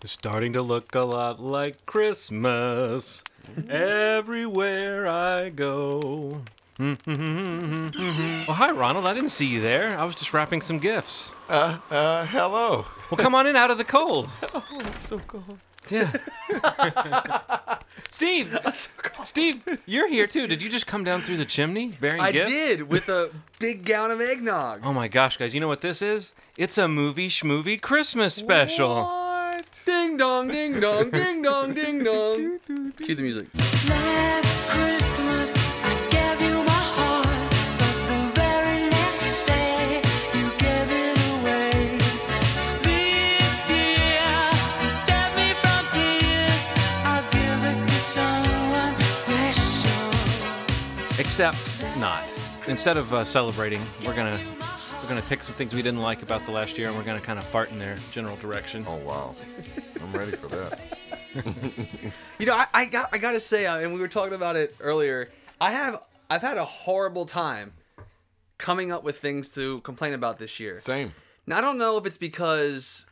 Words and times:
It's 0.00 0.12
starting 0.12 0.52
to 0.52 0.62
look 0.62 0.94
a 0.94 1.00
lot 1.00 1.40
like 1.40 1.84
Christmas 1.86 3.22
everywhere 3.68 5.08
I 5.08 5.48
go. 5.48 6.42
well, 6.78 6.96
hi, 8.54 8.70
Ronald. 8.70 9.06
I 9.06 9.14
didn't 9.14 9.30
see 9.30 9.46
you 9.46 9.60
there. 9.60 9.98
I 9.98 10.04
was 10.04 10.14
just 10.14 10.32
wrapping 10.32 10.62
some 10.62 10.78
gifts. 10.78 11.32
Uh, 11.48 11.78
uh, 11.90 12.26
hello. 12.26 12.84
Well, 13.10 13.18
come 13.18 13.34
on 13.34 13.46
in 13.48 13.56
out 13.56 13.70
of 13.72 13.78
the 13.78 13.84
cold. 13.84 14.32
Oh, 14.54 14.64
I'm 14.84 15.00
so 15.02 15.18
cold. 15.20 15.58
Yeah. 15.90 16.12
Steve, 18.10 18.56
Steve, 19.24 19.62
you're 19.86 20.08
here 20.08 20.26
too. 20.26 20.46
Did 20.46 20.62
you 20.62 20.68
just 20.68 20.86
come 20.86 21.02
down 21.02 21.22
through 21.22 21.38
the 21.38 21.44
chimney 21.44 21.92
bearing 22.00 22.20
I 22.20 22.30
gifts? 22.32 22.48
did 22.48 22.82
with 22.88 23.08
a 23.08 23.30
big 23.58 23.84
gallon 23.84 24.10
of 24.10 24.20
eggnog. 24.20 24.80
Oh 24.84 24.92
my 24.92 25.08
gosh, 25.08 25.36
guys! 25.38 25.54
You 25.54 25.60
know 25.60 25.68
what 25.68 25.80
this 25.80 26.02
is? 26.02 26.34
It's 26.56 26.76
a 26.78 26.88
movie 26.88 27.28
schmovie 27.30 27.80
Christmas 27.80 28.34
special. 28.34 29.04
What? 29.04 29.27
Ding 29.84 30.16
dong, 30.16 30.48
ding 30.48 30.80
dong, 30.80 31.10
ding 31.10 31.42
dong, 31.42 31.74
ding 31.74 32.02
dong. 32.02 32.58
Cue 33.02 33.14
the 33.14 33.22
music. 33.22 33.46
Last 33.88 34.58
Christmas, 34.70 35.54
I 35.84 35.94
gave 36.10 36.40
you 36.40 36.62
my 36.62 36.82
heart, 36.96 37.50
but 37.78 37.96
the 38.08 38.20
very 38.40 38.88
next 38.88 39.46
day, 39.46 40.00
you 40.34 40.50
gave 40.58 40.88
it 40.90 41.18
away. 41.34 41.98
This 42.82 43.70
year, 43.70 44.50
to 44.80 44.88
save 45.04 45.32
me 45.36 45.48
from 45.62 45.82
tears, 45.92 46.64
I'll 47.04 47.28
give 47.30 47.60
it 47.70 47.78
to 47.84 47.98
someone 48.16 48.94
special. 49.12 50.10
Except 51.18 51.58
not. 51.98 52.24
Instead 52.66 52.96
of 52.96 53.12
uh, 53.12 53.24
celebrating, 53.24 53.82
we're 54.06 54.14
gonna 54.16 54.40
we're 55.08 55.14
gonna 55.14 55.26
pick 55.26 55.42
some 55.42 55.54
things 55.54 55.72
we 55.72 55.80
didn't 55.80 56.02
like 56.02 56.22
about 56.22 56.44
the 56.44 56.52
last 56.52 56.76
year, 56.76 56.88
and 56.88 56.96
we're 56.96 57.02
gonna 57.02 57.18
kind 57.18 57.38
of 57.38 57.44
fart 57.46 57.70
in 57.70 57.78
their 57.78 57.96
general 58.12 58.36
direction. 58.36 58.84
Oh 58.86 58.96
wow. 58.98 59.34
I'm 60.02 60.12
ready 60.12 60.32
for 60.32 60.48
that. 60.48 60.80
You 62.38 62.46
know, 62.46 62.54
I, 62.54 62.66
I 62.72 62.84
got 62.84 63.08
I 63.12 63.18
gotta 63.18 63.40
say, 63.40 63.66
uh, 63.66 63.78
and 63.78 63.94
we 63.94 64.00
were 64.00 64.08
talking 64.08 64.34
about 64.34 64.56
it 64.56 64.74
earlier. 64.80 65.30
I 65.60 65.70
have 65.72 66.02
I've 66.28 66.42
had 66.42 66.56
a 66.58 66.64
horrible 66.64 67.26
time 67.26 67.72
coming 68.58 68.92
up 68.92 69.02
with 69.02 69.18
things 69.18 69.48
to 69.50 69.80
complain 69.80 70.12
about 70.14 70.38
this 70.38 70.58
year. 70.60 70.78
Same. 70.78 71.12
Now 71.46 71.58
I 71.58 71.60
don't 71.60 71.78
know 71.78 71.96
if 71.96 72.04
it's 72.06 72.16
because 72.16 73.06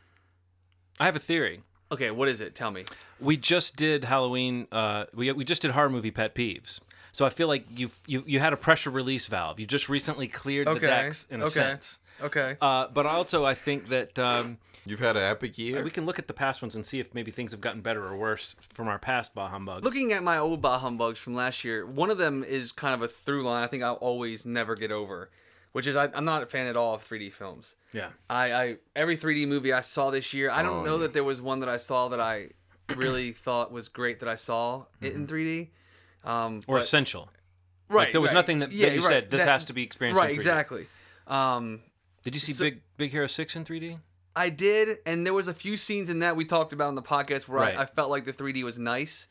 I 0.99 1.05
have 1.05 1.15
a 1.15 1.19
theory. 1.19 1.61
okay, 1.91 2.11
what 2.11 2.27
is 2.27 2.41
it? 2.41 2.53
Tell 2.53 2.69
me. 2.71 2.85
We 3.19 3.37
just 3.37 3.75
did 3.75 4.03
Halloween. 4.03 4.67
Uh, 4.71 5.05
we 5.15 5.31
we 5.31 5.43
just 5.43 5.61
did 5.63 5.71
horror 5.71 5.89
movie 5.89 6.11
pet 6.11 6.35
peeves. 6.35 6.79
So 7.17 7.25
I 7.25 7.29
feel 7.29 7.47
like 7.47 7.65
you've 7.75 7.99
you 8.05 8.23
you 8.27 8.39
had 8.39 8.53
a 8.53 8.57
pressure 8.57 8.91
release 8.91 9.25
valve. 9.25 9.59
You 9.59 9.65
just 9.65 9.89
recently 9.89 10.27
cleared 10.27 10.67
the 10.67 10.79
decks 10.79 11.25
in 11.31 11.41
a 11.41 11.45
okay. 11.45 11.53
sense. 11.53 11.97
Okay. 12.21 12.57
Uh, 12.61 12.89
but 12.93 13.07
also 13.07 13.43
I 13.43 13.55
think 13.55 13.87
that 13.87 14.19
um, 14.19 14.59
You've 14.85 14.99
had 14.99 15.17
an 15.17 15.23
epic 15.23 15.57
year. 15.57 15.83
we 15.83 15.89
can 15.89 16.05
look 16.05 16.19
at 16.19 16.27
the 16.27 16.33
past 16.35 16.61
ones 16.61 16.75
and 16.75 16.85
see 16.85 16.99
if 16.99 17.15
maybe 17.15 17.31
things 17.31 17.53
have 17.53 17.59
gotten 17.59 17.81
better 17.81 18.05
or 18.05 18.15
worse 18.15 18.55
from 18.69 18.87
our 18.87 18.99
past 18.99 19.33
bah 19.33 19.49
humbug. 19.49 19.83
Looking 19.83 20.13
at 20.13 20.21
my 20.21 20.37
old 20.37 20.61
Bah 20.61 20.77
Humbugs 20.77 21.17
from 21.17 21.33
last 21.33 21.63
year, 21.63 21.87
one 21.87 22.11
of 22.11 22.19
them 22.19 22.43
is 22.43 22.71
kind 22.71 22.93
of 22.93 23.01
a 23.01 23.07
through 23.07 23.41
line 23.41 23.63
I 23.63 23.67
think 23.67 23.81
I'll 23.81 23.95
always 23.95 24.45
never 24.45 24.75
get 24.75 24.91
over, 24.91 25.31
which 25.71 25.87
is 25.87 25.95
I, 25.95 26.11
I'm 26.13 26.23
not 26.23 26.43
a 26.43 26.45
fan 26.45 26.67
at 26.67 26.77
all 26.77 26.93
of 26.93 27.03
3D 27.03 27.33
films. 27.33 27.77
yeah. 27.93 28.09
I, 28.29 28.53
I 28.53 28.77
every 28.95 29.17
3D 29.17 29.47
movie 29.47 29.73
I 29.73 29.81
saw 29.81 30.11
this 30.11 30.35
year, 30.35 30.51
I 30.51 30.61
don't 30.61 30.81
Oh, 30.81 30.85
know 30.85 30.95
yeah. 30.97 31.01
that 31.01 31.13
there 31.13 31.23
was 31.23 31.41
one 31.41 31.61
that 31.61 31.69
I 31.69 31.77
saw 31.77 32.09
that 32.09 32.19
I 32.19 32.49
really 32.95 33.31
thought 33.31 33.71
was 33.71 33.89
great 33.89 34.19
that 34.19 34.29
I 34.29 34.35
saw 34.35 34.85
it 35.01 35.13
in 35.13 35.25
3D. 35.25 35.69
Um, 36.27 36.61
Or 36.67 36.75
but- 36.77 36.83
essential. 36.83 37.29
right, 37.89 38.03
Like 38.05 38.11
there 38.11 38.21
was 38.21 38.29
right. 38.29 38.35
nothing 38.35 38.59
that, 38.59 38.71
Yeah, 38.71 38.89
that 38.89 38.95
you 38.95 39.01
right, 39.01 39.09
said 39.09 39.31
this 39.31 39.41
that- 39.41 39.47
has 39.47 39.65
to 39.65 39.73
be 39.73 39.83
experienced. 39.83 40.19
right 40.21 40.29
in 40.31 40.35
3D. 40.35 40.39
exactly. 40.39 40.87
Um, 41.27 41.81
Did 42.23 42.33
you 42.35 42.41
see 42.41 42.51
So- 42.53 42.65
Big 42.65 42.81
Big 42.97 43.11
Hero 43.11 43.27
Six 43.27 43.55
in 43.55 43.63
3D? 43.63 43.99
I 44.35 44.49
did, 44.49 44.99
and 45.05 45.25
there 45.25 45.33
was 45.33 45.47
a 45.47 45.53
few 45.53 45.77
scenes 45.77 46.09
in 46.09 46.19
that 46.19 46.35
we 46.35 46.45
talked 46.45 46.73
about 46.73 46.89
in 46.89 46.95
the 46.95 47.01
podcast 47.01 47.47
where 47.47 47.61
Right. 47.61 47.77
I, 47.77 47.83
I 47.83 47.85
felt 47.85 48.09
like 48.11 48.25
the 48.25 48.33
3D 48.33 48.63
was 48.63 48.77
nice. 48.77 49.27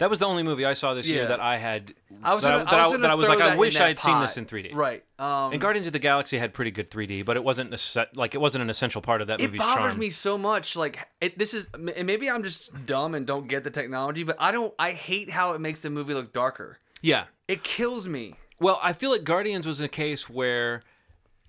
That 0.00 0.08
was 0.10 0.18
the 0.18 0.26
only 0.26 0.42
movie 0.42 0.64
I 0.64 0.72
saw 0.72 0.94
this 0.94 1.06
year 1.06 1.22
Yeah. 1.22 1.28
that 1.28 1.40
I 1.40 1.56
had. 1.58 1.94
I 2.22 2.34
was 2.34 2.42
that, 2.42 2.50
gonna, 2.50 2.62
I, 2.62 2.64
that, 2.64 2.72
I 2.72 2.76
I, 2.78 2.86
was, 2.86 2.90
gonna 2.92 3.02
that 3.02 3.10
I 3.10 3.14
was 3.14 3.24
throw 3.26 3.34
like, 3.34 3.38
that 3.44 3.48
I 3.50 3.52
in 3.52 3.58
wish 3.58 3.74
that 3.74 3.82
I 3.84 3.88
had 3.88 3.98
seen 4.00 4.20
this 4.20 4.34
pot. 4.34 4.38
in 4.38 4.46
3D. 4.46 4.74
Right. 4.74 5.04
Um, 5.18 5.52
And 5.52 5.60
Guardians 5.60 5.86
of 5.86 5.92
the 5.92 5.98
Galaxy 5.98 6.38
had 6.38 6.54
pretty 6.54 6.70
good 6.70 6.90
3D, 6.90 7.24
but 7.24 7.36
it 7.36 7.44
wasn't 7.44 7.70
like 8.16 8.34
it 8.34 8.38
wasn't 8.40 8.62
an 8.62 8.70
essential 8.70 9.02
part 9.02 9.20
of 9.20 9.26
that 9.28 9.40
it 9.40 9.44
movie's 9.44 9.58
bothers 9.60 9.76
charm. 9.92 9.98
me 9.98 10.10
so 10.10 10.36
much. 10.38 10.74
Like 10.74 10.98
it, 11.20 11.38
this 11.38 11.52
is, 11.54 11.66
and 11.74 12.06
maybe 12.06 12.30
I'm 12.30 12.42
just 12.42 12.86
dumb 12.86 13.14
and 13.14 13.26
don't 13.26 13.46
get 13.46 13.62
the 13.62 13.70
technology, 13.70 14.22
but 14.24 14.36
I 14.40 14.52
don't. 14.52 14.74
I 14.78 14.92
hate 14.92 15.30
how 15.30 15.52
it 15.52 15.60
makes 15.60 15.80
the 15.80 15.90
movie 15.90 16.14
look 16.14 16.32
darker. 16.32 16.78
Yeah. 17.02 17.24
It 17.46 17.62
kills 17.62 18.08
me. 18.08 18.34
Well, 18.58 18.78
I 18.82 18.94
feel 18.94 19.10
like 19.10 19.24
Guardians 19.24 19.66
was 19.66 19.80
a 19.80 19.88
case 19.88 20.28
where 20.30 20.82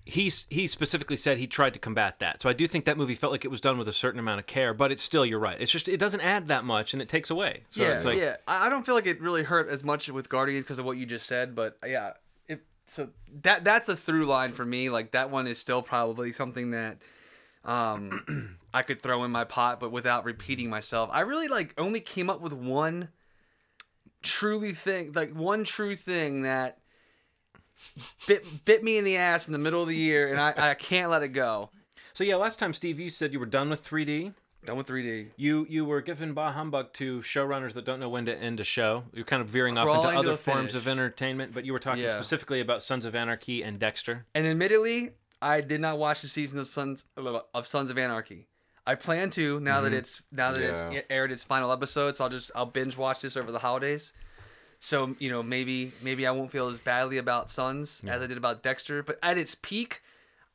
he 0.04 0.32
he 0.48 0.66
specifically 0.66 1.16
said 1.16 1.38
he 1.38 1.46
tried 1.46 1.74
to 1.74 1.78
combat 1.78 2.18
that. 2.18 2.42
So 2.42 2.48
I 2.48 2.52
do 2.52 2.66
think 2.66 2.86
that 2.86 2.96
movie 2.96 3.14
felt 3.14 3.30
like 3.30 3.44
it 3.44 3.50
was 3.50 3.60
done 3.60 3.78
with 3.78 3.86
a 3.86 3.92
certain 3.92 4.18
amount 4.18 4.40
of 4.40 4.46
care, 4.46 4.74
but 4.74 4.90
it's 4.90 5.02
still 5.02 5.24
you're 5.24 5.38
right. 5.38 5.60
It's 5.60 5.70
just 5.70 5.88
it 5.88 5.98
doesn't 5.98 6.20
add 6.20 6.48
that 6.48 6.64
much 6.64 6.92
and 6.92 7.00
it 7.00 7.08
takes 7.08 7.30
away. 7.30 7.62
So 7.68 7.82
yeah, 7.82 7.94
it's 7.94 8.04
like 8.04 8.18
yeah. 8.18 8.36
I 8.48 8.66
I 8.66 8.70
don't 8.70 8.84
feel 8.84 8.96
like 8.96 9.06
it 9.06 9.20
really 9.20 9.44
hurt 9.44 9.68
as 9.68 9.84
much 9.84 10.08
with 10.08 10.28
Guardians 10.28 10.64
because 10.64 10.78
of 10.80 10.84
what 10.84 10.96
you 10.96 11.06
just 11.06 11.26
said, 11.26 11.54
but 11.54 11.78
yeah, 11.86 12.14
it. 12.48 12.64
So 12.88 13.10
that 13.42 13.62
that's 13.62 13.88
a 13.88 13.96
through 13.96 14.26
line 14.26 14.52
for 14.52 14.64
me. 14.64 14.90
Like 14.90 15.12
that 15.12 15.30
one 15.30 15.46
is 15.46 15.58
still 15.58 15.82
probably 15.82 16.32
something 16.32 16.72
that, 16.72 16.98
um, 17.64 18.58
I 18.74 18.82
could 18.82 19.00
throw 19.00 19.22
in 19.22 19.30
my 19.30 19.44
pot, 19.44 19.78
but 19.78 19.92
without 19.92 20.24
repeating 20.24 20.68
myself. 20.68 21.10
I 21.12 21.20
really 21.20 21.48
like 21.48 21.74
only 21.78 22.00
came 22.00 22.28
up 22.28 22.40
with 22.40 22.52
one. 22.52 23.08
Truly 24.24 24.72
thing 24.72 25.12
like 25.14 25.32
one 25.34 25.64
true 25.64 25.96
thing 25.96 26.42
that 26.42 26.78
bit 28.26 28.64
bit 28.64 28.82
me 28.84 28.98
in 28.98 29.04
the 29.04 29.16
ass 29.16 29.46
in 29.46 29.52
the 29.52 29.58
middle 29.58 29.82
of 29.82 29.88
the 29.88 29.96
year, 29.96 30.28
and 30.28 30.40
I, 30.40 30.54
I 30.56 30.74
can't 30.74 31.10
let 31.10 31.22
it 31.22 31.28
go. 31.28 31.70
So 32.12 32.24
yeah, 32.24 32.36
last 32.36 32.58
time 32.58 32.72
Steve 32.74 32.98
you 32.98 33.10
said 33.10 33.32
you 33.32 33.40
were 33.40 33.46
done 33.46 33.70
with 33.70 33.84
3D. 33.88 34.34
Done 34.64 34.76
with 34.76 34.86
3D. 34.86 35.30
You 35.36 35.66
you 35.68 35.84
were 35.84 36.00
given 36.00 36.34
bah 36.34 36.52
humbug 36.52 36.92
to 36.94 37.20
showrunners 37.20 37.72
that 37.72 37.84
don't 37.84 37.98
know 37.98 38.08
when 38.08 38.26
to 38.26 38.36
end 38.36 38.60
a 38.60 38.64
show. 38.64 39.04
You're 39.12 39.24
kind 39.24 39.42
of 39.42 39.48
veering 39.48 39.76
off 39.76 39.86
Crawling 39.86 40.18
into 40.18 40.30
other 40.30 40.36
forms 40.36 40.74
of 40.74 40.86
entertainment, 40.86 41.52
but 41.52 41.64
you 41.64 41.72
were 41.72 41.80
talking 41.80 42.04
Yeah. 42.04 42.14
specifically 42.14 42.60
about 42.60 42.82
Sons 42.82 43.04
of 43.04 43.14
Anarchy 43.16 43.62
and 43.62 43.78
Dexter. 43.80 44.26
And 44.34 44.46
admittedly, 44.46 45.10
I 45.40 45.62
did 45.62 45.80
not 45.80 45.98
watch 45.98 46.22
the 46.22 46.28
season 46.28 46.60
of 46.60 46.68
Sons 46.68 47.06
of 47.16 47.66
Sons 47.66 47.90
of 47.90 47.98
Anarchy. 47.98 48.46
I 48.86 48.94
plan 48.94 49.30
to 49.30 49.58
now 49.60 49.80
that 49.80 49.88
mm-hmm. 49.88 49.98
it's 49.98 50.22
now 50.30 50.52
that 50.52 50.60
Yeah. 50.60 50.90
it's 50.90 51.06
aired 51.10 51.32
its 51.32 51.42
final 51.44 51.72
episode. 51.72 52.14
So 52.14 52.24
I'll 52.24 52.30
just 52.30 52.50
I'll 52.54 52.66
binge 52.66 52.96
watch 52.96 53.20
this 53.20 53.36
over 53.36 53.50
the 53.50 53.58
holidays. 53.58 54.12
So 54.84 55.14
you 55.20 55.30
know 55.30 55.44
maybe 55.44 55.92
maybe 56.02 56.26
I 56.26 56.32
won't 56.32 56.50
feel 56.50 56.66
as 56.68 56.80
badly 56.80 57.18
about 57.18 57.48
Sons 57.50 58.02
as 58.04 58.20
I 58.20 58.26
did 58.26 58.36
about 58.36 58.64
Dexter. 58.64 59.04
But 59.04 59.16
at 59.22 59.38
its 59.38 59.54
peak, 59.54 60.02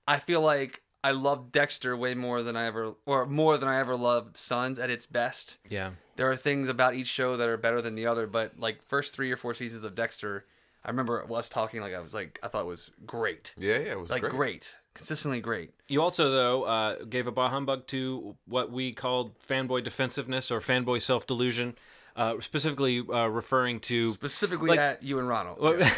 I 0.06 0.20
feel 0.20 0.42
like 0.42 0.82
I 1.02 1.12
loved 1.12 1.54
Dexter 1.54 1.96
way 1.96 2.14
more 2.14 2.44
than 2.44 2.58
I 2.58 2.66
ever 2.66 2.94
or 3.06 3.26
more 3.26 3.58
than 3.58 3.70
I 3.70 3.80
ever 3.80 3.96
loved 3.96 4.36
Sons 4.36 4.80
at 4.80 4.90
its 4.90 5.06
best. 5.06 5.56
Yeah. 5.70 5.92
There 6.18 6.30
are 6.30 6.36
things 6.36 6.68
about 6.68 6.94
each 6.94 7.08
show 7.08 7.38
that 7.38 7.48
are 7.48 7.56
better 7.56 7.82
than 7.82 7.96
the 7.96 8.08
other, 8.08 8.28
but 8.28 8.60
like 8.60 8.84
first 8.86 9.16
three 9.16 9.32
or 9.32 9.38
four 9.38 9.54
seasons 9.54 9.86
of 9.86 9.96
Dexter, 9.96 10.44
I 10.84 10.90
remember 10.90 11.26
us 11.34 11.48
talking 11.48 11.80
like 11.80 11.94
I 11.94 12.02
was 12.02 12.14
like 12.14 12.38
I 12.44 12.50
thought 12.50 12.64
it 12.64 12.68
was 12.68 12.92
great 13.06 13.54
yeah, 13.58 13.78
yeah, 13.78 13.92
it 13.92 14.00
was 14.00 14.12
like 14.12 14.24
great. 14.24 14.34
great. 14.34 14.76
consistently 14.94 15.40
great. 15.40 15.72
You 15.88 16.02
also, 16.02 16.32
though, 16.32 16.64
uh, 16.64 17.04
gave 17.06 17.28
a 17.28 17.32
bah 17.32 17.50
humbug 17.50 17.88
to 17.88 18.36
what 18.46 18.74
we 18.74 18.92
called 18.92 19.40
fanboy 19.40 19.86
defensiveness 19.86 20.52
or 20.52 20.60
fanboy 20.60 21.02
self 21.02 21.26
delusion, 21.26 21.76
uh, 22.18 22.36
specifically 22.42 23.00
uh, 23.08 23.28
referring 23.28 23.80
to 23.82 24.14
Specifically 24.14 24.70
Like- 24.72 24.80
at 24.80 25.04
you 25.04 25.20
and 25.20 25.28
Ronald. 25.30 25.60
Well, 25.62 25.80
Yeah. 25.80 25.90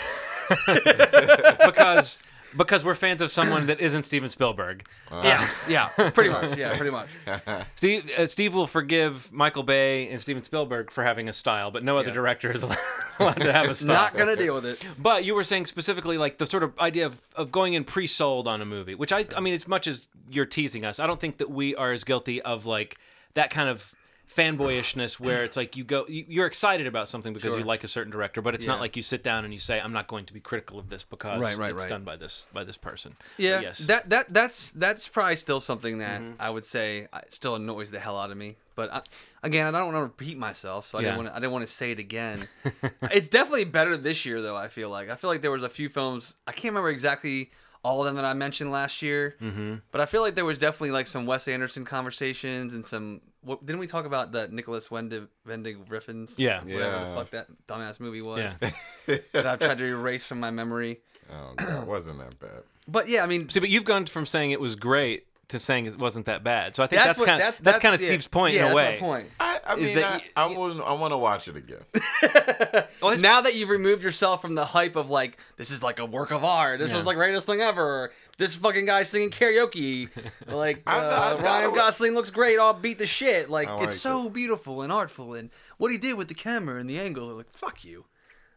because 1.65 2.19
because 2.57 2.83
we're 2.83 2.95
fans 2.95 3.21
of 3.21 3.29
someone 3.29 3.67
that 3.67 3.79
isn't 3.79 4.01
Steven 4.03 4.27
Spielberg. 4.29 4.87
yeah, 5.11 5.47
yeah, 5.67 5.89
pretty 6.13 6.31
much. 6.31 6.57
Yeah, 6.57 6.75
pretty 6.77 6.89
much. 6.91 7.07
Steve 7.75 8.09
uh, 8.17 8.25
Steve 8.25 8.55
will 8.55 8.65
forgive 8.65 9.31
Michael 9.31 9.61
Bay 9.61 10.09
and 10.09 10.19
Steven 10.19 10.41
Spielberg 10.41 10.89
for 10.89 11.03
having 11.03 11.29
a 11.29 11.33
style, 11.33 11.69
but 11.69 11.83
no 11.83 11.95
other 11.97 12.07
Yeah. 12.07 12.13
director 12.15 12.51
is 12.51 12.63
allowed 12.63 12.77
allowed 13.19 13.41
to 13.41 13.53
have 13.53 13.67
a 13.69 13.75
style. 13.75 13.93
Not 13.93 14.17
gonna 14.17 14.35
deal 14.35 14.55
with 14.55 14.65
it. 14.65 14.83
But 14.97 15.25
you 15.25 15.35
were 15.35 15.43
saying 15.43 15.67
specifically 15.67 16.17
like 16.17 16.39
the 16.39 16.47
sort 16.47 16.63
of 16.63 16.77
idea 16.79 17.05
of, 17.05 17.21
of 17.35 17.51
going 17.51 17.75
in 17.75 17.83
pre-sold 17.83 18.47
on 18.47 18.61
a 18.61 18.65
movie, 18.65 18.95
which 18.95 19.13
I 19.13 19.25
I 19.37 19.39
mean 19.41 19.53
as 19.53 19.67
much 19.67 19.85
as 19.87 20.07
you're 20.31 20.45
teasing 20.47 20.85
us, 20.85 20.99
I 20.99 21.05
don't 21.05 21.19
think 21.19 21.37
that 21.37 21.51
we 21.51 21.75
are 21.75 21.91
as 21.91 22.03
guilty 22.03 22.41
of 22.41 22.65
like 22.65 22.97
that 23.35 23.51
kind 23.51 23.69
of 23.69 23.93
fanboyishness 24.35 25.19
where 25.19 25.43
it's 25.43 25.57
like 25.57 25.75
you 25.75 25.83
go 25.83 26.05
you- 26.07 26.25
you're 26.27 26.45
excited 26.45 26.87
about 26.87 27.09
something 27.09 27.33
because 27.33 27.49
Sure. 27.49 27.57
you 27.59 27.63
like 27.65 27.83
a 27.83 27.87
certain 27.87 28.11
director, 28.11 28.41
but 28.41 28.53
it's 28.55 28.65
not 28.67 28.79
like 28.79 28.95
you 28.95 29.03
sit 29.03 29.23
down 29.23 29.43
and 29.43 29.53
you 29.53 29.59
say 29.59 29.79
I'm 29.79 29.91
not 29.93 30.07
going 30.07 30.25
to 30.25 30.33
be 30.33 30.39
critical 30.39 30.77
of 30.79 30.89
this 30.89 31.03
because 31.03 31.39
Right, 31.41 31.57
right, 31.57 31.71
it's 31.71 31.81
right. 31.81 31.89
done 31.89 32.03
by 32.03 32.15
this 32.15 32.45
by 32.53 32.63
this 32.63 32.77
person. 32.77 33.15
But 33.17 33.43
Yeah, 33.43 33.59
yes. 33.61 33.79
that 33.79 34.09
that 34.09 34.33
that's 34.33 34.71
that's 34.71 35.07
probably 35.07 35.35
still 35.35 35.59
something 35.59 35.97
that 35.99 36.21
Mm-hmm. 36.21 36.41
I 36.41 36.49
would 36.49 36.65
say 36.65 37.07
uh, 37.13 37.21
still 37.29 37.55
annoys 37.55 37.91
the 37.91 37.99
hell 37.99 38.17
out 38.19 38.31
of 38.31 38.37
me. 38.37 38.57
But 38.75 38.93
I, 38.93 39.01
again, 39.43 39.67
I 39.67 39.77
don't 39.77 39.87
want 39.93 39.97
to 39.97 40.03
repeat 40.03 40.37
myself, 40.37 40.85
so 40.87 40.97
I 40.97 41.01
Yeah. 41.01 41.07
didn't 41.09 41.17
want 41.17 41.29
to. 41.29 41.35
I 41.35 41.39
didn't 41.39 41.51
want 41.51 41.67
to 41.67 41.73
say 41.73 41.91
it 41.91 41.99
again. 41.99 42.47
it's 43.11 43.27
definitely 43.27 43.65
better 43.65 43.97
this 43.97 44.25
year, 44.25 44.41
though. 44.41 44.55
I 44.55 44.67
feel 44.69 44.89
like 44.89 45.09
I 45.09 45.15
feel 45.15 45.29
like 45.29 45.41
there 45.41 45.51
was 45.51 45.63
a 45.63 45.69
few 45.69 45.89
films. 45.89 46.35
I 46.47 46.51
can't 46.51 46.71
remember 46.73 46.89
exactly 46.89 47.51
all 47.83 47.99
of 48.01 48.05
them 48.07 48.15
that 48.15 48.25
I 48.25 48.33
mentioned 48.33 48.71
last 48.71 49.01
year, 49.01 49.35
mm-hmm. 49.41 49.75
but 49.91 50.01
I 50.01 50.05
feel 50.05 50.21
like 50.21 50.35
there 50.35 50.45
was 50.45 50.57
definitely 50.57 50.91
like 50.91 51.07
some 51.07 51.25
Wes 51.25 51.47
Anderson 51.47 51.83
conversations 51.85 52.73
and 52.73 52.85
some. 52.85 53.21
What, 53.41 53.65
didn't 53.65 53.79
we 53.79 53.87
talk 53.87 54.05
about 54.05 54.31
the 54.31 54.47
Nicolas 54.49 54.91
Winding 54.91 55.27
Winding 55.45 55.85
Refn? 55.85 56.31
Yeah. 56.37 56.61
whatever 56.63 56.79
Yeah. 56.81 57.09
the 57.09 57.15
fuck 57.15 57.29
that 57.31 57.47
dumbass 57.67 57.99
movie 57.99 58.21
was 58.21 58.39
Yeah. 58.61 59.17
that 59.33 59.45
I've 59.47 59.59
tried 59.59 59.77
to 59.77 59.85
erase 59.85 60.25
from 60.25 60.39
my 60.39 60.51
memory. 60.51 60.99
Oh, 61.31 61.53
God, 61.55 61.83
it 61.83 61.87
wasn't 61.87 62.19
that 62.19 62.39
bad. 62.39 62.63
But 62.87 63.07
yeah, 63.07 63.23
I 63.23 63.27
mean, 63.27 63.49
See, 63.49 63.59
but 63.59 63.69
you've 63.69 63.85
gone 63.85 64.07
from 64.07 64.25
saying 64.25 64.51
it 64.51 64.59
was 64.59 64.75
great 64.75 65.25
to 65.49 65.57
saying 65.59 65.85
it 65.85 65.97
wasn't 65.97 66.25
that 66.27 66.43
bad. 66.43 66.75
So 66.75 66.83
I 66.83 66.87
think 66.87 67.01
that's, 67.01 67.17
what- 67.19 67.25
kind 67.27 67.41
of 67.41 67.55
that's, 67.61 67.79
kind 67.79 67.95
of 67.95 68.01
yeah, 68.01 68.07
Steve's 68.07 68.27
point 68.27 68.55
yeah, 68.55 68.65
in 68.67 68.71
a 68.71 68.75
way. 68.75 68.93
My 68.93 68.97
point. 68.99 69.29
I, 69.39 69.59
I 69.65 69.75
mean, 69.75 69.95
that 69.95 70.05
I, 70.05 70.17
y- 70.17 70.53
I, 70.53 70.57
wouldn't- 70.57 70.81
I 70.81 70.93
want 70.93 71.11
to 71.13 71.17
watch 71.17 71.47
it 71.47 71.55
again. 71.55 71.79
Well, 73.01 73.17
now 73.17 73.41
that 73.41 73.55
you've 73.55 73.69
removed 73.69 74.03
yourself 74.03 74.41
from 74.41 74.55
the 74.55 74.65
hype 74.65 74.95
of 74.97 75.09
like 75.09 75.37
this 75.57 75.71
is 75.71 75.81
like 75.81 75.99
a 75.99 76.05
work 76.05 76.31
of 76.31 76.43
art, 76.43 76.79
this 76.79 76.91
Yeah. 76.91 76.97
is 76.97 77.05
like 77.05 77.15
greatest 77.15 77.45
thing 77.47 77.61
ever. 77.61 78.11
This 78.39 78.55
fucking 78.55 78.85
guy 78.87 79.03
singing 79.03 79.29
karaoke, 79.29 80.09
like 80.47 80.81
I'm 80.87 81.03
uh, 81.03 81.41
Ryan 81.43 81.65
not- 81.65 81.75
Gosling 81.75 82.13
looks 82.15 82.31
great. 82.31 82.57
I'll 82.57 82.73
beat 82.73 82.97
the 82.97 83.05
shit. 83.05 83.49
Like 83.51 83.67
I 83.67 83.75
it's 83.83 83.83
like 83.83 83.91
so 83.91 84.29
beautiful 84.29 84.81
and 84.81 84.91
artful, 84.91 85.35
and 85.35 85.51
what 85.77 85.91
he 85.91 85.97
did 85.99 86.13
with 86.15 86.27
the 86.29 86.33
camera 86.33 86.79
and 86.79 86.89
the 86.89 86.97
angles. 86.99 87.29
Like 87.31 87.51
fuck 87.53 87.83
you. 87.83 88.05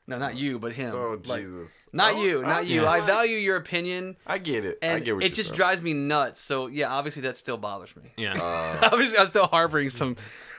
No, 0.07 0.19
not 0.19 0.37
you, 0.37 0.59
but 0.59 0.73
him. 0.73 0.93
Oh 0.95 1.21
Like, 1.25 1.43
Jesus! 1.43 1.89
Not 1.93 2.15
Oh, 2.15 2.25
you, 2.25 2.43
not 2.43 2.49
I- 2.51 2.61
you. 2.63 2.83
yeah. 2.83 2.91
I 2.91 3.01
value 3.03 3.37
your 3.37 3.57
opinion, 3.57 4.17
I 4.27 4.39
get 4.39 4.65
it. 4.65 4.79
I 4.83 4.99
get 4.99 4.99
what 4.99 5.01
it 5.01 5.07
you're 5.07 5.19
saying. 5.21 5.23
It 5.33 5.35
just 5.35 5.49
saying. 5.51 5.57
drives 5.57 5.81
me 5.83 5.95
nuts. 5.95 6.41
So 6.41 6.67
yeah, 6.67 6.89
obviously 6.89 7.23
that 7.23 7.37
still 7.37 7.57
bothers 7.57 7.95
me. 7.95 8.13
yeah. 8.17 8.33
Uh, 8.35 8.89
obviously, 8.93 9.19
I'm 9.19 9.29
still 9.29 9.47
harboring 9.47 9.91
some 9.91 10.17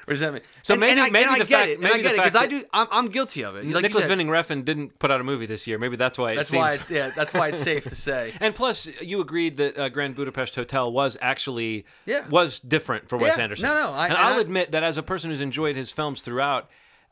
resentment. 0.08 0.44
So 0.64 0.74
And- 0.74 0.82
maybe- 0.82 0.92
and 0.92 1.00
I, 1.02 1.10
maybe 1.10 1.26
I 1.26 1.38
the 1.40 1.46
get 1.46 1.58
fact- 1.60 1.70
it, 1.70 1.78
I 1.80 1.82
maybe 1.82 1.98
the 1.98 2.04
get 2.04 2.12
it 2.16 2.18
because 2.24 2.36
I 2.36 2.46
do. 2.48 2.64
I'm, 2.74 2.88
I'm 2.92 3.08
guilty 3.08 3.44
of 3.44 3.56
it. 3.56 3.66
Like 3.66 3.84
Nicolas 3.84 4.08
Winding 4.08 4.28
Refn 4.28 4.66
didn't 4.66 5.00
put 5.00 5.12
out 5.12 5.22
a 5.22 5.24
movie 5.24 5.46
this 5.46 5.66
year. 5.68 5.78
Maybe 5.80 5.96
that's 5.96 6.18
why 6.18 6.34
it 6.34 6.36
That's 6.36 6.50
seems. 6.50 6.60
why 6.60 6.72
it's 6.76 6.92
yeah. 6.92 7.12
That's 7.16 7.34
why 7.34 7.50
it's 7.50 7.60
safe 7.60 7.84
to 7.86 7.96
say. 7.96 8.34
And 8.40 8.54
plus, 8.54 8.88
you 9.02 9.22
agreed 9.22 9.58
that 9.58 9.78
uh, 9.78 9.90
Grand 9.90 10.16
Budapest 10.16 10.56
Hotel 10.56 10.92
was 10.92 11.18
actually 11.22 11.86
Yeah. 12.06 12.28
was 12.28 12.60
different 12.60 13.10
for 13.10 13.18
Wes 13.18 13.38
Yeah. 13.38 13.44
Anderson. 13.44 13.66
No, 13.70 13.74
no, 13.76 13.92
I- 13.94 14.06
and 14.06 14.14
and 14.14 14.22
I'll 14.24 14.38
I- 14.38 14.42
admit 14.42 14.72
that 14.72 14.84
as 14.84 14.98
a 14.98 15.04
person 15.04 15.30
who's 15.32 15.42
enjoyed 15.42 15.76
his 15.76 15.92
films 15.92 16.22
throughout, 16.22 16.70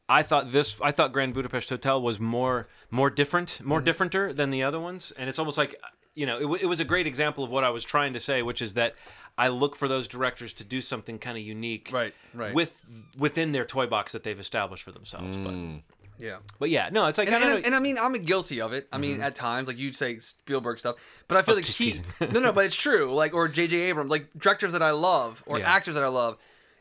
I 0.09 0.23
thought 0.23 0.51
this, 0.51 0.75
I 0.81 0.91
thought 0.91 1.13
Grand 1.13 1.33
Budapest 1.33 1.69
Hotel 1.69 2.01
was 2.01 2.19
more 2.19 2.67
more 2.89 3.09
different, 3.09 3.61
more 3.63 3.79
Mm-hmm. 3.81 3.87
differenter 3.89 4.35
than 4.35 4.49
the 4.49 4.63
other 4.63 4.79
ones. 4.79 5.13
And 5.17 5.29
it's 5.29 5.39
almost 5.39 5.57
like, 5.57 5.75
you 6.13 6.25
know, 6.25 6.35
it, 6.35 6.41
w- 6.41 6.59
it 6.61 6.65
was 6.65 6.81
a 6.81 6.83
great 6.83 7.07
example 7.07 7.45
of 7.45 7.49
what 7.49 7.63
I 7.63 7.69
was 7.69 7.85
trying 7.85 8.11
to 8.13 8.19
say, 8.19 8.41
which 8.41 8.61
is 8.61 8.73
that 8.73 8.95
I 9.37 9.47
look 9.47 9.75
for 9.75 9.87
those 9.87 10.07
directors 10.07 10.53
to 10.53 10.63
do 10.63 10.81
something 10.81 11.17
kind 11.19 11.37
of 11.37 11.43
unique, 11.43 11.89
Right, 11.91 12.13
right. 12.33 12.53
with 12.53 12.75
within 13.17 13.51
their 13.53 13.65
toy 13.65 13.87
box 13.87 14.11
that 14.13 14.23
they've 14.23 14.39
established 14.39 14.83
for 14.83 14.91
themselves. 14.91 15.35
Mm. 15.37 15.81
Yeah. 16.19 16.37
But 16.43 16.59
but 16.59 16.69
yeah, 16.69 16.89
no, 16.91 17.07
it's 17.07 17.17
like 17.17 17.27
And, 17.29 17.37
I 17.43 17.55
and, 17.55 17.65
and 17.67 17.75
I 17.75 17.79
mean, 17.79 17.97
I'm 17.99 18.13
guilty 18.23 18.61
of 18.61 18.73
it. 18.73 18.87
I 18.91 18.99
mean, 18.99 19.21
at 19.21 19.33
times, 19.33 19.67
like 19.67 19.77
you 19.77 19.91
say 19.93 20.19
Spielberg 20.19 20.77
stuff, 20.77 20.97
but 21.27 21.37
I 21.37 21.41
feel 21.41 21.53
Oh, 21.53 21.55
like 21.55 21.65
just 21.65 21.79
he, 21.79 21.99
no, 22.31 22.39
no, 22.39 22.51
but 22.51 22.65
it's 22.67 22.75
true. 22.75 23.11
Like 23.13 23.33
or 23.33 23.47
J.J. 23.47 23.75
Abrams, 23.75 24.11
like 24.11 24.27
directors 24.37 24.73
that 24.73 24.83
I 24.83 24.91
love 24.91 25.41
or 25.47 25.57
Yeah. 25.57 25.73
actors 25.73 25.95
that 25.95 26.03
I 26.03 26.09
love, 26.09 26.37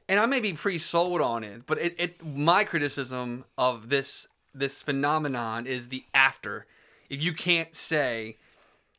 and 0.09 0.21
I 0.21 0.27
may 0.27 0.41
be 0.41 0.53
pre-sold 0.53 1.23
on 1.23 1.43
it, 1.45 1.65
but 1.67 1.79
it, 1.79 1.95
it 1.99 2.27
my 2.27 2.65
criticism 2.65 3.45
of 3.57 3.89
this 3.89 4.27
this 4.55 4.83
phenomenon 4.83 5.67
is 5.67 5.89
the 5.89 6.05
after. 6.13 6.67
If 7.09 7.23
you 7.23 7.33
can't 7.33 7.75
say, 7.75 8.37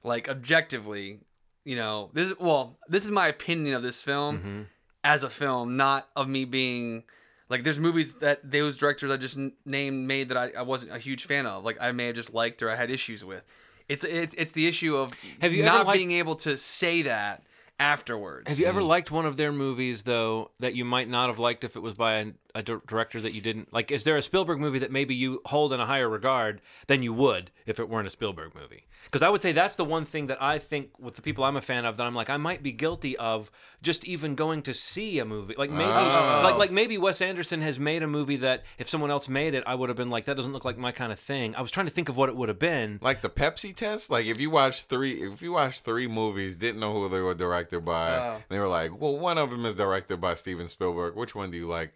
like 0.04 0.28
objectively, 0.28 1.20
you 1.66 1.76
know, 1.76 2.10
this 2.14 2.34
well, 2.40 2.78
this 2.88 3.06
is 3.06 3.12
my 3.12 3.28
opinion 3.28 3.76
of 3.76 3.84
this 3.84 4.02
film 4.02 4.38
Mm-hmm. 4.38 4.62
as 5.04 5.24
a 5.24 5.30
film, 5.30 5.76
not 5.76 6.08
of 6.16 6.28
me 6.28 6.46
being 6.46 7.04
like 7.50 7.64
there's 7.64 7.80
movies 7.80 8.16
that 8.18 8.40
those 8.50 8.78
directors 8.78 9.12
I 9.12 9.18
just 9.18 9.38
named 9.66 10.08
made 10.08 10.30
that 10.30 10.38
I, 10.38 10.52
I 10.58 10.62
wasn't 10.62 10.92
a 10.94 10.98
huge 11.00 11.26
fan 11.26 11.46
of. 11.46 11.64
Like 11.64 11.78
I 11.82 11.92
may 11.92 12.08
have 12.08 12.16
just 12.16 12.34
liked 12.34 12.62
or 12.62 12.70
I 12.70 12.76
had 12.76 12.90
issues 12.90 13.24
with. 13.26 13.44
It's 13.90 14.04
it's, 14.04 14.34
it's 14.38 14.52
the 14.54 14.68
issue 14.68 14.96
of 14.96 15.12
Have 15.42 15.52
you 15.54 15.64
not 15.64 15.86
liked- 15.86 15.98
being 15.98 16.12
able 16.14 16.36
to 16.38 16.56
say 16.58 17.02
that 17.04 17.44
afterwards. 17.80 18.48
Have 18.48 18.60
you 18.60 18.68
ever 18.68 18.82
liked 18.84 19.10
one 19.12 19.26
of 19.26 19.38
their 19.38 19.52
movies 19.52 20.04
though 20.04 20.52
that 20.60 20.76
you 20.76 20.86
might 20.86 21.10
not 21.10 21.30
have 21.30 21.40
liked 21.40 21.64
if 21.64 21.76
it 21.76 21.80
was 21.82 21.96
by 21.96 22.14
a, 22.51 22.51
a 22.56 22.62
director 22.64 23.20
that 23.22 23.34
you 23.34 23.42
didn't 23.42 23.72
like? 23.74 23.92
Is 23.92 24.04
there 24.04 24.18
a 24.18 24.22
Spielberg 24.22 24.60
movie 24.60 24.80
that 24.80 24.92
maybe 24.92 25.16
you 25.16 25.42
hold 25.46 25.74
in 25.74 25.80
a 25.80 25.86
higher 25.86 26.10
regard 26.10 26.62
than 26.88 27.04
you 27.04 27.14
would 27.14 27.52
if 27.66 27.80
it 27.80 27.90
weren't 27.90 28.08
a 28.08 28.12
Spielberg 28.12 28.54
movie? 28.56 28.86
Because 29.06 29.24
I 29.24 29.30
would 29.30 29.42
say 29.42 29.52
that's 29.52 29.76
the 29.78 29.84
one 29.86 30.06
thing 30.06 30.28
that 30.28 30.42
I 30.42 30.60
think 30.60 30.92
with 31.00 31.16
the 31.16 31.24
people 31.24 31.44
I'm 31.44 31.56
a 31.58 31.62
fan 31.62 31.86
of 31.86 31.98
that 31.98 32.06
I'm 32.06 32.14
like 32.14 32.30
I 32.30 32.38
might 32.38 32.62
be 32.62 32.72
guilty 32.72 33.18
of 33.18 33.50
just 33.82 34.06
even 34.06 34.36
going 34.36 34.62
to 34.64 34.76
see 34.76 35.18
a 35.18 35.26
movie 35.26 35.56
like 35.58 35.72
maybe 35.72 35.90
Oh. 35.90 36.42
like 36.44 36.56
like 36.58 36.72
maybe 36.72 36.98
Wes 37.00 37.20
Anderson 37.20 37.62
has 37.62 37.80
made 37.80 38.04
a 38.04 38.08
movie 38.08 38.38
that 38.38 38.64
if 38.78 38.88
someone 38.88 39.10
else 39.10 39.28
made 39.28 39.56
it 39.56 39.64
I 39.66 39.74
would 39.74 39.90
have 39.90 39.98
been 39.98 40.12
like 40.12 40.26
that 40.26 40.36
doesn't 40.38 40.52
look 40.54 40.66
like 40.66 40.78
my 40.78 40.92
kind 40.92 41.12
of 41.12 41.20
thing. 41.20 41.56
I 41.56 41.62
was 41.62 41.72
trying 41.72 41.88
to 41.88 41.92
think 41.92 42.10
of 42.10 42.16
what 42.18 42.30
it 42.30 42.36
would 42.36 42.50
have 42.50 42.60
been. 42.60 43.00
Like 43.02 43.22
the 43.22 43.30
Pepsi 43.30 43.74
test. 43.76 44.12
Like 44.12 44.28
if 44.28 44.40
you 44.40 44.52
watch 44.52 44.84
three, 44.84 45.14
if 45.24 45.42
you 45.42 45.54
watch 45.54 45.80
three 45.80 46.08
movies, 46.08 46.56
didn't 46.56 46.80
know 46.80 46.94
who 46.94 47.10
they 47.10 47.22
were 47.22 47.34
directed 47.34 47.84
by, 47.84 48.16
Oh. 48.18 48.34
and 48.36 48.44
they 48.50 48.60
were 48.60 48.68
like, 48.68 49.00
well, 49.02 49.18
one 49.18 49.38
of 49.40 49.50
them 49.50 49.66
is 49.66 49.74
directed 49.76 50.22
by 50.22 50.36
Steven 50.36 50.68
Spielberg. 50.68 51.16
Which 51.16 51.34
one 51.34 51.50
do 51.50 51.58
you 51.58 51.68
like 51.68 51.92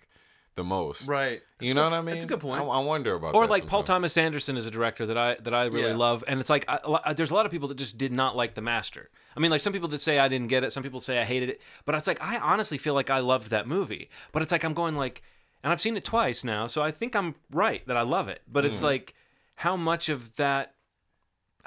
the 0.55 0.63
most? 0.63 1.07
Right. 1.07 1.41
You 1.59 1.73
know 1.73 1.83
what 1.83 1.93
I 1.93 2.01
mean? 2.01 2.15
That's 2.15 2.25
a 2.25 2.27
good 2.27 2.39
point. 2.39 2.61
I, 2.61 2.65
I 2.65 2.83
wonder 2.83 3.13
about. 3.13 3.35
or 3.35 3.47
like 3.47 3.67
Paul. 3.67 3.83
Thomas 3.83 4.17
Anderson 4.17 4.57
is 4.57 4.65
a 4.65 4.71
director 4.71 5.05
that 5.05 5.17
I 5.17 5.35
that 5.41 5.53
I 5.53 5.65
really 5.65 5.89
Yeah. 5.89 5.95
love, 5.95 6.23
and 6.27 6.39
it's 6.39 6.49
like 6.49 6.65
I, 6.67 6.79
a 6.83 6.89
lot- 6.89 7.17
there's 7.17 7.31
a 7.31 7.33
lot 7.33 7.45
of 7.45 7.51
people 7.51 7.67
that 7.69 7.77
just 7.77 7.97
did 7.97 8.11
not 8.11 8.35
like 8.35 8.55
The 8.55 8.61
Master. 8.61 9.09
I 9.35 9.39
mean, 9.39 9.51
like 9.51 9.61
some 9.61 9.73
people 9.73 9.89
that 9.89 9.99
say 9.99 10.17
I 10.19 10.27
didn't 10.27 10.47
get 10.47 10.63
it, 10.63 10.71
some 10.71 10.83
people 10.83 11.01
say 11.01 11.19
I 11.19 11.25
hated 11.25 11.49
it, 11.49 11.61
but 11.85 11.95
it's 11.95 12.07
like 12.07 12.21
I 12.21 12.37
honestly 12.37 12.77
feel 12.77 12.93
like 12.93 13.09
I 13.09 13.19
loved 13.19 13.49
that 13.49 13.67
movie. 13.67 14.09
But 14.31 14.41
it's 14.41 14.51
like 14.51 14.63
I'm 14.63 14.73
going 14.73 14.95
like, 14.95 15.21
and 15.63 15.71
I've 15.71 15.81
seen 15.81 15.97
it 15.97 16.05
twice 16.05 16.43
now, 16.43 16.67
so 16.67 16.81
I 16.81 16.91
think 16.91 17.15
I'm 17.15 17.35
right 17.51 17.85
that 17.87 17.97
I 17.97 18.01
love 18.01 18.27
it. 18.27 18.41
But 18.51 18.65
it's 18.65 18.79
hmm. 18.79 18.85
like 18.85 19.13
how 19.55 19.75
much 19.75 20.09
of 20.09 20.35
that. 20.37 20.73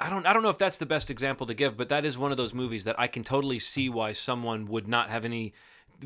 I 0.01 0.09
don't 0.09 0.25
I 0.25 0.33
don't 0.33 0.43
know 0.43 0.49
if 0.49 0.57
that's 0.57 0.77
the 0.77 0.85
best 0.85 1.11
example 1.11 1.45
to 1.47 1.53
give, 1.53 1.75
but 1.77 1.89
that 1.89 2.05
is 2.05 2.17
one 2.17 2.31
of 2.31 2.37
those 2.37 2.53
movies 2.53 2.85
that 2.85 2.97
I 2.99 3.07
can 3.07 3.23
totally 3.23 3.59
see 3.59 3.89
why 3.89 4.13
someone 4.13 4.65
would 4.67 4.87
not 4.87 5.09
have 5.09 5.25
any 5.25 5.53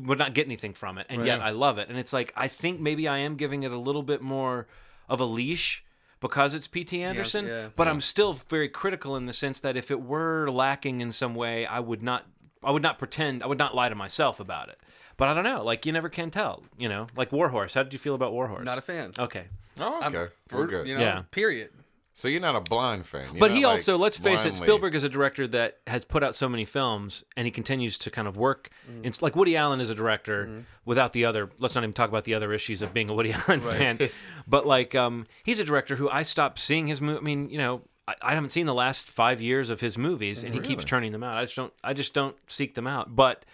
would 0.02 0.18
not 0.18 0.34
get 0.34 0.46
anything 0.46 0.74
from 0.74 0.98
it, 0.98 1.06
and 1.08 1.24
yet 1.24 1.40
I 1.40 1.50
love 1.50 1.78
it. 1.78 1.88
And 1.88 1.98
it's 1.98 2.12
like 2.12 2.32
I 2.36 2.48
think 2.48 2.80
maybe 2.80 3.08
I 3.08 3.18
am 3.18 3.36
giving 3.36 3.62
it 3.62 3.72
a 3.72 3.78
little 3.78 4.02
bit 4.02 4.22
more 4.22 4.66
of 5.08 5.20
a 5.20 5.24
leash 5.24 5.84
because 6.20 6.54
it's 6.54 6.66
P.T. 6.66 7.02
Anderson, 7.02 7.46
yeah. 7.46 7.68
but 7.76 7.86
I'm 7.86 8.00
still 8.00 8.32
very 8.32 8.68
critical 8.68 9.16
in 9.16 9.26
the 9.26 9.32
sense 9.32 9.60
that 9.60 9.76
if 9.76 9.90
it 9.90 10.00
were 10.00 10.48
lacking 10.50 11.00
in 11.00 11.12
some 11.12 11.34
way, 11.34 11.66
I 11.66 11.80
would 11.80 12.02
not 12.02 12.26
I 12.62 12.70
would 12.70 12.82
not 12.82 12.98
pretend 12.98 13.42
I 13.42 13.46
would 13.46 13.58
not 13.58 13.74
lie 13.74 13.88
to 13.88 13.94
myself 13.94 14.40
about 14.40 14.68
it. 14.68 14.80
But 15.16 15.28
I 15.28 15.34
don't 15.34 15.44
know, 15.44 15.62
like 15.62 15.86
you 15.86 15.92
never 15.92 16.08
can 16.08 16.30
tell, 16.30 16.64
you 16.76 16.88
know. 16.88 17.06
Like 17.16 17.30
Warhorse, 17.30 17.74
how 17.74 17.82
did 17.82 17.92
you 17.92 17.98
feel 17.98 18.14
about 18.14 18.32
Warhorse? 18.32 18.64
Not 18.64 18.78
a 18.78 18.82
fan. 18.82 19.12
Okay. 19.18 19.44
Oh, 19.78 20.00
I'm 20.02 20.14
okay. 20.14 20.32
We're 20.52 20.66
good. 20.66 20.88
You 20.88 20.94
know, 20.94 21.00
Yeah. 21.00 21.22
Period. 21.30 21.70
So 22.16 22.28
you're 22.28 22.40
not 22.40 22.54
a 22.54 22.60
blind 22.60 23.06
fan. 23.06 23.26
You're 23.32 23.40
But 23.40 23.50
he 23.50 23.66
like 23.66 23.74
also, 23.80 23.98
let's 23.98 24.16
face 24.16 24.40
it, 24.42 24.50
blindly- 24.50 24.66
Spielberg 24.66 24.94
is 24.94 25.02
a 25.02 25.08
director 25.08 25.48
that 25.48 25.78
has 25.88 26.04
put 26.04 26.22
out 26.22 26.36
so 26.36 26.48
many 26.48 26.64
films, 26.64 27.24
and 27.36 27.44
he 27.44 27.50
continues 27.50 27.98
to 27.98 28.10
kind 28.10 28.28
of 28.28 28.36
work. 28.36 28.70
Mm. 28.88 29.04
It's 29.04 29.20
like 29.20 29.34
Woody 29.34 29.56
Allen 29.56 29.80
is 29.80 29.90
a 29.90 29.96
director 29.96 30.46
Mm-hmm. 30.46 30.60
without 30.84 31.12
the 31.12 31.24
other. 31.24 31.50
Let's 31.58 31.74
not 31.74 31.82
even 31.82 31.92
talk 31.92 32.08
about 32.08 32.22
the 32.24 32.34
other 32.34 32.52
issues 32.52 32.82
of 32.82 32.94
being 32.94 33.08
a 33.08 33.14
Woody 33.14 33.32
Allen 33.48 33.60
fan. 33.60 33.98
But 34.46 34.64
like, 34.64 34.94
um, 34.94 35.26
he's 35.42 35.58
a 35.58 35.64
director 35.64 35.96
who 35.96 36.08
I 36.08 36.22
stopped 36.22 36.60
seeing 36.60 36.86
his 36.86 37.00
movie. 37.00 37.18
I 37.18 37.22
mean, 37.22 37.50
you 37.50 37.58
know, 37.58 37.82
I, 38.06 38.14
I 38.22 38.34
haven't 38.34 38.50
seen 38.50 38.66
the 38.66 38.74
last 38.74 39.10
five 39.10 39.40
years 39.40 39.68
of 39.68 39.80
his 39.80 39.98
movies, 39.98 40.44
and 40.44 40.54
he 40.54 40.60
keeps 40.60 40.84
turning 40.84 41.10
them 41.10 41.24
out. 41.24 41.36
I 41.36 41.44
just 41.46 41.56
don't. 41.56 41.72
I 41.82 41.94
just 41.94 42.14
don't 42.14 42.36
seek 42.46 42.74
them 42.76 42.86
out. 42.86 43.16
But. 43.16 43.44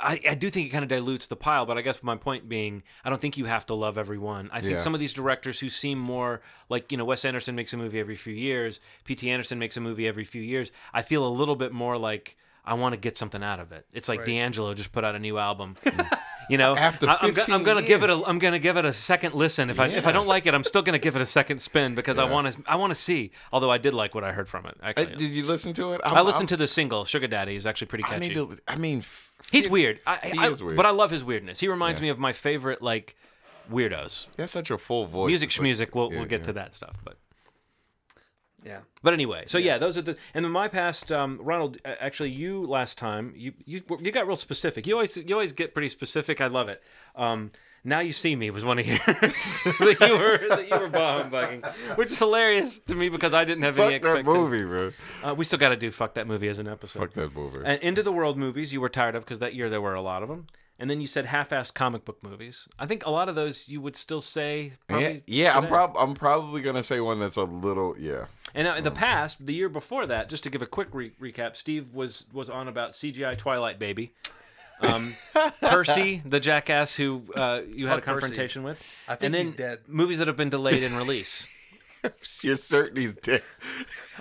I, 0.00 0.20
I 0.30 0.34
do 0.34 0.50
think 0.50 0.66
it 0.68 0.70
kind 0.70 0.82
of 0.82 0.88
dilutes 0.88 1.26
the 1.26 1.36
pile, 1.36 1.66
but 1.66 1.76
I 1.78 1.82
guess 1.82 2.02
my 2.02 2.16
point 2.16 2.48
being, 2.48 2.82
I 3.04 3.10
don't 3.10 3.20
think 3.20 3.36
you 3.36 3.44
have 3.46 3.66
to 3.66 3.74
love 3.74 3.96
everyone. 3.98 4.50
I 4.52 4.60
think 4.60 4.72
Yeah. 4.74 4.78
some 4.78 4.94
of 4.94 5.00
these 5.00 5.12
directors 5.12 5.60
who 5.60 5.70
seem 5.70 5.98
more 5.98 6.40
like, 6.68 6.90
you 6.92 6.98
know, 6.98 7.04
Wes 7.04 7.24
Anderson 7.24 7.54
makes 7.54 7.72
a 7.72 7.76
movie 7.76 8.00
every 8.00 8.16
few 8.16 8.34
years, 8.34 8.80
P.T. 9.04 9.30
Anderson 9.30 9.58
makes 9.58 9.76
a 9.76 9.80
movie 9.80 10.06
every 10.08 10.24
few 10.24 10.42
years. 10.42 10.70
I 10.92 11.02
feel 11.02 11.26
a 11.26 11.30
little 11.30 11.56
bit 11.56 11.72
more 11.72 11.96
like 11.98 12.36
I 12.66 12.72
want 12.74 12.94
to 12.94 12.96
get 12.96 13.16
something 13.18 13.42
out 13.42 13.60
of 13.60 13.72
it. 13.72 13.84
It's 13.92 14.08
like 14.08 14.20
Right. 14.20 14.26
D'Angelo 14.28 14.72
just 14.72 14.90
put 14.90 15.04
out 15.04 15.14
a 15.14 15.18
new 15.18 15.36
album. 15.36 15.74
you 16.48 16.56
know, 16.56 16.74
After 16.74 17.06
I, 17.08 17.18
am 17.22 17.34
15 17.34 17.54
I'm 17.54 17.62
gonna 17.62 17.82
give 17.82 18.02
it 18.02 18.08
a 18.08 18.14
years. 18.14 18.24
I'm 18.26 18.38
gonna 18.38 18.58
give 18.58 18.78
it 18.78 18.84
a 18.86 18.92
second 18.94 19.34
listen. 19.34 19.68
If 19.68 19.78
I 19.80 19.88
if 19.88 20.06
I 20.06 20.12
don't 20.12 20.26
like 20.26 20.46
it, 20.46 20.54
I'm 20.54 20.64
still 20.64 20.80
gonna 20.80 20.98
give 20.98 21.14
it 21.14 21.20
a 21.20 21.26
second 21.26 21.58
spin 21.60 21.94
because 21.94 22.18
I 22.18 22.24
want 22.24 22.50
to 22.52 22.62
I 22.66 22.76
want 22.76 22.90
to 22.90 22.98
see. 22.98 23.32
Although 23.52 23.70
I 23.70 23.76
did 23.76 23.92
like 23.92 24.14
what 24.14 24.24
I 24.24 24.32
heard 24.32 24.48
from 24.48 24.64
it. 24.66 24.76
Uh, 24.82 24.86
Actually, 24.86 25.16
did 25.16 25.30
you 25.32 25.46
listen 25.46 25.74
to 25.74 25.92
it? 25.92 26.00
I 26.04 26.22
listened 26.22 26.48
to 26.50 26.56
the 26.56 26.66
single 26.66 27.04
"Sugar 27.04 27.26
Daddy" 27.26 27.54
is 27.56 27.66
actually 27.66 27.88
pretty 27.88 28.04
I 28.04 28.08
catchy. 28.08 28.28
need 28.28 28.34
to. 28.34 28.56
I 28.66 28.76
mean, 28.76 28.98
f- 28.98 29.23
He's 29.52 29.68
weird. 29.68 30.00
I, 30.06 30.16
He 30.32 30.38
I- 30.38 30.48
is 30.48 30.62
weird. 30.62 30.76
But 30.76 30.86
I 30.86 30.90
love 30.90 31.10
his 31.10 31.22
weirdness. 31.24 31.60
He 31.60 31.68
reminds 31.68 32.00
Yeah. 32.00 32.04
me 32.04 32.08
of 32.10 32.18
my 32.18 32.32
favorite 32.32 32.80
like 32.82 33.16
weirdos. 33.70 34.26
He 34.36 34.42
has 34.42 34.50
such 34.50 34.70
a 34.70 34.78
full 34.78 35.06
voice. 35.06 35.28
Music 35.28 35.48
It's 35.50 35.58
like- 35.58 35.66
schmusic. 35.90 35.94
We'll 35.94 36.12
yeah, 36.12 36.18
we'll 36.20 36.28
get 36.28 36.40
yeah. 36.40 36.46
to 36.46 36.52
that 36.54 36.74
stuff. 36.74 36.96
But 37.04 37.16
Yeah. 38.64 38.80
but 39.02 39.12
anyway, 39.12 39.44
so 39.46 39.58
yeah, 39.58 39.76
those 39.78 39.98
are 39.98 40.02
the 40.02 40.16
and 40.32 40.46
in 40.46 40.52
my 40.52 40.68
past, 40.68 41.12
um, 41.12 41.38
Ronald. 41.42 41.78
uh, 41.84 41.94
Actually, 42.00 42.30
you 42.30 42.64
last 42.66 42.96
time 42.96 43.32
you 43.36 43.52
you 43.66 43.82
you 44.00 44.10
got 44.10 44.26
real 44.26 44.36
specific. 44.36 44.86
You 44.86 44.94
always 44.94 45.16
you 45.16 45.34
always 45.34 45.52
get 45.52 45.74
pretty 45.74 45.90
specific. 45.90 46.40
I 46.40 46.46
love 46.46 46.68
it. 46.70 46.82
Um, 47.14 47.50
now 47.84 48.00
you 48.00 48.12
see 48.12 48.34
me 48.34 48.50
was 48.50 48.64
one 48.64 48.78
of 48.78 48.86
yours 48.86 48.98
that 49.06 49.96
you 50.00 50.16
were 50.18 50.38
that 50.56 50.68
you 50.68 50.78
were 50.78 50.88
bomb 50.88 51.30
bugging, 51.30 51.64
which 51.96 52.10
is 52.10 52.18
hilarious 52.18 52.78
to 52.78 52.94
me 52.94 53.08
because 53.10 53.34
I 53.34 53.44
didn't 53.44 53.64
have 53.64 53.78
any 53.78 53.98
Fuck 53.98 54.16
that 54.16 54.24
movie, 54.24 54.64
bro. 54.64 54.92
Uh, 55.22 55.34
we 55.34 55.44
still 55.44 55.58
got 55.58 55.68
to 55.68 55.76
do 55.76 55.90
fuck 55.90 56.14
that 56.14 56.26
movie 56.26 56.48
as 56.48 56.58
an 56.58 56.66
episode. 56.68 57.00
Fuck 57.00 57.12
that 57.12 57.34
movie. 57.34 57.60
And 57.64 57.80
Into 57.82 58.02
the 58.02 58.12
World 58.12 58.38
movies 58.38 58.72
you 58.72 58.80
were 58.80 58.88
tired 58.88 59.14
of 59.14 59.24
because 59.24 59.38
that 59.40 59.54
year 59.54 59.68
there 59.68 59.80
were 59.80 59.94
a 59.94 60.02
lot 60.02 60.22
of 60.22 60.28
them. 60.28 60.46
And 60.76 60.90
then 60.90 61.00
you 61.00 61.06
said 61.06 61.26
half-assed 61.26 61.74
comic 61.74 62.04
book 62.04 62.20
movies. 62.24 62.66
I 62.80 62.86
think 62.86 63.06
a 63.06 63.10
lot 63.10 63.28
of 63.28 63.36
those 63.36 63.68
you 63.68 63.80
would 63.80 63.94
still 63.94 64.20
say. 64.20 64.64
yeah, 64.64 64.72
Probably 64.88 65.22
yeah. 65.26 65.56
I'm 65.56 65.66
prob 65.68 65.96
I'm 65.96 66.14
probably 66.14 66.62
gonna 66.62 66.82
say 66.82 67.00
one 67.00 67.20
that's 67.20 67.36
a 67.36 67.44
little 67.44 67.94
yeah. 67.98 68.24
And 68.56 68.66
now 68.66 68.76
in 68.76 68.84
the 68.84 68.90
past, 68.90 69.44
the 69.44 69.54
year 69.54 69.68
before 69.68 70.06
that, 70.06 70.28
just 70.28 70.42
to 70.44 70.50
give 70.50 70.62
a 70.62 70.66
quick 70.66 70.88
re- 70.92 71.12
recap, 71.20 71.54
Steve 71.56 71.94
was 71.94 72.24
was 72.32 72.50
on 72.50 72.66
about 72.66 72.92
CGI 72.92 73.36
Twilight 73.38 73.78
Baby. 73.78 74.12
Um, 74.84 75.14
Percy, 75.60 76.22
the 76.24 76.40
jackass 76.40 76.94
who 76.94 77.22
uh, 77.34 77.60
you 77.68 77.86
had 77.86 77.98
a 77.98 78.02
Fuck 78.02 78.04
Percy. 78.06 78.20
confrontation 78.20 78.62
with, 78.62 78.78
I 79.08 79.12
think 79.16 79.22
and 79.26 79.34
then 79.34 79.46
he's 79.46 79.54
dead. 79.54 79.78
movies 79.88 80.18
that 80.18 80.26
have 80.28 80.36
been 80.36 80.50
delayed 80.50 80.82
in 80.82 80.94
release. 80.96 81.46
You're 82.42 82.56
certain 82.56 82.96
he's 83.00 83.14
dead. 83.14 83.42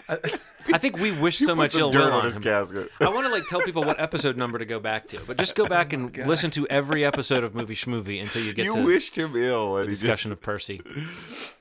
I 0.08 0.78
think 0.78 0.98
we 1.00 1.12
wish 1.12 1.40
so 1.40 1.54
much 1.54 1.76
ill 1.76 1.92
dirt 1.92 2.00
will 2.00 2.06
on 2.08 2.14
on 2.20 2.26
his 2.26 2.38
him. 2.38 2.44
casket. 2.44 2.90
I 3.02 3.10
want 3.10 3.28
to 3.28 3.32
like 3.34 3.44
tell 3.50 3.60
people 3.62 3.84
what 3.84 4.00
episode 4.00 4.38
number 4.38 4.58
to 4.58 4.64
go 4.66 4.80
back 4.80 5.08
to, 5.10 5.20
but 5.28 5.38
just 5.38 5.54
go 5.56 5.66
back 5.66 5.92
and 5.92 6.16
listen 6.28 6.50
to 6.52 6.66
every 6.70 7.04
episode 7.04 7.44
of 7.44 7.54
Movie 7.56 7.76
Schmovie 7.76 8.22
until 8.22 8.42
you 8.42 8.54
get 8.54 8.66
You 8.66 8.76
to 8.76 8.84
wished 8.86 9.18
him 9.18 9.36
ill, 9.36 9.76
and 9.78 9.88
the 9.88 9.92
he 9.92 9.96
discussion 9.96 10.30
just 10.30 10.32
of 10.32 10.42
Percy. 10.42 10.82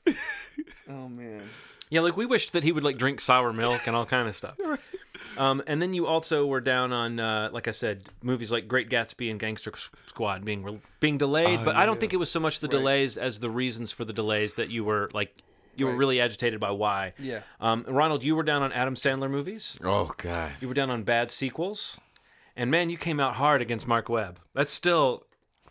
Oh 0.89 1.07
man. 1.09 1.41
Yeah, 1.89 2.01
like 2.01 2.17
we 2.17 2.25
wished 2.25 2.53
that 2.53 2.63
he 2.63 2.71
would 2.71 2.83
like 2.83 2.97
drink 2.97 3.19
sour 3.21 3.53
milk 3.53 3.87
and 3.87 3.95
all 3.95 4.05
kind 4.05 4.27
of 4.27 4.35
stuff. 4.35 4.57
Um, 5.37 5.63
and 5.67 5.81
then 5.81 5.93
you 5.93 6.05
also 6.05 6.45
were 6.45 6.61
down 6.61 6.91
on, 6.91 7.19
uh, 7.19 7.49
like 7.51 7.67
I 7.67 7.71
said, 7.71 8.03
movies 8.21 8.51
like 8.51 8.67
Great 8.67 8.89
Gatsby 8.89 9.29
and 9.31 9.39
Gangster 9.39 9.73
Squad 10.05 10.45
being 10.45 10.63
re- 10.63 10.81
being 10.99 11.17
delayed. 11.17 11.59
Oh, 11.59 11.65
but 11.65 11.75
I 11.75 11.85
don't 11.85 11.99
think 11.99 12.13
it 12.13 12.17
was 12.17 12.29
so 12.29 12.39
much 12.39 12.59
the 12.59 12.67
delays 12.67 13.17
as 13.17 13.39
the 13.39 13.49
reasons 13.49 13.91
for 13.91 14.05
the 14.05 14.13
delays 14.13 14.55
that 14.55 14.69
you 14.69 14.83
were 14.83 15.09
like 15.13 15.41
you 15.75 15.87
were 15.87 15.95
really 15.95 16.21
agitated 16.21 16.59
by 16.59 16.71
why. 16.71 17.13
Yeah. 17.17 17.41
Um, 17.59 17.85
Ronald, 17.87 18.23
you 18.23 18.35
were 18.35 18.43
down 18.43 18.61
on 18.61 18.71
Adam 18.71 18.95
Sandler 18.95 19.29
movies. 19.29 19.77
Oh 19.83 20.11
God. 20.17 20.51
You 20.61 20.67
were 20.67 20.73
down 20.73 20.89
on 20.89 21.03
bad 21.03 21.31
sequels. 21.31 21.97
And 22.55 22.69
man, 22.69 22.89
you 22.89 22.97
came 22.97 23.19
out 23.19 23.33
hard 23.33 23.61
against 23.61 23.87
Marc 23.87 24.09
Webb. 24.09 24.39
That's 24.53 24.71
still 24.71 25.23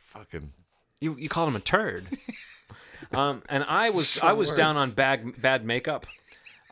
Fucking. 0.08 0.52
you. 1.00 1.16
You 1.16 1.28
called 1.28 1.48
him 1.48 1.56
a 1.56 1.60
turd. 1.60 2.06
um, 3.14 3.42
and 3.48 3.64
I 3.64 3.90
was 3.90 4.18
I 4.20 4.32
was 4.32 4.50
down 4.52 4.76
on 4.76 4.90
bad 4.90 5.40
bad 5.40 5.64
makeup. 5.64 6.06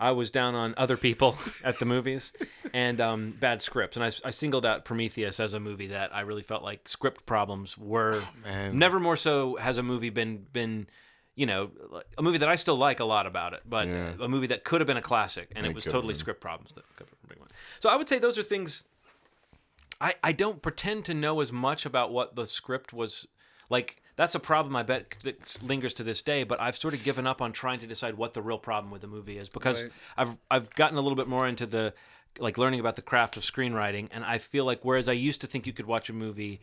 I 0.00 0.12
was 0.12 0.30
down 0.30 0.54
on 0.54 0.74
other 0.76 0.96
people 0.96 1.36
at 1.64 1.78
the 1.78 1.84
movies 1.84 2.32
and 2.72 3.00
um, 3.00 3.30
bad 3.38 3.60
scripts. 3.62 3.96
And 3.96 4.04
I, 4.04 4.10
I 4.24 4.30
singled 4.30 4.64
out 4.64 4.84
Prometheus 4.84 5.38
as 5.38 5.52
a 5.54 5.60
movie 5.60 5.88
that 5.88 6.14
I 6.14 6.22
really 6.22 6.42
felt 6.42 6.62
like 6.62 6.88
script 6.88 7.26
problems 7.26 7.76
were. 7.78 8.22
man. 8.42 8.78
Never 8.78 8.98
more 8.98 9.16
so 9.16 9.56
has 9.56 9.76
a 9.78 9.82
movie 9.82 10.10
been 10.10 10.46
been. 10.52 10.86
You 11.36 11.46
know, 11.46 11.70
a 12.18 12.22
movie 12.22 12.38
that 12.38 12.48
I 12.50 12.56
still 12.56 12.76
like 12.76 13.00
a 13.00 13.04
lot 13.04 13.26
about 13.26 13.54
it, 13.54 13.62
but 13.66 13.86
Yeah. 13.88 14.12
a 14.20 14.28
movie 14.28 14.48
that 14.48 14.62
could 14.64 14.80
have 14.82 14.86
been 14.88 14.98
a 14.98 15.02
classic, 15.02 15.50
and 15.56 15.64
It 15.64 15.70
it 15.70 15.74
was 15.74 15.84
totally 15.84 16.12
been. 16.12 16.18
script 16.18 16.40
problems 16.42 16.74
that 16.74 16.84
could 16.96 17.06
have 17.08 17.28
been 17.30 17.38
one. 17.38 17.48
So 17.78 17.88
I 17.88 17.96
would 17.96 18.08
say 18.10 18.18
those 18.18 18.36
are 18.36 18.42
things 18.42 18.84
I, 20.00 20.14
I 20.22 20.32
don't 20.32 20.60
pretend 20.62 21.04
to 21.06 21.14
know 21.14 21.40
as 21.40 21.52
much 21.52 21.86
about 21.86 22.10
what 22.12 22.34
the 22.34 22.46
script 22.46 22.92
was 22.92 23.26
like 23.70 24.02
that's 24.20 24.34
a 24.34 24.38
problem 24.40 24.76
i 24.76 24.82
bet 24.82 25.14
that 25.22 25.56
lingers 25.62 25.94
to 25.94 26.04
this 26.04 26.20
day 26.20 26.44
but 26.44 26.60
i've 26.60 26.76
sort 26.76 26.92
of 26.92 27.02
given 27.02 27.26
up 27.26 27.40
on 27.40 27.52
trying 27.52 27.80
to 27.80 27.86
decide 27.86 28.14
what 28.18 28.34
the 28.34 28.42
real 28.42 28.58
problem 28.58 28.90
with 28.92 29.00
the 29.00 29.06
movie 29.08 29.38
is 29.38 29.48
because 29.48 29.84
Right. 29.84 29.92
i've 30.18 30.36
i've 30.50 30.70
gotten 30.74 30.98
a 30.98 31.00
little 31.00 31.16
bit 31.16 31.26
more 31.26 31.48
into 31.48 31.64
the 31.64 31.94
like 32.38 32.58
learning 32.58 32.80
about 32.80 32.96
the 32.96 33.02
craft 33.02 33.38
of 33.38 33.42
screenwriting 33.42 34.08
and 34.12 34.22
i 34.24 34.36
feel 34.36 34.66
like 34.66 34.80
whereas 34.82 35.08
i 35.08 35.12
used 35.12 35.40
to 35.40 35.46
think 35.46 35.66
you 35.66 35.72
could 35.72 35.86
watch 35.86 36.10
a 36.10 36.12
movie 36.12 36.60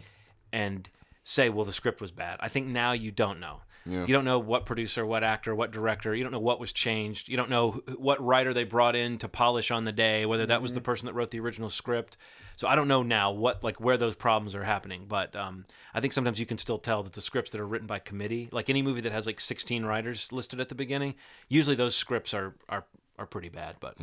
and 0.53 0.87
say 1.23 1.49
well 1.49 1.65
the 1.65 1.73
script 1.73 1.99
was 1.99 2.11
bad 2.11 2.37
i 2.41 2.47
think 2.47 2.67
now 2.67 2.91
you 2.91 3.11
don't 3.11 3.39
know 3.39 3.61
Yeah. 3.87 4.01
you 4.01 4.13
don't 4.13 4.25
know 4.25 4.39
what 4.39 4.65
producer 4.65 5.05
what 5.05 5.23
actor 5.23 5.55
what 5.55 5.71
director 5.71 6.13
you 6.13 6.23
don't 6.23 6.31
know 6.31 6.39
what 6.39 6.59
was 6.59 6.73
changed. 6.73 7.29
You 7.29 7.37
don't 7.37 7.49
know 7.49 7.81
what 7.97 8.23
writer 8.23 8.53
they 8.53 8.63
brought 8.63 8.95
in 8.95 9.17
to 9.19 9.27
polish 9.27 9.71
on 9.71 9.85
the 9.85 9.91
day 9.91 10.25
whether 10.25 10.45
that 10.45 10.61
was 10.61 10.73
the 10.73 10.81
person 10.81 11.05
that 11.05 11.13
wrote 11.13 11.31
the 11.31 11.39
original 11.39 11.69
script. 11.69 12.17
So 12.57 12.67
i 12.67 12.75
don't 12.75 12.87
know 12.87 13.03
now 13.03 13.31
what 13.31 13.63
like 13.63 13.79
where 13.79 13.97
those 13.97 14.15
problems 14.15 14.55
are 14.55 14.63
happening 14.63 15.05
but 15.07 15.35
um, 15.35 15.65
i 15.93 16.01
think 16.01 16.11
sometimes 16.11 16.39
you 16.39 16.45
can 16.47 16.57
still 16.57 16.79
tell 16.79 17.03
that 17.03 17.13
the 17.13 17.21
scripts 17.21 17.51
that 17.51 17.61
are 17.61 17.67
written 17.67 17.85
by 17.87 17.99
committee 17.99 18.49
like 18.51 18.67
any 18.69 18.81
movie 18.81 19.01
that 19.01 19.11
has 19.11 19.27
like 19.27 19.39
16 19.39 19.85
writers 19.85 20.27
listed 20.31 20.59
at 20.59 20.67
the 20.69 20.73
beginning 20.75 21.13
usually 21.49 21.75
those 21.75 21.95
scripts 21.95 22.33
are 22.33 22.55
are 22.67 22.83
are 23.19 23.25
pretty 23.27 23.49
bad 23.49 23.75
but 23.79 23.95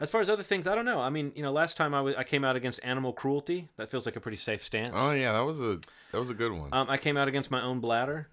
as 0.00 0.10
far 0.10 0.20
as 0.20 0.28
other 0.30 0.42
things 0.42 0.66
i 0.66 0.74
don't 0.74 0.84
know. 0.84 1.00
I 1.00 1.08
mean 1.10 1.32
you 1.34 1.42
know 1.42 1.52
last 1.52 1.76
time 1.76 1.94
i 1.94 2.00
i 2.16 2.24
came 2.24 2.44
out 2.44 2.56
against 2.56 2.80
animal 2.82 3.12
cruelty. 3.12 3.68
That 3.78 3.90
feels 3.90 4.04
like 4.06 4.16
a 4.16 4.20
pretty 4.20 4.38
safe 4.38 4.64
stance. 4.64 4.90
Oh 4.94 5.12
yeah, 5.12 5.32
that 5.32 5.40
was 5.44 5.60
a 5.62 5.78
that 6.12 6.18
was 6.18 6.30
a 6.30 6.34
good 6.34 6.52
one. 6.52 6.70
um, 6.72 6.88
I 6.90 6.96
came 6.98 7.16
out 7.16 7.28
against 7.28 7.50
my 7.50 7.62
own 7.62 7.80
bladder. 7.80 8.28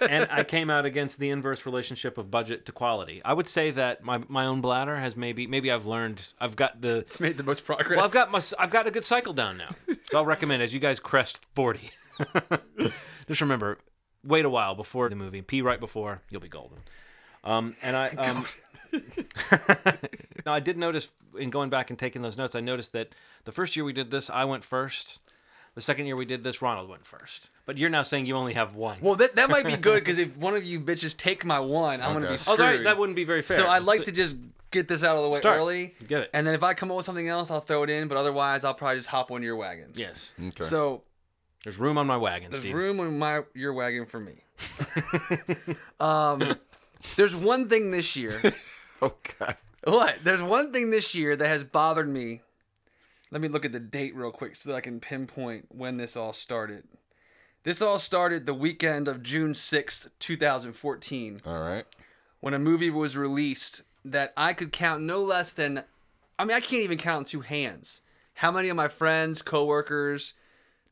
And 0.00 0.28
I 0.30 0.44
came 0.44 0.70
out 0.70 0.84
against 0.84 1.18
the 1.18 1.30
inverse 1.30 1.66
relationship 1.66 2.18
of 2.18 2.30
budget 2.30 2.66
to 2.66 2.72
quality. 2.72 3.22
I 3.24 3.32
would 3.32 3.46
say 3.46 3.70
that 3.72 4.04
my, 4.04 4.22
my 4.28 4.46
own 4.46 4.60
bladder 4.60 4.96
has 4.96 5.16
maybe 5.16 5.46
maybe 5.46 5.70
I've 5.70 5.86
learned 5.86 6.22
I've 6.40 6.56
got 6.56 6.80
the 6.80 6.98
It's 6.98 7.20
made 7.20 7.36
the 7.36 7.42
most 7.42 7.64
progress. 7.64 7.96
well 7.96 8.04
I've 8.04 8.12
got 8.12 8.30
my 8.30 8.40
I've 8.58 8.70
got 8.70 8.86
a 8.86 8.90
good 8.90 9.04
cycle 9.04 9.32
down 9.32 9.56
now. 9.58 9.70
So 10.10 10.18
I'll 10.18 10.26
recommend 10.26 10.62
as 10.62 10.74
you 10.74 10.80
guys 10.80 11.00
crest 11.00 11.40
forty. 11.54 11.90
Just 13.28 13.40
remember, 13.40 13.78
wait 14.24 14.44
a 14.44 14.50
while 14.50 14.74
before 14.74 15.08
the 15.08 15.16
movie. 15.16 15.42
Pee 15.42 15.62
right 15.62 15.80
before 15.80 16.22
you'll 16.30 16.40
be 16.40 16.48
golden. 16.48 16.78
Um, 17.44 17.76
and 17.82 17.96
I 17.96 18.08
um, 18.10 18.46
no, 20.46 20.52
I 20.52 20.60
did 20.60 20.76
notice 20.76 21.08
in 21.38 21.50
going 21.50 21.70
back 21.70 21.90
and 21.90 21.98
taking 21.98 22.22
those 22.22 22.36
notes. 22.36 22.54
I 22.54 22.60
noticed 22.60 22.92
that 22.92 23.14
the 23.44 23.52
first 23.52 23.74
year 23.76 23.84
we 23.84 23.92
did 23.92 24.10
this, 24.10 24.30
I 24.30 24.44
went 24.44 24.64
first. 24.64 25.18
The 25.74 25.80
second 25.80 26.06
year 26.06 26.16
we 26.16 26.26
did 26.26 26.44
this, 26.44 26.60
Ronald 26.60 26.88
went 26.90 27.06
first. 27.06 27.50
But 27.64 27.78
you're 27.78 27.88
now 27.88 28.02
saying 28.02 28.26
you 28.26 28.36
only 28.36 28.52
have 28.54 28.74
one. 28.74 28.98
Well, 29.00 29.14
that, 29.16 29.36
that 29.36 29.48
might 29.48 29.64
be 29.64 29.76
good 29.76 30.00
because 30.04 30.18
if 30.18 30.36
one 30.36 30.54
of 30.54 30.64
you 30.64 30.78
bitches 30.80 31.16
take 31.16 31.44
my 31.46 31.60
one, 31.60 32.02
I'm 32.02 32.12
gonna 32.12 32.26
Okay. 32.26 32.28
be 32.28 32.34
oh, 32.34 32.36
screwed. 32.54 32.58
that, 32.80 32.84
that 32.84 32.98
wouldn't 32.98 33.16
be 33.16 33.24
very 33.24 33.40
fair. 33.42 33.56
So 33.56 33.66
I'd 33.68 33.84
like 33.84 34.00
So- 34.00 34.04
to 34.06 34.12
just 34.12 34.36
get 34.70 34.86
this 34.88 35.02
out 35.02 35.16
of 35.16 35.22
the 35.22 35.28
way 35.30 35.38
Start. 35.38 35.58
early. 35.58 35.94
Get 36.06 36.22
it. 36.22 36.30
And 36.34 36.46
then 36.46 36.54
if 36.54 36.62
I 36.62 36.74
come 36.74 36.90
up 36.90 36.96
with 36.98 37.06
something 37.06 37.28
else, 37.28 37.50
I'll 37.50 37.60
throw 37.60 37.82
it 37.84 37.90
in. 37.90 38.08
But 38.08 38.16
otherwise, 38.18 38.64
I'll 38.64 38.74
probably 38.74 38.98
just 38.98 39.08
hop 39.08 39.30
on 39.30 39.42
your 39.42 39.56
wagons. 39.56 39.98
Yes, 39.98 40.32
okay. 40.38 40.64
So 40.64 41.02
there's 41.64 41.78
room 41.78 41.96
on 41.96 42.06
my 42.06 42.16
wagon, 42.18 42.50
there's 42.50 42.62
Steve. 42.62 42.74
room 42.74 43.00
on 43.00 43.18
my 43.18 43.42
your 43.54 43.72
wagon 43.72 44.04
for 44.06 44.20
me. 44.20 44.44
um, 46.00 46.54
there's 47.16 47.34
one 47.34 47.68
thing 47.68 47.90
this 47.90 48.16
year. 48.16 48.40
oh 49.02 49.14
God. 49.38 49.56
What? 49.84 50.16
There's 50.22 50.42
one 50.42 50.72
thing 50.72 50.90
this 50.90 51.14
year 51.14 51.34
that 51.34 51.46
has 51.46 51.64
bothered 51.64 52.08
me. 52.08 52.42
Let 53.32 53.40
me 53.40 53.48
look 53.48 53.64
at 53.64 53.72
the 53.72 53.80
date 53.80 54.14
real 54.14 54.30
quick 54.30 54.54
so 54.54 54.70
that 54.70 54.76
I 54.76 54.80
can 54.82 55.00
pinpoint 55.00 55.66
when 55.70 55.96
this 55.96 56.16
all 56.16 56.34
started. 56.34 56.84
This 57.64 57.80
all 57.80 57.98
started 57.98 58.44
the 58.44 58.52
weekend 58.52 59.08
of 59.08 59.22
June 59.22 59.54
6th, 59.54 60.08
2014, 60.18 61.40
All 61.46 61.60
right. 61.60 61.86
when 62.40 62.52
a 62.52 62.58
movie 62.58 62.90
was 62.90 63.16
released 63.16 63.82
that 64.04 64.34
I 64.36 64.52
could 64.52 64.70
count 64.70 65.02
no 65.02 65.22
less 65.22 65.50
than 65.52 65.84
I 66.38 66.44
mean, 66.44 66.56
I 66.56 66.60
can't 66.60 66.82
even 66.82 66.98
count 66.98 67.18
on 67.18 67.24
two 67.24 67.40
hands. 67.40 68.00
How 68.34 68.50
many 68.50 68.68
of 68.68 68.76
my 68.76 68.88
friends, 68.88 69.42
coworkers, 69.42 70.34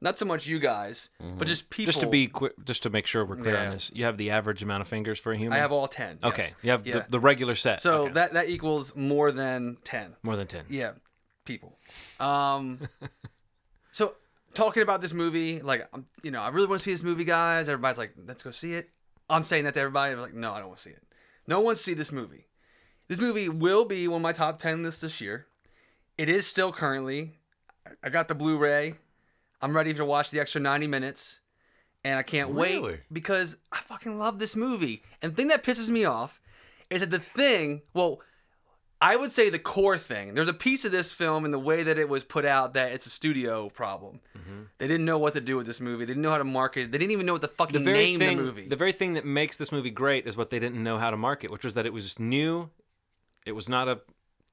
not 0.01 0.17
so 0.17 0.25
much 0.25 0.47
you 0.47 0.59
guys, 0.59 1.11
but 1.19 1.27
mm-hmm. 1.27 1.45
just 1.45 1.69
people 1.69 1.93
Just 1.93 2.01
to 2.01 2.07
be 2.07 2.27
quick, 2.29 2.53
just 2.65 2.85
to 2.85 2.91
make 2.91 3.07
sure 3.07 3.25
we're 3.25 3.37
clear 3.37 3.55
Yeah. 3.55 3.67
on 3.67 3.71
this, 3.73 3.91
you 3.93 4.05
have 4.05 4.17
the 4.17 4.31
average 4.31 4.63
amount 4.63 4.81
of 4.83 4.89
fingers 4.89 5.19
for 5.19 5.33
a 5.33 5.37
human. 5.37 5.55
I 5.55 5.61
have 5.61 5.73
all 5.73 5.89
10. 5.89 6.21
Okay, 6.23 6.51
you 6.63 6.71
have 6.71 6.87
Yeah. 6.87 7.01
the, 7.01 7.07
the 7.11 7.21
regular 7.21 7.55
set. 7.55 7.83
So 7.83 8.05
Okay. 8.05 8.13
that 8.15 8.33
that 8.33 8.49
equals 8.49 8.97
more 8.97 9.31
than 9.33 9.77
10. 9.85 10.17
more 10.23 10.37
than 10.37 10.47
ten. 10.47 10.65
Yeah, 10.69 10.93
people. 11.45 11.79
Um, 12.19 12.81
so 13.93 14.15
talking 14.55 14.83
about 14.83 15.01
this 15.01 15.13
movie, 15.13 15.61
like, 15.61 15.89
I'm, 15.93 16.07
you 16.23 16.31
know, 16.31 16.41
I 16.43 16.49
really 16.49 16.67
want 16.67 16.81
to 16.81 16.85
see 16.85 16.93
this 16.93 17.03
movie, 17.03 17.25
guys. 17.25 17.69
Everybody's 17.69 17.99
like, 17.99 18.13
let's 18.27 18.43
go 18.43 18.51
see 18.51 18.75
it. 18.75 18.91
I'm 19.29 19.45
saying 19.45 19.65
that 19.65 19.75
to 19.75 19.81
everybody. 19.81 20.13
I'm 20.13 20.21
like, 20.21 20.35
no, 20.35 20.53
I 20.53 20.59
don't 20.59 20.69
want 20.69 20.79
to 20.79 20.85
see 20.85 20.91
it. 20.91 21.03
No 21.47 21.61
one 21.61 21.77
see 21.77 21.95
this 21.95 22.13
movie. 22.13 22.47
This 23.09 23.19
movie 23.21 23.49
will 23.49 23.85
be 23.85 24.07
one 24.09 24.21
of 24.21 24.23
my 24.23 24.33
top 24.33 24.59
10 24.59 24.83
lists 24.83 25.01
this 25.01 25.21
year. 25.21 25.47
It 26.19 26.29
is 26.29 26.47
still 26.47 26.73
currently. 26.73 27.39
I 28.03 28.09
got 28.09 28.29
the 28.29 28.35
Blu-ray. 28.35 28.95
I'm 29.63 29.75
ready 29.77 29.95
to 29.95 30.05
watch 30.05 30.31
the 30.31 30.41
extra 30.41 30.61
90 30.61 30.87
minutes. 30.87 31.41
And 32.03 32.19
I 32.19 32.23
can't 32.23 32.51
Really? 32.51 32.81
wait 32.81 33.01
because 33.13 33.57
I 33.71 33.81
fucking 33.81 34.19
love 34.19 34.39
this 34.39 34.57
movie. 34.57 35.03
And 35.21 35.33
the 35.33 35.37
thing 35.37 35.49
that 35.49 35.63
pisses 35.63 35.91
me 35.91 36.05
off 36.05 36.41
is 36.89 37.01
that 37.03 37.11
the 37.11 37.19
thing, 37.19 37.83
well, 37.93 38.21
I 39.03 39.17
would 39.17 39.31
say 39.31 39.49
the 39.49 39.59
core 39.59 39.97
thing. 39.97 40.35
There's 40.35 40.49
a 40.49 40.53
piece 40.53 40.85
of 40.85 40.93
this 40.93 41.11
film 41.11 41.47
and 41.47 41.55
the 41.55 41.59
way 41.59 41.83
that 41.83 41.99
it 41.99 42.09
was 42.09 42.23
put 42.23 42.45
out 42.45 42.75
that 42.75 42.93
it's 42.93 43.07
a 43.07 43.11
studio 43.11 43.71
problem. 43.71 44.21
Mm-hmm. 44.37 44.63
They 44.77 44.87
didn't 44.89 45.07
know 45.07 45.17
what 45.19 45.33
to 45.35 45.41
do 45.41 45.57
with 45.57 45.67
this 45.67 45.81
movie. 45.81 46.05
They 46.05 46.11
didn't 46.13 46.23
know 46.23 46.31
how 46.31 46.39
to 46.39 46.45
market 46.45 46.81
it. 46.83 46.93
They 46.93 46.99
didn't 46.99 47.13
even 47.13 47.25
know 47.25 47.33
what 47.33 47.41
the 47.41 47.49
fucking 47.49 47.79
The 47.83 47.85
very 47.91 48.05
name 48.05 48.19
thing, 48.19 48.37
the 48.37 48.43
movie. 48.43 48.69
the 48.69 48.77
very 48.77 48.93
thing 48.93 49.15
that 49.15 49.25
makes 49.25 49.57
this 49.57 49.73
movie 49.73 49.91
great 49.91 50.27
is 50.27 50.37
what 50.37 50.51
they 50.51 50.59
didn't 50.59 50.83
know 50.83 50.99
how 50.99 51.11
to 51.11 51.17
market, 51.17 51.51
which 51.51 51.65
was 51.65 51.75
that 51.75 51.87
it 51.87 51.93
was 51.95 52.19
new, 52.19 52.69
it 53.47 53.53
was 53.53 53.69
not 53.71 53.89
a 53.89 54.01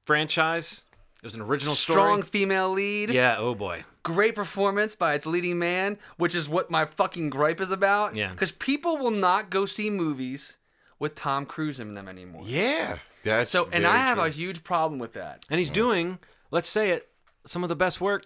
franchise, 0.04 0.82
it 1.18 1.24
was 1.24 1.34
an 1.34 1.42
original 1.42 1.74
story. 1.74 1.94
Strong 1.96 2.22
story. 2.22 2.30
female 2.30 2.70
lead. 2.70 3.10
Yeah. 3.10 3.36
Oh 3.38 3.54
boy. 3.54 3.84
Great 4.02 4.34
performance 4.34 4.94
by 4.94 5.14
its 5.14 5.26
leading 5.26 5.58
man, 5.58 5.98
which 6.16 6.34
is 6.34 6.48
what 6.48 6.70
my 6.70 6.86
fucking 6.86 7.28
gripe 7.28 7.60
is 7.60 7.70
about. 7.72 8.16
Yeah. 8.16 8.30
Because 8.30 8.52
people 8.52 8.96
will 8.96 9.10
not 9.10 9.50
go 9.50 9.66
see 9.66 9.90
movies 9.90 10.56
with 10.98 11.14
Tom 11.14 11.44
Cruise 11.44 11.80
in 11.80 11.92
them 11.92 12.08
anymore. 12.08 12.42
Yeah. 12.46 12.98
That's 13.22 13.50
So, 13.50 13.68
and 13.72 13.86
I 13.86 13.96
have 13.98 14.18
true. 14.18 14.26
a 14.26 14.30
huge 14.30 14.62
problem 14.64 14.98
with 14.98 15.12
that. 15.14 15.44
And 15.50 15.58
he's 15.58 15.70
doing, 15.70 16.18
let's 16.50 16.68
say 16.68 16.90
it, 16.90 17.08
some 17.46 17.62
of 17.62 17.68
the 17.68 17.76
best 17.76 18.00
work 18.00 18.24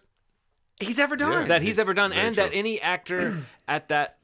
He's 0.80 0.98
ever 0.98 1.14
done. 1.16 1.32
Yeah. 1.32 1.44
that 1.48 1.62
he's 1.62 1.78
ever 1.78 1.94
done, 1.94 2.10
very 2.10 2.22
and 2.22 2.34
that 2.36 2.50
any 2.54 2.80
actor 2.80 3.44
at 3.68 3.88
that 3.88 4.16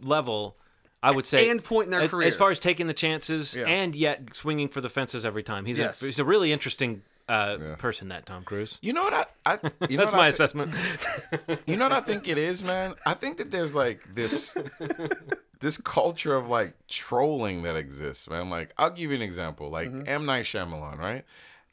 level, 0.00 0.56
I 1.02 1.10
would 1.10 1.26
say, 1.26 1.50
And 1.50 1.62
point 1.62 1.86
in 1.86 1.90
their 1.90 2.02
as, 2.02 2.10
career. 2.10 2.26
as 2.28 2.36
far 2.36 2.50
as 2.50 2.58
taking 2.58 2.86
the 2.86 2.94
chances 2.94 3.54
Yeah. 3.54 3.66
and 3.66 3.94
yet 3.94 4.34
swinging 4.34 4.68
for 4.68 4.80
the 4.80 4.88
fences 4.88 5.26
every 5.26 5.42
time. 5.42 5.66
He's 5.66 5.76
Yes. 5.78 6.00
a 6.02 6.06
he's 6.06 6.18
a 6.18 6.24
really 6.24 6.50
interesting 6.52 7.02
uh, 7.28 7.58
Yeah. 7.60 7.74
person, 7.76 8.08
that 8.08 8.24
Tom 8.24 8.42
Cruise. 8.42 8.78
You 8.80 8.94
know 8.94 9.02
what 9.02 9.12
I? 9.12 9.26
I 9.44 9.58
you 9.90 9.98
know 9.98 10.04
That's 10.04 10.12
what 10.12 10.18
my 10.20 10.26
I 10.26 10.28
assessment. 10.28 10.72
You 11.66 11.76
know 11.76 11.84
what 11.84 11.92
I 11.92 12.00
think 12.00 12.26
it 12.26 12.38
is, 12.38 12.64
man? 12.64 12.94
I 13.04 13.12
think 13.12 13.36
that 13.36 13.50
there's 13.50 13.74
like 13.74 14.00
this 14.14 14.56
this 15.60 15.78
culture 15.78 16.34
of 16.34 16.48
like 16.48 16.74
trolling 16.88 17.62
that 17.62 17.76
exists, 17.76 18.28
man. 18.28 18.50
Like 18.50 18.72
I'll 18.78 18.90
give 18.90 19.10
you 19.10 19.16
an 19.16 19.22
example. 19.22 19.70
Like 19.70 19.88
Mm-hmm. 19.88 20.08
M 20.08 20.26
Night 20.26 20.44
Shyamalan, 20.44 20.98
right? 20.98 21.24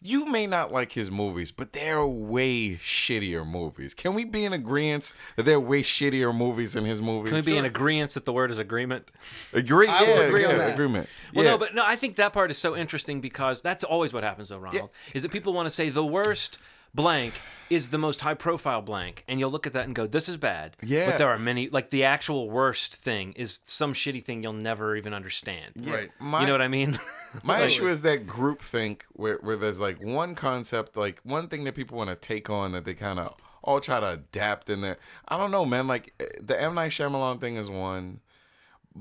you 0.06 0.26
may 0.26 0.46
not 0.46 0.72
like 0.72 0.92
his 0.92 1.10
movies, 1.10 1.52
but 1.52 1.74
they're 1.74 2.06
way 2.06 2.76
shittier 2.76 3.46
movies. 3.46 3.96
Can 3.96 4.14
we 4.14 4.24
be 4.24 4.46
in 4.46 4.54
agreement 4.54 5.14
that 5.36 5.46
they're 5.48 5.60
way 5.60 5.82
shittier 5.82 6.36
movies 6.36 6.74
than 6.74 6.86
his 6.86 7.02
movies? 7.02 7.32
Can 7.32 7.38
we 7.38 7.54
be 7.54 7.58
in 7.58 7.66
agreement 7.66 8.14
that 8.14 8.24
the 8.24 8.32
word 8.32 8.52
is 8.52 8.60
agreement? 8.60 9.10
Agree? 9.52 9.88
I 9.88 10.02
will 10.04 10.10
yeah, 10.10 10.22
agree 10.22 10.46
on 10.46 10.58
that. 10.60 10.74
agreement. 10.74 11.10
Well, 11.34 11.44
yeah. 11.44 11.52
no, 11.52 11.58
but 11.58 11.74
no, 11.74 11.84
I 11.84 11.96
think 11.96 12.18
that 12.18 12.34
part 12.34 12.52
is 12.52 12.58
so 12.60 12.76
interesting 12.76 13.20
because 13.20 13.64
that's 13.64 13.84
always 13.84 14.14
what 14.14 14.24
happens, 14.24 14.50
though, 14.50 14.60
Ronald. 14.60 14.92
Is 15.16 15.24
that 15.24 15.32
people 15.32 15.54
want 15.54 15.66
to 15.66 15.72
say 15.72 15.90
the 15.90 16.06
worst 16.06 16.60
blank 16.96 17.34
is 17.70 17.90
the 17.90 17.98
most 17.98 18.22
high 18.22 18.34
profile 18.34 18.82
blank, 18.82 19.24
and 19.28 19.40
you'll 19.40 19.50
look 19.50 19.66
at 19.66 19.74
that 19.74 19.86
and 19.86 19.96
go, 19.96 20.06
"This 20.08 20.30
is 20.30 20.38
bad." 20.38 20.78
Yeah. 20.84 21.12
But 21.12 21.18
there 21.18 21.30
are 21.30 21.40
many, 21.40 21.70
like 21.70 21.90
the 21.90 22.04
actual 22.04 22.50
worst 22.50 22.96
thing 22.96 23.34
is 23.34 23.60
some 23.64 23.94
shitty 23.94 24.24
thing 24.24 24.44
you'll 24.44 24.54
never 24.54 24.96
even 24.96 25.14
understand. 25.14 25.74
Right. 25.76 26.12
My, 26.20 26.42
you 26.42 26.48
know 26.48 26.54
what 26.54 26.62
I 26.62 26.68
mean? 26.68 27.00
My 27.44 27.62
issue 27.62 27.88
is 27.88 28.02
that 28.04 28.26
group 28.26 28.62
think 28.62 29.06
where, 29.14 29.38
where 29.42 29.58
there's 29.58 29.80
like 29.80 30.02
one 30.02 30.36
concept, 30.36 30.96
like 30.96 31.20
one 31.24 31.48
thing 31.48 31.64
that 31.66 31.76
people 31.76 31.98
want 31.98 32.10
to 32.10 32.16
take 32.16 32.50
on 32.50 32.72
that 32.72 32.86
they 32.86 32.94
kind 32.94 33.20
of 33.20 33.36
all 33.64 33.80
try 33.80 34.00
to 34.00 34.12
adapt 34.12 34.70
in 34.70 34.82
there. 34.82 34.98
I 35.28 35.38
don't 35.38 35.52
know, 35.52 35.66
man. 35.66 35.88
Like 35.88 36.14
eh, 36.20 36.26
the 36.40 36.62
M 36.62 36.76
Night 36.76 36.92
Shyamalan 36.92 37.42
thing 37.42 37.58
is 37.58 37.70
one 37.70 38.22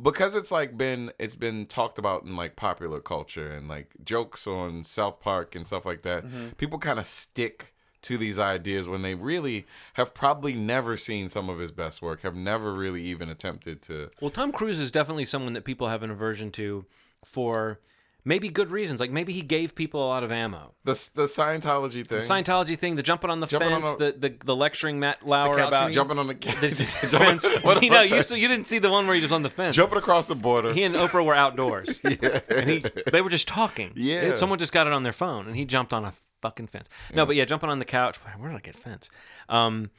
because 0.03 0.35
it's 0.35 0.51
like 0.51 0.77
been 0.77 1.13
it's 1.19 1.37
been 1.37 1.67
talked 1.67 1.99
about 1.99 2.25
in 2.25 2.35
like 2.35 2.57
popular 2.57 3.01
culture 3.01 3.49
and 3.49 3.69
like 3.69 3.91
jokes 4.05 4.47
on 4.47 4.85
South 4.85 5.21
Park 5.21 5.55
and 5.55 5.67
stuff 5.67 5.85
like 5.85 6.03
that. 6.03 6.25
People 6.57 6.79
kind 6.79 6.99
of 6.99 7.07
stick 7.07 7.74
to 8.05 8.17
these 8.17 8.39
ideas 8.39 8.89
when 8.89 9.03
they 9.03 9.15
really 9.15 9.67
have 9.95 10.15
probably 10.15 10.55
never 10.55 10.97
seen 10.97 11.29
some 11.29 11.49
of 11.51 11.59
his 11.59 11.71
best 11.71 12.01
work, 12.01 12.23
have 12.23 12.35
never 12.37 12.73
really 12.73 13.03
even 13.03 13.29
attempted 13.29 13.83
to. 13.83 14.11
well, 14.21 14.31
Tom 14.31 14.53
Cruise 14.53 14.79
is 14.79 14.91
definitely 14.91 15.25
someone 15.25 15.53
that 15.55 15.65
people 15.65 15.89
have 15.89 16.03
an 16.03 16.11
aversion 16.11 16.51
to 16.53 16.85
for 17.25 17.81
maybe 18.27 18.49
good 18.49 18.71
reasons. 18.71 19.01
Like 19.01 19.11
maybe 19.11 19.33
he 19.33 19.43
gave 19.43 19.75
people 19.75 20.03
a 20.05 20.09
lot 20.09 20.23
of 20.25 20.33
ammo. 20.33 20.73
The, 20.85 20.93
the 21.15 21.23
Scientology 21.25 22.07
thing. 22.07 22.21
Scientology 22.21 22.79
thing, 22.79 22.97
the 22.97 23.03
jumping 23.03 23.31
on 23.31 23.41
the 23.41 23.47
Jumping 23.47 23.73
on 23.73 23.83
fence, 23.83 23.97
the- 23.97 24.13
the, 24.19 24.29
the 24.31 24.45
the 24.47 24.57
lecturing 24.57 24.99
Matt 25.01 25.27
Lauer 25.27 25.55
couch, 25.57 25.69
about 25.69 25.93
jumping 25.93 26.19
on 26.19 26.27
the, 26.27 26.35
the, 26.61 26.69
the 26.69 26.85
fence. 27.19 27.45
what 27.63 27.83
you 27.83 27.91
know, 27.91 28.03
you, 28.03 28.23
still, 28.23 28.37
you 28.37 28.49
didn't 28.49 28.67
see 28.67 28.79
the 28.79 28.91
one 28.91 29.07
where 29.07 29.17
he 29.17 29.23
was 29.23 29.33
on 29.33 29.43
the 29.43 29.51
fence. 29.51 29.77
jumping 29.77 29.99
across 29.99 30.27
the 30.27 30.35
border. 30.35 30.73
he 30.73 30.83
and 30.85 30.95
Oprah 30.95 31.25
were 31.25 31.35
outdoors. 31.35 32.01
yeah. 32.05 32.41
And 32.51 32.69
he 32.71 32.85
they 33.11 33.21
were 33.23 33.31
just 33.31 33.49
talking. 33.49 33.93
Yeah. 33.95 34.35
Someone 34.35 34.59
just 34.59 34.73
got 34.73 34.87
it 34.87 34.93
on 34.93 35.03
their 35.03 35.13
phone 35.13 35.47
and 35.47 35.57
he 35.57 35.65
jumped 35.65 35.93
on 35.93 36.05
a 36.05 36.13
fucking 36.45 36.67
fence. 36.69 36.89
No, 37.15 37.25
but 37.27 37.37
yeah, 37.37 37.45
jumping 37.47 37.71
on 37.71 37.79
the 37.79 37.85
couch. 37.87 38.17
Where 38.39 38.51
did 38.51 38.57
I 38.57 38.61
get 38.61 38.77
fence? 38.77 39.09
Um 39.49 39.91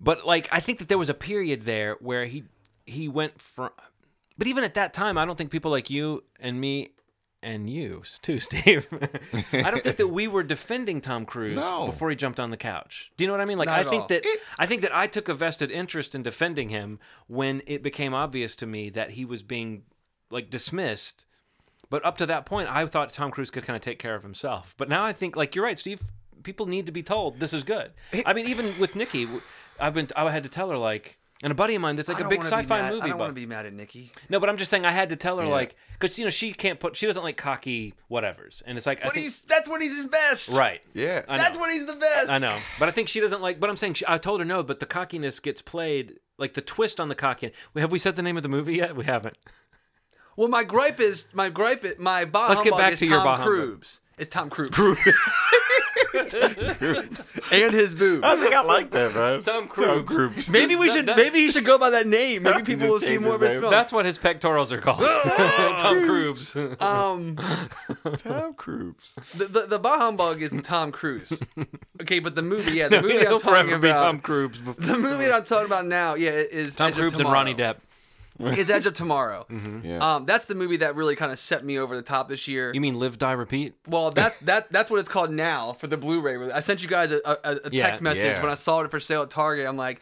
but 0.00 0.26
like 0.26 0.48
I 0.50 0.60
think 0.60 0.78
that 0.78 0.88
there 0.88 0.98
was 0.98 1.08
a 1.10 1.14
period 1.14 1.62
there 1.62 1.96
where 2.00 2.24
he 2.26 2.44
he 2.86 3.08
went 3.08 3.40
from 3.40 3.70
but 4.38 4.46
even 4.46 4.64
at 4.64 4.74
that 4.74 4.92
time 4.94 5.18
I 5.18 5.24
don't 5.26 5.36
think 5.36 5.50
people 5.50 5.70
like 5.70 5.90
you 5.90 6.24
and 6.40 6.60
me 6.60 6.92
and 7.44 7.68
you 7.68 8.02
too, 8.22 8.38
Steve. 8.48 8.86
I 9.52 9.70
don't 9.70 9.82
think 9.82 9.96
that 9.96 10.08
we 10.08 10.28
were 10.28 10.44
defending 10.44 11.00
Tom 11.00 11.26
Cruise 11.26 11.56
No. 11.56 11.86
before 11.86 12.08
he 12.08 12.14
jumped 12.16 12.38
on 12.38 12.50
the 12.52 12.56
couch. 12.56 13.10
Do 13.16 13.24
you 13.24 13.28
know 13.28 13.34
what 13.34 13.40
I 13.40 13.46
mean? 13.46 13.58
Like 13.58 13.66
Not 13.66 13.80
I 13.80 13.90
think 13.90 14.02
all. 14.02 14.08
that 14.08 14.24
I 14.58 14.66
think 14.66 14.82
that 14.82 14.94
I 14.94 15.06
took 15.08 15.28
a 15.28 15.34
vested 15.34 15.70
interest 15.70 16.14
in 16.14 16.22
defending 16.22 16.68
him 16.68 17.00
when 17.26 17.60
it 17.66 17.82
became 17.82 18.14
obvious 18.14 18.54
to 18.56 18.66
me 18.66 18.90
that 18.90 19.10
he 19.12 19.24
was 19.24 19.42
being 19.42 19.82
like 20.30 20.50
dismissed. 20.50 21.26
But 21.92 22.04
up 22.06 22.16
to 22.18 22.26
that 22.26 22.46
point, 22.46 22.70
I 22.70 22.86
thought 22.86 23.12
Tom 23.12 23.30
Cruise 23.30 23.50
could 23.50 23.64
kind 23.64 23.76
of 23.76 23.82
take 23.82 23.98
care 23.98 24.14
of 24.14 24.22
himself. 24.22 24.74
But 24.78 24.88
now 24.88 25.04
I 25.04 25.12
think, 25.12 25.36
like 25.36 25.54
you're 25.54 25.64
right, 25.64 25.78
Steve. 25.78 26.02
People 26.42 26.64
need 26.64 26.86
to 26.86 26.92
be 26.92 27.02
told 27.02 27.38
this 27.38 27.52
is 27.52 27.62
good. 27.64 27.92
I 28.26 28.32
mean, 28.32 28.46
even 28.46 28.72
with 28.80 28.96
Nikki, 28.96 29.28
I've 29.78 29.92
been 29.94 30.08
I 30.16 30.28
had 30.30 30.42
to 30.44 30.48
tell 30.48 30.70
her 30.70 30.78
like, 30.78 31.18
and 31.42 31.50
a 31.52 31.54
buddy 31.54 31.74
of 31.74 31.82
mine 31.82 31.96
that's 31.96 32.08
like 32.08 32.16
I 32.16 32.20
a 32.20 32.22
don't 32.22 32.30
big 32.30 32.40
sci-fi 32.44 32.80
mad- 32.80 32.92
movie 32.94 33.02
I 33.04 33.08
don't 33.10 33.18
want 33.18 33.30
to 33.30 33.34
be 33.40 33.44
mad 33.46 33.66
at 33.66 33.74
Nikki. 33.74 34.10
No, 34.30 34.40
but 34.40 34.48
I'm 34.48 34.56
just 34.56 34.70
saying 34.70 34.86
I 34.86 34.90
had 34.90 35.10
to 35.10 35.16
tell 35.16 35.36
her 35.38 35.44
Yeah. 35.44 35.50
like, 35.50 35.76
because 36.00 36.18
you 36.18 36.24
know 36.24 36.30
she 36.30 36.52
can't 36.54 36.80
put 36.80 36.96
she 36.96 37.04
doesn't 37.06 37.22
like 37.22 37.36
cocky 37.36 37.92
whatevers, 38.10 38.62
and 38.66 38.78
it's 38.78 38.86
like 38.86 39.02
I 39.02 39.04
But 39.08 39.12
think, 39.14 39.24
he's 39.24 39.42
that's 39.42 39.68
when 39.68 39.82
he's 39.82 39.94
his 39.94 40.06
best. 40.06 40.48
right. 40.48 40.82
yeah. 40.94 41.20
That's 41.28 41.58
when 41.58 41.70
he's 41.70 41.84
the 41.86 41.94
best. 41.96 42.30
I 42.30 42.38
know, 42.38 42.58
but 42.80 42.88
I 42.88 42.92
think 42.92 43.08
she 43.08 43.20
doesn't 43.20 43.42
like. 43.42 43.60
But 43.60 43.68
I'm 43.70 43.76
saying 43.76 43.94
she, 43.94 44.04
I 44.08 44.16
told 44.18 44.40
her 44.40 44.46
no. 44.46 44.62
But 44.62 44.80
the 44.80 44.86
cockiness 44.86 45.38
gets 45.40 45.60
played 45.60 46.14
like 46.38 46.54
the 46.54 46.62
twist 46.62 46.98
on 47.00 47.08
the 47.10 47.14
cockiness. 47.14 47.54
Have 47.76 47.92
we 47.92 47.98
said 47.98 48.16
the 48.16 48.22
name 48.22 48.36
of 48.38 48.42
the 48.42 48.48
movie 48.48 48.76
yet? 48.76 48.96
We 48.96 49.04
haven't. 49.04 49.36
Well, 50.36 50.48
my 50.48 50.64
gripe 50.64 51.00
is 51.00 51.28
my 51.32 51.48
gripe. 51.48 51.84
Is, 51.84 51.98
my 51.98 52.24
bah 52.24 52.48
Let's 52.48 52.62
get 52.62 52.76
back 52.76 52.94
is 52.94 52.98
to 53.00 53.06
your 53.06 53.18
Tom 53.18 53.24
bah 53.24 53.36
humbug. 53.36 53.54
Cruise. 53.54 54.00
It's 54.18 54.30
Tom 54.30 54.50
Cruise. 54.50 54.70
and 56.14 57.72
his 57.72 57.94
boobs. 57.94 58.24
I 58.24 58.36
think 58.36 58.54
I 58.54 58.62
like 58.62 58.90
that, 58.90 59.14
man. 59.14 59.42
Tom 59.42 59.68
Tom 59.68 60.04
Cruise. 60.04 60.04
Cruise. 60.04 60.50
Maybe 60.50 60.76
we 60.76 60.90
should 60.90 61.06
maybe 61.06 61.38
he 61.38 61.50
should 61.50 61.64
go 61.64 61.78
by 61.78 61.90
that 61.90 62.06
name. 62.06 62.42
Maybe 62.42 62.62
people 62.62 62.88
will 62.88 62.98
see 62.98 63.18
more 63.18 63.34
of 63.34 63.40
his 63.40 63.52
name. 63.52 63.60
film. 63.62 63.70
That's 63.70 63.92
what 63.92 64.04
his 64.04 64.18
pectorals 64.18 64.72
are 64.72 64.80
called. 64.80 65.00
Tom 65.78 66.04
Cruise. 66.04 66.56
um 66.80 67.38
Tom 68.18 68.54
Cruise. 68.54 69.18
the, 69.34 69.46
the 69.46 69.66
the 69.66 69.78
bah 69.78 69.98
humbug 69.98 70.42
is 70.42 70.52
Tom 70.62 70.92
Cruise. 70.92 71.32
Okay, 72.02 72.18
but 72.18 72.34
the 72.34 72.42
movie, 72.42 72.76
yeah, 72.76 72.88
the 72.88 73.00
movie 73.00 73.18
I'm 73.18 73.38
talking 73.38 73.40
forever 73.40 73.78
be 73.78 73.88
about. 73.88 73.98
Tom 73.98 74.20
Cruise. 74.20 74.60
the 74.78 74.98
movie 74.98 75.24
that 75.24 75.34
I'm 75.34 75.44
talking 75.44 75.66
about 75.66 75.86
now, 75.86 76.14
yeah, 76.14 76.30
is 76.32 76.76
Tom 76.76 76.92
Cruise 76.92 77.18
and 77.18 77.30
Ronnie 77.30 77.54
Depp. 77.54 77.76
Is 78.40 78.70
Edge 78.70 78.86
of 78.86 78.94
Tomorrow. 78.94 79.46
Yeah. 79.82 80.14
Um, 80.16 80.24
that's 80.26 80.46
the 80.46 80.54
movie 80.54 80.78
that 80.78 80.96
really 80.96 81.16
kind 81.16 81.30
of 81.32 81.38
set 81.38 81.64
me 81.64 81.78
over 81.78 81.94
the 81.96 82.02
top 82.02 82.28
this 82.28 82.48
year. 82.48 82.72
You 82.74 82.80
mean 82.80 82.98
Live, 82.98 83.18
Die, 83.18 83.32
Repeat? 83.32 83.74
Well, 83.86 84.10
that's 84.10 84.36
that 84.42 84.70
that's 84.72 84.90
what 84.90 85.00
it's 85.00 85.08
called 85.08 85.30
now 85.30 85.74
for 85.74 85.86
the 85.86 85.96
Blu-ray. 85.96 86.50
I 86.50 86.60
sent 86.60 86.82
you 86.82 86.88
guys 86.88 87.12
a, 87.12 87.20
a, 87.24 87.36
a 87.44 87.60
Yeah. 87.70 87.84
text 87.86 88.02
message 88.02 88.24
Yeah. 88.24 88.42
when 88.42 88.50
I 88.50 88.54
saw 88.54 88.80
it 88.80 88.90
for 88.90 89.00
sale 89.00 89.22
at 89.22 89.30
Target. 89.30 89.66
I'm 89.66 89.76
like, 89.76 90.00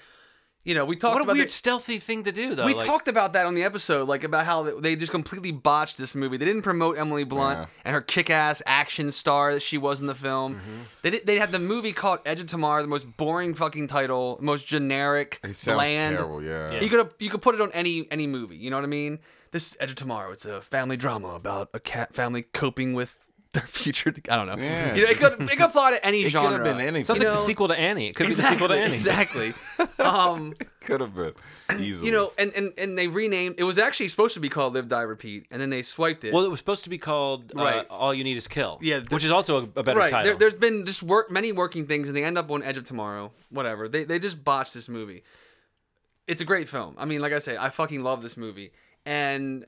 you 0.63 0.75
know, 0.75 0.85
we 0.85 0.95
talked 0.95 1.15
What 1.15 1.23
a 1.23 1.25
about 1.25 1.37
weird 1.37 1.49
the- 1.49 1.53
stealthy 1.53 1.99
thing 1.99 2.25
to 2.25 2.33
do, 2.33 2.55
though. 2.55 2.67
we 2.67 2.75
like, 2.75 2.87
talked 2.87 3.09
about 3.09 3.33
that 3.33 3.47
on 3.47 3.55
the 3.55 3.63
episode, 3.63 4.09
like 4.09 4.25
about 4.25 4.45
how 4.45 4.63
they- 4.63 4.81
they 4.81 4.97
just 4.97 5.11
completely 5.11 5.53
botched 5.53 5.97
this 5.97 6.15
movie. 6.15 6.37
They 6.37 6.45
didn't 6.45 6.63
promote 6.63 6.99
Emily 6.99 7.25
Blunt 7.25 7.61
Yeah. 7.61 7.67
and 7.85 7.95
her 7.95 8.01
kick-ass 8.03 8.61
action 8.67 9.11
star 9.11 9.55
that 9.55 9.61
she 9.63 9.79
was 9.79 10.01
in 10.03 10.07
the 10.07 10.15
film. 10.15 10.57
Mm-hmm. 10.57 10.81
They 11.03 11.11
did, 11.11 11.27
they 11.27 11.39
had 11.39 11.51
the 11.53 11.59
movie 11.59 11.93
called 11.93 12.21
Edge 12.27 12.41
of 12.41 12.47
Tomorrow, 12.47 12.83
the 12.83 12.89
most 12.89 13.17
boring 13.17 13.55
fucking 13.55 13.89
title, 13.89 14.39
most 14.43 14.67
generic, 14.67 15.41
It 15.43 15.55
sounds 15.57 15.77
bland. 15.77 16.17
terrible, 16.19 16.43
yeah. 16.43 16.73
Yeah. 16.73 16.81
You 16.81 16.91
could 16.91 17.11
you 17.19 17.31
could 17.31 17.41
put 17.43 17.55
it 17.55 17.61
on 17.63 17.73
any 17.73 18.07
any 18.11 18.27
movie. 18.27 18.57
You 18.57 18.69
know 18.71 18.77
what 18.77 18.85
I 18.85 18.89
mean? 18.89 19.19
This 19.53 19.77
Edge 19.81 19.91
of 19.91 19.97
Tomorrow. 19.97 20.31
It's 20.33 20.45
a 20.45 20.61
family 20.61 20.97
drama 20.97 21.29
about 21.35 21.71
a 21.75 21.81
cat 21.81 22.15
family 22.15 22.43
coping 22.43 22.95
with 22.95 23.17
their 23.53 23.67
future. 23.67 24.15
I 24.29 24.37
don't 24.37 24.47
know. 24.47 24.55
Yeah, 24.57 24.95
You 24.95 25.05
know, 25.05 25.11
it 25.11 25.19
could 25.19 25.43
it 25.43 25.49
could 25.49 25.61
apply 25.61 25.91
to 25.93 26.07
any 26.07 26.25
genre. 26.27 26.51
It 26.51 26.59
could 26.59 26.67
have 26.67 26.77
been 26.77 26.87
anything. 26.87 27.07
Sounds 27.07 27.21
you 27.21 27.29
like 27.29 27.37
the 27.37 27.43
sequel 27.43 27.69
to 27.69 27.75
Annie. 27.79 28.09
It 28.09 28.15
could 28.15 28.27
Exactly. 28.27 28.55
be 28.55 28.55
the 28.55 28.55
sequel 28.55 28.69
to 28.69 28.81
Annie. 28.81 28.95
Exactly. 28.95 29.55
um, 29.99 30.55
Could 30.83 31.01
have 31.01 31.15
been 31.15 31.33
easily. 31.81 32.07
you 32.07 32.13
know, 32.13 32.33
and, 32.39 32.53
and 32.55 32.73
and 32.79 32.97
they 32.97 33.09
renamed. 33.09 33.57
It 33.59 33.65
was 33.65 33.77
actually 33.77 34.09
supposed 34.09 34.35
to 34.35 34.41
be 34.41 34.49
called 34.49 34.75
Live 34.75 34.89
Die 34.89 35.03
Repeat, 35.03 35.47
and 35.51 35.61
then 35.61 35.71
they 35.71 35.83
swiped 35.83 36.25
it. 36.25 36.33
Well, 36.33 36.45
it 36.45 36.51
was 36.51 36.61
supposed 36.61 36.85
to 36.85 36.91
be 36.91 36.99
called 36.99 37.53
uh, 37.57 37.63
Right. 37.63 37.87
All 37.91 38.15
You 38.15 38.23
Need 38.23 38.37
Is 38.37 38.47
Kill. 38.47 38.79
Yeah, 38.81 39.01
which 39.09 39.25
is 39.25 39.33
also 39.33 39.57
a, 39.59 39.81
a 39.81 39.83
better 39.83 39.99
right. 39.99 40.11
title. 40.11 40.31
There, 40.31 40.39
there's 40.39 40.55
been 40.55 40.87
just 40.87 41.03
work 41.03 41.31
many 41.31 41.51
working 41.51 41.87
things, 41.87 42.09
and 42.09 42.17
they 42.17 42.25
end 42.25 42.39
up 42.39 42.51
on 42.53 42.63
Edge 42.63 42.77
of 42.77 42.85
Tomorrow. 42.85 43.33
Whatever. 43.51 43.89
They 43.89 44.05
they 44.05 44.21
just 44.21 44.45
botched 44.45 44.75
this 44.75 44.89
movie. 44.89 45.25
It's 46.29 46.41
a 46.41 46.45
great 46.45 46.69
film. 46.69 46.95
I 46.99 47.05
mean, 47.05 47.21
like 47.21 47.33
I 47.33 47.41
say, 47.41 47.57
I 47.57 47.71
fucking 47.71 48.05
love 48.05 48.23
this 48.23 48.37
movie, 48.37 48.71
and 49.05 49.67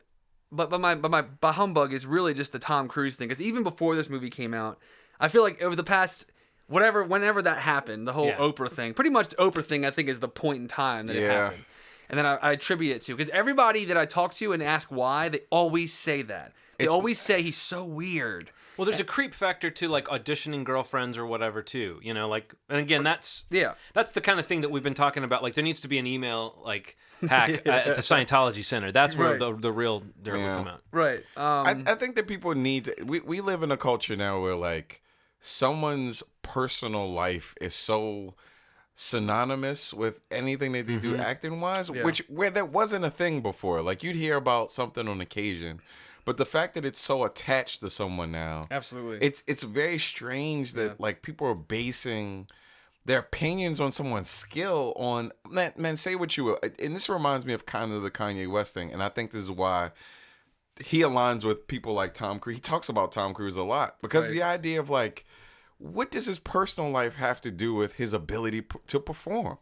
but 0.52 0.70
but 0.70 0.80
my 0.80 0.94
but 0.94 1.10
my 1.10 1.22
bah 1.22 1.52
humbug 1.52 1.92
is 1.92 2.06
really 2.06 2.34
just 2.34 2.52
the 2.52 2.58
Tom 2.58 2.86
Cruise 2.86 3.16
thing. 3.16 3.26
Because 3.28 3.40
even 3.42 3.62
before 3.62 3.96
this 3.96 4.08
movie 4.08 4.30
came 4.30 4.54
out, 4.54 4.78
I 5.18 5.28
feel 5.28 5.42
like 5.42 5.60
over 5.62 5.74
the 5.74 5.82
past 5.84 6.26
whatever 6.68 7.02
whenever 7.02 7.42
that 7.42 7.58
happened, 7.58 8.06
the 8.06 8.12
whole 8.12 8.26
Yeah. 8.26 8.36
Oprah 8.38 8.70
thing, 8.70 8.94
pretty 8.94 9.10
much 9.10 9.28
the 9.30 9.36
Oprah 9.36 9.64
thing, 9.64 9.84
I 9.84 9.90
think 9.90 10.08
is 10.08 10.20
the 10.20 10.28
point 10.28 10.60
in 10.62 10.68
time 10.68 11.06
that 11.08 11.16
it 11.16 11.28
happened. 11.30 11.64
And 12.08 12.18
then 12.18 12.26
I, 12.26 12.34
I 12.36 12.52
attribute 12.52 12.94
it 12.96 13.02
to 13.02 13.16
because 13.16 13.30
everybody 13.30 13.86
that 13.86 13.96
I 13.96 14.04
talk 14.06 14.34
to 14.34 14.52
and 14.52 14.62
ask 14.62 14.88
why, 14.90 15.28
they 15.30 15.40
always 15.50 15.92
say 15.94 16.22
that. 16.22 16.52
They 16.78 16.84
It's- 16.84 16.94
always 16.94 17.18
say 17.18 17.42
he's 17.42 17.56
so 17.56 17.84
weird. 17.84 18.50
Well, 18.76 18.86
there's 18.86 19.00
a 19.00 19.04
creep 19.04 19.34
factor 19.34 19.70
to 19.70 19.88
like 19.88 20.06
auditioning 20.06 20.64
girlfriends 20.64 21.18
or 21.18 21.26
whatever 21.26 21.62
too. 21.62 22.00
You 22.02 22.14
know, 22.14 22.28
like, 22.28 22.54
and 22.68 22.78
again, 22.78 23.02
that's 23.04 23.44
Yeah. 23.50 23.74
that's 23.94 24.12
the 24.12 24.20
kind 24.20 24.38
of 24.40 24.46
thing 24.46 24.60
that 24.62 24.70
we've 24.70 24.82
been 24.82 24.94
talking 24.94 25.24
about. 25.24 25.42
Like, 25.42 25.54
there 25.54 25.64
needs 25.64 25.80
to 25.80 25.88
be 25.88 25.98
an 25.98 26.06
email 26.06 26.58
like 26.64 26.96
hack 27.28 27.50
at, 27.50 27.66
at 27.66 27.96
the 27.96 28.02
Scientology 28.02 28.64
Center. 28.64 28.90
That's 28.92 29.16
where 29.16 29.30
Right. 29.32 29.38
the 29.38 29.52
the 29.56 29.72
real 29.72 30.02
dirt 30.22 30.38
Yeah. 30.38 30.50
will 30.56 30.64
come 30.64 30.68
out. 30.74 30.82
Right. 30.90 31.18
Um, 31.36 31.84
I, 31.86 31.92
I 31.92 31.94
think 31.94 32.16
that 32.16 32.26
people 32.26 32.54
need 32.54 32.86
to, 32.86 33.04
we, 33.04 33.20
we 33.20 33.40
live 33.40 33.62
in 33.62 33.70
a 33.70 33.76
culture 33.76 34.16
now 34.16 34.40
where 34.40 34.56
like 34.56 35.02
someone's 35.40 36.22
personal 36.42 37.12
life 37.12 37.54
is 37.60 37.74
so 37.74 38.34
synonymous 38.94 39.92
with 39.92 40.20
anything 40.30 40.72
that 40.72 40.86
they 40.86 40.96
do 40.96 41.16
acting 41.16 41.60
wise 41.60 41.90
Yeah. 41.92 42.04
which 42.04 42.18
where 42.28 42.50
that 42.50 42.68
wasn't 42.70 43.04
a 43.04 43.10
thing 43.10 43.40
before 43.40 43.80
like 43.82 44.02
you'd 44.02 44.16
hear 44.16 44.36
about 44.36 44.70
something 44.70 45.08
on 45.08 45.20
occasion 45.20 45.80
but 46.24 46.36
the 46.36 46.44
fact 46.46 46.74
that 46.74 46.84
it's 46.84 47.00
so 47.00 47.24
attached 47.24 47.80
to 47.80 47.90
someone 47.90 48.30
now 48.30 48.64
Absolutely. 48.70 49.18
it's 49.26 49.42
it's 49.46 49.62
very 49.62 49.98
strange 49.98 50.72
that 50.74 50.82
Yeah. 50.90 50.94
like 50.98 51.22
people 51.22 51.46
are 51.46 51.54
basing 51.54 52.46
their 53.04 53.18
opinions 53.18 53.80
on 53.80 53.90
someone's 53.92 54.30
skill 54.30 54.92
on 54.96 55.32
man, 55.50 55.72
man 55.76 55.96
say 55.96 56.14
what 56.14 56.36
you 56.36 56.44
will 56.44 56.58
and 56.78 56.94
this 56.94 57.08
reminds 57.08 57.44
me 57.44 57.52
of 57.52 57.66
kind 57.66 57.92
of 57.92 58.02
the 58.02 58.10
Kanye 58.10 58.48
West 58.50 58.74
thing 58.74 58.92
and 58.92 59.02
I 59.02 59.08
think 59.08 59.30
this 59.32 59.42
is 59.42 59.50
why 59.50 59.90
he 60.82 61.00
aligns 61.02 61.44
with 61.44 61.66
people 61.66 61.92
like 61.94 62.14
Tom 62.14 62.38
Cruise 62.38 62.56
he 62.56 62.60
talks 62.60 62.88
about 62.88 63.12
Tom 63.12 63.34
Cruise 63.34 63.56
a 63.56 63.62
lot 63.62 63.96
because 64.00 64.24
Right. 64.24 64.34
the 64.34 64.42
idea 64.42 64.80
of 64.80 64.88
like 64.88 65.24
what 65.78 66.10
does 66.12 66.26
his 66.26 66.38
personal 66.38 66.90
life 66.90 67.16
have 67.16 67.40
to 67.40 67.50
do 67.50 67.74
with 67.74 67.94
his 67.94 68.12
ability 68.12 68.60
p- 68.62 68.78
to 68.86 69.00
perform 69.00 69.58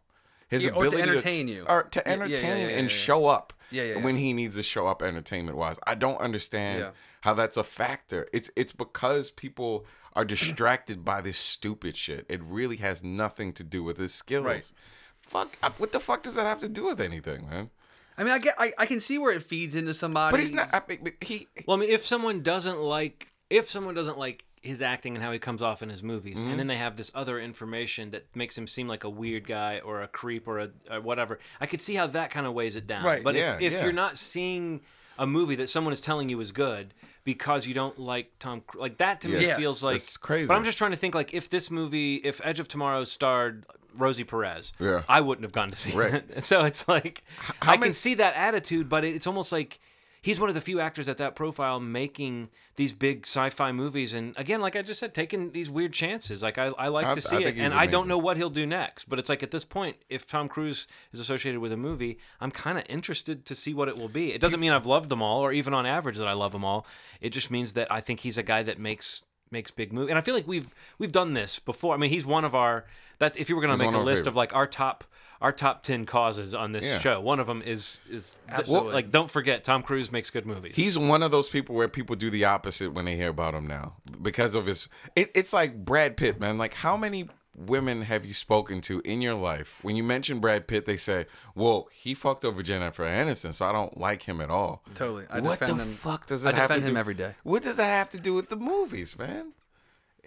his 0.49 0.65
Yeah, 0.65 0.71
or 0.73 0.83
to 0.85 0.89
ability 0.89 1.03
entertain 1.11 1.49
you. 1.49 1.65
or 1.67 1.85
to 1.85 2.03
Yeah, 2.05 2.13
yeah, 2.13 2.17
yeah, 2.19 2.25
entertain 2.25 2.69
and 2.69 2.91
show 2.91 3.27
up 3.27 3.55
Yeah, 3.71 3.83
yeah, 3.85 3.95
yeah. 3.97 4.05
when 4.05 4.17
he 4.17 4.33
needs 4.33 4.57
to 4.57 4.63
show 4.63 4.87
up 4.87 5.03
entertainment 5.03 5.57
wise. 5.57 5.79
I 5.87 5.95
don't 5.95 6.21
understand 6.21 6.81
Yeah. 6.81 6.91
how 7.23 7.35
that's 7.35 7.57
a 7.57 7.65
factor. 7.65 8.29
It's 8.33 8.51
it's 8.57 8.73
because 8.73 9.31
people 9.31 9.87
are 10.15 10.25
distracted 10.25 11.05
by 11.05 11.21
this 11.21 11.39
stupid 11.39 11.97
shit. 11.97 12.27
It 12.29 12.41
really 12.43 12.77
has 12.77 13.03
nothing 13.05 13.53
to 13.55 13.65
do 13.65 13.83
with 13.83 13.97
his 13.99 14.13
skills. 14.13 14.45
Right. 14.45 14.73
Fuck, 15.21 15.57
uh, 15.63 15.71
what 15.79 15.93
the 15.93 16.01
fuck 16.01 16.23
does 16.25 16.35
that 16.35 16.47
have 16.47 16.61
to 16.61 16.69
do 16.69 16.87
with 16.87 17.01
anything, 17.01 17.49
man? 17.49 17.71
I 18.19 18.25
mean, 18.25 18.33
I 18.33 18.39
get, 18.39 18.55
I, 18.59 18.73
I 18.77 18.87
can 18.87 18.99
see 19.01 19.17
where 19.17 19.33
it 19.33 19.45
feeds 19.45 19.75
into 19.75 19.95
somebody. 19.95 20.33
But 20.33 20.41
he's 20.41 20.53
not. 20.53 20.69
I, 20.73 20.83
mean, 20.89 21.13
he 21.21 21.47
Well, 21.67 21.77
I 21.77 21.81
mean, 21.81 21.91
if 21.91 22.05
someone 22.05 22.43
doesn't 22.43 22.81
like, 22.81 23.33
if 23.49 23.71
someone 23.71 23.95
doesn't 23.95 24.19
like 24.19 24.45
his 24.61 24.83
acting 24.83 25.15
and 25.15 25.25
how 25.25 25.33
he 25.33 25.39
comes 25.39 25.63
off 25.63 25.83
in 25.83 25.89
his 25.89 26.03
movies, 26.03 26.39
Mm-hmm. 26.39 26.51
and 26.51 26.59
then 26.59 26.67
they 26.67 26.77
have 26.77 26.97
this 26.97 27.11
other 27.15 27.41
information 27.41 28.11
that 28.11 28.27
makes 28.35 28.57
him 28.59 28.67
seem 28.67 28.87
like 28.89 29.05
a 29.05 29.09
weird 29.11 29.47
guy 29.47 29.81
or 29.81 30.03
a 30.03 30.09
creep 30.09 30.47
or 30.47 30.59
a 30.59 30.71
or 30.91 31.01
whatever, 31.01 31.39
I 31.61 31.67
could 31.67 31.81
see 31.81 31.95
how 31.95 32.07
that 32.09 32.31
kind 32.31 32.47
of 32.47 32.53
weighs 32.53 32.77
it 32.77 32.87
down. 32.87 33.05
Right. 33.05 33.25
But 33.25 33.35
Yeah, 33.37 33.55
if, 33.57 33.63
if 33.63 33.73
yeah. 33.75 33.85
you're 33.85 33.93
not 33.93 34.19
seeing 34.19 34.83
a 35.19 35.27
movie 35.27 35.55
that 35.57 35.69
someone 35.69 35.93
is 35.93 36.01
telling 36.01 36.29
you 36.29 36.41
is 36.41 36.53
good 36.53 36.93
because 37.25 37.67
you 37.67 37.75
don't 37.75 37.99
like 37.99 38.33
Tom, 38.39 38.63
Cru- 38.67 38.81
like 38.81 38.99
that 38.99 39.21
to 39.23 39.29
me 39.29 39.47
Yeah. 39.47 39.57
feels 39.57 39.83
like 39.83 39.95
That's 39.97 40.17
crazy. 40.17 40.47
But 40.49 40.57
I'm 40.57 40.65
just 40.65 40.79
trying 40.79 40.91
to 40.93 40.97
think 40.97 41.15
like 41.15 41.33
if 41.35 41.49
this 41.51 41.71
movie, 41.71 42.17
if 42.17 42.41
Edge 42.45 42.61
of 42.61 42.69
Tomorrow 42.69 43.05
starred 43.05 43.65
Rosie 43.95 44.25
Perez, 44.25 44.73
Yeah. 44.79 45.03
I 45.09 45.21
wouldn't 45.21 45.45
have 45.45 45.53
gone 45.53 45.71
to 45.71 45.77
see 45.77 45.93
Right. 45.97 46.15
it. 46.15 46.45
So 46.45 46.65
it's 46.65 46.87
like 46.89 47.23
how 47.61 47.73
I 47.73 47.77
many- 47.77 47.89
can 47.91 47.95
see 47.95 48.15
that 48.15 48.35
attitude, 48.35 48.89
but 48.91 49.05
it's 49.05 49.27
almost 49.27 49.53
like 49.53 49.81
he's 50.23 50.39
one 50.39 50.49
of 50.49 50.55
the 50.55 50.61
few 50.61 50.81
actors 50.81 51.09
at 51.09 51.17
that 51.17 51.35
profile 51.35 51.81
making 51.81 52.49
these 52.77 52.93
big 52.93 53.27
sci-fi 53.27 53.73
movies. 53.73 54.15
And 54.15 54.37
again 54.39 54.61
like 54.61 54.77
i 54.77 54.83
just 54.83 55.01
said 55.01 55.15
taking 55.15 55.53
these 55.53 55.71
weird 55.71 55.93
chances. 55.93 56.43
Like 56.43 56.59
i, 56.59 56.67
I 56.67 56.89
like 56.89 57.07
I- 57.07 57.15
to 57.15 57.21
see 57.21 57.43
it 57.45 57.57
and 57.59 57.75
i 57.75 57.87
don't 57.87 58.09
know 58.09 58.19
what 58.19 58.37
he'll 58.37 58.51
do 58.51 58.67
next. 58.67 59.09
But 59.09 59.19
it's 59.19 59.29
like 59.29 59.43
at 59.43 59.51
this 59.51 59.65
point 59.65 59.97
if 60.09 60.27
tom 60.27 60.49
cruise 60.49 60.87
is 61.13 61.21
associated 61.21 61.61
with 61.61 61.73
a 61.73 61.77
movie 61.77 62.19
i'm 62.41 62.51
kind 62.51 62.79
of 62.79 62.85
interested 62.89 63.45
to 63.47 63.55
see 63.55 63.75
what 63.75 63.89
it 63.89 63.97
will 63.99 64.09
be. 64.09 64.33
It 64.33 64.41
doesn't 64.41 64.61
mean 64.61 64.73
i've 64.73 64.87
loved 64.87 65.09
them 65.09 65.23
all 65.23 65.41
or 65.41 65.53
even 65.53 65.75
on 65.75 65.87
average 65.87 66.19
that 66.19 66.29
i 66.29 66.33
love 66.33 66.53
them 66.53 66.65
all. 66.65 66.87
It 67.21 67.31
just 67.31 67.51
means 67.51 67.73
that 67.75 67.91
i 67.91 68.01
think 68.01 68.21
he's 68.21 68.39
a 68.39 68.43
guy 68.43 68.63
that 68.63 68.79
makes 68.79 69.23
makes 69.53 69.71
big 69.73 69.93
movies 69.93 70.11
and 70.11 70.19
i 70.19 70.23
feel 70.23 70.35
like 70.35 70.47
we've 70.47 70.73
we've 70.99 71.13
done 71.13 71.35
this 71.35 71.59
before. 71.59 71.95
I 71.95 71.97
mean 71.99 72.11
he's 72.11 72.25
one 72.25 72.45
of 72.45 72.55
our 72.55 72.85
that's 73.19 73.37
if 73.37 73.49
you 73.49 73.57
were 73.57 73.63
going 73.63 73.77
to 73.77 73.85
make 73.85 73.95
a 73.95 73.99
list 73.99 74.21
favorite. 74.21 74.29
of 74.29 74.37
like 74.37 74.55
our 74.55 74.67
top 74.67 75.05
our 75.41 75.53
top 75.53 75.83
10 75.83 76.05
causes 76.07 76.55
on 76.55 76.73
this 76.73 76.85
Yeah. 76.87 76.99
show 76.99 77.21
one 77.21 77.41
of 77.41 77.47
them 77.47 77.63
is 77.65 77.99
is 78.11 78.37
Absolutely. 78.49 78.93
like 78.93 79.11
don't 79.11 79.31
forget 79.31 79.65
tom 79.65 79.83
cruise 79.83 80.13
makes 80.13 80.29
good 80.31 80.45
movies 80.47 80.75
He's 80.77 80.99
one 80.99 81.23
of 81.23 81.31
those 81.31 81.49
people 81.49 81.75
where 81.75 81.89
people 81.89 82.15
do 82.17 82.29
the 82.31 82.45
opposite 82.45 82.93
when 82.93 83.05
they 83.07 83.17
hear 83.17 83.31
about 83.31 83.55
him 83.55 83.67
now 83.67 83.95
because 84.21 84.55
of 84.55 84.67
his. 84.67 84.89
It, 85.17 85.31
it's 85.35 85.53
like 85.53 85.85
Brad 85.85 86.17
Pitt, 86.17 86.39
man. 86.41 86.59
Like, 86.59 86.75
how 86.75 86.97
many 86.97 87.29
women 87.57 88.03
have 88.03 88.25
you 88.25 88.33
spoken 88.35 88.81
to 88.83 89.01
in 89.05 89.21
your 89.23 89.35
life? 89.35 89.79
When 89.83 89.97
you 89.97 90.03
mention 90.03 90.39
Brad 90.41 90.67
Pitt, 90.67 90.85
they 90.87 90.97
say, 90.97 91.27
"Well, 91.55 91.89
he 91.93 92.13
fucked 92.15 92.45
over 92.45 92.63
Jennifer 92.63 93.05
Aniston, 93.05 93.53
so 93.55 93.67
I 93.67 93.73
don't 93.73 93.97
like 93.99 94.23
him 94.25 94.41
at 94.41 94.51
all." 94.51 94.83
Totally. 94.95 95.25
I 95.31 95.41
what 95.41 95.59
the 95.61 95.75
him- 95.75 95.89
fuck 95.95 96.27
does 96.27 96.45
I 96.45 96.51
it 96.51 96.55
have 96.57 96.69
to 96.69 96.75
defend 96.75 96.87
do? 96.87 96.91
him 96.93 96.97
every 96.97 97.15
day. 97.15 97.35
What 97.43 97.63
does 97.63 97.77
that 97.77 97.85
have 97.87 98.11
to 98.11 98.21
do 98.21 98.35
with 98.35 98.49
the 98.51 98.57
movies, 98.57 99.19
man? 99.19 99.53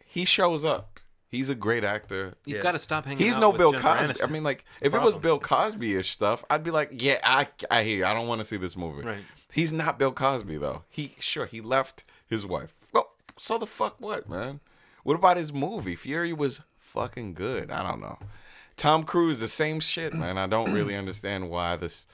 He 0.06 0.26
shows 0.26 0.64
up. 0.66 1.00
He's 1.34 1.50
a 1.50 1.56
great 1.56 1.84
actor. 1.84 2.36
You've 2.46 2.58
Yeah. 2.58 2.62
got 2.64 2.74
to 2.74 2.80
stop 2.80 3.06
hanging 3.06 3.18
He's 3.26 3.38
out 3.38 3.42
no 3.42 3.50
with 3.50 3.58
Bill 3.58 3.72
Jennifer 3.72 3.88
Cosby. 3.98 4.14
Aniston. 4.14 4.24
I 4.28 4.32
mean, 4.32 4.44
like, 4.44 4.66
if 4.84 4.92
the 4.92 5.00
it 5.00 5.02
was 5.02 5.14
problem. 5.16 5.22
Bill 5.24 5.40
Cosby 5.40 5.96
ish 5.96 6.12
stuff, 6.12 6.46
I'd 6.48 6.64
be 6.64 6.70
like, 6.70 6.90
yeah, 7.02 7.18
I, 7.24 7.48
I 7.72 7.84
hear 7.84 7.98
you. 7.98 8.06
I 8.06 8.14
don't 8.14 8.28
want 8.28 8.38
to 8.40 8.46
see 8.46 8.58
this 8.58 8.78
movie. 8.78 9.04
Right. 9.04 9.18
He's 9.52 9.74
not 9.74 9.98
Bill 9.98 10.12
Cosby, 10.12 10.58
though. 10.58 10.84
He, 10.92 11.16
sure, 11.20 11.48
he 11.48 11.60
left 11.60 12.04
his 12.28 12.46
wife. 12.46 12.76
Well, 12.94 13.14
so 13.40 13.58
the 13.58 13.66
fuck 13.66 13.96
what, 14.00 14.30
man? 14.30 14.60
What 15.04 15.16
about 15.16 15.38
his 15.38 15.52
movie? 15.52 15.96
Fury 15.96 16.34
was 16.34 16.62
fucking 16.78 17.34
good. 17.34 17.72
I 17.72 17.82
don't 17.90 18.00
know. 18.00 18.20
Tom 18.78 19.04
Cruise, 19.04 19.40
the 19.40 19.48
same 19.48 19.80
shit, 19.80 20.14
man. 20.14 20.38
I 20.38 20.46
don't 20.46 20.72
really 20.72 20.96
understand 20.96 21.50
why 21.50 21.76
this 21.78 22.06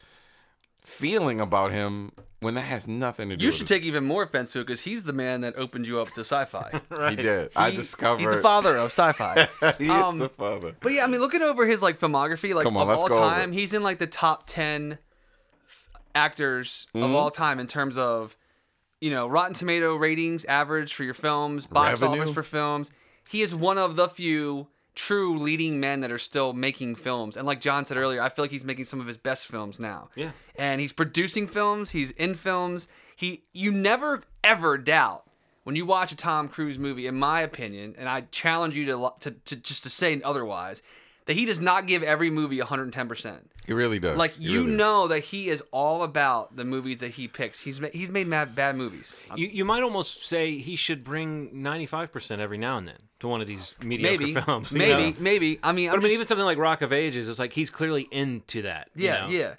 feeling 0.82 1.42
about 1.42 1.72
him 1.72 2.14
when 2.42 2.54
that 2.56 2.62
has 2.62 2.88
nothing 2.88 3.30
to 3.30 3.36
do 3.38 3.44
You 3.46 3.52
should 3.52 3.62
his- 3.62 3.70
take 3.70 3.84
even 3.84 4.06
more 4.06 4.24
offense 4.24 4.52
to 4.54 4.60
it 4.62 4.68
because 4.68 4.82
he's 4.82 5.04
the 5.04 5.14
man 5.14 5.42
that 5.42 5.56
opened 5.58 5.88
you 5.88 6.00
up 6.00 6.10
to 6.14 6.22
sci-fi. 6.22 6.80
right. 6.98 7.10
He 7.12 7.16
did. 7.22 7.52
I 7.56 7.72
discovered. 7.72 8.20
He's 8.20 8.36
the 8.36 8.42
father 8.42 8.78
of 8.78 8.86
sci-fi. 8.92 9.48
he 9.78 9.86
is 9.86 9.90
Um, 9.92 10.20
the 10.20 10.30
father. 10.30 10.76
But 10.80 10.94
yeah, 10.94 11.04
I 11.04 11.08
mean, 11.08 11.20
looking 11.20 11.42
over 11.42 11.66
his 11.66 11.82
like 11.82 12.00
filmography, 12.00 12.54
like 12.56 12.66
on, 12.66 12.76
of 12.78 12.90
all 12.90 13.08
go 13.08 13.16
over 13.16 13.30
time, 13.30 13.52
he's 13.52 13.74
in 13.74 13.84
like 13.84 14.00
the 14.00 14.08
top 14.08 14.44
ten 14.48 14.98
f- 15.68 15.90
actors 16.16 16.88
Mm-hmm. 16.96 17.06
of 17.06 17.16
all 17.16 17.30
time 17.32 17.60
in 17.60 17.68
terms 17.68 17.98
of 17.98 18.36
you 19.02 19.12
know 19.12 19.28
Rotten 19.28 19.54
Tomato 19.54 19.96
ratings, 19.96 20.46
average 20.46 20.94
for 20.94 21.04
your 21.04 21.14
films, 21.14 21.68
box 21.68 22.00
Revenue. 22.02 22.22
office 22.22 22.34
for 22.34 22.44
films. 22.44 22.92
He 23.30 23.42
is 23.42 23.54
one 23.54 23.78
of 23.78 23.96
the 23.96 24.08
few 24.10 24.68
true 24.96 25.38
leading 25.38 25.80
men 25.80 26.02
that 26.02 26.12
are 26.12 26.18
still 26.18 26.54
making 26.54 26.96
films. 26.96 27.38
And 27.38 27.46
like 27.46 27.62
John 27.62 27.86
said 27.86 27.98
earlier, 27.98 28.22
I 28.22 28.30
feel 28.30 28.44
like 28.44 28.52
he's 28.52 28.66
making 28.66 28.86
some 28.86 29.00
of 29.00 29.08
his 29.08 29.18
best 29.18 29.48
films 29.48 29.80
now. 29.80 30.10
Yeah. 30.16 30.32
And 30.56 30.82
he's 30.82 30.94
producing 30.94 31.48
films. 31.48 31.92
He's 31.92 32.12
in 32.12 32.36
films. 32.36 32.88
He, 33.16 33.44
you 33.54 33.72
never 33.72 34.24
ever 34.44 34.78
doubt 34.78 35.24
when 35.64 35.76
you 35.76 35.86
watch 35.86 36.12
a 36.12 36.16
Tom 36.16 36.48
Cruise 36.48 36.80
movie, 36.80 37.08
in 37.08 37.16
my 37.16 37.42
opinion, 37.42 37.96
and 37.98 38.10
I 38.10 38.22
challenge 38.32 38.76
you 38.76 38.86
to 38.86 39.14
to, 39.20 39.32
to 39.32 39.56
just 39.56 39.84
to 39.84 39.90
say 39.90 40.20
otherwise, 40.24 40.82
that 41.30 41.36
he 41.36 41.46
does 41.46 41.62
not 41.62 41.86
give 41.86 42.02
every 42.02 42.32
movie 42.32 42.58
110%. 42.58 43.38
He 43.68 43.74
really 43.74 44.00
does. 44.00 44.18
Like 44.18 44.32
He 44.32 44.46
you 44.46 44.52
really 44.62 44.72
does. 44.72 44.78
know 44.80 45.08
that 45.10 45.20
he 45.20 45.48
is 45.50 45.62
all 45.72 46.02
about 46.02 46.56
the 46.56 46.66
movies 46.66 47.02
that 47.02 47.12
he 47.12 47.28
picks. 47.28 47.60
He's 47.60 47.80
he's 47.94 48.10
made 48.10 48.26
mad, 48.26 48.56
bad 48.56 48.76
movies. 48.76 49.16
You, 49.36 49.46
you 49.46 49.64
might 49.64 49.84
almost 49.84 50.26
say 50.26 50.58
he 50.58 50.76
should 50.76 51.04
bring 51.04 51.52
95% 51.52 52.40
every 52.40 52.58
now 52.58 52.78
and 52.80 52.88
then 52.88 52.96
to 53.20 53.28
one 53.28 53.42
of 53.42 53.48
these 53.48 53.76
mediocre 53.84 54.18
Maybe, 54.18 54.34
films. 54.42 54.72
you 54.72 54.80
maybe, 54.80 55.12
know? 55.12 55.18
maybe. 55.20 55.60
I 55.62 55.72
mean, 55.72 55.90
But 55.90 55.94
I 55.94 55.98
I'm 55.98 56.00
mean, 56.00 56.10
just- 56.10 56.14
even 56.16 56.28
something 56.28 56.46
like 56.46 56.58
Rock 56.58 56.82
of 56.82 56.92
Ages, 56.92 57.30
it's 57.30 57.38
like 57.38 57.54
he's 57.54 57.70
clearly 57.70 58.08
into 58.12 58.64
that. 58.64 58.90
you 58.96 59.06
Yeah, 59.06 59.26
know? 59.26 59.28
yeah. 59.30 59.54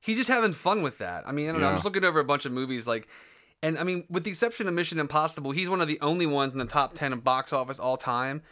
He's 0.00 0.18
just 0.18 0.28
having 0.28 0.52
fun 0.52 0.82
with 0.82 0.98
that. 0.98 1.26
I 1.26 1.32
mean, 1.32 1.48
I 1.48 1.52
don't 1.52 1.62
know. 1.62 1.68
I'm 1.68 1.76
just 1.76 1.86
looking 1.86 2.04
over 2.04 2.20
a 2.20 2.24
bunch 2.24 2.44
of 2.44 2.52
movies 2.52 2.86
like 2.86 3.08
and 3.62 3.78
I 3.78 3.82
mean, 3.84 4.04
with 4.10 4.24
the 4.24 4.30
exception 4.30 4.68
of 4.68 4.74
Mission 4.74 4.98
Impossible, 4.98 5.52
he's 5.52 5.70
one 5.70 5.80
of 5.80 5.88
the 5.88 5.98
only 6.02 6.26
ones 6.26 6.52
in 6.52 6.58
the 6.58 6.66
top 6.66 6.92
10 6.92 7.14
of 7.14 7.24
box 7.24 7.50
office 7.50 7.78
all 7.78 7.96
time 7.96 8.42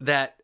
that 0.00 0.39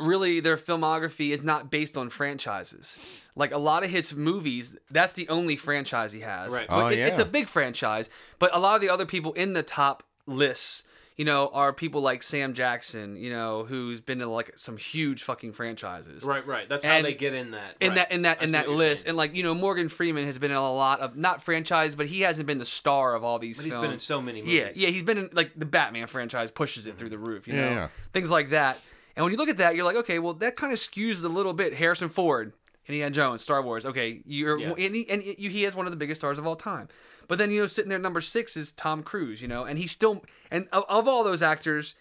really 0.00 0.40
their 0.40 0.56
filmography 0.56 1.30
is 1.30 1.42
not 1.44 1.70
based 1.70 1.96
on 1.96 2.10
franchises. 2.10 2.98
Like 3.36 3.52
a 3.52 3.58
lot 3.58 3.84
of 3.84 3.90
his 3.90 4.14
movies, 4.14 4.76
that's 4.90 5.12
the 5.12 5.28
only 5.28 5.56
franchise 5.56 6.12
he 6.12 6.20
has. 6.20 6.52
Right. 6.52 6.66
Oh, 6.68 6.80
But 6.82 6.92
it- 6.94 6.98
It's 7.00 7.18
a 7.18 7.24
big 7.24 7.48
franchise, 7.48 8.08
but 8.38 8.54
a 8.54 8.58
lot 8.58 8.74
of 8.74 8.80
the 8.80 8.88
other 8.90 9.06
people 9.06 9.32
in 9.34 9.52
the 9.52 9.62
top 9.62 10.02
lists, 10.26 10.84
you 11.16 11.24
know, 11.26 11.48
are 11.52 11.72
people 11.74 12.00
like 12.00 12.22
Sam 12.22 12.54
Jackson, 12.54 13.14
you 13.16 13.28
know, 13.30 13.64
who's 13.64 14.00
been 14.00 14.22
in 14.22 14.28
like 14.30 14.52
some 14.56 14.78
huge 14.78 15.22
fucking 15.22 15.52
franchises 15.52 16.22
Right, 16.24 16.46
right. 16.46 16.66
That's 16.66 16.82
how 16.84 17.02
they 17.02 17.12
get 17.14 17.34
in 17.34 17.50
that. 17.50 17.76
in 17.78 17.88
right. 17.90 17.94
that 17.96 18.12
in 18.12 18.22
that 18.22 18.38
I 18.40 18.44
in 18.44 18.52
that 18.52 18.70
list. 18.70 19.02
saying. 19.02 19.10
And 19.10 19.16
like 19.18 19.34
you 19.34 19.42
know, 19.42 19.54
Morgan 19.54 19.90
Freeman 19.90 20.24
has 20.24 20.38
been 20.38 20.50
in 20.50 20.56
a 20.56 20.72
lot 20.74 21.00
of 21.00 21.16
not 21.16 21.42
franchise, 21.42 21.94
but 21.94 22.06
he 22.06 22.22
hasn't 22.22 22.46
been 22.46 22.58
the 22.58 22.64
star 22.64 23.14
of 23.14 23.22
all 23.22 23.38
these. 23.38 23.58
But 23.58 23.64
he's 23.64 23.72
films. 23.72 23.84
been 23.84 23.92
in 23.92 23.98
so 23.98 24.22
many 24.22 24.40
Yeah, 24.40 24.62
movies. 24.68 24.76
yeah, 24.78 24.88
he's 24.88 25.02
been 25.02 25.18
in 25.18 25.30
like 25.34 25.50
the 25.56 25.66
Batman 25.66 26.06
franchise 26.06 26.50
pushes 26.50 26.86
it 26.86 26.96
through 26.96 27.10
the 27.10 27.18
roof. 27.18 27.46
You 27.46 27.54
Yeah, 27.54 27.60
know, 27.60 27.70
yeah. 27.74 27.88
things 28.14 28.30
like 28.30 28.50
that. 28.50 28.78
And 29.16 29.24
when 29.24 29.32
you 29.32 29.38
look 29.38 29.48
at 29.48 29.58
that, 29.58 29.74
you're 29.76 29.84
like, 29.84 29.96
okay, 29.96 30.18
well, 30.18 30.34
that 30.34 30.56
kind 30.56 30.72
of 30.72 30.78
skews 30.78 31.24
a 31.24 31.28
little 31.28 31.52
bit. 31.52 31.74
Harrison 31.74 32.08
Ford, 32.08 32.52
Indiana 32.86 33.10
Jones, 33.10 33.42
Star 33.42 33.62
Wars. 33.62 33.84
Okay, 33.86 34.22
you're 34.24 34.58
Yeah. 34.58 34.74
and, 34.78 34.94
he, 34.94 35.08
and 35.10 35.22
he 35.22 35.64
is 35.64 35.74
one 35.74 35.86
of 35.86 35.92
the 35.92 35.96
biggest 35.96 36.20
stars 36.20 36.38
of 36.38 36.46
all 36.46 36.56
time. 36.56 36.88
But 37.28 37.38
then 37.38 37.50
you 37.50 37.60
know, 37.60 37.66
sitting 37.66 37.88
there 37.88 37.96
at 37.98 38.02
number 38.02 38.20
six 38.20 38.56
is 38.56 38.72
Tom 38.72 39.02
Cruise. 39.02 39.40
You 39.42 39.48
know, 39.48 39.64
and 39.64 39.78
he's 39.78 39.90
still 39.92 40.24
and 40.50 40.66
of, 40.72 40.84
of 40.88 41.06
all 41.08 41.22
those 41.24 41.42
actors, 41.42 41.94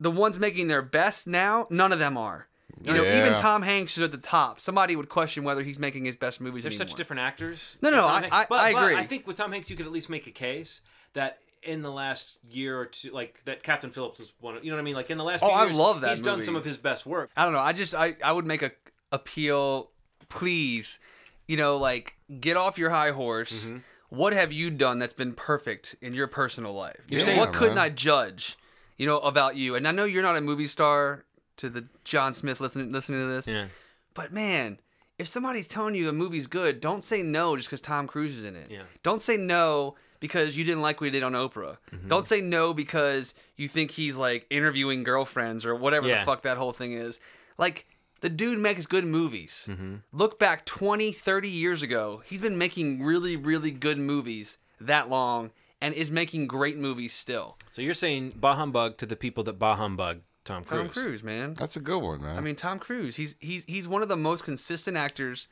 the 0.00 0.10
ones 0.10 0.38
making 0.38 0.68
their 0.68 0.82
best 0.82 1.26
now, 1.26 1.66
none 1.70 1.92
of 1.92 1.98
them 1.98 2.16
are. 2.16 2.48
You 2.82 2.92
know, 2.92 3.04
even 3.04 3.34
Tom 3.34 3.62
Hanks 3.62 3.96
is 3.96 4.02
at 4.02 4.12
the 4.12 4.18
top. 4.18 4.60
Somebody 4.60 4.96
would 4.96 5.08
question 5.08 5.44
whether 5.44 5.62
he's 5.62 5.78
making 5.78 6.04
his 6.04 6.14
best 6.16 6.42
movies 6.42 6.62
They're 6.64 6.70
anymore. 6.72 6.88
such 6.88 6.94
different 6.96 7.20
actors. 7.20 7.76
No, 7.80 7.88
no, 7.90 8.04
I- 8.04 8.28
I- 8.30 8.46
but, 8.48 8.54
I 8.60 8.72
but 8.74 8.82
agree. 8.82 8.96
I 8.96 9.06
think 9.06 9.26
with 9.26 9.38
Tom 9.38 9.52
Hanks, 9.52 9.70
you 9.70 9.76
could 9.76 9.86
at 9.86 9.92
least 9.92 10.10
make 10.10 10.26
a 10.26 10.30
case 10.30 10.82
that 11.14 11.38
in 11.66 11.82
the 11.82 11.90
last 11.90 12.38
year 12.48 12.78
or 12.78 12.86
two, 12.86 13.10
like 13.10 13.40
that 13.44 13.62
Captain 13.62 13.90
Phillips 13.90 14.20
is 14.20 14.32
one. 14.40 14.56
Of, 14.56 14.64
you 14.64 14.70
know 14.70 14.76
what 14.76 14.82
I 14.82 14.84
mean? 14.84 14.94
Like 14.94 15.10
in 15.10 15.18
the 15.18 15.24
last. 15.24 15.42
Oh, 15.42 15.48
few 15.48 15.56
I 15.56 15.64
years, 15.66 15.76
love 15.76 16.00
that 16.02 16.10
He's 16.10 16.20
done 16.20 16.42
some 16.42 16.56
of 16.56 16.64
his 16.64 16.76
best 16.78 17.06
work. 17.06 17.30
I 17.36 17.44
don't 17.44 17.52
know. 17.52 17.58
I 17.60 17.72
just 17.72 17.94
I, 17.94 18.16
I 18.24 18.32
would 18.32 18.46
make 18.46 18.62
a 18.62 18.72
appeal, 19.12 19.90
please. 20.28 20.98
You 21.46 21.56
know, 21.56 21.76
like 21.76 22.14
get 22.40 22.56
off 22.56 22.78
your 22.78 22.90
high 22.90 23.10
horse. 23.12 23.64
Mm-hmm. 23.64 23.78
What 24.08 24.32
have 24.32 24.52
you 24.52 24.70
done 24.70 24.98
that's 24.98 25.12
been 25.12 25.32
perfect 25.32 25.96
in 26.00 26.14
your 26.14 26.26
personal 26.28 26.72
life? 26.72 27.00
You 27.08 27.18
know, 27.18 27.24
Yeah, 27.26 27.38
what 27.38 27.52
couldn't. 27.52 27.78
I 27.78 27.88
judge? 27.90 28.56
You 28.96 29.06
know 29.06 29.18
about 29.18 29.56
you, 29.56 29.74
and 29.74 29.86
I 29.86 29.90
know 29.92 30.04
you're 30.04 30.22
not 30.22 30.36
a 30.36 30.40
movie 30.40 30.66
star. 30.66 31.24
To 31.58 31.70
the 31.70 31.86
John 32.04 32.34
Smith 32.34 32.60
listening 32.60 32.92
listening 32.92 33.20
to 33.20 33.26
this, 33.28 33.48
Yeah. 33.48 33.68
but 34.12 34.30
man, 34.30 34.78
if 35.18 35.28
somebody's 35.28 35.66
telling 35.66 35.94
you 35.94 36.08
a 36.08 36.12
movie's 36.12 36.46
good, 36.46 36.80
don't 36.80 37.04
say 37.04 37.22
no 37.22 37.56
just 37.56 37.68
because 37.68 37.80
Tom 37.80 38.06
Cruise 38.06 38.36
is 38.36 38.44
in 38.44 38.54
it. 38.56 38.70
Yeah. 38.70 38.82
Don't 39.02 39.20
say 39.22 39.36
no 39.36 39.94
because 40.20 40.56
you 40.56 40.64
didn't 40.64 40.82
like 40.82 41.00
what 41.00 41.06
he 41.06 41.10
did 41.10 41.22
on 41.22 41.32
Oprah. 41.32 41.76
Mm-hmm. 41.92 42.08
Don't 42.08 42.26
say 42.26 42.40
no 42.40 42.74
because 42.74 43.34
you 43.56 43.68
think 43.68 43.90
he's 43.90 44.16
like 44.16 44.46
interviewing 44.50 45.02
girlfriends 45.04 45.64
or 45.64 45.74
whatever 45.74 46.08
Yeah. 46.08 46.20
the 46.20 46.24
fuck 46.24 46.42
that 46.42 46.58
whole 46.58 46.72
thing 46.72 46.92
is. 46.92 47.20
Like, 47.58 47.86
the 48.20 48.28
dude 48.30 48.58
makes 48.58 48.86
good 48.86 49.04
movies. 49.04 49.66
Mm-hmm. 49.68 49.96
Look 50.12 50.38
back 50.38 50.64
20, 50.64 51.12
30 51.12 51.48
years 51.48 51.82
ago. 51.82 52.22
He's 52.26 52.40
been 52.40 52.58
making 52.58 53.02
really, 53.02 53.36
really 53.36 53.70
good 53.70 53.98
movies 53.98 54.58
that 54.80 55.08
long 55.10 55.50
and 55.80 55.94
is 55.94 56.10
making 56.10 56.46
great 56.46 56.78
movies 56.78 57.12
still. 57.12 57.56
So 57.70 57.82
you're 57.82 57.94
saying 57.94 58.32
bah 58.36 58.54
humbug 58.56 58.96
to 58.98 59.06
the 59.06 59.16
people 59.16 59.44
that 59.44 59.58
bah 59.58 59.76
humbug 59.76 60.20
Tom 60.46 60.64
Cruise. 60.64 60.80
Tom 60.80 60.88
Cruise, 60.88 61.22
man. 61.22 61.52
That's 61.54 61.76
a 61.76 61.80
good 61.80 62.02
one, 62.02 62.22
man. 62.22 62.38
I 62.38 62.40
mean, 62.40 62.56
Tom 62.56 62.78
Cruise. 62.78 63.16
He's 63.16 63.36
he's 63.40 63.64
he's 63.66 63.86
one 63.86 64.00
of 64.02 64.08
the 64.08 64.16
most 64.16 64.44
consistent 64.44 64.96
actors 64.96 65.48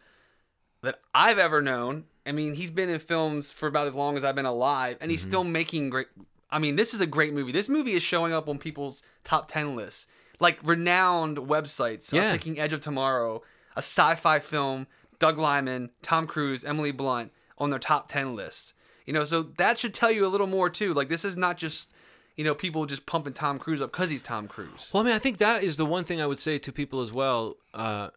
that 0.83 1.01
I've 1.15 1.39
ever 1.39 1.61
known. 1.61 2.05
I 2.27 2.33
mean, 2.33 2.55
he's 2.55 2.71
been 2.71 2.89
in 2.89 2.99
films 3.01 3.51
for 3.51 3.67
about 3.67 3.87
as 3.87 3.95
long 3.95 4.17
as 4.17 4.25
I've 4.25 4.35
been 4.35 4.47
alive, 4.47 4.97
and 5.01 5.11
he's 5.11 5.21
Mm-hmm. 5.23 5.31
still 5.31 5.45
making 5.45 5.91
great. 5.91 6.07
I 6.51 6.59
mean, 6.59 6.77
this 6.77 6.95
is 6.95 7.01
a 7.01 7.07
great 7.07 7.35
movie. 7.35 7.53
This 7.53 7.69
movie 7.69 7.93
is 7.93 8.03
showing 8.03 8.33
up 8.33 8.49
on 8.49 8.59
people's 8.59 9.03
top 9.25 9.49
ten 9.51 9.77
lists, 9.77 10.07
like 10.41 10.59
renowned 10.63 11.37
websites. 11.39 12.13
are 12.13 12.17
Yeah. 12.17 12.33
picking 12.33 12.59
Edge 12.59 12.73
of 12.73 12.81
Tomorrow, 12.81 13.43
a 13.77 13.79
sci-fi 13.81 14.39
film. 14.41 14.87
Doug 15.21 15.39
Liman, 15.39 15.91
Tom 16.03 16.27
Cruise, 16.27 16.65
Emily 16.65 16.91
Blunt 16.91 17.31
on 17.57 17.71
their 17.71 17.79
top 17.79 18.09
ten 18.09 18.35
list. 18.35 18.75
You 19.07 19.13
know, 19.13 19.25
so 19.25 19.43
that 19.59 19.79
should 19.79 19.95
tell 19.95 20.11
you 20.11 20.27
a 20.27 20.29
little 20.29 20.47
more 20.49 20.69
too. 20.69 20.93
Like, 20.93 21.09
this 21.09 21.25
is 21.25 21.37
not 21.37 21.57
just 21.57 21.93
you 22.37 22.45
know 22.45 22.55
people 22.55 22.85
just 22.87 23.07
pumping 23.07 23.33
Tom 23.33 23.59
Cruise 23.59 23.81
up 23.81 23.93
because 23.93 24.11
he's 24.11 24.23
Tom 24.23 24.49
Cruise. 24.49 24.91
Well, 24.93 25.03
I 25.03 25.07
mean, 25.07 25.15
I 25.15 25.19
think 25.19 25.39
that 25.39 25.63
is 25.63 25.77
the 25.77 25.87
one 25.87 26.05
thing 26.05 26.21
I 26.21 26.27
would 26.27 26.39
say 26.39 26.59
to 26.59 26.73
people 26.73 27.01
as 27.01 27.13
well. 27.13 27.57
Uh, 27.73 28.11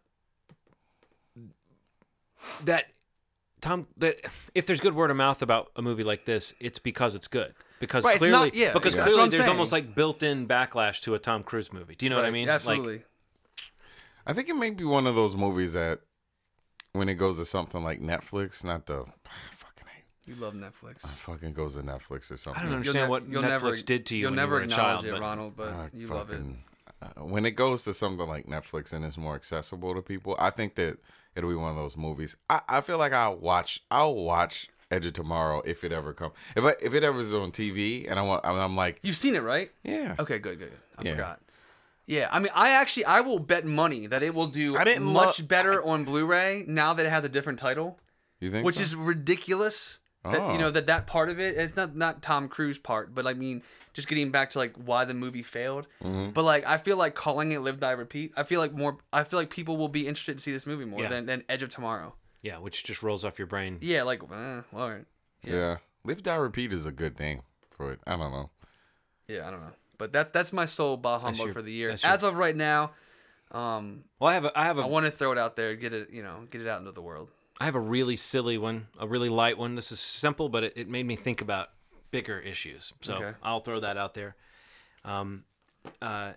that 2.64 2.86
Tom, 3.60 3.86
that 3.96 4.16
if 4.54 4.66
there's 4.66 4.80
good 4.80 4.94
word 4.94 5.10
of 5.10 5.16
mouth 5.16 5.42
about 5.42 5.70
a 5.76 5.82
movie 5.82 6.04
like 6.04 6.24
this, 6.24 6.54
it's 6.60 6.78
because 6.78 7.14
it's 7.14 7.26
good. 7.28 7.54
Because 7.80 8.04
Right, 8.04 8.18
clearly, 8.18 8.46
not- 8.46 8.54
yeah, 8.54 8.72
because 8.72 8.94
that's 8.94 9.06
what 9.06 9.12
clearly 9.14 9.30
there's 9.30 9.42
saying. 9.44 9.50
almost 9.50 9.72
like 9.72 9.94
built-in 9.94 10.46
backlash 10.46 11.00
to 11.02 11.14
a 11.14 11.18
Tom 11.18 11.42
Cruise 11.42 11.72
movie. 11.72 11.94
Do 11.94 12.06
you 12.06 12.10
know 12.10 12.16
what 12.16 12.24
I 12.24 12.28
Right, 12.28 12.32
mean? 12.34 12.48
Like, 12.48 12.54
Absolutely. 12.56 13.02
I 14.26 14.32
think 14.32 14.48
it 14.48 14.54
may 14.56 14.70
be 14.70 14.84
one 14.84 15.06
of 15.06 15.14
those 15.14 15.34
movies 15.36 15.72
that 15.72 16.00
when 16.92 17.08
it 17.08 17.14
goes 17.14 17.38
to 17.38 17.44
something 17.44 17.82
like 17.82 18.00
Netflix, 18.00 18.64
not 18.64 18.86
the 18.86 19.04
fucking 19.24 19.26
hate, 19.26 19.57
you 20.28 20.34
love 20.36 20.54
Netflix. 20.54 20.96
I 21.04 21.08
fucking 21.08 21.52
goes 21.54 21.74
to 21.76 21.82
Netflix 21.82 22.30
or 22.30 22.36
something. 22.36 22.60
I 22.60 22.62
don't 22.62 22.70
You'll 22.70 22.76
understand 22.78 23.06
ne- 23.06 23.10
what 23.10 23.28
you'll 23.28 23.42
Netflix 23.42 23.48
never, 23.62 23.76
did 23.76 24.06
to 24.06 24.14
you 24.16 24.20
You'll 24.22 24.30
when 24.30 24.36
never 24.36 24.50
you 24.50 24.54
were 24.54 24.60
a 24.60 24.64
acknowledge 24.64 25.02
child. 25.02 25.04
it, 25.06 25.10
but- 25.12 25.20
Ronald, 25.20 25.56
but 25.56 25.68
I 25.68 25.90
you 25.94 26.06
love 26.06 26.30
it. 26.30 26.40
uh, 27.02 27.06
when 27.24 27.46
it 27.46 27.52
goes 27.52 27.84
to 27.84 27.94
something 27.94 28.26
like 28.28 28.46
Netflix 28.46 28.92
and 28.92 29.04
it's 29.04 29.16
more 29.18 29.34
accessible 29.34 29.94
to 29.94 30.02
people, 30.02 30.36
I 30.38 30.50
think 30.50 30.74
that 30.76 30.98
it'll 31.34 31.50
be 31.50 31.56
one 31.56 31.70
of 31.70 31.76
those 31.76 31.96
movies. 31.96 32.36
I, 32.50 32.60
I 32.68 32.80
feel 32.80 32.98
like 32.98 33.12
I'll 33.12 33.36
watch. 33.38 33.82
I'll 33.90 34.14
watch 34.14 34.68
Edge 34.90 35.06
of 35.06 35.12
Tomorrow 35.12 35.62
if 35.64 35.84
it 35.84 35.92
ever 35.92 36.12
comes. 36.12 36.32
If 36.56 36.64
I, 36.64 36.74
if 36.82 36.94
it 36.94 37.04
ever 37.04 37.20
is 37.20 37.32
on 37.34 37.50
TV 37.52 38.08
and 38.10 38.18
I 38.18 38.22
want, 38.22 38.44
I'm 38.44 38.74
like, 38.76 38.98
You've 39.02 39.16
seen 39.16 39.34
it, 39.36 39.42
right? 39.42 39.70
yeah. 39.84 40.14
Okay, 40.18 40.38
good, 40.38 40.58
good. 40.58 40.70
good. 40.70 40.78
I 40.98 41.02
Yeah. 41.04 41.10
forgot. 41.12 41.40
Yeah, 42.06 42.28
I 42.32 42.38
mean, 42.38 42.50
I 42.54 42.70
actually, 42.70 43.04
I 43.04 43.20
will 43.20 43.38
bet 43.38 43.66
money 43.66 44.06
that 44.06 44.22
it 44.22 44.34
will 44.34 44.46
do 44.46 44.78
I 44.78 44.84
didn't 44.84 45.04
much 45.04 45.40
lo- 45.40 45.46
better 45.46 45.82
on 45.84 46.04
Blu-ray 46.04 46.64
now 46.66 46.94
that 46.94 47.04
it 47.04 47.10
has 47.10 47.22
a 47.22 47.28
different 47.28 47.58
title, 47.58 47.98
You 48.40 48.50
think? 48.50 48.64
which 48.64 48.76
so? 48.76 48.80
is 48.82 48.96
ridiculous. 48.96 49.98
That, 50.24 50.40
Oh. 50.40 50.52
You 50.52 50.58
know 50.58 50.70
that 50.70 50.86
that 50.86 51.06
part 51.06 51.28
of 51.30 51.38
it, 51.40 51.56
it's 51.56 51.76
not 51.76 51.94
not 51.96 52.22
Tom 52.22 52.48
Cruise 52.48 52.78
part, 52.78 53.14
but 53.14 53.26
I 53.26 53.34
mean, 53.34 53.62
just 53.94 54.08
getting 54.08 54.30
back 54.30 54.50
to 54.50 54.58
like 54.58 54.74
why 54.76 55.04
the 55.04 55.14
movie 55.14 55.42
failed. 55.42 55.86
Mm-hmm. 56.02 56.30
But 56.30 56.44
like, 56.44 56.66
I 56.66 56.76
feel 56.78 56.96
like 56.96 57.14
calling 57.14 57.52
it 57.52 57.60
"Live 57.60 57.78
Die 57.80 57.90
Repeat." 57.92 58.32
I 58.36 58.42
feel 58.42 58.60
like 58.60 58.72
more. 58.72 58.98
I 59.12 59.24
feel 59.24 59.38
like 59.38 59.48
people 59.50 59.76
will 59.76 59.88
be 59.88 60.06
interested 60.08 60.36
to 60.38 60.42
see 60.42 60.52
this 60.52 60.66
movie 60.66 60.84
more 60.84 61.02
Yeah. 61.02 61.08
than, 61.08 61.26
than 61.26 61.44
Edge 61.48 61.62
of 61.62 61.70
Tomorrow. 61.70 62.14
yeah, 62.42 62.58
which 62.58 62.84
just 62.84 63.02
rolls 63.02 63.24
off 63.24 63.38
your 63.38 63.46
brain. 63.46 63.78
Yeah, 63.80 64.02
like, 64.02 64.22
eh, 64.22 64.60
all 64.74 64.90
right. 64.90 65.04
yeah. 65.44 65.78
Live 66.04 66.22
Die 66.22 66.34
Repeat 66.36 66.72
is 66.72 66.84
a 66.84 66.92
good 66.92 67.18
name 67.18 67.42
for 67.70 67.92
it. 67.92 68.00
I 68.06 68.16
don't 68.16 68.32
know. 68.32 68.50
Yeah, 69.28 69.46
I 69.46 69.50
don't 69.50 69.60
know, 69.60 69.72
but 69.98 70.12
that's 70.12 70.30
that's 70.32 70.52
my 70.52 70.66
sole 70.66 70.96
bah 70.96 71.20
humbug 71.20 71.46
your- 71.46 71.54
for 71.54 71.62
the 71.62 71.72
year. 71.72 71.90
your- 71.90 71.98
As 72.02 72.22
of 72.24 72.36
right 72.38 72.56
now, 72.56 72.90
um, 73.52 74.04
Well, 74.18 74.30
I 74.30 74.34
have 74.34 74.44
a, 74.46 74.58
I 74.58 74.64
have 74.64 74.78
a 74.78 74.82
I 74.82 74.86
want 74.86 75.06
to 75.06 75.12
throw 75.12 75.32
it 75.32 75.38
out 75.38 75.54
there, 75.56 75.74
get 75.76 75.92
it, 75.92 76.10
you 76.10 76.22
know, 76.22 76.46
get 76.50 76.60
it 76.60 76.66
out 76.68 76.80
into 76.80 76.92
the 76.92 77.02
world. 77.02 77.30
I 77.60 77.64
have 77.64 77.74
a 77.74 77.80
really 77.80 78.16
silly 78.16 78.56
one, 78.58 78.86
a 78.98 79.06
really 79.06 79.28
light 79.28 79.58
one. 79.58 79.74
This 79.74 79.90
is 79.90 79.98
simple, 80.00 80.48
but 80.48 80.64
it, 80.64 80.72
it 80.76 80.88
made 80.88 81.06
me 81.06 81.16
think 81.16 81.40
about 81.40 81.70
bigger 82.10 82.38
issues. 82.38 82.92
So 83.00 83.14
Okay. 83.14 83.32
I'll 83.42 83.60
throw 83.60 83.80
that 83.80 83.96
out 83.96 84.14
there. 84.14 84.36
Um, 85.04 85.44
uh, 86.00 86.32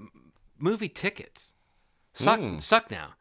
m- 0.00 0.32
movie 0.58 0.88
tickets 0.88 1.52
suck 2.14 2.38
Mm. 2.40 2.60
suck 2.60 2.90
now. 2.90 3.14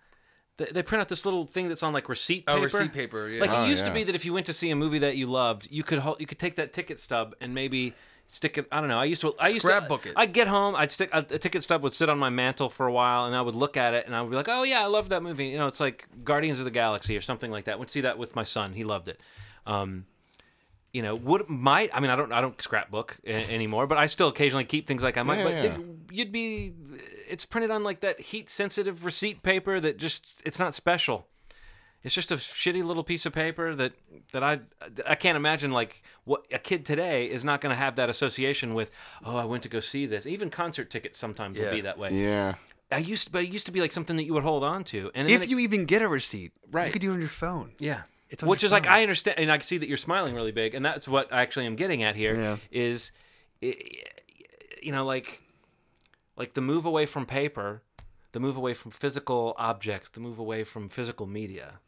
They, 0.57 0.65
they 0.65 0.83
print 0.83 1.01
out 1.01 1.09
this 1.09 1.25
little 1.25 1.45
thing 1.45 1.67
that's 1.69 1.83
on 1.83 1.93
like 1.93 2.07
receipt 2.09 2.45
paper. 2.45 2.59
Oh, 2.59 2.63
receipt 2.63 2.93
paper. 2.93 3.27
Yeah. 3.29 3.41
Like 3.41 3.49
Oh, 3.51 3.65
it 3.65 3.69
used 3.69 3.85
to 3.85 3.91
be 3.93 4.03
that 4.03 4.15
if 4.15 4.25
you 4.25 4.33
went 4.33 4.45
to 4.47 4.53
see 4.53 4.69
a 4.69 4.75
movie 4.75 4.99
that 4.99 5.17
you 5.17 5.27
loved, 5.27 5.67
you 5.71 5.83
could 5.83 6.01
you 6.19 6.25
could 6.27 6.39
take 6.39 6.55
that 6.57 6.73
ticket 6.73 6.99
stub 6.99 7.35
and 7.41 7.53
maybe 7.53 7.93
stick 8.31 8.57
it. 8.57 8.65
I 8.71 8.79
don't 8.79 8.89
know. 8.89 8.97
I 8.97 9.05
used 9.05 9.21
to. 9.21 9.35
I 9.37 9.49
used 9.49 9.61
Scrapbook 9.61 10.03
to. 10.03 10.09
it. 10.09 10.13
I'd 10.17 10.33
get 10.33 10.47
home. 10.47 10.75
I'd 10.75 10.91
stick 10.91 11.09
a, 11.13 11.21
ticket 11.21 11.61
stub 11.61 11.83
would 11.83 11.93
sit 11.93 12.09
on 12.09 12.17
my 12.17 12.29
mantle 12.29 12.69
for 12.69 12.87
a 12.87 12.91
while, 12.91 13.25
and 13.25 13.35
I 13.35 13.41
would 13.41 13.55
look 13.55 13.77
at 13.77 13.93
it, 13.93 14.07
and 14.07 14.15
I 14.15 14.21
would 14.21 14.31
be 14.31 14.35
like, 14.35 14.49
"Oh 14.49 14.63
yeah, 14.63 14.81
I 14.81 14.87
love 14.87 15.09
that 15.09 15.21
movie." 15.21 15.47
You 15.47 15.59
know, 15.59 15.67
it's 15.67 15.79
like 15.79 16.07
Guardians 16.23 16.57
of 16.57 16.65
the 16.65 16.71
Galaxy 16.71 17.15
or 17.15 17.21
something 17.21 17.51
like 17.51 17.65
that. 17.65 17.77
Would 17.77 17.91
see 17.91 18.01
that 18.01 18.17
with 18.17 18.35
my 18.35 18.43
son. 18.43 18.73
He 18.73 18.83
loved 18.83 19.09
it. 19.09 19.19
Um, 19.67 20.05
you 20.93 21.01
know, 21.01 21.15
would 21.15 21.47
might 21.49 21.89
I 21.93 21.99
mean 21.99 22.09
I 22.11 22.15
don't 22.15 22.31
I 22.31 22.41
don't 22.41 22.59
scrapbook 22.61 23.17
a- 23.25 23.53
anymore, 23.53 23.87
but 23.87 23.97
I 23.97 24.07
still 24.07 24.27
occasionally 24.27 24.65
keep 24.65 24.87
things 24.87 25.03
like 25.03 25.17
I 25.17 25.23
might. 25.23 25.39
Yeah, 25.39 25.43
but 25.43 25.53
yeah. 25.63 25.77
you'd 26.11 26.31
be, 26.31 26.73
it's 27.29 27.45
printed 27.45 27.71
on 27.71 27.83
like 27.83 28.01
that 28.01 28.19
heat 28.19 28.49
sensitive 28.49 29.05
receipt 29.05 29.43
paper 29.43 29.79
that 29.79 29.97
just 29.97 30.41
it's 30.45 30.59
not 30.59 30.73
special. 30.73 31.27
It's 32.03 32.15
just 32.15 32.31
a 32.31 32.35
shitty 32.35 32.83
little 32.83 33.03
piece 33.03 33.25
of 33.27 33.33
paper 33.33 33.75
that 33.75 33.93
that 34.31 34.43
I 34.43 34.59
I 35.07 35.15
can't 35.15 35.35
imagine 35.35 35.71
like 35.71 36.01
what 36.23 36.45
a 36.51 36.57
kid 36.57 36.85
today 36.85 37.25
is 37.29 37.43
not 37.43 37.61
going 37.61 37.69
to 37.71 37.75
have 37.75 37.95
that 37.97 38.09
association 38.09 38.73
with. 38.73 38.89
Oh, 39.23 39.37
I 39.37 39.45
went 39.45 39.63
to 39.63 39.69
go 39.69 39.79
see 39.79 40.05
this. 40.07 40.25
Even 40.25 40.49
concert 40.49 40.89
tickets 40.89 41.17
sometimes 41.19 41.57
will 41.59 41.69
be 41.71 41.81
that 41.81 41.97
way. 41.99 42.09
Yeah. 42.11 42.55
I 42.93 42.97
used, 42.97 43.27
to, 43.27 43.31
but 43.31 43.43
it 43.43 43.49
used 43.49 43.67
to 43.67 43.71
be 43.71 43.79
like 43.79 43.93
something 43.93 44.17
that 44.17 44.23
you 44.25 44.33
would 44.33 44.43
hold 44.43 44.63
on 44.65 44.83
to. 44.85 45.11
And 45.15 45.29
if 45.29 45.43
it- 45.43 45.49
you 45.49 45.59
even 45.59 45.85
get 45.85 46.01
a 46.01 46.07
receipt, 46.09 46.51
Right. 46.71 46.87
You 46.87 46.91
could 46.93 47.01
do 47.01 47.11
it 47.11 47.13
on 47.13 47.19
your 47.21 47.29
phone. 47.29 47.71
yeah. 47.79 48.01
It's 48.29 48.43
on 48.43 48.49
Which 48.49 48.63
your 48.63 48.67
is 48.67 48.71
like. 48.73 48.85
I 48.87 49.01
understand, 49.01 49.39
and 49.39 49.51
I 49.51 49.57
can 49.57 49.65
see 49.65 49.77
that 49.77 49.87
you're 49.87 49.97
smiling 49.97 50.33
really 50.35 50.51
big, 50.51 50.73
and 50.75 50.83
that's 50.85 51.07
what 51.07 51.31
I 51.31 51.41
actually 51.41 51.65
am 51.67 51.75
getting 51.75 52.03
at 52.03 52.15
here. 52.15 52.35
Yeah. 52.35 52.57
Is, 52.71 53.11
you 53.61 54.91
know, 54.91 55.05
like, 55.05 55.41
like 56.37 56.53
the 56.53 56.61
move 56.61 56.85
away 56.85 57.05
from 57.05 57.25
paper, 57.25 57.81
the 58.31 58.39
move 58.39 58.57
away 58.57 58.73
from 58.73 58.91
physical 58.91 59.53
objects, 59.57 60.09
the 60.09 60.19
move 60.19 60.39
away 60.39 60.63
from 60.63 60.89
physical 60.89 61.25
media. 61.27 61.79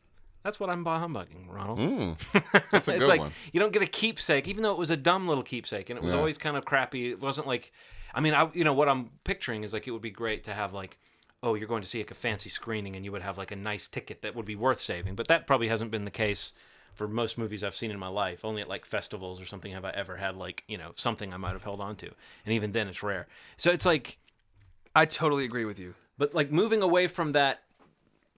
That's 0.44 0.60
what 0.60 0.70
I'm 0.70 0.84
bah 0.84 1.00
humbugging, 1.00 1.48
Ronald. 1.50 1.80
Mm. 1.80 2.18
That's 2.72 2.88
a 2.88 2.92
it's 2.92 3.00
good 3.00 3.08
like 3.08 3.20
one. 3.22 3.32
you 3.54 3.60
don't 3.60 3.72
get 3.72 3.82
a 3.82 3.88
keepsake, 3.88 4.48
even 4.48 4.62
though 4.64 4.72
it 4.74 4.78
was 4.78 4.92
a 4.92 4.98
dumb 4.98 5.28
little 5.28 5.44
keepsake, 5.44 5.90
and 5.90 5.98
it 5.98 6.04
was 6.04 6.12
Yeah. 6.14 6.20
always 6.20 6.38
kind 6.38 6.58
of 6.58 6.66
crappy. 6.66 7.10
It 7.12 7.20
wasn't 7.22 7.48
like, 7.48 7.72
I 8.14 8.20
mean, 8.20 8.34
I 8.34 8.50
you 8.54 8.64
know 8.64 8.74
what 8.74 8.90
I'm 8.90 9.10
picturing 9.24 9.64
is 9.64 9.72
like 9.74 9.88
it 9.88 9.92
would 9.92 10.02
be 10.02 10.12
great 10.12 10.44
to 10.46 10.54
have 10.54 10.74
like, 10.74 10.98
oh, 11.42 11.56
you're 11.56 11.68
going 11.68 11.82
to 11.82 11.88
see 11.88 12.00
like 12.00 12.12
a 12.12 12.16
fancy 12.16 12.50
screening, 12.50 12.96
and 12.96 13.06
you 13.06 13.12
would 13.14 13.22
have 13.22 13.38
like 13.38 13.52
a 13.52 13.56
nice 13.56 13.88
ticket 13.88 14.22
that 14.22 14.36
would 14.36 14.46
be 14.46 14.56
worth 14.56 14.80
saving. 14.82 15.16
But 15.16 15.28
that 15.30 15.48
probably 15.48 15.70
hasn't 15.70 15.92
been 15.92 16.06
the 16.06 16.12
case 16.12 16.54
for 16.94 17.08
most 17.08 17.38
movies 17.38 17.64
I've 17.64 17.76
seen 17.76 17.90
in 17.90 17.98
my 17.98 18.08
life. 18.10 18.44
Only 18.46 18.62
at 18.62 18.68
like 18.70 18.86
festivals 18.86 19.42
or 19.42 19.46
something 19.46 19.72
have 19.72 19.86
I 19.86 19.92
ever 19.92 20.18
had 20.18 20.36
like 20.36 20.64
you 20.68 20.78
know 20.78 20.92
something 20.96 21.34
I 21.34 21.38
might 21.38 21.54
have 21.54 21.64
held 21.64 21.80
on 21.82 21.96
to, 21.98 22.08
and 22.46 22.54
even 22.54 22.74
then 22.74 22.88
it's 22.90 23.02
rare. 23.02 23.28
So 23.58 23.72
it's 23.72 23.86
like, 23.86 24.18
I 24.94 25.06
totally 25.06 25.46
agree 25.46 25.66
with 25.66 25.80
you. 25.80 25.96
but 26.18 26.34
like 26.36 26.52
moving 26.52 26.82
away 26.82 27.08
from 27.08 27.32
that. 27.32 27.63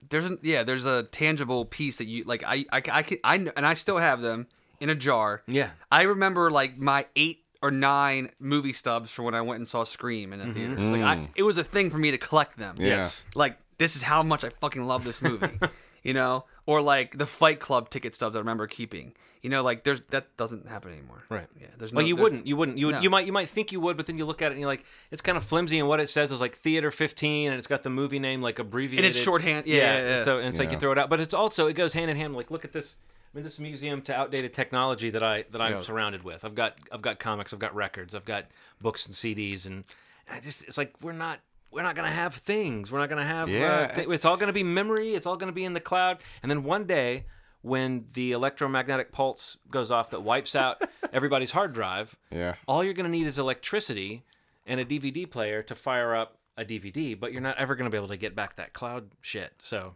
There's 0.08 0.26
a 0.26 0.38
yeah, 0.42 0.62
there's 0.62 0.86
a 0.86 1.04
tangible 1.04 1.64
piece 1.64 1.96
that 1.96 2.06
you 2.06 2.24
like. 2.24 2.42
I 2.44 2.64
I 2.72 2.82
I, 2.90 3.02
can, 3.02 3.18
I 3.24 3.38
kn- 3.38 3.52
and 3.56 3.66
I 3.66 3.74
still 3.74 3.98
have 3.98 4.20
them 4.20 4.46
in 4.80 4.90
a 4.90 4.94
jar. 4.94 5.42
Yeah. 5.46 5.70
I 5.90 6.02
remember 6.02 6.50
like 6.50 6.78
my 6.78 7.06
eight 7.16 7.44
or 7.62 7.70
nine 7.70 8.30
movie 8.38 8.72
stubs 8.72 9.10
for 9.10 9.22
when 9.22 9.34
I 9.34 9.42
went 9.42 9.58
and 9.58 9.68
saw 9.68 9.84
Scream 9.84 10.32
in 10.32 10.38
the 10.38 10.52
theater. 10.52 10.74
It's 10.74 10.82
like 10.82 11.02
I, 11.02 11.16
mm. 11.16 11.28
it 11.34 11.42
was 11.42 11.56
a 11.56 11.64
thing 11.64 11.90
for 11.90 11.98
me 11.98 12.10
to 12.10 12.18
collect 12.18 12.58
them. 12.58 12.76
Yeah. 12.78 12.88
Yes. 12.88 13.24
Like 13.34 13.58
this 13.78 13.96
is 13.96 14.02
how 14.02 14.22
much 14.22 14.44
I 14.44 14.50
fucking 14.60 14.84
love 14.84 15.04
this 15.04 15.22
movie, 15.22 15.58
you 16.02 16.14
know. 16.14 16.44
Or 16.66 16.82
like 16.82 17.16
the 17.16 17.26
Fight 17.26 17.60
Club 17.60 17.90
ticket 17.90 18.14
stubs 18.14 18.34
I 18.34 18.40
remember 18.40 18.66
keeping. 18.66 19.12
You 19.40 19.50
know, 19.50 19.62
like 19.62 19.84
there's 19.84 20.00
that 20.10 20.36
doesn't 20.36 20.66
happen 20.66 20.90
anymore. 20.92 21.22
Right. 21.28 21.46
Yeah. 21.60 21.68
There's 21.78 21.92
no. 21.92 21.98
Well, 21.98 22.02
no, 22.04 22.08
you 22.08 22.14
there's- 22.16 22.22
wouldn't. 22.24 22.46
You 22.48 22.56
wouldn't. 22.56 22.78
You 22.78 22.86
would, 22.86 22.94
No. 22.96 23.00
you 23.02 23.10
might. 23.10 23.26
You 23.26 23.32
might 23.32 23.48
think 23.48 23.70
you 23.70 23.78
would, 23.78 23.96
but 23.96 24.06
then 24.06 24.18
you 24.18 24.24
look 24.24 24.42
at 24.42 24.46
it 24.50 24.54
and 24.54 24.60
you're 24.60 24.66
like, 24.68 24.84
it's 25.12 25.22
kind 25.22 25.38
of 25.38 25.44
flimsy. 25.44 25.78
And 25.78 25.86
what 25.88 26.00
it 26.00 26.08
says 26.08 26.32
is 26.32 26.40
like 26.40 26.56
theater 26.56 26.90
15, 26.90 27.50
and 27.52 27.56
it's 27.58 27.68
got 27.68 27.84
the 27.84 27.90
movie 27.90 28.18
name 28.18 28.42
like 28.42 28.58
abbreviated. 28.58 29.04
And 29.04 29.06
it's 29.14 29.22
shorthand. 29.22 29.66
Yeah, 29.68 29.76
yeah, 29.76 29.92
and 29.94 30.08
yeah. 30.08 30.22
So 30.24 30.38
and 30.38 30.48
it's 30.48 30.58
like 30.58 30.68
you 30.70 30.72
Yeah. 30.74 30.78
throw 30.80 30.92
it 30.92 30.98
out, 30.98 31.08
but 31.08 31.20
it's 31.20 31.34
also 31.34 31.68
it 31.68 31.74
goes 31.74 31.92
hand 31.92 32.10
in 32.10 32.16
hand. 32.16 32.34
Like 32.34 32.50
look 32.50 32.64
at 32.64 32.72
this. 32.72 32.96
I 33.32 33.36
mean, 33.38 33.44
this 33.44 33.60
museum 33.60 34.02
to 34.02 34.14
outdated 34.16 34.52
technology 34.52 35.10
that 35.10 35.22
I 35.22 35.44
that 35.50 35.60
I'm 35.60 35.72
Yeah. 35.74 35.80
surrounded 35.82 36.24
with. 36.24 36.44
I've 36.44 36.56
got 36.56 36.78
I've 36.90 37.02
got 37.02 37.20
comics. 37.20 37.52
I've 37.52 37.60
got 37.60 37.72
records. 37.76 38.16
I've 38.16 38.24
got 38.24 38.46
books 38.80 39.06
and 39.06 39.14
CDs, 39.14 39.66
and 39.66 39.84
I 40.28 40.40
just 40.40 40.64
it's 40.64 40.78
like 40.78 40.94
we're 41.00 41.12
not. 41.12 41.38
We're 41.76 41.82
not 41.82 41.94
gonna 41.94 42.10
have 42.10 42.34
things. 42.34 42.90
We're 42.90 42.98
not 42.98 43.08
gonna 43.10 43.24
have. 43.26 43.48
Yeah, 43.48 43.66
uh, 43.66 43.78
th- 43.88 43.98
it's- 43.98 44.14
it's 44.14 44.24
all 44.24 44.36
gonna 44.38 44.52
be 44.52 44.64
memory. 44.64 45.14
It's 45.14 45.26
all 45.26 45.36
gonna 45.36 45.52
be 45.52 45.64
in 45.64 45.74
the 45.74 45.80
cloud. 45.80 46.22
And 46.42 46.50
then 46.50 46.64
one 46.64 46.86
day, 46.86 47.26
when 47.62 48.06
the 48.14 48.32
electromagnetic 48.32 49.12
pulse 49.12 49.58
goes 49.70 49.90
off 49.90 50.10
that 50.10 50.20
wipes 50.22 50.54
out 50.56 50.80
everybody's 51.12 51.50
hard 51.50 51.72
drive, 51.74 52.16
Yeah. 52.30 52.54
all 52.66 52.82
you're 52.84 52.94
going 52.94 53.06
to 53.06 53.10
need 53.10 53.26
is 53.26 53.38
electricity 53.40 54.24
and 54.66 54.78
a 54.78 54.84
DVD 54.84 55.28
player 55.28 55.62
to 55.64 55.74
fire 55.74 56.14
up 56.14 56.38
a 56.56 56.64
DVD, 56.64 57.18
but 57.18 57.32
you're 57.32 57.40
not 57.42 57.56
ever 57.58 57.74
going 57.74 57.84
to 57.86 57.90
be 57.90 57.96
able 57.98 58.06
to 58.08 58.16
get 58.16 58.36
back 58.36 58.54
that 58.56 58.72
cloud 58.72 59.10
shit. 59.20 59.52
So 59.58 59.94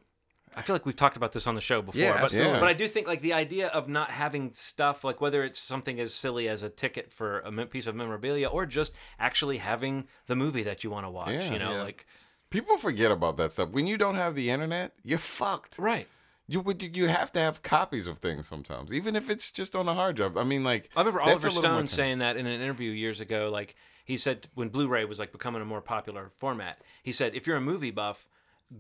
I 0.57 0.63
feel 0.63 0.75
like 0.75 0.85
we've 0.85 0.97
talked 0.97 1.17
about 1.17 1.33
this 1.33 1.47
on 1.47 1.55
the 1.55 1.61
show 1.61 1.81
before, 1.81 2.01
Yeah, 2.01 2.15
but, 2.15 2.25
absolutely. 2.25 2.59
but 2.61 2.69
I 2.69 2.73
do 2.73 2.89
think 2.89 3.07
like 3.07 3.23
the 3.23 3.33
idea 3.33 3.69
of 3.69 3.89
not 3.89 4.11
having 4.11 4.53
stuff, 4.53 5.05
like 5.05 5.21
whether 5.21 5.45
it's 5.45 5.59
something 5.59 6.01
as 6.01 6.13
silly 6.13 6.49
as 6.49 6.63
a 6.63 6.69
ticket 6.69 7.13
for 7.13 7.39
a 7.41 7.67
piece 7.67 7.87
of 7.87 7.95
memorabilia 7.95 8.49
or 8.49 8.67
just 8.67 8.93
actually 9.19 9.59
having 9.59 10.09
the 10.27 10.35
movie 10.37 10.63
that 10.65 10.83
you 10.83 10.91
want 10.91 11.07
to 11.07 11.11
watch, 11.11 11.31
Yeah. 11.31 11.53
you 11.53 11.59
know, 11.59 11.73
Yeah. 11.77 11.83
like, 11.83 12.07
People 12.51 12.79
forget 12.79 13.13
about 13.13 13.37
that 13.37 13.53
stuff. 13.53 13.69
When 13.69 13.87
you 13.87 13.97
don't 13.97 14.17
have 14.17 14.35
the 14.35 14.51
internet, 14.51 14.93
you're 15.05 15.19
fucked. 15.21 15.79
right. 15.79 16.09
You 16.49 16.61
would 16.63 16.83
you 16.97 17.07
have 17.07 17.31
to 17.35 17.39
have 17.39 17.63
copies 17.63 18.09
of 18.09 18.19
things 18.19 18.49
sometimes, 18.49 18.93
even 18.93 19.15
if 19.15 19.31
it's 19.31 19.53
just 19.53 19.77
on 19.77 19.87
a 19.87 19.95
hard 19.95 20.17
drive. 20.17 20.37
I 20.37 20.43
mean, 20.43 20.65
like 20.65 20.91
I 20.97 21.01
remember 21.03 21.21
Oliver 21.21 21.47
a 21.47 21.51
little 21.51 21.63
more 21.63 21.73
Stone 21.77 21.87
saying 21.87 22.19
that 22.19 22.37
in 22.37 22.47
an 22.47 22.61
interview 22.61 22.91
years 22.91 23.21
ago. 23.21 23.51
Like 23.53 23.77
He 24.05 24.17
said 24.17 24.49
when 24.55 24.69
Blu-ray 24.69 25.05
was 25.05 25.21
like 25.21 25.31
becoming 25.31 25.63
a 25.63 25.65
more 25.65 25.81
popular 25.81 26.29
format, 26.29 26.81
he 27.05 27.13
said 27.13 27.37
if 27.37 27.47
you're 27.47 27.57
a 27.57 27.61
movie 27.61 27.93
buff, 27.93 28.27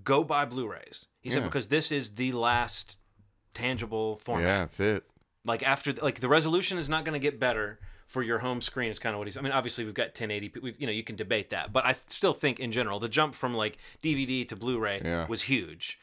go 0.05 0.25
buy 0.25 0.45
Blu-rays. 0.45 1.07
He 1.21 1.31
said 1.31 1.41
Yeah. 1.41 1.47
because 1.47 1.69
this 1.69 1.91
is 1.93 2.13
the 2.13 2.33
last 2.33 2.99
tangible 3.55 4.17
format. 4.17 4.47
Yeah, 4.47 4.59
that's 4.59 4.81
it. 4.81 5.05
Like 5.45 5.63
after 5.63 5.93
like 5.95 6.21
the 6.21 6.29
resolution 6.29 6.79
is 6.79 6.89
not 6.89 7.05
going 7.05 7.15
to 7.15 7.19
get 7.19 7.41
better 7.41 7.79
for 8.07 8.23
your 8.23 8.39
home 8.41 8.61
screen 8.61 8.91
is 8.91 8.99
kind 8.99 9.15
of 9.15 9.19
what 9.19 9.27
he's. 9.29 9.37
I 9.37 9.41
mean, 9.41 9.53
obviously 9.53 9.85
we've 9.85 9.95
got 9.95 10.09
1080. 10.09 10.53
We've 10.63 10.81
you 10.81 10.87
know 10.87 10.93
you 10.93 11.05
can 11.05 11.17
debate 11.17 11.51
that, 11.51 11.73
but 11.73 11.85
I 11.85 11.95
still 12.09 12.33
think 12.35 12.61
in 12.61 12.73
general 12.73 12.99
the 12.99 13.09
jump 13.09 13.35
from 13.35 13.55
like 13.55 13.79
DVD 14.03 14.47
to 14.49 14.57
Blu-ray 14.57 15.03
Yeah. 15.05 15.27
was 15.29 15.43
huge. 15.43 15.99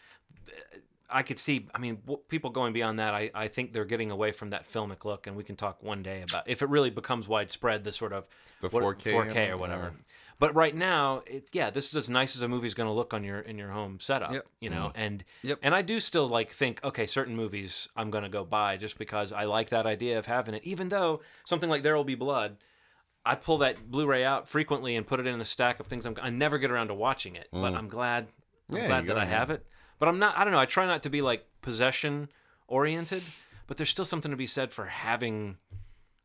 I 1.10 1.24
could 1.24 1.40
see. 1.40 1.68
I 1.74 1.78
mean, 1.80 2.00
people 2.28 2.50
going 2.50 2.74
beyond 2.74 3.00
that. 3.00 3.14
I, 3.14 3.32
I 3.34 3.48
think 3.48 3.72
they're 3.72 3.86
getting 3.86 4.12
away 4.12 4.34
from 4.34 4.50
that 4.50 4.70
filmic 4.70 5.06
look, 5.06 5.26
and 5.26 5.38
we 5.38 5.44
can 5.46 5.56
talk 5.56 5.82
one 5.82 6.04
day 6.04 6.22
about 6.28 6.50
if 6.50 6.62
it 6.62 6.68
really 6.68 6.90
becomes 6.90 7.28
widespread. 7.30 7.86
The 7.86 7.94
sort 7.94 8.12
of 8.12 8.26
The 8.60 8.68
what- 8.70 8.84
4K 8.84 9.14
4K 9.14 9.50
or 9.52 9.58
whatever. 9.58 9.94
yeah. 9.96 10.27
But 10.40 10.54
right 10.54 10.76
now, 10.76 11.24
it, 11.26 11.50
yeah, 11.52 11.72
this 11.72 11.88
is 11.90 11.96
as 11.96 12.10
nice 12.10 12.36
as 12.36 12.44
a 12.44 12.48
movie's 12.48 12.76
going 12.76 12.86
to 12.88 12.94
look 12.94 13.12
on 13.14 13.24
your 13.24 13.40
in 13.40 13.58
your 13.58 13.70
home 13.70 14.00
setup. 14.00 14.32
Yep. 14.34 14.46
You 14.62 14.70
know, 14.70 14.92
and 14.94 15.24
Yep. 15.42 15.60
and 15.64 15.74
I 15.74 15.82
do 15.82 16.00
still 16.00 16.28
like 16.28 16.52
think 16.52 16.80
okay, 16.84 17.08
certain 17.08 17.36
movies 17.36 17.88
I'm 17.96 18.12
going 18.12 18.24
to 18.24 18.30
go 18.30 18.44
buy 18.46 18.78
just 18.78 19.00
because 19.00 19.32
I 19.34 19.46
like 19.46 19.70
that 19.70 19.88
idea 19.88 20.20
of 20.20 20.28
having 20.28 20.54
it. 20.54 20.64
Even 20.64 20.90
though 20.90 21.22
something 21.46 21.70
like 21.70 21.82
There 21.82 21.96
Will 21.96 22.04
Be 22.04 22.14
Blood, 22.16 22.58
I 23.26 23.34
pull 23.36 23.58
that 23.60 23.90
Blu-ray 23.90 24.24
out 24.24 24.48
frequently 24.48 24.96
and 24.96 25.08
put 25.08 25.20
it 25.20 25.26
in 25.26 25.42
a 25.42 25.46
stack 25.46 25.80
of 25.80 25.88
things. 25.88 26.06
I'm, 26.06 26.16
I 26.22 26.30
never 26.30 26.58
get 26.60 26.70
around 26.72 26.90
to 26.90 26.94
watching 26.94 27.36
it, 27.36 27.48
but 27.52 27.74
I'm 27.74 27.88
glad. 27.90 28.28
I'm 28.70 28.76
Mm. 28.76 28.82
Yeah, 28.82 28.88
glad 28.88 29.08
that 29.08 29.18
I 29.18 29.26
have 29.26 29.48
have 29.48 29.50
it. 29.52 29.66
But 29.98 30.08
I'm 30.10 30.20
not. 30.20 30.38
I 30.38 30.44
don't 30.44 30.52
know. 30.54 30.60
I 30.60 30.66
try 30.66 30.86
not 30.86 31.02
to 31.04 31.10
be 31.10 31.22
like 31.22 31.46
possession 31.62 32.28
oriented, 32.68 33.24
but 33.66 33.78
there's 33.78 33.90
still 33.90 34.06
something 34.06 34.30
to 34.30 34.38
be 34.38 34.46
said 34.46 34.72
for 34.74 34.86
having 34.86 35.58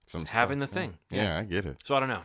Some 0.07 0.27
having 0.27 0.59
the 0.59 0.67
stuff, 0.67 0.75
thing. 0.75 0.99
Yeah. 1.11 1.23
yeah, 1.23 1.39
I 1.39 1.43
get 1.45 1.65
it. 1.67 1.77
So 1.85 1.95
I 1.95 2.01
don't 2.01 2.09
know. 2.09 2.23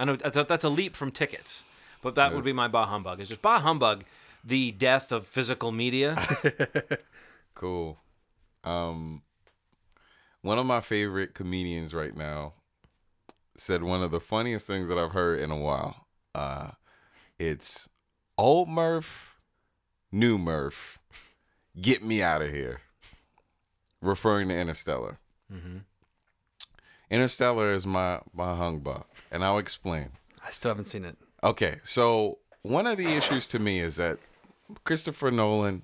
I 0.00 0.04
know 0.04 0.16
that's 0.16 0.36
a, 0.36 0.44
that's 0.44 0.64
a 0.64 0.68
leap 0.70 0.96
from 0.96 1.10
tickets, 1.10 1.62
but 2.02 2.14
that 2.14 2.32
would 2.34 2.44
be 2.44 2.52
my 2.54 2.68
bah 2.68 2.86
humbug. 2.86 3.20
Is 3.20 3.28
just 3.28 3.42
bah 3.42 3.60
humbug, 3.60 4.04
the 4.42 4.72
death 4.72 5.12
of 5.12 5.26
physical 5.26 5.70
media. 5.70 6.16
Cool. 7.54 7.98
Um, 8.64 9.20
one 10.40 10.58
of 10.58 10.64
my 10.64 10.80
favorite 10.80 11.34
comedians 11.34 11.92
right 11.92 12.16
now 12.16 12.54
said 13.56 13.82
one 13.82 14.02
of 14.02 14.10
the 14.10 14.20
funniest 14.20 14.66
things 14.66 14.88
that 14.88 14.96
I've 14.96 15.12
heard 15.12 15.40
in 15.40 15.50
a 15.50 15.56
while. 15.58 16.06
Uh, 16.34 16.70
it's 17.38 17.88
old 18.38 18.68
Murph, 18.68 19.36
new 20.10 20.38
Murph, 20.38 21.00
get 21.78 22.02
me 22.02 22.22
out 22.22 22.40
of 22.40 22.50
here. 22.50 22.80
Referring 24.00 24.48
to 24.48 24.58
Interstellar. 24.58 25.18
Mhm. 25.52 25.82
Interstellar 27.10 27.70
is 27.70 27.86
my 27.86 28.20
my 28.32 28.54
humbug, 28.54 29.04
and 29.30 29.44
I'll 29.44 29.58
explain. 29.58 30.10
I 30.46 30.50
still 30.50 30.70
haven't 30.70 30.84
seen 30.84 31.04
it. 31.04 31.16
Okay, 31.42 31.78
so 31.82 32.38
one 32.62 32.86
of 32.86 32.98
the 32.98 33.08
issues 33.08 33.46
to 33.48 33.58
me 33.58 33.80
is 33.80 33.96
that 33.96 34.18
Christopher 34.84 35.30
Nolan, 35.30 35.82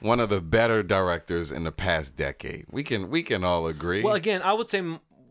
one 0.00 0.20
of 0.20 0.28
the 0.28 0.40
better 0.40 0.82
directors 0.82 1.50
in 1.50 1.64
the 1.64 1.72
past 1.72 2.16
decade. 2.16 2.66
We 2.70 2.82
can 2.82 3.10
we 3.10 3.22
can 3.22 3.42
all 3.44 3.66
agree. 3.66 4.02
well, 4.02 4.14
again, 4.14 4.42
I 4.42 4.52
would 4.52 4.68
say 4.68 4.82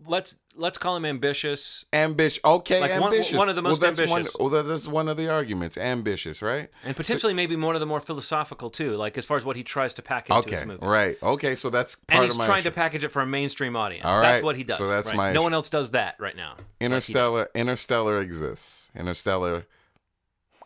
let's 0.08 0.38
let's 0.56 0.78
call 0.78 0.96
him 0.96 1.06
ambitious 1.06 1.86
ambitious. 1.94 2.40
Okay, 2.44 2.80
Like 2.82 2.92
one- 3.00 3.12
ambitious. 3.14 3.38
one 3.38 3.50
of 3.50 3.56
the 3.56 3.62
most 3.62 3.82
well, 3.82 3.92
that's 3.92 4.00
ambitious. 4.12 4.38
One, 4.38 4.52
well, 4.52 4.64
that's 4.64 4.88
one 4.88 5.08
of 5.10 5.18
the 5.18 5.30
arguments. 5.30 5.78
Ambitious, 5.78 6.42
right? 6.42 6.70
and 6.84 6.96
potentially 6.96 7.34
maybe 7.34 7.56
one 7.56 7.76
of 7.76 7.80
the 7.80 7.86
more 7.86 8.00
philosophical 8.00 8.70
too, 8.70 8.92
like 8.96 9.18
as 9.18 9.26
far 9.26 9.38
as 9.38 9.46
what 9.46 9.56
he 9.56 9.64
tries 9.64 9.94
to 9.96 10.02
pack 10.02 10.30
into 10.30 10.40
Okay, 10.42 10.56
his 10.58 10.66
movie. 10.66 10.86
right. 10.86 11.18
Okay, 11.24 11.56
so 11.56 11.70
that's 11.70 11.96
part 11.96 12.18
And 12.18 12.24
he's 12.26 12.34
of 12.34 12.38
my 12.40 12.46
trying 12.46 12.60
issue. 12.60 12.70
to 12.70 12.76
package 12.76 13.04
it 13.04 13.10
for 13.10 13.22
a 13.22 13.26
mainstream 13.26 13.76
audience. 13.76 14.06
All 14.06 14.22
That's 14.22 14.44
what 14.44 14.56
he 14.56 14.64
does. 14.64 14.78
so 14.78 14.88
that's 14.88 15.08
right? 15.10 15.18
my 15.18 15.28
No 15.32 15.40
issue. 15.40 15.44
one 15.44 15.54
else 15.54 15.70
does 15.70 15.92
that 15.92 16.16
right 16.20 16.36
now. 16.36 16.56
like. 16.58 16.66
Interstellar. 16.82 17.50
Interstellar 17.56 18.20
exists. 18.22 18.92
Interstellar 18.96 19.66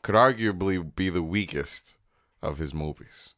could 0.02 0.16
arguably 0.16 0.96
be 0.96 1.10
the 1.10 1.24
weakest 1.24 1.96
of 2.42 2.58
his 2.60 2.74
movies. 2.74 3.34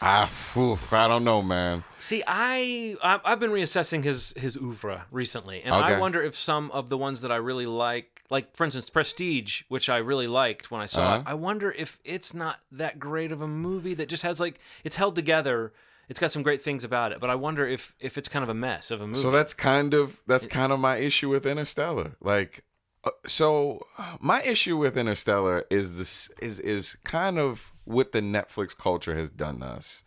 Ah, 0.00 0.26
phew, 0.26 0.78
I 0.92 1.08
don't 1.08 1.24
know, 1.24 1.42
man. 1.42 1.82
See, 1.98 2.22
I 2.26 2.96
I- 3.02 3.20
I've 3.24 3.40
been 3.40 3.50
reassessing 3.50 4.04
his 4.04 4.32
his 4.36 4.56
oeuvre 4.56 5.06
recently, 5.10 5.62
and 5.62 5.74
I 5.74 5.98
wonder 5.98 6.22
if 6.22 6.36
some 6.36 6.70
of 6.70 6.88
the 6.88 6.96
ones 6.96 7.20
that 7.22 7.32
I 7.32 7.36
really 7.36 7.66
like, 7.66 8.22
like 8.30 8.54
for 8.56 8.64
instance, 8.64 8.88
Prestige, 8.90 9.62
which 9.68 9.88
I 9.88 9.96
really 9.98 10.26
liked 10.28 10.70
when 10.70 10.80
I 10.80 10.86
saw 10.86 11.14
it, 11.14 11.18
Uh-huh. 11.18 11.22
I 11.26 11.34
wonder 11.34 11.72
if 11.72 11.98
it's 12.04 12.32
not 12.34 12.60
that 12.72 12.98
great 12.98 13.32
of 13.32 13.40
a 13.42 13.48
movie 13.48 13.94
that 13.94 14.08
just 14.08 14.22
has 14.22 14.38
like 14.40 14.60
it's 14.84 14.96
held 14.96 15.14
together. 15.16 15.72
It's 16.08 16.18
got 16.20 16.30
some 16.30 16.42
great 16.42 16.62
things 16.62 16.84
about 16.84 17.12
it, 17.12 17.20
but 17.20 17.28
I 17.28 17.34
wonder 17.34 17.66
if 17.66 17.94
if 18.00 18.16
it's 18.16 18.28
kind 18.28 18.42
of 18.42 18.48
a 18.48 18.54
mess 18.54 18.90
of 18.90 19.00
a 19.00 19.06
movie. 19.06 19.18
So 19.20 19.30
that's 19.30 19.52
kind 19.52 19.92
of 19.94 20.20
that's 20.26 20.46
kind 20.46 20.72
of 20.72 20.78
my 20.80 20.96
issue 20.96 21.28
with 21.28 21.44
Interstellar. 21.44 22.16
Like, 22.20 22.64
uh, 23.04 23.10
so 23.26 23.86
my 24.20 24.42
issue 24.42 24.76
with 24.78 24.96
Interstellar 24.96 25.64
is 25.70 25.98
this 25.98 26.30
is 26.40 26.60
is 26.60 26.96
kind 27.04 27.38
of 27.38 27.72
what 27.88 28.12
the 28.12 28.20
Netflix 28.20 28.76
culture 28.76 29.14
has 29.14 29.30
done 29.30 29.60
to 29.60 29.66
us. 29.66 30.04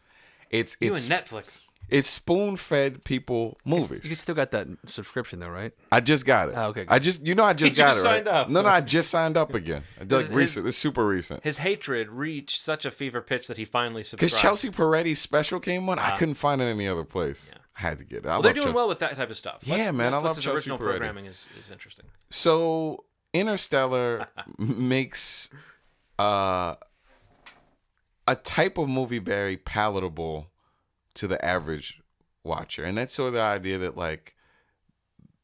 It's 0.49 0.77
you 0.81 0.93
it's 0.93 1.07
and 1.07 1.13
Netflix. 1.25 1.61
it's 1.89 2.09
spoon 2.09 2.57
fed 2.57 3.03
people 3.05 3.57
movies. 3.65 4.09
You 4.09 4.15
still 4.15 4.35
got 4.35 4.51
that 4.51 4.67
subscription 4.87 5.39
though, 5.39 5.49
right? 5.49 5.71
I 5.91 5.99
just 6.01 6.25
got 6.25 6.49
it. 6.49 6.55
Oh, 6.57 6.65
okay, 6.65 6.85
I 6.89 6.99
just 6.99 7.25
you 7.25 7.35
know 7.35 7.43
I 7.43 7.53
just 7.53 7.75
He 7.75 7.81
got 7.81 7.93
just 7.93 8.05
it. 8.05 8.07
Right? 8.07 8.15
signed 8.25 8.27
up. 8.27 8.49
No, 8.49 8.61
no, 8.61 8.67
I 8.69 8.81
just 8.81 9.09
signed 9.09 9.37
up 9.37 9.53
again. 9.53 9.83
Like 9.99 10.09
His- 10.27 10.29
recent. 10.31 10.67
It's 10.67 10.77
super 10.77 11.05
recent. 11.07 11.43
His 11.43 11.57
hatred 11.59 12.09
reached 12.09 12.61
such 12.61 12.85
a 12.85 12.91
fever 12.91 13.21
pitch 13.21 13.47
that 13.47 13.57
he 13.57 13.63
finally 13.65 14.03
subscribed. 14.03 14.31
Because. 14.31 14.41
Chelsea 14.41 14.69
Peretti's 14.69 15.19
special 15.19 15.59
came 15.59 15.87
on, 15.89 15.99
I 15.99 16.17
couldn't 16.17 16.35
find 16.35 16.61
it 16.61 16.65
any 16.65 16.87
other 16.87 17.05
place. 17.05 17.53
I 17.77 17.81
had 17.81 17.97
to 17.99 18.03
get 18.03 18.19
it. 18.19 18.25
I 18.25 18.31
well, 18.33 18.41
they're 18.41 18.53
doing 18.53 18.65
Chelsea. 18.65 18.75
well 18.75 18.87
with 18.89 18.99
that 18.99 19.15
type 19.15 19.29
of 19.29 19.37
stuff. 19.37 19.59
Yeah, 19.63 19.91
man, 19.91 20.13
I 20.13 20.17
love 20.17 20.35
Netflix's 20.35 20.43
Chelsea 20.43 20.69
original 20.69 20.77
Peretti. 20.79 20.89
programming 20.97 21.25
is, 21.27 21.45
is 21.57 21.71
interesting. 21.71 22.05
So 22.29 23.05
Interstellar 23.33 24.27
makes 24.57 25.49
uh, 26.19 26.75
a 28.27 28.35
type 28.35 28.77
of 28.77 28.89
movie 28.89 29.19
very 29.19 29.57
palatable 29.57 30.47
to 31.15 31.27
the 31.27 31.43
average 31.43 32.01
watcher, 32.43 32.83
and 32.83 32.97
that's 32.97 33.13
sort 33.13 33.29
of 33.29 33.33
the 33.33 33.41
idea 33.41 33.77
that 33.77 33.97
like 33.97 34.35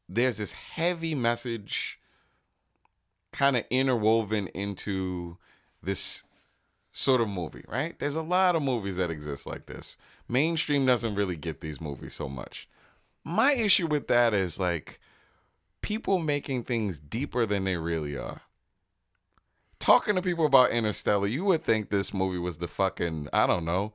there's 0.08 0.38
this 0.38 0.52
heavy 0.52 1.14
message 1.14 1.98
kind 3.32 3.56
of 3.56 3.64
interwoven 3.70 4.46
into 4.48 5.36
this 5.82 6.22
sort 6.92 7.20
of 7.20 7.28
movie, 7.28 7.64
right? 7.68 7.98
There's 7.98 8.16
a 8.16 8.22
lot 8.22 8.56
of 8.56 8.62
movies 8.62 8.96
that 8.96 9.10
exist 9.10 9.46
like 9.46 9.66
this. 9.66 9.96
Mainstream 10.28 10.86
doesn't 10.86 11.14
really 11.14 11.36
get 11.36 11.60
these 11.60 11.80
movies 11.80 12.14
so 12.14 12.28
much. 12.28 12.68
My 13.24 13.52
issue 13.52 13.86
with 13.86 14.08
that 14.08 14.34
is 14.34 14.58
like 14.58 14.98
people 15.82 16.18
making 16.18 16.64
things 16.64 16.98
deeper 16.98 17.46
than 17.46 17.64
they 17.64 17.76
really 17.76 18.16
are. 18.16 18.40
Talking 19.80 20.16
to 20.16 20.22
people 20.22 20.44
about 20.44 20.70
Interstellar, 20.70 21.26
you 21.26 21.44
would 21.44 21.62
think 21.62 21.90
this 21.90 22.12
movie 22.12 22.38
was 22.38 22.58
the 22.58 22.68
fucking 22.68 23.28
I 23.32 23.46
don't 23.46 23.64
know, 23.64 23.92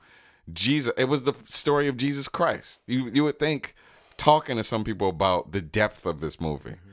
Jesus. 0.51 0.93
It 0.97 1.09
was 1.09 1.23
the 1.23 1.33
story 1.45 1.87
of 1.87 1.97
Jesus 1.97 2.27
Christ. 2.27 2.81
You 2.87 3.09
you 3.09 3.23
would 3.23 3.39
think 3.39 3.75
talking 4.17 4.57
to 4.57 4.63
some 4.63 4.83
people 4.83 5.09
about 5.09 5.51
the 5.51 5.61
depth 5.61 6.05
of 6.05 6.21
this 6.21 6.39
movie 6.39 6.71
mm-hmm. 6.71 6.89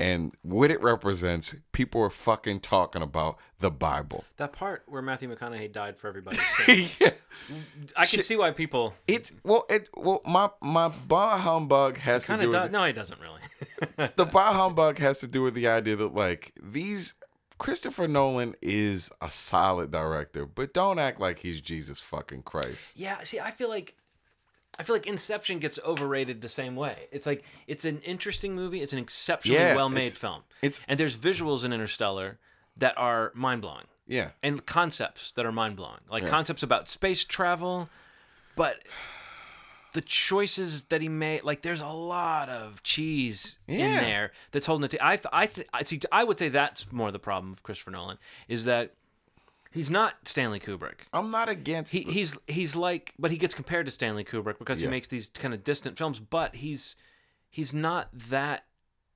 and 0.00 0.32
what 0.42 0.70
it 0.70 0.82
represents. 0.82 1.54
People 1.72 2.02
are 2.02 2.10
fucking 2.10 2.60
talking 2.60 3.02
about 3.02 3.38
the 3.60 3.70
Bible. 3.70 4.24
That 4.36 4.52
part 4.52 4.82
where 4.86 5.02
Matthew 5.02 5.34
McConaughey 5.34 5.72
died 5.72 5.96
for 5.96 6.08
everybody's 6.08 6.44
sake. 6.66 7.00
yeah. 7.00 7.10
I 7.96 8.06
can 8.06 8.22
see 8.22 8.36
why 8.36 8.52
people 8.52 8.94
It's 9.08 9.32
well, 9.42 9.66
it 9.68 9.88
well, 9.96 10.20
my 10.24 10.50
my 10.60 10.88
bah 11.06 11.38
humbug 11.38 11.96
has 11.98 12.26
to 12.26 12.36
do 12.36 12.46
of 12.46 12.62
with 12.62 12.72
do- 12.72 12.78
no, 12.78 12.84
he 12.84 12.92
doesn't 12.92 13.20
really. 13.20 14.10
the 14.16 14.26
bah 14.26 14.52
humbug 14.54 14.98
has 14.98 15.18
to 15.20 15.26
do 15.26 15.42
with 15.42 15.54
the 15.54 15.66
idea 15.66 15.96
that 15.96 16.14
like 16.14 16.52
these 16.62 17.14
Christopher 17.58 18.08
Nolan 18.08 18.54
is 18.60 19.10
a 19.20 19.30
solid 19.30 19.90
director, 19.90 20.44
but 20.46 20.74
don't 20.74 20.98
act 20.98 21.20
like 21.20 21.38
he's 21.38 21.60
Jesus 21.60 22.00
fucking 22.00 22.42
Christ. 22.42 22.98
yeah, 22.98 23.22
see, 23.24 23.38
I 23.40 23.50
feel 23.50 23.68
like 23.68 23.94
I 24.78 24.82
feel 24.82 24.96
like 24.96 25.06
Inception 25.06 25.60
gets 25.60 25.78
overrated 25.84 26.40
the 26.40 26.48
same 26.48 26.74
way. 26.74 27.06
It's 27.12 27.26
like 27.28 27.44
it's 27.68 27.84
an 27.84 28.00
interesting 28.00 28.54
movie. 28.56 28.82
It's 28.82 28.92
an 28.92 28.98
exceptionally 28.98 29.60
Yeah, 29.60 29.76
well-made 29.76 30.02
it's- 30.08 30.16
film. 30.16 30.42
it's- 30.62 30.80
and 30.88 30.98
there's 30.98 31.16
visuals 31.16 31.64
in 31.64 31.72
Interstellar 31.72 32.38
that 32.76 32.98
are 32.98 33.30
mind-blowing. 33.34 33.86
Yeah. 34.06 34.32
and 34.42 34.66
concepts 34.66 35.32
that 35.32 35.46
are 35.46 35.52
mind 35.52 35.76
blowing, 35.76 36.00
like 36.10 36.24
Yeah. 36.24 36.28
concepts 36.28 36.62
about 36.62 36.90
space 36.90 37.24
travel, 37.24 37.88
but 38.54 38.82
the 39.94 40.00
choices 40.02 40.82
that 40.90 41.00
he 41.00 41.08
made, 41.08 41.42
like 41.44 41.62
there's 41.62 41.80
a 41.80 41.86
lot 41.88 42.48
of 42.48 42.82
cheese 42.82 43.58
in 43.66 43.92
there 43.92 44.32
that's 44.52 44.66
holding 44.66 44.84
it. 44.84 44.90
To, 44.92 45.04
I, 45.06 45.16
th- 45.16 45.26
I, 45.32 45.46
th- 45.46 45.66
I 45.72 45.82
see. 45.84 46.00
I 46.12 46.22
would 46.24 46.38
say 46.38 46.48
that's 46.50 46.92
more 46.92 47.10
the 47.10 47.18
problem 47.18 47.52
of 47.52 47.62
Christopher 47.62 47.90
Nolan 47.92 48.18
is 48.46 48.64
that 48.66 48.92
he's 49.72 49.90
not 49.90 50.14
Stanley 50.28 50.60
Kubrick. 50.60 51.06
I'm 51.12 51.30
not 51.30 51.48
against 51.48 51.92
He, 51.92 52.02
he's 52.02 52.36
he's 52.46 52.76
like, 52.76 53.14
but 53.18 53.30
he 53.30 53.36
gets 53.38 53.54
compared 53.54 53.86
to 53.86 53.92
Stanley 53.92 54.24
Kubrick 54.24 54.58
because 54.58 54.80
Yeah. 54.80 54.88
he 54.88 54.90
makes 54.90 55.08
these 55.08 55.30
kind 55.30 55.54
of 55.54 55.64
distant 55.64 55.96
films. 55.96 56.18
But 56.20 56.56
he's 56.56 56.96
he's 57.50 57.72
not 57.72 58.08
that 58.12 58.64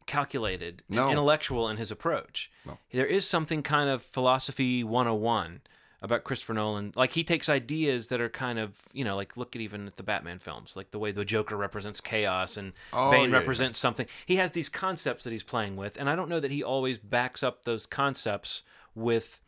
calculated 0.07 0.83
No. 0.89 1.11
intellectual 1.11 1.69
in 1.69 1.77
his 1.77 1.91
approach. 1.91 2.51
No. 2.65 2.79
There 2.93 3.05
is 3.07 3.27
something 3.29 3.63
kind 3.63 3.91
of 3.91 4.03
philosophy 4.03 4.83
101 4.83 5.61
about 6.01 6.25
Christopher 6.25 6.55
Nolan. 6.55 6.93
Like 6.95 7.13
he 7.13 7.25
takes 7.25 7.49
ideas 7.49 8.09
that 8.09 8.21
are 8.21 8.29
kind 8.29 8.59
of, 8.59 8.73
you 8.93 9.05
know, 9.05 9.17
like 9.17 9.37
look 9.37 9.57
at 9.57 9.63
even 9.63 9.87
at 9.87 9.97
the 9.97 10.03
Batman 10.03 10.39
films, 10.39 10.77
like 10.77 10.91
the 10.91 10.99
way 10.99 11.11
the 11.11 11.25
Joker 11.25 11.57
represents 11.57 12.01
chaos 12.01 12.57
and 12.57 12.73
Oh, 12.93 13.11
Bane 13.11 13.31
yeah, 13.31 13.37
represents 13.37 13.79
something. 13.79 14.07
He 14.27 14.37
has 14.37 14.53
these 14.53 14.69
concepts 14.69 15.25
that 15.25 15.31
he's 15.31 15.43
playing 15.43 15.77
with, 15.77 15.97
and 15.97 16.09
I 16.09 16.15
don't 16.17 16.29
know 16.29 16.41
that 16.41 16.51
he 16.51 16.63
always 16.63 16.99
backs 16.99 17.43
up 17.43 17.65
those 17.65 17.87
concepts 17.87 18.63
with 18.95 19.41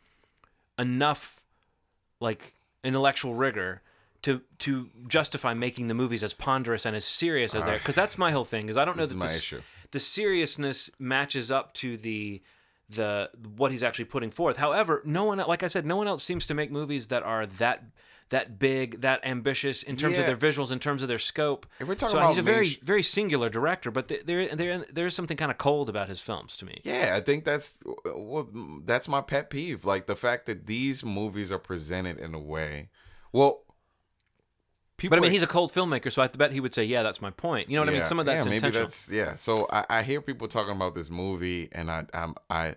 enough 0.77 1.41
like 2.19 2.53
intellectual 2.83 3.33
rigor 3.35 3.81
to 4.23 4.41
to 4.59 4.89
justify 5.07 5.53
making 5.53 5.87
the 5.87 5.93
movies 5.93 6.23
as 6.23 6.33
ponderous 6.33 6.85
and 6.85 6.95
as 6.95 7.05
serious 7.05 7.55
as 7.55 7.65
they 7.65 7.71
are. 7.71 7.77
Because 7.77 7.95
that's 7.95 8.17
my 8.17 8.31
whole 8.31 8.45
thing. 8.45 8.69
Is 8.69 8.77
I 8.77 8.85
don't 8.85 8.97
know 8.97 9.05
that 9.05 9.15
the, 9.15 9.19
the 9.91 9.99
seriousness 9.99 10.89
matches 10.99 11.51
up 11.51 11.73
to 11.75 11.97
the 11.97 12.41
the 12.95 13.29
what 13.55 13.71
he's 13.71 13.83
actually 13.83 14.05
putting 14.05 14.31
forth. 14.31 14.57
However, 14.57 15.01
no 15.05 15.25
one 15.25 15.37
like 15.39 15.63
I 15.63 15.67
said, 15.67 15.85
no 15.85 15.95
one 15.95 16.07
else 16.07 16.23
seems 16.23 16.47
to 16.47 16.53
make 16.53 16.71
movies 16.71 17.07
that 17.07 17.23
are 17.23 17.45
that 17.45 17.83
that 18.31 18.57
big, 18.59 19.01
that 19.01 19.25
ambitious 19.25 19.83
in 19.83 19.97
terms 19.97 20.17
of 20.17 20.25
their 20.25 20.37
visuals, 20.37 20.71
in 20.71 20.79
terms 20.79 21.01
of 21.01 21.09
their 21.09 21.19
scope. 21.19 21.65
If 21.79 21.87
we're 21.87 21.95
talking 21.95 22.13
so 22.13 22.17
about 22.17 22.29
he's 22.29 22.39
a 22.39 22.41
very 22.41 22.79
very 22.81 23.03
singular 23.03 23.49
director, 23.49 23.91
but 23.91 24.07
there 24.07 24.23
there 24.23 24.55
there 24.55 24.85
there's 24.91 25.13
something 25.13 25.37
kind 25.37 25.51
of 25.51 25.57
cold 25.57 25.89
about 25.89 26.09
his 26.09 26.19
films 26.19 26.55
to 26.57 26.65
me. 26.65 26.81
Yeah, 26.83 27.13
I 27.13 27.19
think 27.19 27.45
that's 27.45 27.79
well, 28.05 28.49
that's 28.85 29.07
my 29.07 29.21
pet 29.21 29.49
peeve. 29.49 29.85
Like 29.85 30.07
the 30.07 30.15
fact 30.15 30.45
that 30.47 30.65
these 30.65 31.03
movies 31.05 31.51
are 31.51 31.59
presented 31.59 32.19
in 32.19 32.33
a 32.33 32.39
way. 32.39 32.89
Well, 33.33 33.63
people. 35.01 35.17
But 35.17 35.19
I 35.19 35.21
mean, 35.23 35.31
he's 35.31 35.43
a 35.43 35.47
cold 35.47 35.73
filmmaker, 35.73 36.11
so 36.11 36.21
I 36.21 36.27
bet 36.27 36.51
he 36.51 36.59
would 36.59 36.73
say, 36.73 36.83
"Yeah, 36.85 37.03
that's 37.03 37.21
my 37.21 37.31
point." 37.31 37.69
You 37.69 37.75
know 37.75 37.81
what 37.81 37.89
I 37.89 37.93
mean? 37.93 38.03
Some 38.03 38.19
of 38.19 38.25
that's 38.25 38.45
yeah, 38.45 38.49
maybe 38.49 38.55
intentional. 38.57 38.83
that's 38.83 39.09
yeah. 39.09 39.35
So 39.35 39.67
I, 39.71 39.85
I 39.89 40.03
hear 40.03 40.21
people 40.21 40.47
talking 40.47 40.75
about 40.75 40.95
this 40.95 41.09
movie, 41.09 41.69
and 41.71 41.89
I 41.89 42.05
I'm, 42.13 42.35
I. 42.49 42.75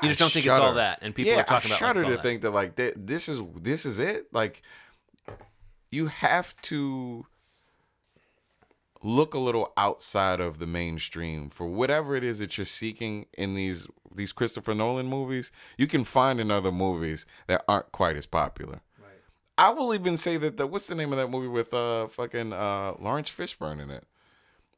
You 0.00 0.08
just 0.08 0.20
I 0.20 0.24
don't 0.24 0.32
think 0.32 0.46
it's 0.46 0.58
all 0.58 0.74
that, 0.74 0.98
and 1.02 1.14
people 1.14 1.32
yeah, 1.32 1.40
are 1.40 1.44
talking 1.44 1.70
I 1.72 1.76
about 1.76 1.82
like, 1.82 1.94
shudder 1.94 2.00
it's 2.00 2.04
all 2.04 2.10
to 2.10 2.16
that. 2.16 2.22
think 2.22 2.42
that 2.42 2.50
like 2.50 2.76
th- 2.76 2.94
this 2.96 3.28
is 3.28 3.42
this 3.60 3.84
is 3.84 3.98
it. 3.98 4.26
Like 4.32 4.62
you 5.90 6.06
have 6.06 6.60
to 6.62 7.26
look 9.02 9.34
a 9.34 9.38
little 9.38 9.72
outside 9.76 10.40
of 10.40 10.58
the 10.58 10.66
mainstream 10.66 11.50
for 11.50 11.66
whatever 11.66 12.14
it 12.14 12.24
is 12.24 12.38
that 12.38 12.56
you're 12.56 12.64
seeking 12.64 13.26
in 13.36 13.54
these 13.54 13.86
these 14.14 14.32
Christopher 14.32 14.74
Nolan 14.74 15.06
movies. 15.06 15.52
You 15.76 15.86
can 15.86 16.04
find 16.04 16.40
in 16.40 16.50
other 16.50 16.72
movies 16.72 17.26
that 17.46 17.64
aren't 17.68 17.92
quite 17.92 18.16
as 18.16 18.26
popular. 18.26 18.80
I 19.58 19.70
will 19.70 19.94
even 19.94 20.16
say 20.16 20.36
that 20.38 20.56
the 20.56 20.66
what's 20.66 20.86
the 20.86 20.94
name 20.94 21.12
of 21.12 21.18
that 21.18 21.28
movie 21.28 21.48
with 21.48 21.72
uh 21.74 22.08
fucking 22.08 22.52
uh 22.52 22.94
Laurence 22.98 23.30
Fishburne 23.30 23.80
in 23.82 23.90
it? 23.90 24.04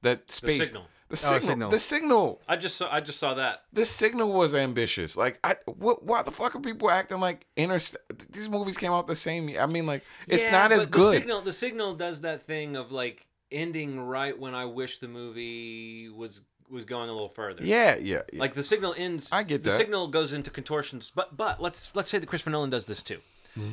That 0.03 0.31
space 0.31 0.66
Signal. 0.66 0.87
The 1.09 1.16
signal. 1.18 1.49
Signal. 1.49 1.70
The 1.70 1.79
signal. 1.79 2.43
I 2.49 2.57
just 2.57 2.77
saw, 2.77 2.93
I 2.93 3.01
just 3.01 3.20
saw 3.20 3.35
that. 3.35 3.62
The 3.72 3.87
signal 3.87 4.33
was 4.33 4.55
ambitious. 4.55 5.16
Like 5.16 5.39
I 5.45 5.57
what 5.66 6.05
why 6.05 6.22
the 6.22 6.31
fuck 6.33 6.57
are 6.57 6.61
people 6.61 6.91
acting 6.91 7.20
like 7.20 7.47
Interst 7.57 7.97
these 8.31 8.49
movies 8.49 8.77
came 8.77 8.91
out 8.91 9.07
the 9.07 9.14
same 9.16 9.49
year. 9.49 9.61
I 9.61 9.66
mean 9.66 9.87
like 9.87 10.03
it's 10.27 10.45
Yeah, 10.45 10.51
not 10.51 10.72
as 10.72 10.87
good. 10.87 11.14
The 11.14 11.20
signal, 11.20 11.41
the 11.43 11.53
signal 11.53 11.95
does 11.95 12.22
that 12.22 12.43
thing 12.43 12.75
of 12.77 12.91
like 12.91 13.27
ending 13.53 14.01
right 14.01 14.37
when 14.39 14.55
I 14.55 14.64
wish 14.64 14.99
the 14.99 15.09
movie 15.09 16.09
was 16.09 16.43
was 16.70 16.85
going 16.85 17.09
a 17.11 17.12
little 17.12 17.29
further. 17.29 17.62
yeah, 17.62 17.95
yeah, 17.97 18.22
yeah. 18.33 18.41
Like 18.41 18.55
the 18.55 18.64
signal 18.64 18.95
ends. 18.97 19.29
I 19.31 19.43
get 19.43 19.62
the 19.62 19.70
that. 19.70 19.77
signal 19.79 20.09
goes 20.09 20.33
into 20.33 20.51
contortions, 20.51 21.12
but 21.14 21.37
but 21.37 21.62
let's 21.62 21.91
let's 21.95 22.11
say 22.11 22.18
that 22.18 22.27
Christopher 22.27 22.51
Nolan 22.51 22.70
does 22.70 22.87
this 22.87 23.03
too, 23.03 23.20
Mm-hmm. 23.57 23.70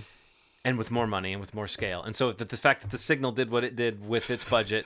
And 0.63 0.77
with 0.77 0.91
more 0.91 1.07
money 1.07 1.31
and 1.33 1.41
with 1.41 1.55
more 1.55 1.67
scale, 1.67 2.03
and 2.03 2.15
so 2.15 2.31
that 2.33 2.49
the 2.49 2.57
fact 2.57 2.81
that 2.83 2.91
the 2.91 2.97
signal 2.99 3.31
did 3.31 3.49
what 3.49 3.63
it 3.63 3.75
did 3.75 4.05
with 4.07 4.29
its 4.29 4.43
budget. 4.45 4.85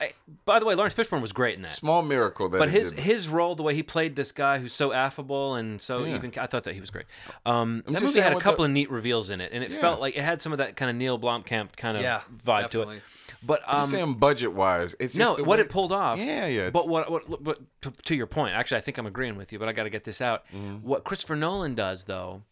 I- 0.00 0.12
by 0.44 0.60
the 0.60 0.66
way, 0.66 0.76
Laurence 0.76 0.94
Fishburne 0.94 1.20
was 1.20 1.32
great 1.32 1.56
in 1.56 1.62
that. 1.62 1.70
small 1.70 2.02
miracle 2.02 2.48
that 2.48 2.58
But 2.58 2.68
his 2.68 2.90
did. 2.92 3.00
his 3.00 3.28
role, 3.28 3.56
the 3.56 3.64
way 3.64 3.74
he 3.74 3.82
played 3.82 4.14
this 4.14 4.30
guy 4.30 4.58
who's 4.60 4.72
so 4.72 4.92
affable 4.92 5.56
and 5.56 5.80
so 5.82 6.04
Yeah. 6.04 6.14
even, 6.14 6.32
I 6.38 6.46
thought 6.46 6.62
that 6.64 6.74
he 6.74 6.80
was 6.80 6.90
great. 6.90 7.06
Um, 7.44 7.82
that 7.86 7.94
just 7.98 8.14
movie 8.14 8.20
had 8.20 8.36
a 8.36 8.40
couple 8.40 8.58
the- 8.62 8.66
of 8.66 8.70
neat 8.70 8.88
reveals 8.88 9.30
in 9.30 9.40
it, 9.40 9.50
and 9.52 9.64
it 9.64 9.72
Yeah. 9.72 9.80
felt 9.80 9.98
like 10.00 10.16
it 10.16 10.22
had 10.22 10.40
some 10.40 10.52
of 10.52 10.58
that 10.58 10.76
kind 10.76 10.90
of 10.92 10.96
Neil 10.96 11.18
Blomkamp 11.18 11.74
kind 11.76 11.96
of 11.96 12.04
Yeah, 12.04 12.20
vibe 12.46 12.70
to 12.70 12.82
it. 12.82 13.02
But 13.42 13.62
um, 13.66 13.78
I'm 13.80 13.84
saying 13.84 14.14
budget 14.14 14.52
wise, 14.52 14.94
it's 15.00 15.16
no, 15.16 15.24
just 15.34 15.40
what 15.40 15.58
way- 15.58 15.64
it 15.64 15.70
pulled 15.70 15.90
off. 15.90 16.20
Yeah, 16.20 16.46
yeah, 16.46 16.70
But 16.70 16.80
it's- 16.84 16.88
what, 16.90 17.10
what, 17.10 17.42
what 17.42 17.58
to, 17.82 17.90
to 18.04 18.14
your 18.14 18.28
point, 18.28 18.54
actually, 18.54 18.76
I 18.76 18.80
think 18.80 18.96
I'm 18.98 19.06
agreeing 19.06 19.34
with 19.36 19.52
you, 19.52 19.58
but 19.58 19.68
I 19.68 19.72
got 19.72 19.84
to 19.84 19.90
get 19.90 20.04
this 20.04 20.20
out. 20.20 20.44
Mm-hmm. 20.54 20.86
What 20.86 21.02
Christopher 21.02 21.34
Nolan 21.34 21.74
does, 21.74 22.04
though, 22.04 22.42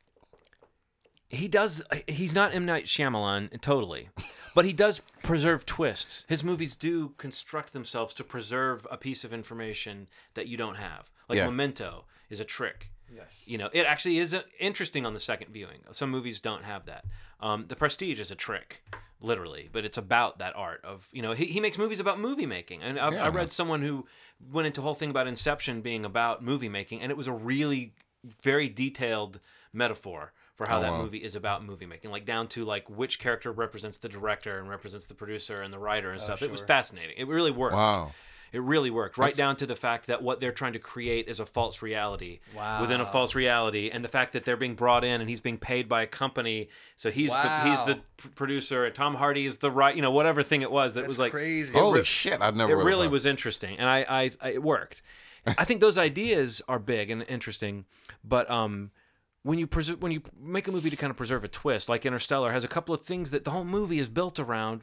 he 1.33 1.49
does. 1.49 1.83
He's 2.07 2.35
not 2.35 2.55
M 2.55 2.67
Night 2.67 2.85
Shyamalan 2.85 3.59
totally, 3.63 4.11
but 4.55 4.67
he 4.67 4.73
does 4.75 5.01
preserve 5.23 5.65
twists. 5.65 6.27
His 6.29 6.45
movies 6.45 6.77
do 6.77 7.15
construct 7.17 7.73
themselves 7.73 8.13
to 8.15 8.25
preserve 8.25 8.87
a 8.91 8.99
piece 8.99 9.25
of 9.25 9.33
information 9.33 10.09
that 10.35 10.47
you 10.47 10.57
don't 10.59 10.77
have. 10.77 11.11
Like 11.29 11.39
Yeah. 11.39 11.47
Memento 11.47 12.05
is 12.29 12.39
a 12.39 12.45
trick. 12.45 12.91
Yes. 13.15 13.43
You 13.47 13.59
know, 13.59 13.71
it 13.73 13.87
actually 13.87 14.19
is 14.19 14.35
uh, 14.35 14.43
interesting 14.61 15.05
on 15.07 15.15
the 15.15 15.21
second 15.21 15.53
viewing. 15.53 15.81
Some 15.91 16.11
movies 16.11 16.41
don't 16.41 16.65
have 16.65 16.87
that. 16.87 17.05
Um, 17.41 17.67
the 17.67 17.77
Prestige 17.77 18.21
is 18.21 18.31
a 18.31 18.35
trick, 18.35 18.83
literally, 19.21 19.69
but 19.73 19.85
it's 19.85 19.99
about 19.99 20.39
that 20.39 20.55
art 20.55 20.83
of 20.85 21.09
you 21.13 21.23
know 21.23 21.33
he, 21.33 21.47
he 21.47 21.61
makes 21.61 21.79
movies 21.79 21.99
about 21.99 22.21
movie 22.21 22.47
making. 22.47 22.83
And 22.83 22.99
I've, 22.99 23.15
I 23.15 23.29
read 23.29 23.51
someone 23.51 23.81
who 23.81 24.07
went 24.53 24.67
into 24.67 24.81
a 24.83 24.85
whole 24.85 24.95
thing 24.95 25.11
about 25.11 25.27
Inception 25.27 25.81
being 25.81 26.05
about 26.05 26.45
movie 26.45 26.69
making, 26.69 27.01
and 27.01 27.11
it 27.11 27.17
was 27.17 27.27
a 27.27 27.33
really 27.33 27.95
very 28.43 28.69
detailed 28.69 29.41
metaphor 29.73 30.33
for 30.57 30.67
how 30.67 30.79
Oh, 30.79 30.83
that 30.83 30.93
wow. 30.93 31.03
movie 31.03 31.19
is 31.19 31.35
about 31.35 31.65
movie 31.65 31.87
making, 31.87 32.11
like 32.11 32.25
down 32.25 32.47
to 32.49 32.65
like 32.65 32.89
which 32.91 33.19
character 33.19 33.51
represents 33.53 33.99
the 33.99 34.09
director 34.09 34.59
and 34.59 34.69
represents 34.69 35.07
the 35.07 35.15
producer 35.15 35.63
and 35.63 35.73
the 35.73 35.79
writer 35.79 36.11
and 36.11 36.21
stuff. 36.21 36.43
It 36.43 36.51
was 36.51 36.63
fascinating. 36.63 37.15
It 37.17 37.27
really 37.29 37.51
worked. 37.51 37.75
Wow. 37.75 38.13
It 38.53 38.61
really 38.61 38.91
worked, 38.91 39.17
right 39.17 39.35
down 39.35 39.57
to 39.57 39.67
the 39.67 39.75
fact 39.75 40.09
that 40.09 40.23
what 40.23 40.39
they're 40.39 40.53
trying 40.53 40.75
to 40.75 40.79
create 40.79 41.27
is 41.27 41.41
a 41.41 41.47
false 41.47 41.81
reality 41.81 42.41
within 42.83 43.01
a 43.01 43.07
false 43.07 43.35
reality, 43.35 43.89
and 43.91 44.05
the 44.05 44.11
fact 44.11 44.35
that 44.35 44.45
they're 44.45 44.59
being 44.59 44.75
brought 44.75 45.05
in 45.05 45.23
and 45.23 45.31
he's 45.31 45.41
being 45.41 45.57
paid 45.57 45.89
by 45.89 46.03
a 46.03 46.07
company, 46.07 46.69
so 46.99 47.11
he's 47.11 47.31
the 47.31 47.61
he's 47.65 47.79
the 47.87 47.99
producer, 48.35 48.85
and 48.85 48.95
Tom 48.95 49.15
Hardy 49.15 49.47
is 49.47 49.57
the 49.57 49.71
right, 49.71 49.97
you 49.97 50.03
know, 50.03 50.11
whatever 50.11 50.43
thing 50.43 50.61
it 50.61 50.71
was 50.71 50.93
that 50.93 51.01
That's 51.01 51.13
was 51.13 51.19
like 51.19 51.31
crazy. 51.33 51.73
Holy 51.73 52.01
re- 52.01 52.05
shit, 52.05 52.43
I've 52.43 52.55
never 52.55 52.73
it 52.73 52.77
really 52.77 52.89
really 52.89 53.09
was 53.09 53.25
interesting, 53.25 53.79
and 53.79 53.89
I, 53.89 54.05
I, 54.07 54.31
I 54.43 54.49
it 54.51 54.63
worked. 54.63 55.01
I 55.47 55.65
think 55.65 55.81
those 55.81 55.97
ideas 56.11 56.61
are 56.69 56.79
big 56.79 57.11
and 57.11 57.25
interesting, 57.29 57.87
but 58.23 58.51
um, 58.51 58.91
when 59.43 59.59
you 59.59 59.67
preserve, 59.67 60.01
when 60.03 60.13
you 60.13 60.23
make 60.41 60.69
a 60.69 60.73
movie 60.73 60.91
to 60.91 60.97
kind 60.97 61.11
of 61.11 61.17
preserve 61.17 61.45
a 61.45 61.49
twist, 61.49 61.89
like 61.89 62.07
Interstellar 62.07 62.53
has 62.53 62.65
a 62.65 62.69
couple 62.69 62.95
of 62.95 63.03
things 63.03 63.31
that 63.33 63.45
the 63.45 63.51
whole 63.51 63.65
movie 63.65 63.99
is 63.99 64.09
built 64.09 64.39
around 64.39 64.83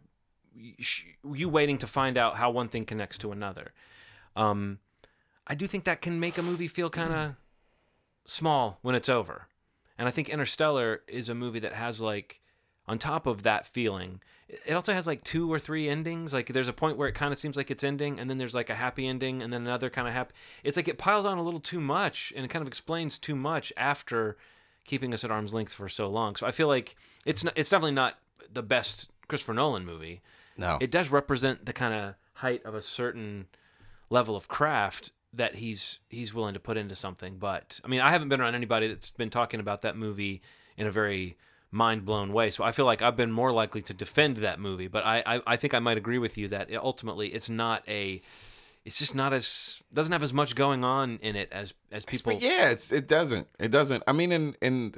you 0.53 1.49
waiting 1.49 1.77
to 1.77 1.87
find 1.87 2.17
out 2.17 2.35
how 2.35 2.49
one 2.49 2.67
thing 2.67 2.85
connects 2.85 3.17
to 3.19 3.31
another. 3.31 3.71
Um, 4.35 4.79
I 5.47 5.55
do 5.55 5.67
think 5.67 5.85
that 5.85 6.01
can 6.01 6.19
make 6.19 6.37
a 6.37 6.43
movie 6.43 6.67
feel 6.67 6.89
kind 6.89 7.13
of 7.13 7.35
small 8.25 8.79
when 8.81 8.95
it's 8.95 9.09
over. 9.09 9.47
And 9.97 10.07
I 10.07 10.11
think 10.11 10.29
Interstellar 10.29 11.01
is 11.07 11.29
a 11.29 11.35
movie 11.35 11.59
that 11.59 11.73
has 11.73 11.99
like 11.99 12.41
on 12.89 12.97
top 12.97 13.27
of 13.27 13.43
that 13.43 13.67
feeling, 13.67 14.19
it 14.65 14.73
also 14.73 14.93
has 14.93 15.05
like 15.05 15.23
two 15.23 15.51
or 15.51 15.59
three 15.59 15.87
endings. 15.87 16.33
Like 16.33 16.47
there's 16.47 16.67
a 16.67 16.73
point 16.73 16.97
where 16.97 17.07
it 17.07 17.13
kind 17.13 17.31
of 17.31 17.37
seems 17.37 17.55
like 17.55 17.69
it's 17.69 17.83
ending, 17.83 18.19
and 18.19 18.29
then 18.29 18.39
there's 18.39 18.55
like 18.55 18.71
a 18.71 18.75
happy 18.75 19.07
ending, 19.07 19.43
and 19.43 19.53
then 19.53 19.61
another 19.61 19.91
kind 19.91 20.07
of 20.07 20.13
happy. 20.15 20.33
It's 20.63 20.75
like 20.75 20.87
it 20.87 20.97
piles 20.97 21.25
on 21.25 21.37
a 21.37 21.43
little 21.43 21.59
too 21.59 21.79
much, 21.79 22.33
and 22.35 22.43
it 22.43 22.49
kind 22.49 22.63
of 22.63 22.67
explains 22.67 23.19
too 23.19 23.35
much 23.35 23.71
after 23.77 24.37
keeping 24.85 25.13
us 25.13 25.23
at 25.23 25.29
arm's 25.29 25.53
length 25.53 25.73
for 25.73 25.87
so 25.87 26.09
long. 26.09 26.35
So 26.35 26.47
I 26.47 26.51
feel 26.51 26.67
like 26.67 26.95
it's 27.25 27.43
not, 27.43 27.53
it's 27.55 27.69
definitely 27.69 27.91
not 27.91 28.17
the 28.51 28.63
best 28.63 29.09
Christopher 29.27 29.53
Nolan 29.53 29.85
movie. 29.85 30.21
No. 30.57 30.79
It 30.81 30.89
does 30.89 31.09
represent 31.09 31.67
the 31.67 31.73
kind 31.73 31.93
of 31.93 32.15
height 32.33 32.65
of 32.65 32.73
a 32.73 32.81
certain 32.81 33.45
level 34.09 34.35
of 34.35 34.47
craft 34.47 35.11
that 35.31 35.55
he's 35.55 35.99
he's 36.09 36.33
willing 36.33 36.55
to 36.55 36.59
put 36.59 36.75
into 36.75 36.95
something. 36.95 37.37
But 37.37 37.79
I 37.85 37.87
mean, 37.87 38.01
I 38.01 38.09
haven't 38.09 38.29
been 38.29 38.41
around 38.41 38.55
anybody 38.55 38.87
that's 38.87 39.11
been 39.11 39.29
talking 39.29 39.59
about 39.59 39.83
that 39.83 39.95
movie 39.95 40.41
in 40.75 40.87
a 40.87 40.91
very 40.91 41.37
mind 41.71 42.05
blown 42.05 42.33
way. 42.33 42.51
So 42.51 42.63
I 42.63 42.71
feel 42.71 42.85
like 42.85 43.01
I've 43.01 43.15
been 43.15 43.31
more 43.31 43.51
likely 43.51 43.81
to 43.83 43.93
defend 43.93 44.37
that 44.37 44.59
movie. 44.59 44.87
But 44.87 45.05
I 45.05 45.23
I, 45.25 45.41
I 45.47 45.55
think 45.55 45.73
I 45.73 45.79
might 45.79 45.97
agree 45.97 46.17
with 46.17 46.37
you 46.37 46.47
that 46.49 46.69
it, 46.69 46.77
ultimately 46.77 47.29
it's 47.29 47.49
not 47.49 47.83
a 47.87 48.21
it's 48.85 48.97
just 48.97 49.13
not 49.13 49.33
as 49.33 49.81
doesn't 49.93 50.11
have 50.11 50.23
as 50.23 50.33
much 50.33 50.55
going 50.55 50.83
on 50.83 51.19
in 51.21 51.35
it 51.35 51.51
as 51.51 51.73
as 51.91 52.05
people. 52.05 52.33
But 52.33 52.41
yeah, 52.41 52.69
it's 52.69 52.91
it 52.91 53.07
doesn't. 53.07 53.47
It 53.59 53.71
doesn't. 53.71 54.03
I 54.07 54.13
mean, 54.13 54.31
and 54.31 54.57
and 54.61 54.97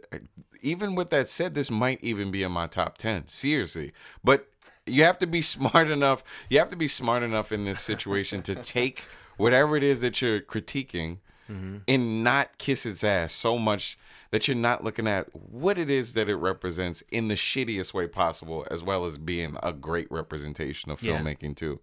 even 0.62 0.96
with 0.96 1.10
that 1.10 1.28
said, 1.28 1.56
this 1.56 1.72
might 1.72 2.00
even 2.04 2.32
be 2.32 2.44
in 2.44 2.52
my 2.52 2.68
top 2.68 2.98
ten. 2.98 3.28
Seriously, 3.28 3.92
but 4.24 4.48
you 4.86 5.04
have 5.04 5.18
to 5.20 5.28
be 5.28 5.42
smart 5.42 5.90
enough. 5.90 6.24
You 6.50 6.60
have 6.60 6.70
to 6.70 6.76
be 6.76 6.88
smart 6.88 7.24
enough 7.24 7.52
in 7.52 7.66
this 7.66 7.80
situation 7.80 8.42
to 8.44 8.56
take 8.56 9.06
whatever 9.38 9.76
it 9.76 9.84
is 9.84 10.02
that 10.02 10.22
you're 10.22 10.40
critiquing 10.40 11.18
mm-hmm. 11.50 11.78
and 11.88 12.24
not 12.24 12.58
kiss 12.58 12.86
its 12.86 13.04
ass 13.04 13.34
so 13.34 13.58
much 13.58 13.98
that 14.32 14.48
you're 14.48 14.56
not 14.58 14.84
looking 14.84 15.08
at 15.08 15.28
what 15.34 15.78
it 15.78 15.90
is 15.90 16.14
that 16.14 16.30
it 16.30 16.36
represents 16.38 17.02
in 17.12 17.28
the 17.28 17.36
shittiest 17.36 17.94
way 17.94 18.08
possible, 18.08 18.66
as 18.72 18.84
well 18.84 19.06
as 19.06 19.18
being 19.18 19.58
a 19.62 19.72
great 19.74 20.10
representation 20.12 20.90
of 20.92 21.02
Yeah. 21.04 21.18
filmmaking 21.20 21.56
too. 21.56 21.80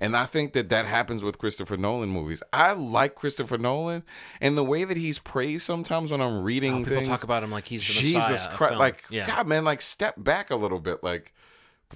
And 0.00 0.16
I 0.16 0.26
think 0.26 0.52
that 0.52 0.68
that 0.68 0.86
happens 0.86 1.22
with 1.22 1.38
Christopher 1.38 1.76
Nolan 1.76 2.08
movies. 2.10 2.40
I 2.52 2.70
like 2.70 3.16
Christopher 3.16 3.58
Nolan, 3.58 4.04
and 4.40 4.56
the 4.56 4.62
way 4.62 4.84
that 4.84 4.96
he's 4.96 5.18
praised 5.18 5.64
sometimes 5.64 6.12
when 6.12 6.20
I'm 6.20 6.44
reading 6.44 6.72
Oh, 6.72 6.78
people 6.78 6.94
things. 6.98 7.08
talk 7.08 7.24
about 7.24 7.42
him 7.42 7.50
like 7.50 7.64
he's 7.64 7.84
the 7.84 7.94
Jesus 7.94 8.46
Christ! 8.52 8.76
Like 8.76 9.02
yeah. 9.10 9.26
God, 9.26 9.48
man, 9.48 9.64
like 9.64 9.82
step 9.82 10.14
back 10.16 10.50
a 10.50 10.56
little 10.56 10.78
bit. 10.78 11.02
Like, 11.02 11.34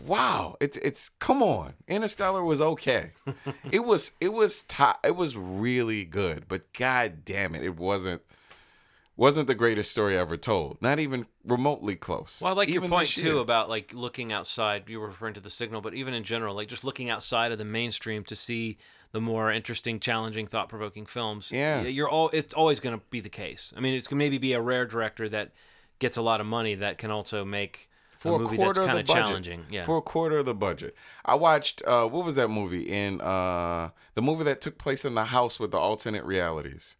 wow, 0.05 0.57
it's 0.61 0.77
it's 0.79 1.11
come 1.21 1.43
on. 1.45 1.75
Interstellar 1.87 2.43
was 2.43 2.61
okay. 2.61 3.13
it 3.71 3.85
was 3.85 4.13
it 4.21 4.33
was 4.33 4.65
top. 4.65 4.99
It 5.07 5.15
was 5.15 5.37
really 5.37 6.05
good, 6.05 6.47
but 6.49 6.73
god 6.73 7.25
damn 7.25 7.55
it, 7.55 7.63
it 7.63 7.77
wasn't. 7.77 8.23
Wasn't 9.17 9.47
the 9.47 9.55
greatest 9.55 9.91
story 9.91 10.17
ever 10.17 10.37
told. 10.37 10.81
Not 10.81 10.99
even 10.99 11.27
remotely 11.45 11.97
close. 11.97 12.41
Well, 12.41 12.53
I 12.53 12.57
like 12.57 12.69
Even 12.71 12.85
your 12.85 12.91
point 12.91 13.09
too 13.09 13.39
about 13.41 13.69
like 13.69 13.93
looking 13.93 14.33
outside. 14.33 14.85
You 14.89 15.01
were 15.01 15.09
referring 15.09 15.35
to 15.35 15.41
the 15.41 15.51
signal, 15.51 15.81
but 15.81 15.95
even 15.95 16.15
in 16.15 16.25
general, 16.25 16.55
like 16.55 16.69
just 16.69 16.85
looking 16.85 17.11
outside 17.11 17.53
of 17.53 17.59
the 17.59 17.65
mainstream 17.65 18.25
to 18.25 18.37
see 18.37 18.79
the 19.13 19.21
more 19.21 19.53
interesting, 19.53 20.01
challenging, 20.01 20.47
thought-provoking 20.47 21.05
films. 21.07 21.51
Yeah. 21.53 21.83
you're 21.83 22.09
all. 22.09 22.31
It's 22.33 22.55
always 22.55 22.81
going 22.81 22.99
to 22.99 23.05
be 23.11 23.21
the 23.21 23.29
case. 23.29 23.73
I 23.77 23.81
mean, 23.81 23.95
it's 23.95 24.07
gonna 24.09 24.19
maybe 24.19 24.39
be 24.39 24.55
a 24.55 24.61
rare 24.61 24.87
director 24.87 25.29
that 25.29 25.53
gets 25.99 26.17
a 26.17 26.23
lot 26.23 26.41
of 26.41 26.47
money 26.47 26.75
that 26.77 26.97
can 26.99 27.11
also 27.11 27.45
make 27.45 27.91
for 28.19 28.33
a 28.33 28.35
a 28.37 28.39
movie 28.39 28.57
quarter 28.57 28.81
that's 28.81 28.87
of 28.87 28.87
kind 28.87 28.97
the 28.97 29.01
of 29.03 29.07
budget. 29.07 29.27
challenging. 29.27 29.67
Yeah. 29.71 29.85
For 29.85 29.99
a 29.99 30.03
quarter 30.03 30.39
of 30.39 30.47
the 30.47 30.55
budget. 30.55 30.97
I 31.25 31.35
watched 31.35 31.83
uh 31.87 32.07
what 32.09 32.25
was 32.25 32.37
that 32.37 32.49
movie 32.49 32.89
in 32.89 33.21
uh 33.21 33.91
the 34.15 34.23
movie 34.23 34.45
that 34.45 34.61
took 34.61 34.79
place 34.79 35.05
in 35.05 35.15
the 35.15 35.25
house 35.27 35.61
with 35.61 35.71
the 35.73 35.79
alternate 35.79 36.25
realities. 36.25 36.97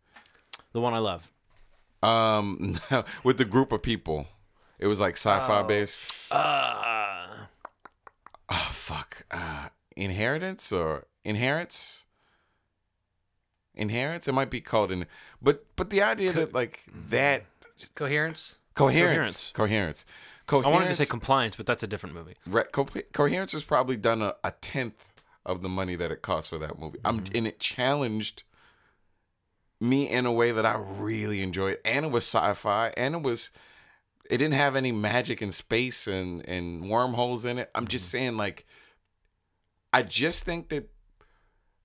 the 0.73 0.81
one 0.81 0.93
I 0.95 0.99
love. 0.99 1.31
Um 2.03 2.79
with 3.25 3.39
the 3.39 3.45
group 3.45 3.73
of 3.73 3.83
people. 3.83 4.27
It 4.79 4.87
was 4.89 5.01
like 5.01 5.15
sci-fi 5.17 5.61
Oh. 5.61 5.65
based. 5.65 6.01
Uh, 6.31 7.27
Oh 8.49 8.69
fuck. 8.73 9.25
Uh 9.31 9.69
Inheritance 9.97 10.73
or 10.73 11.07
Inherence? 11.25 12.05
Inherence? 13.75 14.29
It 14.29 14.33
might 14.33 14.51
be 14.51 14.61
called 14.61 14.93
in 14.93 15.07
but 15.41 15.65
but 15.77 15.91
the 15.91 16.03
idea 16.03 16.33
that 16.33 16.53
like 16.53 16.83
that 17.11 17.45
Coherence. 17.95 18.57
coherence. 18.75 19.51
Coherence. 19.55 20.05
Coherence. 20.47 20.67
I 20.67 20.71
wanted 20.71 20.89
to 20.89 20.97
say 20.97 21.07
compliance, 21.07 21.57
but 21.57 21.67
that's 21.67 21.83
a 21.83 21.87
different 21.87 22.15
movie. 22.15 22.35
Re- 22.47 22.65
Co- 22.73 22.87
Coherence 23.13 23.53
has 23.53 23.63
probably 23.63 23.97
done 23.97 24.21
a, 24.23 24.35
a 24.45 24.51
tenth 24.61 25.13
of 25.47 25.63
the 25.63 25.69
money 25.69 25.95
that 25.97 26.11
it 26.11 26.21
cost 26.23 26.51
for 26.51 26.59
that 26.59 26.79
movie. 26.79 26.99
I'm 27.05 27.21
Mm-hmm. 27.21 27.37
and 27.37 27.47
it 27.47 27.59
challenged 27.59 28.43
me 29.83 30.09
in 30.09 30.27
a 30.27 30.33
way 30.33 30.53
that 30.53 30.65
I 30.65 30.77
really 30.99 31.43
enjoyed. 31.43 31.79
And 31.85 32.07
it 32.07 32.13
was 32.13 32.25
sci-fi, 32.25 32.93
and 32.97 33.15
it 33.17 33.23
was 33.23 33.51
it 34.31 34.39
didn't 34.39 34.55
have 34.55 34.77
any 34.77 34.93
magic 34.93 35.43
and 35.43 35.53
space 35.53 36.07
and 36.07 36.49
and 36.49 36.89
wormholes 36.89 37.45
in 37.45 37.59
it. 37.59 37.71
I'm 37.75 37.87
just 37.89 38.07
Mm-hmm. 38.07 38.19
saying, 38.19 38.37
like, 38.37 38.67
I 39.93 40.03
just 40.03 40.45
think 40.45 40.69
that 40.69 40.89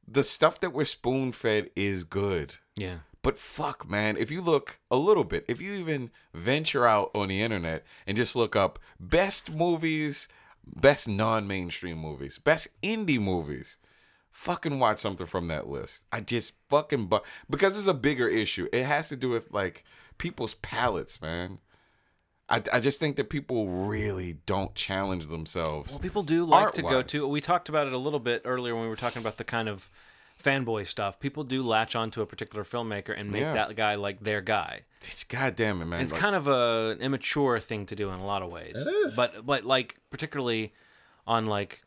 the 0.07 0.23
stuff 0.23 0.59
that 0.61 0.71
we're 0.73 0.85
spoon 0.85 1.31
fed 1.33 1.69
is 1.75 2.03
good. 2.03 2.55
Yeah. 2.75 2.99
But 3.23 3.39
fuck, 3.39 3.89
man, 3.89 4.15
if 4.15 4.31
you 4.31 4.41
look 4.41 4.79
a 4.89 4.95
little 4.95 5.25
bit, 5.25 5.43
if 5.49 5.59
you 5.59 5.73
even 5.73 6.11
venture 6.33 6.87
out 6.87 7.11
on 7.13 7.27
the 7.27 7.41
internet 7.41 7.83
and 8.05 8.15
just 8.15 8.35
look 8.37 8.55
up 8.55 8.79
best 8.99 9.51
movies, 9.51 10.29
best 10.63 11.09
non 11.09 11.45
mainstream 11.47 11.97
movies, 11.97 12.37
best 12.37 12.67
indie 12.81 13.19
movies, 13.19 13.79
fucking 14.37 14.77
watch 14.79 14.99
something 14.99 15.25
from 15.27 15.47
that 15.47 15.67
list. 15.67 16.03
I 16.11 16.21
just 16.21 16.53
fucking, 16.69 17.07
bu- 17.07 17.19
because 17.49 17.77
it's 17.77 17.87
a 17.87 17.93
bigger 17.93 18.27
issue. 18.27 18.67
It 18.71 18.85
has 18.85 19.09
to 19.09 19.15
do 19.15 19.29
with 19.29 19.51
like 19.51 19.83
people's 20.19 20.53
palates, 20.55 21.19
man. 21.21 21.57
I, 22.47 22.61
I 22.71 22.79
just 22.79 22.99
think 22.99 23.17
that 23.17 23.29
people 23.29 23.67
really 23.67 24.37
don't 24.45 24.73
challenge 24.75 25.27
themselves. 25.27 25.91
Well, 25.91 25.99
people 25.99 26.23
do 26.23 26.45
like 26.45 26.71
to 26.73 26.81
go 26.81 26.87
Art-wise. 26.97 27.11
to. 27.11 27.27
We 27.27 27.41
talked 27.41 27.67
about 27.67 27.87
it 27.87 27.93
a 27.93 27.97
little 27.97 28.19
bit 28.21 28.43
earlier 28.45 28.73
when 28.73 28.83
we 28.83 28.89
were 28.89 28.95
talking 28.95 29.21
about 29.21 29.37
the 29.37 29.43
kind 29.43 29.67
of 29.67 29.89
fanboy 30.41 30.87
stuff. 30.87 31.19
People 31.19 31.43
do 31.43 31.61
latch 31.63 31.95
onto 31.95 32.21
a 32.21 32.25
particular 32.25 32.63
filmmaker 32.63 33.13
and 33.19 33.31
make 33.31 33.41
Yeah. 33.41 33.53
that 33.53 33.75
guy 33.75 33.95
like 33.95 34.21
their 34.21 34.39
guy. 34.41 34.81
It's 35.01 35.23
goddamn 35.25 35.81
it, 35.81 35.85
man. 35.85 36.01
It's 36.01 36.13
Like, 36.13 36.21
kind 36.21 36.35
of 36.35 36.47
a 36.47 36.91
an 36.91 37.01
immature 37.01 37.59
thing 37.59 37.85
to 37.87 37.95
do 37.95 38.09
in 38.11 38.19
a 38.19 38.25
lot 38.25 38.43
of 38.43 38.49
ways. 38.51 38.77
But 39.15 39.45
but 39.45 39.65
like 39.65 39.97
particularly 40.11 40.73
on 41.25 41.47
like 41.47 41.81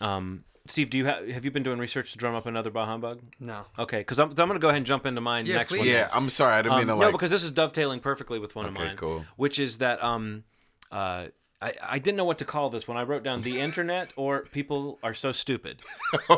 um 0.00 0.44
Steve, 0.68 0.90
do 0.90 0.98
you 0.98 1.04
have 1.06 1.26
have 1.28 1.44
you 1.44 1.50
been 1.50 1.62
doing 1.62 1.78
research 1.78 2.12
to 2.12 2.18
drum 2.18 2.34
up 2.34 2.46
another 2.46 2.70
bah 2.70 2.86
humbug? 2.86 3.20
No. 3.40 3.64
Okay, 3.78 3.98
because 3.98 4.18
I'm, 4.18 4.30
I'm 4.30 4.34
going 4.36 4.52
to 4.52 4.58
go 4.58 4.68
ahead 4.68 4.78
and 4.78 4.86
jump 4.86 5.06
into 5.06 5.20
mine 5.20 5.46
Yeah, 5.46 5.56
next 5.56 5.70
please. 5.70 5.78
one. 5.80 5.88
yeah, 5.88 6.08
I'm 6.12 6.30
sorry. 6.30 6.54
I 6.54 6.62
didn't 6.62 6.72
Um, 6.72 6.78
mean 6.78 6.86
to 6.88 6.92
no, 6.94 6.98
like. 6.98 7.12
because 7.12 7.30
this 7.30 7.42
is 7.42 7.50
dovetailing 7.50 8.00
perfectly 8.00 8.38
with 8.38 8.54
one 8.54 8.66
of 8.66 8.72
Okay, 8.74 8.84
mine. 8.88 8.96
cool. 8.96 9.24
Which 9.36 9.58
is 9.58 9.78
that 9.78 10.02
um, 10.02 10.44
uh, 10.92 11.26
I 11.60 11.74
I 11.82 11.98
didn't 11.98 12.16
know 12.16 12.24
what 12.24 12.38
to 12.38 12.44
call 12.44 12.70
this 12.70 12.86
when 12.86 12.96
I 12.96 13.02
wrote 13.02 13.22
down 13.24 13.40
the 13.40 13.58
internet 13.60 14.12
or 14.16 14.42
people 14.42 14.98
are 15.02 15.14
so 15.14 15.32
stupid. 15.32 15.80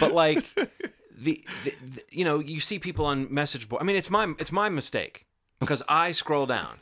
but 0.00 0.12
like 0.12 0.44
the, 0.54 1.44
the, 1.64 1.74
the 1.94 2.02
you 2.10 2.24
know 2.24 2.38
you 2.38 2.60
see 2.60 2.78
people 2.78 3.04
on 3.06 3.32
message 3.32 3.68
board. 3.68 3.82
I 3.82 3.84
mean 3.84 3.96
it's 3.96 4.10
my 4.10 4.32
it's 4.38 4.52
my 4.52 4.68
mistake 4.68 5.26
because 5.60 5.82
I 5.88 6.12
scroll 6.12 6.46
down. 6.46 6.78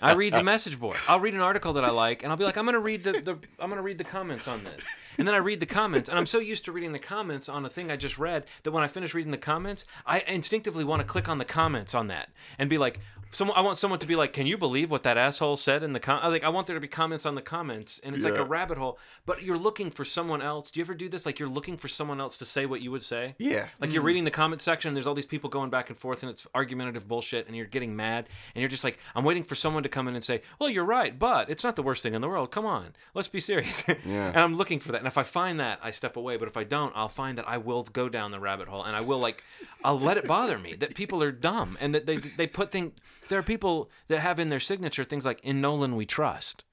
I 0.00 0.14
read 0.14 0.32
the 0.32 0.42
message 0.42 0.78
board. 0.78 0.96
I'll 1.08 1.20
read 1.20 1.34
an 1.34 1.40
article 1.40 1.72
that 1.74 1.84
I 1.84 1.90
like, 1.90 2.22
and 2.22 2.32
I'll 2.32 2.36
be 2.36 2.44
like, 2.44 2.56
I'm 2.56 2.64
gonna 2.64 2.78
read 2.78 3.04
the, 3.04 3.12
the 3.12 3.38
I'm 3.58 3.68
gonna 3.68 3.82
read 3.82 3.98
the 3.98 4.04
comments 4.04 4.48
on 4.48 4.62
this, 4.64 4.84
and 5.16 5.26
then 5.26 5.34
I 5.34 5.38
read 5.38 5.60
the 5.60 5.66
comments, 5.66 6.08
and 6.08 6.18
I'm 6.18 6.26
so 6.26 6.38
used 6.38 6.64
to 6.66 6.72
reading 6.72 6.92
the 6.92 6.98
comments 6.98 7.48
on 7.48 7.64
a 7.64 7.70
thing 7.70 7.90
I 7.90 7.96
just 7.96 8.18
read 8.18 8.46
that 8.62 8.70
when 8.72 8.82
I 8.82 8.88
finish 8.88 9.14
reading 9.14 9.32
the 9.32 9.38
comments, 9.38 9.84
I 10.06 10.20
instinctively 10.20 10.84
want 10.84 11.00
to 11.00 11.06
click 11.06 11.28
on 11.28 11.38
the 11.38 11.44
comments 11.44 11.94
on 11.94 12.08
that 12.08 12.30
and 12.58 12.68
be 12.70 12.78
like, 12.78 13.00
someone 13.30 13.56
I 13.56 13.60
want 13.60 13.78
someone 13.78 13.98
to 14.00 14.06
be 14.06 14.16
like, 14.16 14.32
can 14.32 14.46
you 14.46 14.56
believe 14.56 14.90
what 14.90 15.02
that 15.02 15.16
asshole 15.16 15.56
said 15.56 15.82
in 15.82 15.92
the 15.92 16.00
com? 16.00 16.20
Like 16.30 16.44
I 16.44 16.48
want 16.48 16.66
there 16.66 16.74
to 16.74 16.80
be 16.80 16.88
comments 16.88 17.26
on 17.26 17.34
the 17.34 17.42
comments, 17.42 18.00
and 18.02 18.14
it's 18.14 18.24
like 18.24 18.36
a 18.36 18.44
rabbit 18.44 18.78
hole. 18.78 18.98
But 19.26 19.42
you're 19.42 19.58
looking 19.58 19.90
for 19.90 20.04
someone 20.04 20.42
else. 20.42 20.70
Do 20.70 20.80
you 20.80 20.84
ever 20.84 20.94
do 20.94 21.08
this? 21.08 21.26
Like 21.26 21.38
you're 21.38 21.48
looking 21.48 21.76
for 21.76 21.88
someone 21.88 22.20
else 22.20 22.36
to 22.38 22.44
say 22.44 22.66
what 22.66 22.80
you 22.80 22.90
would 22.90 23.02
say. 23.02 23.34
yeah. 23.38 23.66
Like 23.80 23.92
you're 23.92 24.02
mm. 24.02 24.06
reading 24.06 24.24
the 24.24 24.30
comment 24.30 24.60
section, 24.60 24.88
and 24.88 24.96
there's 24.96 25.06
all 25.06 25.14
these 25.14 25.26
people 25.26 25.50
going 25.50 25.70
back 25.70 25.90
and 25.90 25.98
forth, 25.98 26.22
and 26.22 26.30
it's 26.30 26.46
argumentative 26.54 27.06
bullshit, 27.06 27.46
and 27.46 27.56
you're 27.56 27.66
getting 27.66 27.94
mad, 27.94 28.28
and 28.54 28.62
you're 28.62 28.70
just 28.70 28.84
like, 28.84 28.98
I'm 29.14 29.24
waiting 29.24 29.44
for 29.44 29.54
someone 29.54 29.82
to 29.82 29.88
come 29.88 30.08
in 30.08 30.14
and 30.14 30.24
say, 30.24 30.42
"Well, 30.58 30.68
you're 30.68 30.84
right, 30.84 31.18
but 31.18 31.50
it's 31.50 31.64
not 31.64 31.76
the 31.76 31.82
worst 31.82 32.02
thing 32.02 32.14
in 32.14 32.20
the 32.20 32.28
world. 32.28 32.50
Come 32.50 32.66
on, 32.66 32.94
let's 33.14 33.28
be 33.28 33.40
serious." 33.40 33.84
Yeah. 34.08 34.28
and 34.28 34.38
I'm 34.38 34.54
looking 34.54 34.80
for 34.80 34.92
that, 34.92 34.98
and 34.98 35.06
if 35.06 35.18
I 35.18 35.22
find 35.22 35.60
that, 35.60 35.80
I 35.82 35.90
step 35.90 36.16
away. 36.16 36.36
But 36.36 36.48
if 36.48 36.56
I 36.56 36.64
don't, 36.64 36.92
I'll 36.96 37.08
find 37.08 37.36
that 37.36 37.48
I 37.48 37.58
will 37.58 37.82
go 37.82 38.08
down 38.08 38.30
the 38.30 38.40
rabbit 38.40 38.68
hole, 38.68 38.84
and 38.84 38.94
I 38.94 39.02
will 39.02 39.18
like, 39.18 39.42
I'll 39.84 39.98
let 39.98 40.16
it 40.16 40.26
bother 40.26 40.58
me 40.58 40.74
that 40.76 40.94
people 40.94 41.22
are 41.22 41.32
dumb, 41.32 41.76
and 41.80 41.94
that 41.94 42.06
they 42.06 42.16
they 42.16 42.46
put 42.46 42.70
thing. 42.70 42.92
There 43.28 43.38
are 43.38 43.42
people 43.42 43.90
that 44.08 44.20
have 44.20 44.40
in 44.40 44.48
their 44.48 44.60
signature 44.60 45.04
things 45.04 45.24
like 45.24 45.40
"In 45.44 45.60
Nolan 45.60 45.96
we 45.96 46.06
trust." 46.06 46.64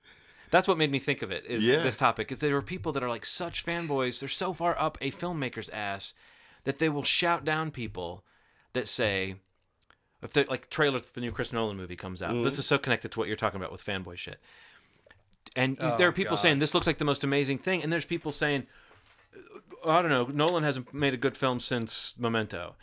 That's 0.51 0.67
what 0.67 0.77
made 0.77 0.91
me 0.91 0.99
think 0.99 1.21
of 1.21 1.31
it. 1.31 1.43
Is 1.45 1.65
Yeah. 1.65 1.81
this 1.83 1.97
topic? 1.97 2.31
Is 2.31 2.39
there 2.39 2.55
are 2.55 2.61
people 2.61 2.91
that 2.93 3.03
are 3.03 3.09
like 3.09 3.25
such 3.25 3.65
fanboys. 3.65 4.19
They're 4.19 4.29
so 4.29 4.53
far 4.53 4.79
up 4.79 4.97
a 5.01 5.11
filmmaker's 5.11 5.69
ass 5.69 6.13
that 6.63 6.79
they 6.79 6.87
will 6.89 7.03
shout 7.03 7.43
down 7.43 7.71
people 7.71 8.23
that 8.73 8.87
say, 8.87 9.35
if 10.21 10.31
they're 10.33 10.45
like 10.45 10.69
trailer 10.69 10.99
for 10.99 11.11
the 11.13 11.21
new 11.21 11.31
Chris 11.31 11.51
Nolan 11.51 11.77
movie 11.77 11.95
comes 11.95 12.21
out. 12.21 12.31
Mm-hmm. 12.31 12.43
This 12.43 12.59
is 12.59 12.65
so 12.65 12.77
connected 12.77 13.11
to 13.11 13.19
what 13.19 13.27
you're 13.27 13.37
talking 13.37 13.59
about 13.59 13.71
with 13.71 13.83
fanboy 13.83 14.17
shit. 14.17 14.39
And 15.55 15.77
Oh, 15.79 15.95
there 15.97 16.07
are 16.07 16.11
people 16.11 16.35
God. 16.35 16.41
saying 16.41 16.59
this 16.59 16.73
looks 16.73 16.87
like 16.87 16.97
the 16.97 17.05
most 17.05 17.23
amazing 17.23 17.57
thing, 17.59 17.83
and 17.83 17.91
there's 17.91 18.05
people 18.05 18.31
saying, 18.31 18.65
I 19.85 20.01
don't 20.01 20.09
know, 20.09 20.25
Nolan 20.25 20.63
hasn't 20.63 20.93
made 20.93 21.13
a 21.13 21.17
good 21.17 21.37
film 21.37 21.59
since 21.59 22.15
Memento. 22.17 22.75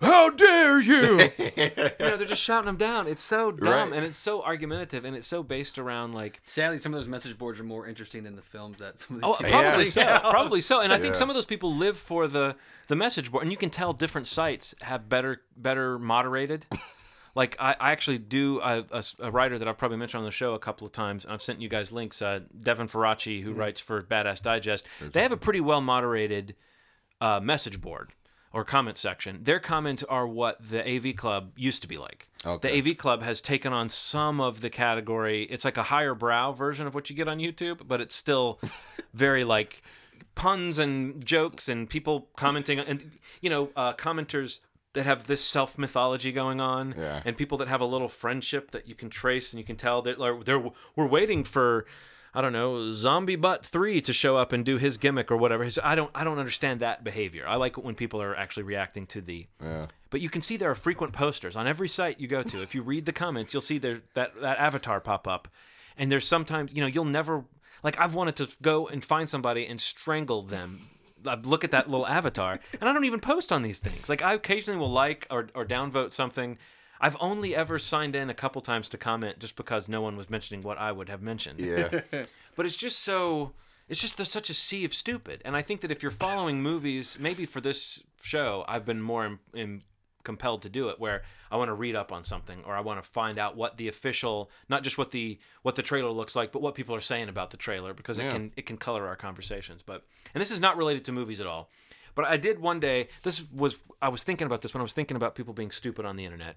How 0.00 0.30
dare 0.30 0.80
you? 0.80 1.20
you 1.38 1.70
know, 2.00 2.16
they're 2.16 2.24
just 2.26 2.42
shouting 2.42 2.66
them 2.66 2.76
down. 2.76 3.06
It's 3.06 3.22
so 3.22 3.52
dumb, 3.52 3.68
Right. 3.90 3.92
and 3.92 4.04
it's 4.06 4.16
so 4.16 4.42
argumentative, 4.42 5.04
and 5.04 5.14
it's 5.14 5.26
so 5.26 5.42
based 5.42 5.78
around 5.78 6.12
like 6.14 6.40
Sadly, 6.44 6.78
some 6.78 6.94
of 6.94 6.98
those 7.00 7.08
message 7.08 7.36
boards 7.36 7.60
are 7.60 7.64
more 7.64 7.86
interesting 7.86 8.22
than 8.24 8.36
the 8.36 8.42
films 8.42 8.78
that 8.78 8.98
some 9.00 9.16
of 9.16 9.22
these 9.22 9.30
Oh, 9.30 9.34
people 9.34 9.50
probably 9.60 9.84
Yeah. 9.84 10.22
so. 10.22 10.30
Probably 10.30 10.60
so. 10.60 10.80
And 10.80 10.92
I 10.92 10.98
think 10.98 11.14
Yeah. 11.14 11.18
some 11.18 11.28
of 11.30 11.34
those 11.34 11.46
people 11.46 11.74
live 11.74 11.98
for 11.98 12.26
the 12.28 12.56
the 12.88 12.96
message 12.96 13.30
board, 13.30 13.42
and 13.44 13.52
you 13.52 13.58
can 13.58 13.70
tell 13.70 13.92
different 13.92 14.26
sites 14.26 14.74
have 14.80 15.08
better 15.08 15.42
better 15.56 15.98
moderated. 15.98 16.66
like 17.34 17.56
I, 17.60 17.76
I 17.78 17.92
actually 17.92 18.18
do 18.18 18.60
a, 18.60 18.84
a 18.90 18.96
s- 18.96 19.14
a 19.20 19.30
writer 19.30 19.58
that 19.58 19.68
I've 19.68 19.78
probably 19.78 19.98
mentioned 19.98 20.20
on 20.20 20.24
the 20.24 20.30
show 20.32 20.54
a 20.54 20.58
couple 20.58 20.86
of 20.86 20.92
times. 20.92 21.24
and 21.24 21.32
I've 21.32 21.42
sent 21.42 21.60
you 21.60 21.68
guys 21.68 21.92
links. 21.92 22.20
Uh, 22.22 22.40
Devin 22.58 22.88
Faraci, 22.88 23.42
who 23.42 23.52
writes 23.52 23.80
for 23.80 24.02
Badass 24.02 24.42
Digest, 24.42 24.86
they 25.12 25.22
have 25.22 25.30
a 25.32 25.36
pretty 25.36 25.60
well 25.60 25.80
moderated 25.80 26.56
uh, 27.20 27.38
message 27.38 27.80
board 27.80 28.12
or 28.52 28.64
comment 28.64 28.98
section. 28.98 29.40
Their 29.44 29.60
comments 29.60 30.02
are 30.02 30.26
what 30.26 30.58
the 30.68 30.80
AV 30.88 31.14
Club 31.16 31.52
used 31.56 31.82
to 31.82 31.88
be 31.88 31.98
like. 31.98 32.28
Okay. 32.44 32.80
The 32.82 32.90
AV 32.90 32.96
Club 32.98 33.22
has 33.22 33.40
taken 33.40 33.72
on 33.72 33.88
some 33.88 34.40
of 34.40 34.60
the 34.60 34.70
category. 34.70 35.44
It's 35.44 35.64
like 35.64 35.76
a 35.76 35.84
higher 35.84 36.14
brow 36.14 36.52
version 36.52 36.86
of 36.86 36.94
what 36.94 37.08
you 37.10 37.16
get 37.16 37.28
on 37.28 37.38
YouTube, 37.38 37.86
but 37.86 38.00
it's 38.00 38.14
still 38.14 38.60
very 39.14 39.44
like 39.44 39.82
puns 40.34 40.78
and 40.78 41.24
jokes 41.24 41.68
and 41.68 41.88
people 41.90 42.28
commenting 42.36 42.78
and 42.78 43.10
you 43.40 43.50
know 43.50 43.70
uh, 43.76 43.92
commenters 43.94 44.60
that 44.94 45.04
have 45.04 45.26
this 45.26 45.44
self 45.44 45.76
mythology 45.78 46.32
going 46.32 46.60
on 46.60 46.94
Yeah. 46.98 47.22
and 47.24 47.36
people 47.36 47.58
that 47.58 47.68
have 47.68 47.80
a 47.80 47.84
little 47.84 48.08
friendship 48.08 48.70
that 48.70 48.88
you 48.88 48.94
can 48.94 49.10
trace 49.10 49.52
and 49.52 49.58
you 49.60 49.64
can 49.66 49.76
tell 49.76 50.02
that 50.02 50.18
like, 50.18 50.44
they're 50.44 50.62
we're 50.96 51.06
waiting 51.06 51.44
for 51.44 51.84
I 52.34 52.40
don't 52.40 52.52
know 52.52 52.92
zombie 52.92 53.36
butt 53.36 53.66
3 53.66 54.00
to 54.02 54.12
show 54.12 54.36
up 54.36 54.52
and 54.52 54.64
do 54.64 54.76
his 54.78 54.98
gimmick 54.98 55.30
or 55.30 55.36
whatever 55.36 55.64
his, 55.64 55.78
I 55.82 55.94
don't 55.94 56.10
I 56.14 56.22
don't 56.24 56.38
understand 56.38 56.80
that 56.80 57.02
behavior 57.02 57.44
I 57.48 57.56
like 57.56 57.76
it 57.78 57.84
when 57.84 57.94
people 57.94 58.22
are 58.22 58.36
actually 58.36 58.62
reacting 58.64 59.06
to 59.08 59.20
the 59.20 59.46
Yeah. 59.62 59.86
but 60.10 60.20
you 60.20 60.30
can 60.30 60.40
see 60.42 60.56
there 60.56 60.70
are 60.70 60.74
frequent 60.76 61.12
posters 61.12 61.56
on 61.56 61.66
every 61.66 61.88
site 61.88 62.20
you 62.20 62.28
go 62.28 62.42
to. 62.42 62.62
If 62.62 62.74
you 62.74 62.82
read 62.82 63.04
the 63.06 63.12
comments, 63.12 63.52
you'll 63.52 63.60
see 63.62 63.78
there 63.78 64.02
that 64.14 64.40
that 64.40 64.58
avatar 64.58 65.00
pop 65.00 65.26
up, 65.26 65.48
and 65.96 66.10
there's 66.10 66.26
sometimes 66.26 66.72
you 66.72 66.80
know 66.80 66.86
you'll 66.86 67.04
never 67.04 67.44
like 67.82 67.98
I've 67.98 68.14
wanted 68.14 68.36
to 68.36 68.48
go 68.62 68.86
and 68.86 69.04
find 69.04 69.28
somebody 69.28 69.66
and 69.66 69.80
strangle 69.80 70.42
them. 70.42 70.80
I 71.26 71.34
look 71.34 71.64
at 71.64 71.70
that 71.72 71.90
little 71.90 72.06
avatar, 72.06 72.58
and 72.80 72.88
I 72.88 72.92
don't 72.92 73.04
even 73.04 73.20
post 73.20 73.52
on 73.52 73.62
these 73.62 73.78
things. 73.78 74.08
Like 74.08 74.22
I 74.22 74.34
occasionally 74.34 74.78
will 74.78 74.90
like 74.92 75.26
or 75.30 75.48
or 75.54 75.64
downvote 75.66 76.12
something. 76.12 76.58
I've 77.00 77.16
only 77.20 77.54
ever 77.56 77.78
signed 77.78 78.14
in 78.14 78.28
a 78.30 78.34
couple 78.34 78.60
times 78.62 78.88
to 78.90 78.98
comment 78.98 79.38
just 79.38 79.56
because 79.56 79.88
no 79.88 80.00
one 80.00 80.16
was 80.16 80.28
mentioning 80.28 80.62
what 80.62 80.78
I 80.78 80.92
would 80.92 81.08
have 81.08 81.22
mentioned. 81.22 81.60
Yeah. 81.60 82.00
but 82.56 82.66
it's 82.66 82.76
just 82.76 83.00
so 83.00 83.52
it's 83.88 84.00
just 84.00 84.16
there's 84.16 84.30
such 84.30 84.50
a 84.50 84.54
sea 84.54 84.84
of 84.84 84.94
stupid. 84.94 85.42
And 85.44 85.56
i 85.56 85.62
think 85.62 85.80
that 85.80 85.90
if 85.90 86.02
you're 86.02 86.12
following 86.12 86.62
movies 86.70 87.16
maybe 87.20 87.46
for 87.46 87.60
this 87.60 88.02
show 88.22 88.64
i've 88.68 88.84
been 88.84 89.00
more 89.00 89.24
in, 89.24 89.38
in 89.54 89.82
compelled 90.22 90.62
to 90.62 90.68
do 90.68 90.88
it 90.88 91.00
where 91.00 91.22
I 91.50 91.56
want 91.56 91.68
to 91.68 91.74
read 91.74 91.96
up 91.96 92.12
on 92.12 92.22
something 92.22 92.62
or 92.66 92.74
I 92.74 92.80
want 92.80 93.02
to 93.02 93.08
find 93.08 93.38
out 93.38 93.56
what 93.56 93.76
the 93.76 93.88
official 93.88 94.50
not 94.68 94.82
just 94.82 94.98
what 94.98 95.10
the 95.10 95.38
what 95.62 95.76
the 95.76 95.82
trailer 95.82 96.10
looks 96.10 96.36
like 96.36 96.52
but 96.52 96.62
what 96.62 96.74
people 96.74 96.94
are 96.94 97.00
saying 97.00 97.28
about 97.28 97.50
the 97.50 97.56
trailer 97.56 97.94
because 97.94 98.18
it 98.18 98.30
can 98.30 98.52
it 98.56 98.66
can 98.66 98.76
color 98.76 99.06
our 99.06 99.16
conversations. 99.16 99.82
But 99.82 100.04
and 100.34 100.40
this 100.40 100.50
is 100.50 100.60
not 100.60 100.76
related 100.76 101.04
to 101.06 101.12
movies 101.12 101.40
at 101.40 101.46
all 101.46 101.70
but 102.14 102.24
I 102.24 102.36
did 102.36 102.60
one 102.60 102.80
day 102.80 103.08
this 103.22 103.42
was 103.52 103.78
I 104.00 104.08
was 104.08 104.22
thinking 104.22 104.46
about 104.46 104.62
this 104.62 104.74
when 104.74 104.80
I 104.80 104.82
was 104.82 104.92
thinking 104.92 105.16
about 105.16 105.34
people 105.34 105.54
being 105.54 105.70
stupid 105.70 106.04
on 106.04 106.16
the 106.16 106.24
internet 106.24 106.56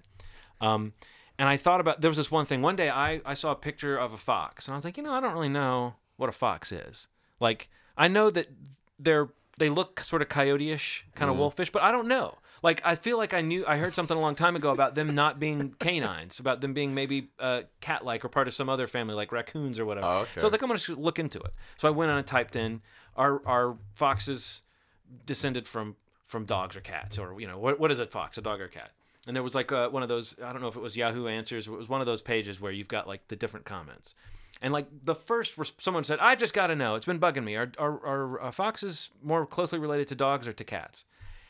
um, 0.60 0.92
and 1.38 1.48
I 1.48 1.56
thought 1.56 1.80
about 1.80 2.00
there 2.00 2.10
was 2.10 2.16
this 2.16 2.30
one 2.30 2.46
thing. 2.46 2.62
One 2.62 2.76
day 2.76 2.90
I, 2.90 3.20
I 3.24 3.34
saw 3.34 3.50
a 3.52 3.56
picture 3.56 3.96
of 3.96 4.12
a 4.12 4.16
fox, 4.16 4.66
and 4.66 4.74
I 4.74 4.76
was 4.76 4.84
like, 4.84 4.96
you 4.96 5.02
know, 5.02 5.12
I 5.12 5.20
don't 5.20 5.32
really 5.32 5.48
know 5.48 5.94
what 6.16 6.28
a 6.28 6.32
fox 6.32 6.70
is. 6.70 7.08
Like, 7.40 7.68
I 7.96 8.08
know 8.08 8.30
that 8.30 8.48
they're 8.98 9.28
they 9.58 9.68
look 9.68 10.00
sort 10.00 10.20
of 10.20 10.28
coyote-ish, 10.28 11.06
kind 11.14 11.30
of 11.30 11.38
wolfish, 11.38 11.70
but 11.70 11.82
I 11.82 11.92
don't 11.92 12.08
know. 12.08 12.38
Like, 12.62 12.80
I 12.84 12.94
feel 12.96 13.18
like 13.18 13.34
I 13.34 13.40
knew 13.40 13.64
I 13.66 13.76
heard 13.76 13.94
something 13.94 14.16
a 14.16 14.20
long 14.20 14.34
time 14.34 14.56
ago 14.56 14.70
about 14.70 14.94
them 14.94 15.14
not 15.14 15.38
being 15.38 15.74
canines, 15.78 16.40
about 16.40 16.60
them 16.60 16.72
being 16.72 16.94
maybe 16.94 17.28
uh, 17.38 17.62
cat-like 17.80 18.24
or 18.24 18.28
part 18.28 18.48
of 18.48 18.54
some 18.54 18.68
other 18.68 18.86
family, 18.86 19.14
like 19.14 19.32
raccoons 19.32 19.78
or 19.78 19.84
whatever. 19.84 20.06
Oh, 20.06 20.18
okay. 20.20 20.30
So 20.36 20.40
I 20.40 20.44
was 20.44 20.52
like, 20.52 20.62
I'm 20.62 20.68
gonna 20.68 21.00
look 21.00 21.18
into 21.18 21.38
it. 21.40 21.52
So 21.76 21.88
I 21.88 21.90
went 21.90 22.10
on 22.10 22.18
and 22.18 22.26
typed 22.26 22.56
in, 22.56 22.80
are 23.16 23.42
are 23.46 23.76
foxes 23.94 24.62
descended 25.26 25.66
from 25.66 25.96
from 26.26 26.44
dogs 26.44 26.76
or 26.76 26.80
cats 26.80 27.18
or 27.18 27.38
you 27.40 27.46
know 27.46 27.58
what 27.58 27.78
what 27.78 27.90
is 27.90 27.98
a 27.98 28.06
fox 28.06 28.38
a 28.38 28.42
dog 28.42 28.60
or 28.60 28.68
cat? 28.68 28.90
And 29.26 29.34
there 29.34 29.42
was 29.42 29.54
like 29.54 29.72
uh 29.72 29.88
one 29.88 30.02
of 30.02 30.08
those 30.08 30.36
i 30.42 30.52
don't 30.52 30.60
know 30.60 30.68
if 30.68 30.76
it 30.76 30.82
was 30.82 30.96
yahoo 30.96 31.26
answers 31.28 31.66
it 31.66 31.70
was 31.70 31.88
one 31.88 32.00
of 32.00 32.06
those 32.06 32.22
pages 32.22 32.60
where 32.60 32.72
you've 32.72 32.88
got 32.88 33.06
like 33.06 33.28
the 33.28 33.36
different 33.36 33.66
comments. 33.66 34.14
And 34.62 34.72
like 34.72 34.86
the 35.02 35.14
first 35.14 35.58
res- 35.58 35.72
someone 35.78 36.04
said 36.04 36.18
i've 36.20 36.38
just 36.38 36.54
got 36.54 36.68
to 36.68 36.76
know 36.76 36.94
it's 36.94 37.06
been 37.06 37.20
bugging 37.20 37.44
me. 37.44 37.56
Are, 37.56 37.70
are, 37.78 38.06
are 38.06 38.42
uh, 38.44 38.50
foxes 38.50 39.10
more 39.22 39.46
closely 39.46 39.78
related 39.78 40.08
to 40.08 40.14
dogs 40.14 40.46
or 40.46 40.52
to 40.52 40.64
cats? 40.64 41.04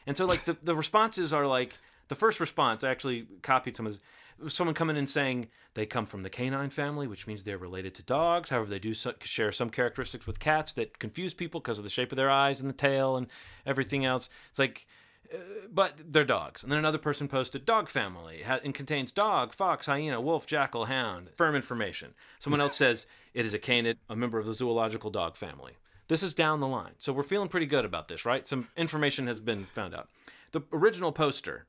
And 0.06 0.16
so 0.16 0.26
like 0.26 0.44
the, 0.44 0.56
the 0.62 0.76
responses 0.76 1.32
are 1.32 1.46
like 1.46 1.74
the 2.08 2.14
first 2.14 2.40
response 2.40 2.84
i 2.84 2.90
actually 2.90 3.26
copied 3.42 3.76
some 3.76 3.86
of 3.86 3.92
this 3.92 4.00
someone 4.48 4.74
coming 4.74 4.96
in 4.96 5.06
saying 5.06 5.48
they 5.74 5.86
come 5.86 6.06
from 6.06 6.22
the 6.22 6.30
canine 6.30 6.70
family 6.70 7.06
which 7.06 7.26
means 7.26 7.42
they're 7.42 7.58
related 7.58 7.94
to 7.94 8.02
dogs. 8.02 8.50
However 8.50 8.70
they 8.70 8.78
do 8.78 8.94
share 8.94 9.52
some 9.52 9.70
characteristics 9.70 10.26
with 10.26 10.40
cats 10.40 10.72
that 10.74 10.98
confuse 10.98 11.34
people 11.34 11.60
because 11.60 11.78
of 11.78 11.84
the 11.84 11.90
shape 11.90 12.12
of 12.12 12.16
their 12.16 12.30
eyes 12.30 12.60
and 12.60 12.68
the 12.68 12.74
tail 12.74 13.16
and 13.16 13.26
everything 13.66 14.04
else. 14.04 14.28
It's 14.50 14.58
like 14.58 14.86
uh, 15.32 15.38
but 15.72 15.94
they're 16.06 16.24
dogs. 16.24 16.62
And 16.62 16.70
then 16.70 16.78
another 16.78 16.98
person 16.98 17.28
posted 17.28 17.64
dog 17.64 17.88
family 17.88 18.42
ha- 18.42 18.60
and 18.62 18.74
contains 18.74 19.12
dog 19.12 19.54
fox 19.54 19.86
hyena 19.86 20.20
wolf 20.20 20.46
jackal 20.46 20.86
hound. 20.86 21.30
Firm 21.34 21.54
information. 21.56 22.14
Someone 22.38 22.60
else 22.60 22.76
says 22.76 23.06
it 23.34 23.46
is 23.46 23.54
a 23.54 23.58
canid 23.58 23.98
a 24.08 24.16
member 24.16 24.38
of 24.38 24.46
the 24.46 24.54
zoological 24.54 25.10
dog 25.10 25.36
family. 25.36 25.72
This 26.08 26.22
is 26.22 26.34
down 26.34 26.60
the 26.60 26.66
line. 26.66 26.92
So 26.98 27.12
we're 27.12 27.22
feeling 27.22 27.48
pretty 27.48 27.66
good 27.66 27.84
about 27.84 28.08
this 28.08 28.24
right? 28.24 28.46
Some 28.46 28.68
information 28.76 29.26
has 29.26 29.40
been 29.40 29.64
found 29.64 29.94
out. 29.94 30.08
The 30.52 30.62
original 30.72 31.12
poster 31.12 31.66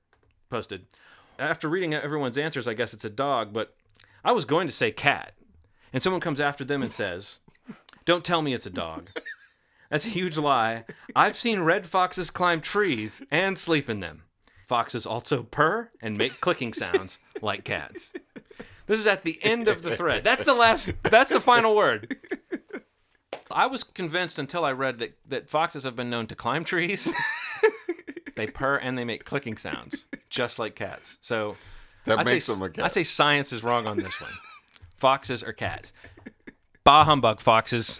posted 0.49 0.85
after 1.39 1.67
reading 1.67 1.93
everyone's 1.93 2.37
answers 2.37 2.67
i 2.67 2.73
guess 2.73 2.93
it's 2.93 3.05
a 3.05 3.09
dog 3.09 3.53
but 3.53 3.75
i 4.23 4.31
was 4.31 4.45
going 4.45 4.67
to 4.67 4.73
say 4.73 4.91
cat. 4.91 5.33
And 5.93 6.03
someone 6.03 6.19
comes 6.19 6.41
after 6.41 6.65
them 6.65 6.81
and 6.81 6.91
says 6.91 7.39
don't 8.05 8.23
tell 8.23 8.41
me 8.41 8.53
it's 8.53 8.67
a 8.67 8.71
dog. 8.71 9.09
That's 9.89 10.05
a 10.05 10.09
huge 10.09 10.37
lie. 10.37 10.85
I've 11.15 11.37
seen 11.37 11.61
red 11.61 11.85
foxes 11.85 12.29
climb 12.31 12.61
trees 12.61 13.23
and 13.31 13.57
sleep 13.57 13.89
in 13.89 13.99
them. 13.99 14.23
Foxes 14.67 15.05
also 15.05 15.43
purr 15.43 15.89
and 16.01 16.17
make 16.17 16.39
clicking 16.41 16.73
sounds 16.73 17.17
like 17.41 17.63
cats. 17.63 18.13
This 18.87 18.99
is 18.99 19.07
at 19.07 19.23
the 19.23 19.39
end 19.43 19.67
of 19.67 19.81
the 19.81 19.95
thread. 19.95 20.23
That's 20.23 20.43
the 20.43 20.53
last 20.53 20.91
that's 21.03 21.31
the 21.31 21.41
final 21.41 21.75
word. 21.75 22.15
I 23.49 23.67
was 23.67 23.83
convinced 23.83 24.37
until 24.37 24.65
I 24.65 24.71
read 24.71 24.99
that, 24.99 25.17
that 25.27 25.49
foxes 25.49 25.83
have 25.83 25.95
been 25.95 26.09
known 26.09 26.27
to 26.27 26.35
climb 26.35 26.63
trees. 26.63 27.11
they 28.35 28.47
purr 28.47 28.77
and 28.77 28.97
they 28.97 29.03
make 29.05 29.23
clicking 29.25 29.57
sounds, 29.57 30.05
just 30.29 30.59
like 30.59 30.75
cats. 30.75 31.17
So 31.21 31.55
That 32.05 32.19
I 32.19 32.23
makes 32.23 32.45
say, 32.45 32.53
them 32.53 32.63
a 32.63 32.69
cat. 32.69 32.85
I 32.85 32.87
say 32.89 33.03
science 33.03 33.51
is 33.53 33.63
wrong 33.63 33.87
on 33.87 33.97
this 33.97 34.19
one. 34.21 34.31
Foxes 34.95 35.43
are 35.43 35.53
cats. 35.53 35.93
Bah 36.83 37.03
humbug, 37.03 37.39
foxes. 37.41 37.99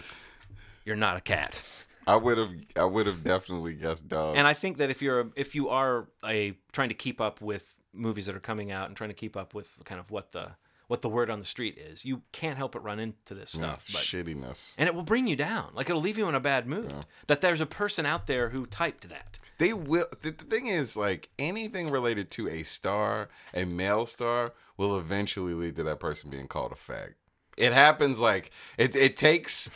You're 0.84 0.96
not 0.96 1.16
a 1.16 1.20
cat. 1.20 1.62
I 2.06 2.16
would 2.16 2.38
have 2.38 2.50
I 2.76 2.84
would 2.84 3.06
have 3.06 3.24
definitely 3.24 3.74
guessed 3.74 4.06
dog. 4.08 4.36
And 4.36 4.46
I 4.46 4.54
think 4.54 4.78
that 4.78 4.90
if 4.90 5.02
you're 5.02 5.20
a, 5.20 5.26
if 5.34 5.54
you 5.54 5.68
are 5.70 6.06
a 6.24 6.54
trying 6.72 6.90
to 6.90 6.94
keep 6.94 7.20
up 7.20 7.40
with 7.40 7.72
movies 7.92 8.26
that 8.26 8.36
are 8.36 8.40
coming 8.40 8.70
out 8.70 8.86
and 8.88 8.96
trying 8.96 9.10
to 9.10 9.14
keep 9.14 9.36
up 9.36 9.54
with 9.54 9.68
kind 9.84 9.98
of 9.98 10.10
what 10.10 10.30
the 10.32 10.50
what 10.88 11.02
the 11.02 11.08
word 11.08 11.30
on 11.30 11.38
the 11.40 11.44
street 11.44 11.76
is, 11.78 12.04
you 12.04 12.22
can't 12.32 12.56
help 12.56 12.72
but 12.72 12.84
run 12.84 13.00
into 13.00 13.34
this 13.34 13.50
stuff. 13.52 13.84
but 13.92 14.02
shittiness. 14.02 14.74
and 14.78 14.88
it 14.88 14.94
will 14.94 15.02
bring 15.02 15.26
you 15.26 15.34
down. 15.36 15.70
Like 15.74 15.90
it'll 15.90 16.00
leave 16.02 16.18
you 16.18 16.28
in 16.28 16.34
a 16.34 16.40
bad 16.40 16.66
mood. 16.66 16.92
That 17.26 17.40
there's 17.40 17.60
a 17.60 17.66
person 17.66 18.06
out 18.06 18.26
there 18.26 18.50
who 18.50 18.66
typed 18.66 19.08
that. 19.08 19.38
They 19.58 19.72
will. 19.72 20.06
The, 20.20 20.30
the 20.30 20.44
thing 20.44 20.66
is, 20.66 20.96
like 20.96 21.30
anything 21.38 21.90
related 21.90 22.30
to 22.32 22.48
a 22.48 22.62
star, 22.62 23.28
a 23.54 23.64
male 23.64 24.06
star, 24.06 24.52
will 24.76 24.98
eventually 24.98 25.54
lead 25.54 25.76
to 25.76 25.82
that 25.84 25.98
person 25.98 26.30
being 26.30 26.46
called 26.46 26.72
a 26.72 26.74
fag. 26.74 27.14
It 27.56 27.72
happens. 27.72 28.20
Like 28.20 28.50
it. 28.78 28.94
It 28.94 29.16
takes 29.16 29.70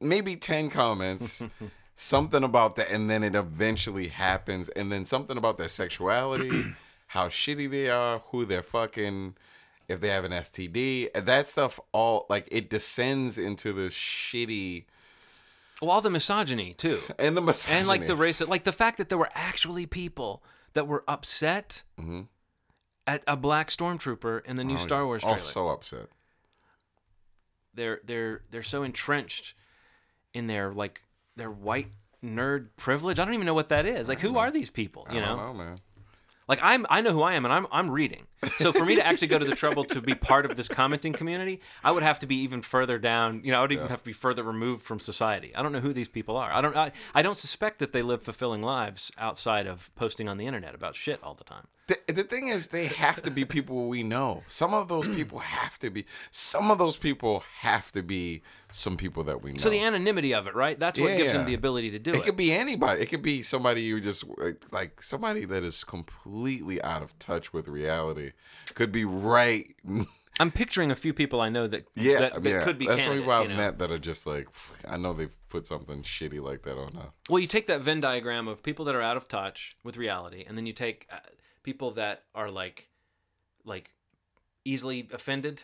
maybe 0.00 0.36
ten 0.36 0.68
comments, 0.68 1.42
something 1.94 2.44
about 2.44 2.76
that, 2.76 2.90
and 2.90 3.08
then 3.10 3.24
it 3.24 3.34
eventually 3.34 4.08
happens, 4.08 4.68
and 4.70 4.92
then 4.92 5.06
something 5.06 5.36
about 5.38 5.56
their 5.58 5.68
sexuality, 5.68 6.64
how 7.08 7.28
shitty 7.28 7.70
they 7.70 7.88
are, 7.90 8.20
who 8.30 8.44
they're 8.44 8.62
fucking. 8.62 9.34
If 9.92 10.00
they 10.00 10.08
have 10.08 10.24
an 10.24 10.32
STD, 10.32 11.12
that 11.26 11.48
stuff 11.48 11.78
all 11.92 12.26
like 12.28 12.48
it 12.50 12.70
descends 12.70 13.38
into 13.38 13.72
this 13.72 13.94
shitty 13.94 14.84
Well, 15.80 15.90
all 15.90 16.00
the 16.00 16.10
misogyny 16.10 16.74
too, 16.74 17.00
and 17.18 17.36
the 17.36 17.40
misogyny. 17.40 17.78
and 17.78 17.88
like 17.88 18.06
the 18.06 18.16
race, 18.16 18.40
like 18.40 18.64
the 18.64 18.72
fact 18.72 18.98
that 18.98 19.08
there 19.08 19.18
were 19.18 19.30
actually 19.34 19.86
people 19.86 20.42
that 20.72 20.86
were 20.88 21.04
upset 21.06 21.82
mm-hmm. 22.00 22.22
at 23.06 23.22
a 23.26 23.36
black 23.36 23.68
stormtrooper 23.68 24.44
in 24.46 24.56
the 24.56 24.64
new 24.64 24.74
oh, 24.74 24.78
Star 24.78 25.06
Wars 25.06 25.22
oh, 25.24 25.28
trailer. 25.28 25.40
Oh, 25.40 25.44
so 25.44 25.68
upset. 25.68 26.06
they're 27.74 28.00
they're 28.04 28.42
they're 28.50 28.62
so 28.62 28.82
entrenched 28.82 29.54
in 30.34 30.46
their 30.46 30.72
like 30.72 31.02
their 31.36 31.50
white 31.50 31.88
nerd 32.24 32.68
privilege. 32.76 33.18
I 33.18 33.24
don't 33.24 33.34
even 33.34 33.46
know 33.46 33.54
what 33.54 33.68
that 33.70 33.86
is. 33.86 34.08
Like, 34.08 34.20
who 34.20 34.38
are 34.38 34.50
these 34.50 34.70
people? 34.70 35.06
You 35.10 35.18
I 35.18 35.20
know, 35.20 35.36
don't 35.36 35.38
know, 35.38 35.64
man. 35.64 35.76
Like 36.48 36.58
I'm, 36.62 36.86
I 36.90 37.00
know 37.00 37.12
who 37.12 37.22
I 37.22 37.34
am, 37.34 37.44
and 37.44 37.52
I'm, 37.54 37.66
I'm 37.70 37.90
reading. 37.90 38.26
So 38.58 38.72
for 38.72 38.84
me 38.84 38.96
to 38.96 39.06
actually 39.06 39.28
go 39.28 39.38
to 39.38 39.44
the 39.44 39.54
trouble 39.54 39.84
to 39.84 40.00
be 40.00 40.14
part 40.14 40.44
of 40.44 40.56
this 40.56 40.68
commenting 40.68 41.12
community, 41.12 41.60
I 41.84 41.92
would 41.92 42.02
have 42.02 42.18
to 42.20 42.26
be 42.26 42.36
even 42.36 42.62
further 42.62 42.98
down. 42.98 43.42
You 43.44 43.52
know, 43.52 43.58
I 43.58 43.62
would 43.62 43.72
even 43.72 43.88
have 43.88 44.00
to 44.00 44.04
be 44.04 44.12
further 44.12 44.42
removed 44.42 44.82
from 44.82 44.98
society. 44.98 45.54
I 45.54 45.62
don't 45.62 45.72
know 45.72 45.80
who 45.80 45.92
these 45.92 46.08
people 46.08 46.36
are. 46.36 46.52
I 46.52 46.60
don't, 46.60 46.76
I, 46.76 46.92
I 47.14 47.22
don't 47.22 47.36
suspect 47.36 47.78
that 47.78 47.92
they 47.92 48.02
live 48.02 48.22
fulfilling 48.22 48.62
lives 48.62 49.12
outside 49.18 49.66
of 49.66 49.94
posting 49.94 50.28
on 50.28 50.36
the 50.36 50.46
internet 50.46 50.74
about 50.74 50.96
shit 50.96 51.20
all 51.22 51.34
the 51.34 51.44
time. 51.44 51.68
The, 51.88 51.98
the 52.12 52.22
thing 52.22 52.48
is, 52.48 52.68
they 52.68 52.86
have 52.86 53.22
to 53.22 53.30
be 53.30 53.44
people 53.44 53.88
we 53.88 54.02
know. 54.04 54.44
Some 54.46 54.72
of 54.72 54.86
those 54.88 55.08
people 55.08 55.40
have 55.40 55.78
to 55.80 55.90
be. 55.90 56.06
Some 56.30 56.70
of 56.70 56.78
those 56.78 56.96
people 56.96 57.42
have 57.58 57.90
to 57.92 58.02
be 58.02 58.42
some 58.70 58.96
people 58.96 59.24
that 59.24 59.42
we 59.42 59.52
know. 59.52 59.58
So 59.58 59.68
the 59.68 59.80
anonymity 59.80 60.32
of 60.32 60.46
it, 60.46 60.54
right? 60.54 60.78
That's 60.78 60.98
what 60.98 61.16
gives 61.16 61.32
them 61.32 61.44
the 61.44 61.54
ability 61.54 61.90
to 61.90 61.98
do 61.98 62.10
it 62.10 62.16
it. 62.16 62.22
could 62.22 62.36
be 62.36 62.52
anybody. 62.52 63.02
It 63.02 63.06
could 63.10 63.22
be 63.22 63.42
somebody 63.42 63.82
you 63.82 64.00
just 64.00 64.24
like 64.70 65.02
somebody 65.02 65.44
that 65.44 65.64
is 65.64 65.82
completely 65.82 66.80
out 66.82 67.02
of 67.02 67.18
touch 67.18 67.52
with 67.52 67.66
reality. 67.66 68.32
Could 68.74 68.92
be 68.92 69.04
right. 69.04 69.74
I'm 70.40 70.50
picturing 70.50 70.90
a 70.90 70.94
few 70.94 71.12
people 71.12 71.40
I 71.40 71.50
know 71.50 71.66
that 71.66 71.86
Yeah, 71.94 72.20
that, 72.20 72.42
that 72.42 72.48
yeah. 72.48 72.64
could 72.64 72.78
be 72.78 72.86
That's 72.86 73.02
candidates. 73.04 73.20
people 73.20 73.32
I've 73.32 73.42
you 73.50 73.56
know? 73.56 73.56
met 73.56 73.78
that 73.80 73.90
are 73.90 73.98
just 73.98 74.26
like. 74.26 74.48
I 74.88 74.96
know 74.96 75.12
they've 75.12 75.34
put 75.50 75.66
something 75.66 76.02
shitty 76.02 76.40
like 76.42 76.62
that 76.62 76.78
on. 76.78 76.96
A, 76.96 77.12
Well, 77.28 77.40
you 77.40 77.46
take 77.46 77.66
that 77.66 77.82
Venn 77.82 78.00
diagram 78.00 78.48
of 78.48 78.62
people 78.62 78.84
that 78.86 78.94
are 78.94 79.02
out 79.02 79.16
of 79.16 79.28
touch 79.28 79.72
with 79.84 79.96
reality, 79.96 80.44
and 80.48 80.56
then 80.56 80.64
you 80.64 80.72
take 80.72 81.06
uh, 81.12 81.16
people 81.62 81.92
that 81.92 82.24
are 82.34 82.50
like, 82.50 82.88
like, 83.64 83.90
easily 84.64 85.08
offended, 85.12 85.62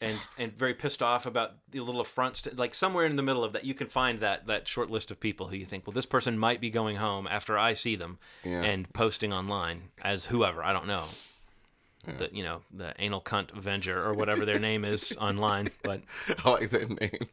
and 0.00 0.18
and 0.38 0.52
very 0.56 0.74
pissed 0.74 1.02
off 1.02 1.26
about 1.26 1.52
the 1.70 1.80
little 1.80 2.00
affronts. 2.00 2.42
To, 2.42 2.54
like 2.54 2.74
somewhere 2.74 3.06
in 3.06 3.16
the 3.16 3.22
middle 3.22 3.44
of 3.44 3.52
that, 3.52 3.64
you 3.64 3.74
can 3.74 3.88
find 3.88 4.20
that 4.20 4.46
that 4.46 4.66
short 4.68 4.90
list 4.90 5.10
of 5.10 5.20
people 5.20 5.46
who 5.48 5.56
you 5.56 5.66
think, 5.66 5.86
well, 5.86 5.94
this 5.94 6.06
person 6.06 6.38
might 6.38 6.60
be 6.60 6.70
going 6.70 6.96
home 6.96 7.26
after 7.26 7.58
I 7.58 7.74
see 7.74 7.96
them 7.96 8.18
Yeah. 8.44 8.62
and 8.62 8.92
posting 8.92 9.32
online 9.32 9.90
as 10.02 10.26
whoever 10.26 10.62
I 10.62 10.72
don't 10.72 10.86
know. 10.86 11.04
The 12.04 12.28
you 12.32 12.42
know 12.42 12.62
the 12.74 12.94
anal 12.98 13.20
cunt 13.20 13.56
Avenger 13.56 14.04
or 14.04 14.12
whatever 14.14 14.44
their 14.44 14.58
name 14.58 14.84
is 14.84 15.16
online, 15.20 15.68
but 15.84 16.00
I 16.44 16.50
like 16.50 16.70
that 16.70 16.88
name. 17.00 17.28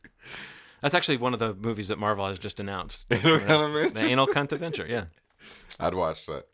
that's 0.80 0.94
actually 0.94 1.16
one 1.16 1.32
of 1.34 1.40
the 1.40 1.52
movies 1.54 1.88
that 1.88 1.98
Marvel 1.98 2.24
has 2.28 2.38
just 2.38 2.60
announced. 2.60 3.06
You 3.10 3.18
know 3.40 3.70
what 3.72 3.94
the 3.94 4.04
anal 4.06 4.28
cunt 4.28 4.52
Avenger, 4.52 4.86
yeah. 4.88 5.06
I'd 5.80 5.94
watch 5.94 6.26
that. 6.26 6.46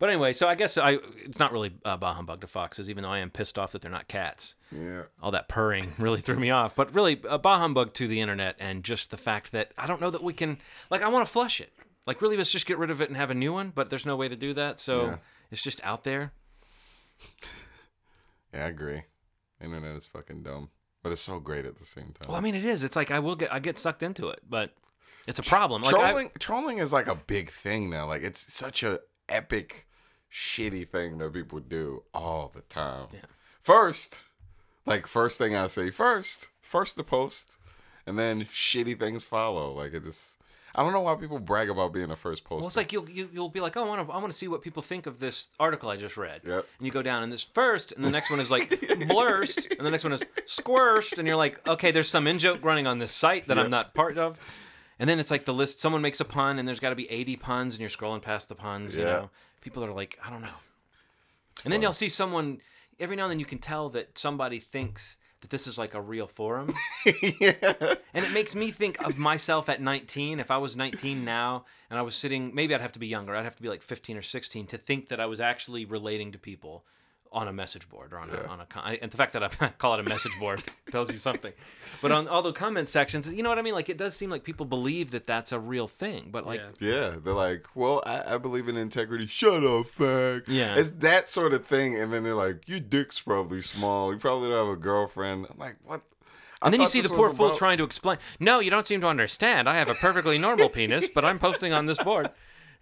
But 0.00 0.08
anyway, 0.08 0.32
so 0.32 0.48
I 0.48 0.54
guess 0.56 0.76
I 0.78 0.98
it's 1.24 1.38
not 1.38 1.52
really 1.52 1.72
uh, 1.84 1.96
bah 1.96 2.14
humbug 2.14 2.40
to 2.40 2.46
foxes, 2.48 2.88
even 2.90 3.02
though 3.04 3.10
I 3.10 3.18
am 3.18 3.30
pissed 3.30 3.58
off 3.58 3.72
that 3.72 3.82
they're 3.82 3.90
not 3.90 4.08
cats. 4.08 4.54
Yeah. 4.72 5.02
All 5.22 5.30
that 5.30 5.46
purring 5.48 5.92
really 5.98 6.22
threw 6.22 6.38
me 6.40 6.50
off. 6.50 6.74
But 6.74 6.94
really, 6.94 7.20
uh, 7.28 7.36
bah 7.38 7.58
humbug 7.58 7.92
to 7.94 8.08
the 8.08 8.20
internet 8.20 8.56
and 8.58 8.82
just 8.82 9.10
the 9.10 9.18
fact 9.18 9.52
that 9.52 9.72
I 9.78 9.86
don't 9.86 10.00
know 10.00 10.10
that 10.10 10.22
we 10.24 10.32
can 10.32 10.58
like 10.90 11.02
I 11.02 11.08
want 11.08 11.24
to 11.26 11.30
flush 11.30 11.60
it. 11.60 11.72
Like 12.06 12.22
really, 12.22 12.36
let's 12.38 12.50
just 12.50 12.66
get 12.66 12.78
rid 12.78 12.90
of 12.90 13.00
it 13.00 13.08
and 13.08 13.16
have 13.16 13.30
a 13.30 13.34
new 13.34 13.52
one. 13.52 13.72
But 13.74 13.90
there's 13.90 14.06
no 14.06 14.16
way 14.16 14.26
to 14.26 14.36
do 14.36 14.54
that, 14.54 14.80
so 14.80 14.94
Yeah. 15.04 15.16
it's 15.50 15.62
just 15.62 15.80
out 15.84 16.02
there. 16.02 16.32
Yeah, 18.52 18.64
I 18.64 18.68
agree. 18.68 19.02
Internet 19.62 19.94
is 19.94 20.06
fucking 20.06 20.42
dumb, 20.42 20.70
but 21.04 21.12
it's 21.12 21.20
so 21.20 21.38
great 21.38 21.64
at 21.64 21.76
the 21.76 21.84
same 21.84 22.12
time. 22.18 22.26
Well, 22.28 22.36
I 22.36 22.40
mean, 22.40 22.56
it 22.56 22.64
is. 22.64 22.82
It's 22.82 22.96
like 22.96 23.10
I 23.12 23.20
will 23.20 23.36
get 23.36 23.52
I 23.52 23.60
get 23.60 23.78
sucked 23.78 24.02
into 24.02 24.28
it, 24.28 24.40
but 24.48 24.74
it's 25.28 25.38
a 25.38 25.42
problem. 25.44 25.82
Like 25.82 25.90
trolling 25.94 26.30
trolling 26.40 26.78
is 26.78 26.92
like 26.92 27.06
a 27.06 27.14
big 27.14 27.50
thing 27.50 27.90
now. 27.90 28.08
Like 28.08 28.22
it's 28.22 28.52
such 28.52 28.82
a 28.82 28.98
epic 29.28 29.86
shitty 30.32 30.88
thing 30.88 31.18
that 31.18 31.32
people 31.32 31.60
do 31.60 32.02
all 32.14 32.50
the 32.54 32.60
time. 32.62 33.06
Yeah. 33.12 33.20
First, 33.60 34.20
like 34.86 35.06
first 35.06 35.38
thing 35.38 35.54
I 35.54 35.66
say 35.66 35.90
first, 35.90 36.48
first 36.62 36.96
to 36.96 37.02
post, 37.04 37.56
and 38.06 38.18
then 38.18 38.44
shitty 38.44 38.98
things 38.98 39.22
follow. 39.22 39.72
Like 39.72 39.92
it 39.92 40.04
just, 40.04 40.38
I 40.74 40.82
don't 40.82 40.92
know 40.92 41.02
why 41.02 41.14
people 41.16 41.38
brag 41.38 41.68
about 41.68 41.92
being 41.92 42.08
the 42.08 42.16
first 42.16 42.44
post. 42.44 42.60
Well, 42.60 42.68
it's 42.68 42.76
like 42.76 42.92
you'll 42.92 43.08
you, 43.10 43.28
you'll 43.32 43.48
be 43.48 43.60
like, 43.60 43.76
oh, 43.76 43.84
I 43.84 43.86
want 43.88 44.06
to 44.08 44.12
I 44.12 44.18
want 44.18 44.32
to 44.32 44.38
see 44.38 44.48
what 44.48 44.62
people 44.62 44.82
think 44.82 45.06
of 45.06 45.18
this 45.20 45.50
article 45.58 45.90
I 45.90 45.96
just 45.96 46.16
read. 46.16 46.40
Yep. 46.46 46.66
And 46.78 46.86
you 46.86 46.92
go 46.92 47.02
down 47.02 47.22
and 47.22 47.32
this 47.32 47.42
first, 47.42 47.92
and 47.92 48.04
the 48.04 48.10
next 48.10 48.30
one 48.30 48.40
is 48.40 48.50
like 48.50 48.68
blurst, 49.08 49.66
and 49.76 49.86
the 49.86 49.90
next 49.90 50.04
one 50.04 50.12
is 50.12 50.22
squirst, 50.46 51.18
and 51.18 51.28
you're 51.28 51.36
like, 51.36 51.66
okay, 51.68 51.90
there's 51.90 52.08
some 52.08 52.26
in 52.26 52.38
joke 52.38 52.64
running 52.64 52.86
on 52.86 52.98
this 52.98 53.12
site 53.12 53.46
that 53.46 53.56
Yep. 53.56 53.64
I'm 53.66 53.70
not 53.70 53.94
part 53.94 54.16
of. 54.16 54.38
And 54.98 55.08
then 55.08 55.18
it's 55.18 55.30
like 55.30 55.46
the 55.46 55.54
list. 55.54 55.80
Someone 55.80 56.02
makes 56.02 56.20
a 56.20 56.26
pun, 56.26 56.58
and 56.58 56.68
there's 56.68 56.78
got 56.80 56.90
to 56.90 56.94
be 56.94 57.10
80 57.10 57.36
puns, 57.36 57.74
and 57.74 57.80
you're 57.80 57.88
scrolling 57.88 58.20
past 58.20 58.48
the 58.50 58.54
puns. 58.54 58.94
You 58.96 59.02
Yeah. 59.04 59.08
know, 59.12 59.30
people 59.60 59.84
are 59.84 59.92
like, 59.92 60.18
I 60.24 60.30
don't 60.30 60.42
know. 60.42 60.48
and 61.64 61.72
then 61.72 61.82
you'll 61.82 61.92
see 61.92 62.08
someone. 62.08 62.60
Every 62.98 63.16
now 63.16 63.24
and 63.24 63.32
then, 63.32 63.40
you 63.40 63.46
can 63.46 63.58
tell 63.58 63.88
that 63.90 64.18
somebody 64.18 64.60
thinks 64.60 65.16
that 65.40 65.50
this 65.50 65.66
is 65.66 65.78
like 65.78 65.94
a 65.94 66.00
real 66.00 66.26
forum. 66.26 66.74
yeah. 67.22 67.54
And 68.12 68.24
it 68.24 68.32
makes 68.32 68.54
me 68.54 68.70
think 68.70 69.02
of 69.02 69.18
myself 69.18 69.68
at 69.68 69.80
19. 69.80 70.38
If 70.38 70.50
I 70.50 70.58
was 70.58 70.76
19 70.76 71.24
now 71.24 71.64
and 71.88 71.98
I 71.98 72.02
was 72.02 72.14
sitting, 72.14 72.54
maybe 72.54 72.74
I'd 72.74 72.80
have 72.82 72.92
to 72.92 72.98
be 72.98 73.06
younger. 73.06 73.34
I'd 73.34 73.44
have 73.44 73.56
to 73.56 73.62
be 73.62 73.68
like 73.68 73.82
15 73.82 74.16
or 74.18 74.22
16 74.22 74.66
to 74.66 74.78
think 74.78 75.08
that 75.08 75.20
I 75.20 75.26
was 75.26 75.40
actually 75.40 75.84
relating 75.84 76.32
to 76.32 76.38
people 76.38 76.84
on 77.32 77.46
a 77.46 77.52
message 77.52 77.88
board 77.88 78.12
or 78.12 78.18
on, 78.18 78.28
a, 78.30 78.42
on 78.48 78.60
a 78.60 78.66
con- 78.66 78.98
and 79.00 79.10
the 79.10 79.16
fact 79.16 79.32
that 79.34 79.42
I 79.42 79.48
call 79.78 79.94
it 79.94 80.00
a 80.00 80.02
message 80.08 80.32
board 80.40 80.62
tells 80.90 81.12
you 81.12 81.18
something. 81.18 81.52
But 82.02 82.10
on 82.12 82.26
all 82.26 82.42
the 82.42 82.52
comment 82.52 82.88
sections, 82.88 83.32
you 83.32 83.42
know 83.42 83.48
what 83.48 83.58
I 83.58 83.62
mean? 83.62 83.74
Like 83.74 83.88
it 83.88 83.96
does 83.98 84.16
seem 84.16 84.30
like 84.30 84.42
people 84.42 84.66
believe 84.66 85.12
that 85.12 85.26
that's 85.26 85.52
a 85.52 85.58
real 85.60 85.86
thing, 85.86 86.30
but 86.32 86.44
like 86.46 86.60
Yeah. 86.80 86.90
Yeah, 86.90 87.16
they're 87.22 87.32
like, 87.34 87.66
well, 87.74 88.02
I, 88.04 88.34
I 88.34 88.38
believe 88.38 88.68
in 88.68 88.76
integrity. 88.76 89.26
Shut 89.28 89.62
up, 89.62 89.86
fag. 89.86 90.42
Yeah. 90.48 90.74
It's 90.76 90.90
that 90.98 91.28
sort 91.28 91.52
of 91.52 91.64
thing. 91.66 91.96
And 91.96 92.12
then 92.12 92.24
they're 92.24 92.34
like, 92.34 92.68
your 92.68 92.80
dick's 92.80 93.20
probably 93.20 93.60
small. 93.60 94.12
You 94.12 94.18
probably 94.18 94.48
don't 94.48 94.66
have 94.66 94.74
a 94.74 94.80
girlfriend. 94.80 95.46
I'm 95.50 95.58
like, 95.58 95.76
what? 95.84 96.00
I 96.62 96.66
And 96.66 96.74
then 96.74 96.80
you 96.80 96.88
see 96.88 97.00
the 97.00 97.08
poor 97.08 97.28
was 97.28 97.36
fool 97.36 97.46
about- 97.46 97.58
trying 97.58 97.78
to 97.78 97.84
explain. 97.84 98.18
No, 98.38 98.58
you 98.60 98.70
don't 98.70 98.86
seem 98.86 99.00
to 99.02 99.06
understand. 99.06 99.68
I 99.68 99.76
have 99.76 99.88
a 99.88 99.94
perfectly 99.94 100.36
normal 100.36 100.68
penis, 100.68 101.08
but 101.08 101.24
I'm 101.24 101.38
posting 101.38 101.72
on 101.72 101.86
this 101.86 101.96
board. 102.02 102.30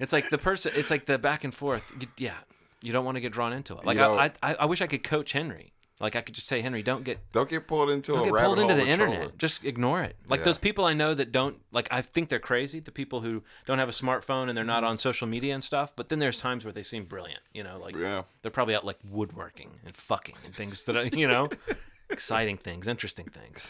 It's 0.00 0.12
like 0.12 0.30
the 0.30 0.38
person. 0.38 0.72
It's 0.74 0.90
like 0.90 1.06
the 1.06 1.18
back 1.18 1.44
and 1.44 1.54
forth. 1.54 1.92
Yeah, 2.16 2.34
you 2.82 2.92
don't 2.92 3.04
want 3.04 3.16
to 3.16 3.20
get 3.20 3.32
drawn 3.32 3.52
into 3.52 3.76
it. 3.76 3.84
Like 3.84 3.96
You 3.96 4.02
know- 4.02 4.18
I, 4.18 4.30
I, 4.42 4.54
I 4.54 4.64
wish 4.66 4.80
I 4.80 4.86
could 4.86 5.02
coach 5.02 5.32
Henry. 5.32 5.72
Like 6.00 6.14
I 6.14 6.20
could 6.20 6.36
just 6.36 6.46
say, 6.46 6.60
Henry, 6.60 6.80
don't 6.84 7.02
get 7.02 7.18
Don't 7.32 7.48
get 7.50 7.66
pulled 7.66 7.90
into 7.90 8.12
don't 8.12 8.20
a 8.20 8.24
get 8.26 8.32
rabbit 8.32 8.46
pulled 8.46 8.58
into 8.60 8.74
hole 8.76 8.84
the 8.84 8.88
internet. 8.90 9.14
trolling. 9.16 9.32
Just 9.36 9.64
ignore 9.64 10.00
it. 10.02 10.14
Like 10.28 10.38
Yeah. 10.40 10.44
those 10.44 10.58
people 10.58 10.84
I 10.84 10.92
know 10.94 11.12
that 11.12 11.32
don't 11.32 11.56
like. 11.72 11.88
I 11.90 12.02
think 12.02 12.28
they're 12.28 12.38
crazy. 12.38 12.78
The 12.78 12.92
people 12.92 13.20
who 13.20 13.42
don't 13.66 13.80
have 13.80 13.88
a 13.88 13.92
smartphone 13.92 14.48
and 14.48 14.56
they're 14.56 14.62
Mm-hmm. 14.62 14.68
not 14.68 14.84
on 14.84 14.96
social 14.96 15.26
media 15.26 15.54
and 15.54 15.64
stuff. 15.64 15.92
But 15.96 16.08
then 16.08 16.20
there's 16.20 16.38
times 16.38 16.64
where 16.64 16.72
they 16.72 16.84
seem 16.84 17.04
brilliant. 17.04 17.40
You 17.52 17.64
know, 17.64 17.78
like 17.80 17.96
Yeah. 17.96 18.22
they're 18.42 18.52
probably 18.52 18.76
out 18.76 18.84
like 18.84 18.98
woodworking 19.10 19.70
and 19.84 19.96
fucking 19.96 20.36
and 20.44 20.54
things 20.54 20.84
that 20.84 20.96
I, 20.96 21.02
you 21.12 21.26
know, 21.26 21.48
exciting 22.10 22.58
things, 22.58 22.86
interesting 22.86 23.26
things, 23.26 23.66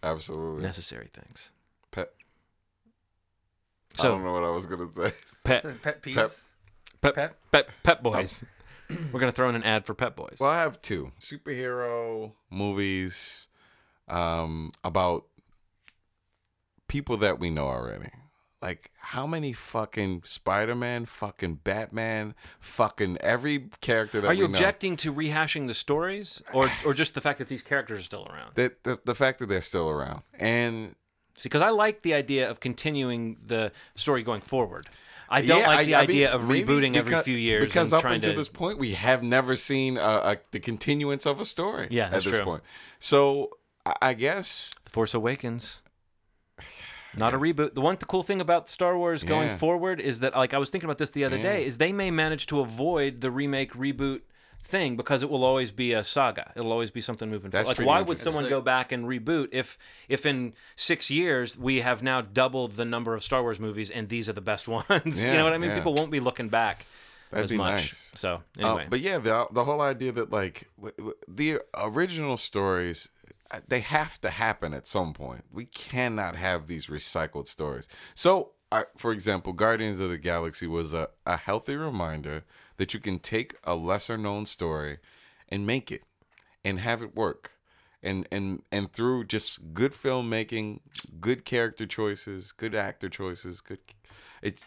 Absolutely. 0.00 0.62
necessary 0.62 1.08
things. 1.12 1.50
Pet. 1.90 2.12
I 3.98 4.02
don't 4.04 4.22
know 4.22 4.32
what 4.32 4.44
I 4.44 4.50
was 4.50 4.66
going 4.66 4.88
to 4.88 4.94
say. 5.10 5.12
pet 5.44 5.82
Pet 5.82 6.02
peeves. 6.02 6.14
Pep. 6.14 6.32
Pep, 7.04 7.14
Pep? 7.14 7.36
Pep, 7.52 7.70
Pep 7.82 8.02
Boys. 8.02 8.44
We're 9.12 9.20
gonna 9.20 9.32
throw 9.32 9.48
in 9.48 9.54
an 9.54 9.62
ad 9.62 9.84
for 9.84 9.94
Pep 9.94 10.16
Boys. 10.16 10.36
Well, 10.40 10.50
I 10.50 10.62
have 10.62 10.80
two 10.80 11.12
superhero 11.20 12.32
movies 12.50 13.48
um, 14.08 14.70
about 14.82 15.26
people 16.88 17.18
that 17.18 17.38
we 17.38 17.50
know 17.50 17.66
already. 17.66 18.10
Like, 18.62 18.90
how 18.98 19.26
many 19.26 19.52
fucking 19.52 20.22
Spider 20.24 20.74
Man, 20.74 21.04
fucking 21.04 21.56
Batman, 21.56 22.34
fucking 22.60 23.18
every 23.20 23.68
character 23.82 24.22
that 24.22 24.28
Are 24.28 24.32
you 24.32 24.44
we 24.46 24.48
know. 24.48 24.54
objecting 24.54 24.96
to 24.98 25.12
rehashing 25.12 25.66
the 25.66 25.74
stories, 25.74 26.42
or 26.54 26.70
or 26.86 26.94
just 26.94 27.14
the 27.14 27.20
fact 27.20 27.38
that 27.38 27.48
these 27.48 27.62
characters 27.62 28.00
are 28.00 28.04
still 28.04 28.26
around? 28.30 28.52
The, 28.54 28.72
the, 28.82 28.98
the 29.04 29.14
fact 29.14 29.40
that 29.40 29.50
they're 29.50 29.60
still 29.60 29.90
around. 29.90 30.22
And 30.38 30.94
See, 31.36 31.48
because 31.48 31.60
I 31.62 31.70
like 31.70 32.02
the 32.02 32.14
idea 32.14 32.48
of 32.48 32.60
continuing 32.60 33.36
the 33.44 33.72
story 33.96 34.22
going 34.22 34.40
forward. 34.40 34.86
I 35.28 35.40
don't 35.42 35.58
Yeah, 35.60 35.66
like 35.66 35.86
the 35.86 35.94
I 35.94 36.00
idea 36.02 36.26
mean, 36.28 36.34
of 36.34 36.42
rebooting 36.48 36.96
every 36.96 37.14
few 37.22 37.36
years 37.36 37.64
Because 37.64 37.92
and 37.92 38.04
up 38.04 38.10
until 38.10 38.32
to. 38.32 38.36
this 38.36 38.48
point, 38.48 38.78
we 38.78 38.92
have 38.92 39.22
never 39.22 39.56
seen 39.56 39.98
uh, 39.98 40.36
a, 40.36 40.36
the 40.50 40.60
continuance 40.60 41.26
of 41.26 41.40
a 41.40 41.44
story. 41.44 41.88
Yeah, 41.90 42.08
that's 42.10 42.26
at 42.26 42.30
this 42.30 42.36
true. 42.38 42.44
point. 42.44 42.62
So 42.98 43.50
I, 43.86 43.94
I 44.02 44.14
guess 44.14 44.70
The 44.84 44.90
Force 44.90 45.14
Awakens. 45.14 45.82
Not 47.16 47.32
a 47.34 47.38
reboot. 47.46 47.74
The 47.74 47.80
one 47.80 47.96
the 47.98 48.06
cool 48.06 48.22
thing 48.22 48.40
about 48.40 48.68
Star 48.68 48.96
Wars 48.98 49.22
going 49.24 49.48
Yeah. 49.48 49.56
forward 49.56 50.00
is 50.00 50.20
that 50.20 50.34
like 50.34 50.52
I 50.54 50.58
was 50.58 50.70
thinking 50.70 50.86
about 50.88 50.98
this 50.98 51.10
the 51.10 51.24
other 51.24 51.36
Yeah. 51.36 51.42
day 51.42 51.64
is 51.66 51.78
they 51.78 51.92
may 51.92 52.10
manage 52.10 52.46
to 52.48 52.60
avoid 52.60 53.20
the 53.20 53.30
remake 53.30 53.72
reboot 53.72 54.22
thing 54.64 54.96
because 54.96 55.22
it 55.22 55.30
will 55.30 55.44
always 55.44 55.70
be 55.70 55.92
a 55.92 56.02
saga. 56.02 56.52
It'll 56.56 56.72
always 56.72 56.90
be 56.90 57.00
something 57.00 57.30
moving 57.30 57.50
That's 57.50 57.66
forward. 57.66 57.78
Like 57.78 57.86
why 57.86 57.98
would 58.00 58.16
interesting. 58.18 58.32
someone 58.32 58.48
go 58.50 58.60
back 58.60 58.92
and 58.92 59.04
reboot 59.06 59.48
if 59.52 59.78
if 60.08 60.24
in 60.26 60.54
6 60.76 61.10
years 61.10 61.56
we 61.58 61.80
have 61.82 62.02
now 62.02 62.20
doubled 62.22 62.76
the 62.76 62.84
number 62.84 63.14
of 63.14 63.22
Star 63.22 63.42
Wars 63.42 63.60
movies 63.60 63.90
and 63.90 64.08
these 64.08 64.28
are 64.28 64.32
the 64.32 64.40
best 64.40 64.66
ones. 64.78 65.22
you 65.22 65.32
know 65.32 65.44
what 65.44 65.52
I 65.52 65.58
mean? 65.58 65.70
yeah. 65.70 65.76
People 65.76 65.94
won't 65.94 66.10
be 66.10 66.20
looking 66.20 66.48
back 66.48 66.84
That'd 67.30 67.44
as 67.44 67.50
be 67.50 67.56
much. 67.56 67.74
nice. 67.74 68.12
So, 68.14 68.42
Uh, 68.60 68.66
anyway. 68.68 68.86
but 68.88 69.00
yeah, 69.00 69.18
the 69.18 69.46
the 69.52 69.64
whole 69.64 69.80
idea 69.80 70.12
that 70.12 70.30
like 70.30 70.68
w- 70.76 70.94
w- 70.96 71.16
the 71.28 71.60
original 71.76 72.36
stories, 72.36 73.08
uh, 73.50 73.60
they 73.68 73.80
have 73.80 74.20
to 74.20 74.30
happen 74.30 74.72
at 74.72 74.86
some 74.86 75.12
point. 75.12 75.44
We 75.52 75.64
cannot 75.66 76.36
have 76.36 76.66
these 76.68 76.86
recycled 76.86 77.46
stories. 77.48 77.88
So, 78.14 78.52
I, 78.72 78.84
for 78.96 79.12
example, 79.12 79.52
Guardians 79.52 80.00
of 80.00 80.10
the 80.10 80.18
Galaxy 80.18 80.66
was 80.66 80.92
a, 80.92 81.08
a 81.26 81.36
healthy 81.36 81.76
reminder 81.76 82.44
that 82.76 82.94
you 82.94 83.00
can 83.00 83.18
take 83.18 83.54
a 83.64 83.74
lesser 83.74 84.18
known 84.18 84.46
story 84.46 84.98
and 85.48 85.66
make 85.66 85.90
it 85.92 86.02
and 86.64 86.80
have 86.80 87.02
it 87.02 87.14
work. 87.14 87.52
And, 88.02 88.28
and 88.30 88.62
and 88.70 88.92
through 88.92 89.24
just 89.24 89.72
good 89.72 89.92
filmmaking, 89.92 90.80
good 91.20 91.46
character 91.46 91.86
choices, 91.86 92.52
good 92.52 92.74
actor 92.74 93.08
choices, 93.08 93.62
good 93.62 93.78
it 94.42 94.60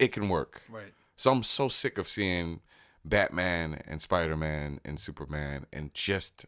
it 0.00 0.08
can 0.08 0.28
work. 0.28 0.62
Right. 0.68 0.92
So 1.14 1.30
I'm 1.30 1.44
so 1.44 1.68
sick 1.68 1.98
of 1.98 2.08
seeing 2.08 2.60
Batman 3.04 3.80
and 3.86 4.02
Spider 4.02 4.36
Man 4.36 4.80
and 4.84 4.98
Superman 4.98 5.66
and 5.72 5.94
just 5.94 6.46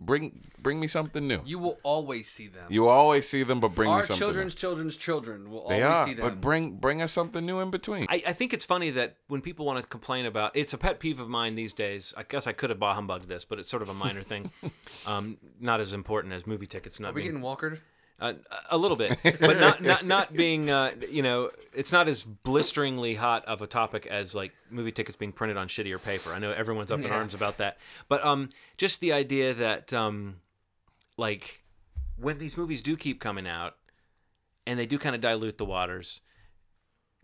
bring 0.00 0.44
bring 0.60 0.78
me 0.80 0.86
something 0.86 1.26
new. 1.26 1.36
You, 1.36 1.42
You 1.46 1.58
will 1.58 1.78
always 1.82 2.28
see 2.28 2.46
them. 2.48 2.66
You 2.68 2.82
will 2.82 2.88
always 2.90 3.28
see 3.28 3.42
them, 3.42 3.60
but 3.60 3.70
bring 3.74 3.88
Our 3.90 3.98
me 3.98 4.02
something 4.04 4.18
children's 4.18 4.54
new. 4.54 4.60
children's 4.60 4.96
children 4.96 5.50
will 5.50 5.68
They 5.68 5.82
always 5.82 5.96
are, 5.98 6.06
see 6.06 6.14
them. 6.14 6.24
but 6.28 6.40
bring 6.40 6.72
bring 6.76 7.02
us 7.02 7.12
something 7.12 7.44
new 7.44 7.60
in 7.60 7.70
between. 7.70 8.06
I, 8.08 8.22
I 8.26 8.32
think 8.32 8.52
it's 8.52 8.64
funny 8.64 8.90
that 8.90 9.16
when 9.28 9.40
people 9.40 9.66
want 9.66 9.80
to 9.82 9.86
complain 9.88 10.26
about 10.26 10.56
it's 10.56 10.72
a 10.72 10.78
pet 10.78 11.00
peeve 11.00 11.20
of 11.20 11.28
mine 11.28 11.54
these 11.54 11.72
days. 11.72 12.14
I 12.16 12.22
guess 12.22 12.46
I 12.46 12.52
could 12.52 12.70
have 12.70 12.78
bah 12.78 12.94
humbugged 12.94 13.28
this, 13.28 13.44
but 13.44 13.58
it's 13.58 13.68
sort 13.68 13.82
of 13.82 13.88
a 13.88 13.94
minor 13.94 14.22
thing, 14.22 14.50
um, 15.06 15.36
not 15.60 15.80
as 15.80 15.92
important 15.92 16.32
as 16.34 16.46
movie 16.46 16.66
tickets. 16.66 17.00
Not 17.00 17.10
Are 17.10 17.12
we 17.14 17.22
being, 17.22 17.32
getting 17.32 17.42
walkered? 17.42 17.80
Uh, 18.20 18.32
a 18.70 18.76
little 18.76 18.96
bit, 18.96 19.18
but 19.22 19.58
not 19.58 19.82
not 19.82 20.04
not 20.04 20.32
being 20.34 20.70
uh, 20.70 20.92
you 21.10 21.22
know 21.22 21.50
it's 21.74 21.92
not 21.92 22.08
as 22.08 22.24
blisteringly 22.24 23.14
hot 23.14 23.44
of 23.44 23.62
a 23.62 23.66
topic 23.66 24.06
as 24.06 24.34
like 24.34 24.52
movie 24.70 24.90
tickets 24.92 25.16
being 25.16 25.32
printed 25.32 25.56
on 25.56 25.68
shittier 25.68 26.02
paper. 26.02 26.32
I 26.32 26.38
know 26.38 26.50
everyone's 26.50 26.90
up 26.90 26.98
in 27.00 27.06
Yeah. 27.06 27.14
arms 27.16 27.34
about 27.34 27.58
that, 27.58 27.78
but 28.08 28.24
um, 28.24 28.50
just 28.76 29.00
the 29.00 29.12
idea 29.12 29.54
that 29.54 29.92
um, 29.92 30.36
like 31.16 31.62
when 32.16 32.38
these 32.38 32.56
movies 32.56 32.82
do 32.82 32.96
keep 32.96 33.20
coming 33.20 33.46
out 33.46 33.76
and 34.66 34.78
they 34.78 34.86
do 34.86 34.98
kind 34.98 35.14
of 35.14 35.20
dilute 35.20 35.58
the 35.58 35.64
waters. 35.64 36.20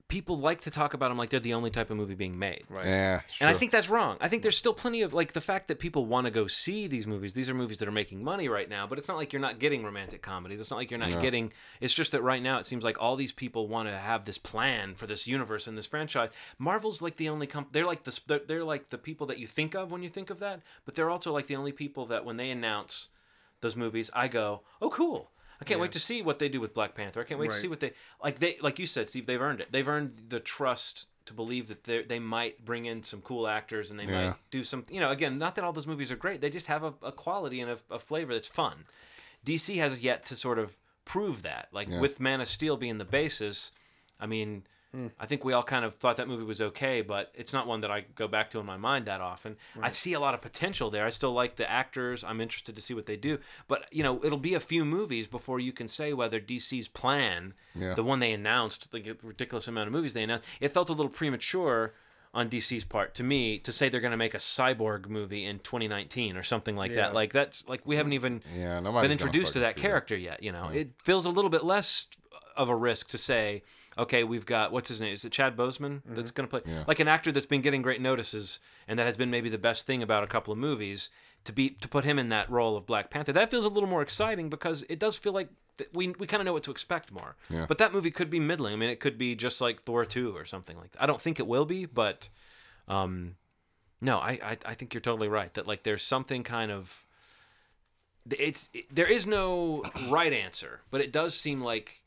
People 0.08 0.38
like 0.38 0.60
to 0.62 0.70
talk 0.70 0.92
about 0.92 1.08
them 1.08 1.16
like 1.16 1.30
they're 1.30 1.40
the 1.40 1.54
only 1.54 1.70
type 1.70 1.90
of 1.90 1.96
movie 1.96 2.14
being 2.14 2.38
made. 2.38 2.64
Right. 2.68 2.84
yeah, 2.84 3.20
it's 3.24 3.40
And 3.40 3.48
I 3.48 3.54
think 3.54 3.72
that's 3.72 3.88
wrong. 3.88 4.18
I 4.20 4.28
think 4.28 4.42
there's 4.42 4.56
still 4.56 4.74
plenty 4.74 5.00
of 5.00 5.14
like 5.14 5.32
the 5.32 5.40
fact 5.40 5.68
that 5.68 5.78
people 5.78 6.04
want 6.04 6.26
to 6.26 6.30
go 6.30 6.46
see 6.46 6.86
these 6.86 7.06
movies. 7.06 7.32
These 7.32 7.48
are 7.48 7.54
movies 7.54 7.78
that 7.78 7.88
are 7.88 7.92
making 7.92 8.22
money 8.22 8.48
right 8.48 8.68
now, 8.68 8.86
but 8.86 8.98
it's 8.98 9.08
not 9.08 9.16
like 9.16 9.32
you're 9.32 9.40
not 9.40 9.58
getting 9.58 9.82
romantic 9.82 10.20
comedies. 10.20 10.60
It's 10.60 10.70
not 10.70 10.76
like 10.76 10.90
you're 10.90 11.00
not 11.00 11.10
No. 11.10 11.22
getting. 11.22 11.52
It's 11.80 11.94
just 11.94 12.12
that 12.12 12.22
right 12.22 12.42
now 12.42 12.58
it 12.58 12.66
seems 12.66 12.84
like 12.84 13.00
all 13.00 13.16
these 13.16 13.32
people 13.32 13.66
want 13.66 13.88
to 13.88 13.96
have 13.96 14.26
this 14.26 14.36
plan 14.38 14.94
for 14.94 15.06
this 15.06 15.26
universe 15.26 15.66
and 15.66 15.76
this 15.76 15.86
franchise. 15.86 16.30
Marvel's 16.58 17.00
like 17.00 17.16
the 17.16 17.30
only 17.30 17.46
comp. 17.46 17.72
They're 17.72 17.86
like 17.86 18.04
the 18.04 18.20
they're, 18.26 18.40
they're 18.46 18.64
like 18.64 18.90
the 18.90 18.98
people 18.98 19.26
that 19.28 19.38
you 19.38 19.46
think 19.46 19.74
of 19.74 19.90
when 19.90 20.02
you 20.02 20.10
think 20.10 20.28
of 20.28 20.38
that, 20.40 20.60
but 20.84 20.94
they're 20.96 21.10
also 21.10 21.32
like 21.32 21.46
the 21.46 21.56
only 21.56 21.72
people 21.72 22.04
that 22.06 22.26
when 22.26 22.36
they 22.36 22.50
announce 22.50 23.08
those 23.62 23.74
movies, 23.74 24.10
I 24.14 24.28
go, 24.28 24.60
oh 24.82 24.90
cool. 24.90 25.30
I 25.60 25.64
can't 25.64 25.80
wait 25.80 25.92
to 25.92 26.00
see 26.00 26.22
what 26.22 26.38
they 26.38 26.48
do 26.48 26.60
with 26.60 26.74
Black 26.74 26.94
Panther. 26.94 27.20
I 27.20 27.24
can't 27.24 27.40
wait 27.40 27.50
to 27.50 27.56
see 27.56 27.68
what 27.68 27.80
they 27.80 27.92
like. 28.22 28.38
They 28.38 28.56
like 28.60 28.78
you 28.78 28.86
said, 28.86 29.08
Steve. 29.08 29.26
They've 29.26 29.40
earned 29.40 29.60
it. 29.60 29.70
They've 29.72 29.86
earned 29.88 30.20
the 30.28 30.40
trust 30.40 31.06
to 31.26 31.32
believe 31.32 31.68
that 31.68 31.84
they 31.84 32.02
they 32.02 32.18
might 32.18 32.64
bring 32.64 32.84
in 32.86 33.02
some 33.02 33.20
cool 33.22 33.46
actors 33.46 33.90
and 33.90 33.98
they 33.98 34.04
Yeah. 34.04 34.26
might 34.30 34.34
do 34.50 34.62
some. 34.64 34.84
You 34.90 35.00
know, 35.00 35.10
again, 35.10 35.38
not 35.38 35.54
that 35.54 35.64
all 35.64 35.72
those 35.72 35.86
movies 35.86 36.10
are 36.10 36.16
great. 36.16 36.40
They 36.40 36.50
just 36.50 36.66
have 36.66 36.82
a, 36.84 36.92
a 37.02 37.12
quality 37.12 37.60
and 37.60 37.70
a, 37.70 37.78
a 37.90 37.98
flavor 37.98 38.34
that's 38.34 38.48
fun. 38.48 38.84
DC 39.46 39.76
has 39.78 40.00
yet 40.02 40.24
to 40.26 40.36
sort 40.36 40.58
of 40.58 40.76
prove 41.04 41.42
that. 41.42 41.68
Like 41.72 41.88
Yeah. 41.88 42.00
with 42.00 42.20
Man 42.20 42.40
of 42.40 42.48
Steel 42.48 42.76
being 42.76 42.98
the 42.98 43.04
basis, 43.04 43.70
I 44.20 44.26
mean, 44.26 44.64
I 45.18 45.26
think 45.26 45.44
we 45.44 45.52
all 45.52 45.62
kind 45.62 45.84
of 45.84 45.94
thought 45.94 46.16
that 46.18 46.28
movie 46.28 46.44
was 46.44 46.60
okay, 46.60 47.02
but 47.02 47.32
it's 47.34 47.52
not 47.52 47.66
one 47.66 47.80
that 47.80 47.90
I 47.90 48.02
go 48.14 48.28
back 48.28 48.50
to 48.50 48.60
in 48.60 48.66
my 48.66 48.76
mind 48.76 49.06
that 49.06 49.20
often. 49.20 49.56
I 49.82 49.90
see 49.90 50.12
a 50.12 50.20
lot 50.20 50.34
of 50.34 50.40
potential 50.40 50.90
there. 50.90 51.04
I 51.04 51.10
still 51.10 51.32
like 51.32 51.56
the 51.56 51.68
actors. 51.70 52.22
I'm 52.22 52.40
interested 52.40 52.76
to 52.76 52.82
see 52.82 52.94
what 52.94 53.06
they 53.06 53.16
do. 53.16 53.38
But, 53.66 53.86
you 53.92 54.02
know, 54.02 54.24
it'll 54.24 54.38
be 54.38 54.54
a 54.54 54.60
few 54.60 54.84
movies 54.84 55.26
before 55.26 55.58
you 55.58 55.72
can 55.72 55.88
say 55.88 56.12
whether 56.12 56.38
DC's 56.40 56.88
plan, 56.88 57.54
Yeah. 57.74 57.94
the 57.94 58.04
one 58.04 58.20
they 58.20 58.32
announced, 58.32 58.92
the 58.92 59.16
ridiculous 59.22 59.66
amount 59.66 59.88
of 59.88 59.92
movies 59.92 60.12
they 60.12 60.22
announced, 60.22 60.48
it 60.60 60.72
felt 60.72 60.88
a 60.88 60.92
little 60.92 61.10
premature 61.10 61.94
on 62.32 62.50
DC's 62.50 62.84
part 62.84 63.14
to 63.14 63.22
me 63.22 63.58
to 63.60 63.72
say 63.72 63.88
they're 63.88 64.00
going 64.00 64.10
to 64.10 64.16
make 64.16 64.34
a 64.34 64.38
cyborg 64.38 65.08
movie 65.08 65.44
in 65.44 65.60
2019 65.60 66.36
or 66.36 66.42
something 66.42 66.76
like 66.76 66.90
Yeah. 66.90 67.02
that. 67.02 67.14
Like 67.14 67.32
that's 67.32 67.66
like 67.68 67.82
we 67.84 67.96
haven't 67.96 68.12
even 68.12 68.42
Yeah, 68.56 68.80
been 68.80 69.10
introduced 69.12 69.52
to 69.52 69.60
that 69.60 69.76
character 69.76 70.16
yet. 70.16 70.42
You 70.42 70.52
know, 70.52 70.68
it 70.68 70.90
feels 71.02 71.26
a 71.26 71.30
little 71.30 71.50
bit 71.50 71.64
less 71.64 72.06
of 72.56 72.68
a 72.68 72.74
risk 72.76 73.08
to 73.08 73.18
say, 73.18 73.62
okay, 73.98 74.24
we've 74.24 74.46
got 74.46 74.72
what's 74.72 74.88
his 74.88 75.00
name? 75.00 75.12
Is 75.12 75.24
it 75.24 75.32
Chad 75.32 75.56
Boseman 75.56 76.02
that's 76.06 76.30
going 76.30 76.48
to 76.48 76.50
play 76.50 76.72
Yeah. 76.72 76.84
like 76.86 77.00
an 77.00 77.08
actor 77.08 77.30
that's 77.32 77.46
been 77.46 77.60
getting 77.62 77.82
great 77.82 78.00
notices 78.00 78.58
and 78.88 78.98
that 78.98 79.06
has 79.06 79.16
been 79.16 79.30
maybe 79.30 79.48
the 79.48 79.58
best 79.58 79.86
thing 79.86 80.02
about 80.02 80.24
a 80.24 80.26
couple 80.26 80.52
of 80.52 80.58
movies 80.58 81.10
to 81.44 81.52
be 81.52 81.70
to 81.70 81.88
put 81.88 82.04
him 82.04 82.18
in 82.18 82.28
that 82.30 82.50
role 82.50 82.76
of 82.76 82.86
Black 82.86 83.10
Panther. 83.10 83.32
That 83.32 83.50
feels 83.50 83.64
a 83.64 83.68
little 83.68 83.88
more 83.88 84.02
exciting 84.02 84.48
because 84.50 84.84
it 84.88 84.98
does 84.98 85.16
feel 85.16 85.32
like 85.32 85.48
th- 85.78 85.90
we 85.92 86.08
we 86.18 86.26
kind 86.26 86.40
of 86.40 86.44
know 86.46 86.52
what 86.54 86.62
to 86.64 86.70
expect 86.70 87.12
more. 87.12 87.36
Yeah. 87.50 87.66
But 87.68 87.78
that 87.78 87.92
movie 87.92 88.10
could 88.10 88.30
be 88.30 88.40
middling. 88.40 88.72
I 88.72 88.76
mean, 88.76 88.90
it 88.90 89.00
could 89.00 89.18
be 89.18 89.34
just 89.34 89.60
like 89.60 89.82
Thor 89.82 90.04
2 90.04 90.36
or 90.36 90.44
something 90.44 90.76
like 90.78 90.92
that. 90.92 91.02
I 91.02 91.06
don't 91.06 91.20
think 91.20 91.38
it 91.38 91.46
will 91.46 91.64
be, 91.66 91.84
but 91.86 92.28
um 92.88 93.36
no, 94.00 94.18
I, 94.18 94.32
I 94.42 94.58
I 94.66 94.74
think 94.74 94.92
you're 94.92 95.00
totally 95.00 95.28
right 95.28 95.52
that 95.54 95.66
like 95.66 95.82
there's 95.84 96.02
something 96.02 96.42
kind 96.42 96.70
of 96.70 97.06
it's 98.30 98.70
it, 98.72 98.86
there 98.94 99.06
is 99.10 99.26
no 99.26 99.82
right 100.08 100.32
answer, 100.32 100.80
but 100.90 101.00
it 101.00 101.12
does 101.12 101.34
seem 101.38 101.60
like 101.60 102.02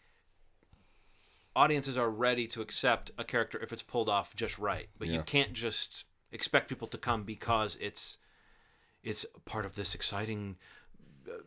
audiences 1.58 1.98
are 1.98 2.10
ready 2.10 2.48
to 2.48 2.62
accept 2.62 3.12
a 3.18 3.24
character 3.24 3.60
if 3.62 3.74
it's 3.74 3.82
pulled 3.82 4.08
off 4.08 4.36
just 4.36 4.58
right. 4.60 4.88
But 4.98 5.08
you 5.10 5.24
can't 5.24 5.54
just 5.54 6.06
expect 6.32 6.70
people 6.70 6.88
to 6.88 6.98
come 6.98 7.24
because 7.24 7.78
it's 7.82 8.18
it's 9.04 9.26
part 9.46 9.66
of 9.66 9.76
this 9.76 9.96
exciting 9.96 10.58
uh, 11.28 11.38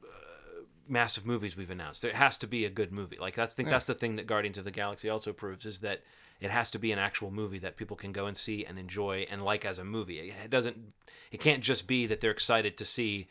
massive 0.88 1.24
movies 1.24 1.56
we've 1.56 1.70
announced. 1.70 2.02
There 2.02 2.12
has 2.12 2.36
to 2.38 2.46
be 2.46 2.64
a 2.64 2.70
good 2.70 2.92
movie. 2.92 3.18
Like 3.20 3.36
that's 3.36 3.54
I 3.54 3.56
think 3.56 3.68
that's 3.70 3.86
the 3.86 3.94
thing 3.94 4.16
that 4.16 4.26
Guardians 4.26 4.58
of 4.58 4.64
the 4.64 4.70
Galaxy 4.70 5.08
also 5.08 5.32
proves 5.32 5.64
is 5.64 5.78
that 5.78 6.00
it 6.40 6.50
has 6.50 6.70
to 6.72 6.78
be 6.78 6.90
an 6.90 6.98
actual 6.98 7.30
movie 7.30 7.58
that 7.60 7.76
people 7.76 7.96
can 7.96 8.12
go 8.12 8.26
and 8.26 8.36
see 8.36 8.64
and 8.64 8.78
enjoy 8.78 9.26
and 9.30 9.44
like 9.44 9.64
as 9.64 9.78
a 9.78 9.84
movie. 9.84 10.32
It 10.44 10.50
doesn't 10.50 10.92
it 11.30 11.40
can't 11.40 11.62
just 11.62 11.86
be 11.86 12.06
that 12.06 12.20
they're 12.20 12.30
excited 12.30 12.76
to 12.78 12.84
see 12.84 13.28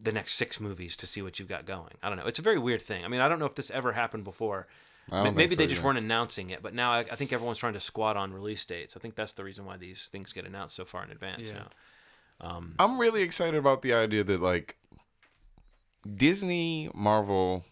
the 0.00 0.12
next 0.12 0.34
six 0.34 0.60
movies 0.60 0.96
to 0.96 1.06
see 1.06 1.22
what 1.22 1.38
you've 1.38 1.48
got 1.48 1.66
going. 1.66 1.94
I 2.02 2.08
don't 2.08 2.18
know. 2.18 2.26
It's 2.26 2.38
a 2.38 2.42
very 2.42 2.58
weird 2.58 2.82
thing. 2.82 3.04
I 3.04 3.08
mean, 3.08 3.20
I 3.20 3.28
don't 3.28 3.38
know 3.38 3.46
if 3.46 3.54
this 3.54 3.70
ever 3.70 3.92
happened 3.92 4.24
before. 4.24 4.68
I 5.10 5.16
don't 5.18 5.18
M- 5.18 5.24
think 5.26 5.36
Maybe 5.36 5.50
so 5.54 5.56
they 5.58 5.66
just 5.66 5.78
either. 5.80 5.86
weren't 5.86 5.98
announcing 5.98 6.50
it, 6.50 6.62
but 6.62 6.74
now 6.74 6.92
I, 6.92 6.98
I 7.00 7.14
think 7.16 7.32
everyone's 7.32 7.58
trying 7.58 7.72
to 7.74 7.80
squat 7.80 8.16
on 8.16 8.32
release 8.32 8.64
dates. 8.64 8.96
I 8.96 9.00
think 9.00 9.14
that's 9.14 9.32
the 9.34 9.44
reason 9.44 9.64
why 9.64 9.76
these 9.76 10.08
things 10.10 10.32
get 10.32 10.44
announced 10.46 10.76
so 10.76 10.84
far 10.84 11.04
in 11.04 11.10
advance 11.10 11.50
Yeah. 11.50 11.58
now. 11.58 11.68
Um, 12.40 12.74
I'm 12.78 12.98
really 13.00 13.22
excited 13.22 13.56
about 13.56 13.82
the 13.82 13.92
idea 13.94 14.22
that 14.24 14.40
like 14.40 14.76
Disney, 16.16 16.90
Marvel. 16.94 17.64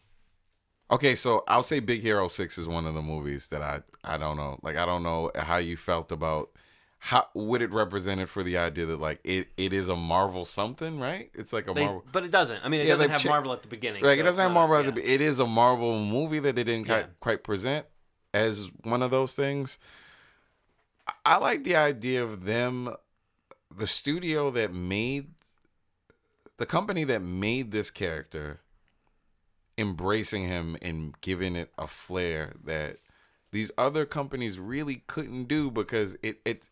Okay, 0.90 1.14
so 1.16 1.42
I'll 1.48 1.62
say 1.62 1.80
Big 1.80 2.00
Hero 2.02 2.28
Six 2.28 2.58
is 2.58 2.68
one 2.68 2.86
of 2.86 2.94
the 2.94 3.02
movies 3.02 3.48
that 3.48 3.62
I 3.62 3.82
I 4.04 4.16
don't 4.18 4.36
know. 4.36 4.58
Like 4.62 4.76
I 4.76 4.86
don't 4.86 5.02
know 5.02 5.30
how 5.36 5.56
you 5.58 5.76
felt 5.76 6.12
about 6.12 6.50
how 7.06 7.28
what 7.34 7.62
it 7.62 7.70
represented 7.70 8.28
for 8.28 8.42
the 8.42 8.56
idea 8.56 8.84
that 8.84 8.98
like 9.00 9.20
it, 9.22 9.46
it 9.56 9.72
is 9.72 9.88
a 9.88 9.94
Marvel 9.94 10.44
something, 10.44 10.98
right? 10.98 11.30
It's 11.34 11.52
like 11.52 11.68
a 11.70 11.72
They, 11.72 11.84
Marvel. 11.84 12.04
but 12.10 12.24
it 12.24 12.32
doesn't. 12.32 12.64
I 12.64 12.68
mean, 12.68 12.80
it 12.80 12.86
Yeah, 12.88 12.94
doesn't 12.96 13.10
have 13.10 13.24
Marvel 13.26 13.52
at 13.52 13.62
the 13.62 13.68
beginning. 13.68 14.02
Like 14.02 14.16
so 14.16 14.20
it 14.22 14.24
doesn't 14.24 14.42
have 14.42 14.50
not- 14.52 14.68
Marvel. 14.68 14.84
yeah. 14.86 14.90
the 14.90 15.08
It 15.12 15.20
is 15.20 15.38
a 15.38 15.46
Marvel 15.46 16.04
movie 16.04 16.40
that 16.40 16.56
they 16.56 16.64
didn't 16.64 16.88
Yeah. 16.88 17.02
quite, 17.02 17.20
quite 17.20 17.44
present 17.44 17.86
as 18.34 18.72
one 18.82 19.02
of 19.04 19.12
those 19.12 19.36
things. 19.36 19.78
I- 21.06 21.12
I 21.26 21.36
like 21.36 21.62
the 21.62 21.76
idea 21.76 22.24
of 22.24 22.44
them, 22.44 22.92
the 23.70 23.86
studio 23.86 24.50
that 24.50 24.74
made, 24.74 25.28
the 26.56 26.66
company 26.66 27.04
that 27.04 27.20
made 27.22 27.70
this 27.70 27.92
character, 27.92 28.58
embracing 29.78 30.48
him 30.48 30.76
and 30.82 31.14
giving 31.20 31.54
it 31.54 31.70
a 31.78 31.86
flair 31.86 32.54
that 32.64 32.98
these 33.52 33.70
other 33.78 34.04
companies 34.04 34.58
really 34.58 35.04
couldn't 35.06 35.44
do 35.44 35.70
because 35.70 36.16
it 36.20 36.40
it 36.44 36.68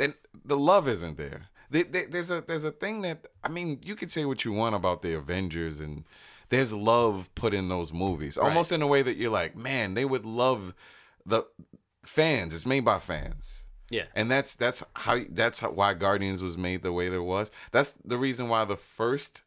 then 0.00 0.14
the 0.44 0.56
love 0.56 0.88
isn't 0.88 1.16
there. 1.16 1.48
There- 1.70 1.84
there- 1.84 2.06
There's 2.08 2.30
a 2.30 2.40
there's 2.40 2.64
a 2.64 2.72
thing 2.72 3.02
that 3.02 3.26
I 3.44 3.48
mean 3.48 3.78
you 3.84 3.94
could 3.94 4.10
say 4.10 4.24
what 4.24 4.44
you 4.44 4.52
want 4.52 4.74
about 4.74 5.02
the 5.02 5.14
Avengers 5.14 5.78
and 5.80 6.04
there's 6.48 6.72
love 6.72 7.28
put 7.36 7.54
in 7.54 7.68
those 7.68 7.92
movies 7.92 8.36
almost 8.36 8.72
in 8.72 8.82
a 8.82 8.86
way 8.88 9.02
that 9.02 9.16
you're 9.16 9.30
like 9.30 9.56
man 9.56 9.94
they 9.94 10.04
would 10.04 10.24
love 10.26 10.74
the 11.24 11.44
fans. 12.04 12.54
It's 12.54 12.66
made 12.66 12.84
by 12.84 12.98
fans. 12.98 13.64
Yeah. 13.90 14.04
and 14.14 14.30
that's 14.30 14.54
that's 14.54 14.84
how 14.94 15.18
that's 15.30 15.58
how, 15.60 15.70
why 15.70 15.94
Guardians 15.94 16.42
was 16.42 16.56
made 16.56 16.82
the 16.82 16.92
way 16.92 17.08
there 17.08 17.22
was. 17.22 17.50
That's 17.72 17.92
the 18.04 18.16
reason 18.18 18.48
why 18.48 18.64
the 18.64 18.76
first 18.76 19.42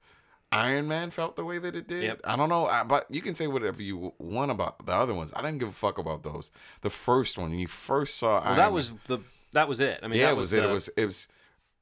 Iron 0.51 0.87
Man 0.87 1.09
felt 1.11 1.35
the 1.35 1.43
way 1.45 1.57
that 1.59 1.75
it 1.75 1.87
did. 1.87 2.03
Yep. 2.03 2.21
I 2.25 2.35
don't 2.35 2.49
know 2.49 2.67
I, 2.67 2.83
but 2.83 3.05
you 3.09 3.21
can 3.21 3.35
say 3.35 3.47
whatever 3.47 3.81
you 3.81 4.13
want 4.19 4.51
about 4.51 4.85
the 4.85 4.93
other 4.93 5.13
ones. 5.13 5.31
I 5.35 5.41
didn't 5.41 5.57
give 5.59 5.69
a 5.69 5.71
fuck 5.73 5.97
about 5.97 6.23
those. 6.23 6.51
The 6.81 6.89
first 6.89 7.37
one 7.37 7.49
when 7.51 7.59
you 7.59 7.67
first 7.67 8.17
saw 8.17 8.35
Well, 8.35 8.43
Iron 8.43 8.57
that 8.57 8.65
Man- 8.65 8.73
was 8.73 8.91
the 9.07 9.19
that 9.53 9.67
was 9.67 9.79
it. 9.79 9.99
I 10.03 10.07
mean, 10.07 10.19
yeah, 10.19 10.27
that 10.27 10.33
it 10.33 10.37
was, 10.37 10.51
the, 10.51 10.57
it. 10.57 10.65
It 10.65 10.71
was 10.71 10.87
it 10.97 11.05
was 11.05 11.27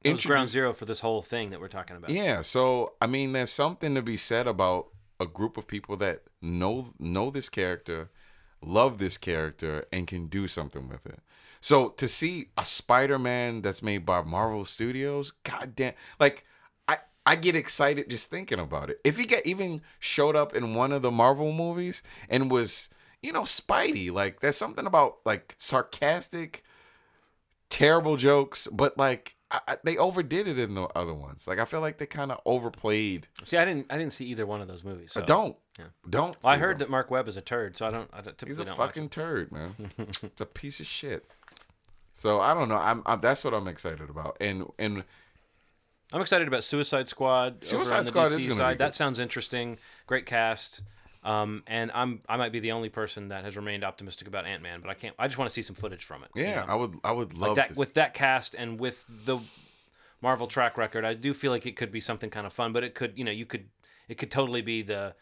it 0.04 0.12
was 0.12 0.26
ground 0.26 0.48
zero 0.48 0.72
for 0.72 0.84
this 0.84 1.00
whole 1.00 1.22
thing 1.22 1.50
that 1.50 1.60
we're 1.60 1.68
talking 1.68 1.96
about. 1.96 2.10
Yeah, 2.10 2.42
so 2.42 2.94
I 3.00 3.06
mean, 3.06 3.32
there's 3.32 3.52
something 3.52 3.94
to 3.94 4.02
be 4.02 4.16
said 4.16 4.46
about 4.46 4.88
a 5.20 5.26
group 5.26 5.56
of 5.56 5.66
people 5.66 5.96
that 5.98 6.22
know 6.40 6.88
know 6.98 7.30
this 7.30 7.48
character, 7.48 8.10
love 8.60 8.98
this 8.98 9.16
character, 9.16 9.86
and 9.92 10.06
can 10.06 10.26
do 10.26 10.48
something 10.48 10.88
with 10.88 11.06
it. 11.06 11.20
So 11.60 11.90
to 11.90 12.08
see 12.08 12.48
a 12.58 12.64
Spider-Man 12.64 13.62
that's 13.62 13.82
made 13.82 14.04
by 14.04 14.22
Marvel 14.22 14.64
Studios, 14.64 15.30
goddamn, 15.44 15.94
like 16.18 16.44
I 16.88 16.98
I 17.24 17.36
get 17.36 17.54
excited 17.54 18.10
just 18.10 18.30
thinking 18.30 18.58
about 18.58 18.90
it. 18.90 19.00
If 19.04 19.16
he 19.16 19.24
get 19.24 19.46
even 19.46 19.82
showed 20.00 20.34
up 20.34 20.54
in 20.54 20.74
one 20.74 20.92
of 20.92 21.02
the 21.02 21.12
Marvel 21.12 21.52
movies 21.52 22.02
and 22.28 22.50
was 22.50 22.88
you 23.22 23.32
know 23.32 23.42
Spidey, 23.42 24.12
like 24.12 24.40
there's 24.40 24.56
something 24.56 24.86
about 24.86 25.18
like 25.24 25.54
sarcastic 25.58 26.64
terrible 27.72 28.16
jokes, 28.16 28.68
but 28.70 28.96
like 28.98 29.34
I, 29.50 29.76
they 29.82 29.96
overdid 29.96 30.46
it 30.46 30.58
in 30.58 30.74
the 30.74 30.84
other 30.94 31.14
ones. 31.14 31.48
Like 31.48 31.58
I 31.58 31.64
feel 31.64 31.80
like 31.80 31.96
they 31.96 32.06
kind 32.06 32.30
of 32.30 32.40
overplayed. 32.44 33.26
See, 33.46 33.56
I 33.56 33.64
didn't 33.64 33.86
I 33.90 33.98
didn't 33.98 34.12
see 34.12 34.26
either 34.26 34.46
one 34.46 34.60
of 34.60 34.68
those 34.68 34.84
movies. 34.84 35.12
So. 35.12 35.22
I 35.22 35.24
don't, 35.24 35.56
yeah. 35.78 35.86
don't. 36.08 36.36
Well, 36.42 36.52
I 36.52 36.58
heard 36.58 36.78
them. 36.78 36.86
that 36.86 36.90
Marc 36.90 37.10
Webb 37.10 37.28
is 37.28 37.36
a 37.36 37.40
turd, 37.40 37.76
so 37.76 37.86
I 37.86 37.90
don't. 37.90 38.08
I 38.12 38.16
don't 38.16 38.38
typically 38.38 38.48
he's 38.50 38.60
a 38.60 38.64
don't 38.66 38.76
fucking 38.76 39.08
turd, 39.08 39.50
man. 39.50 39.74
it's 39.98 40.40
a 40.40 40.46
piece 40.46 40.80
of 40.80 40.86
shit. 40.86 41.26
So 42.12 42.40
I 42.40 42.54
don't 42.54 42.68
know. 42.68 42.76
I'm, 42.76 43.02
I'm 43.06 43.20
that's 43.20 43.42
what 43.42 43.54
I'm 43.54 43.66
excited 43.66 44.10
about, 44.10 44.36
and 44.40 44.66
and 44.78 45.02
I'm 46.12 46.20
excited 46.20 46.46
about 46.46 46.62
Suicide 46.62 47.08
Squad. 47.08 47.64
Suicide 47.64 48.04
Squad 48.06 48.28
DC 48.28 48.36
is 48.36 48.46
be 48.46 48.52
side. 48.52 48.78
That 48.78 48.94
sounds 48.94 49.18
interesting. 49.18 49.78
Great 50.06 50.26
cast. 50.26 50.82
Um, 51.24 51.62
and 51.68 51.90
I'm 51.92 52.20
I 52.28 52.36
might 52.36 52.50
be 52.52 52.58
the 52.60 52.72
only 52.72 52.88
person 52.88 53.28
that 53.28 53.44
has 53.44 53.54
remained 53.56 53.84
optimistic 53.84 54.26
about 54.26 54.44
Ant 54.44 54.62
Man, 54.62 54.80
but 54.80 54.90
I 54.90 54.94
can't. 54.94 55.14
I 55.18 55.28
just 55.28 55.38
want 55.38 55.48
to 55.48 55.54
see 55.54 55.62
some 55.62 55.76
footage 55.76 56.04
from 56.04 56.24
it. 56.24 56.30
you 56.34 56.42
yeah, 56.42 56.62
know? 56.62 56.66
I 56.72 56.74
would 56.74 56.94
I 57.04 57.12
would 57.12 57.38
love 57.38 57.56
like 57.56 57.68
that 57.68 57.74
to. 57.74 57.78
with 57.78 57.94
that 57.94 58.12
cast 58.14 58.54
and 58.54 58.80
with 58.80 59.04
the 59.24 59.38
Marvel 60.20 60.46
track 60.48 60.76
record. 60.76 61.04
I 61.04 61.14
do 61.14 61.32
feel 61.32 61.52
like 61.52 61.64
it 61.66 61.76
could 61.76 61.92
be 61.92 62.00
something 62.00 62.28
kind 62.30 62.46
of 62.46 62.52
fun, 62.52 62.72
but 62.72 62.82
it 62.82 62.94
could 62.94 63.12
you 63.16 63.24
know 63.24 63.30
you 63.30 63.46
could 63.46 63.68
it 64.08 64.18
could 64.18 64.30
totally 64.32 64.62
be 64.62 64.82
the 64.82 65.14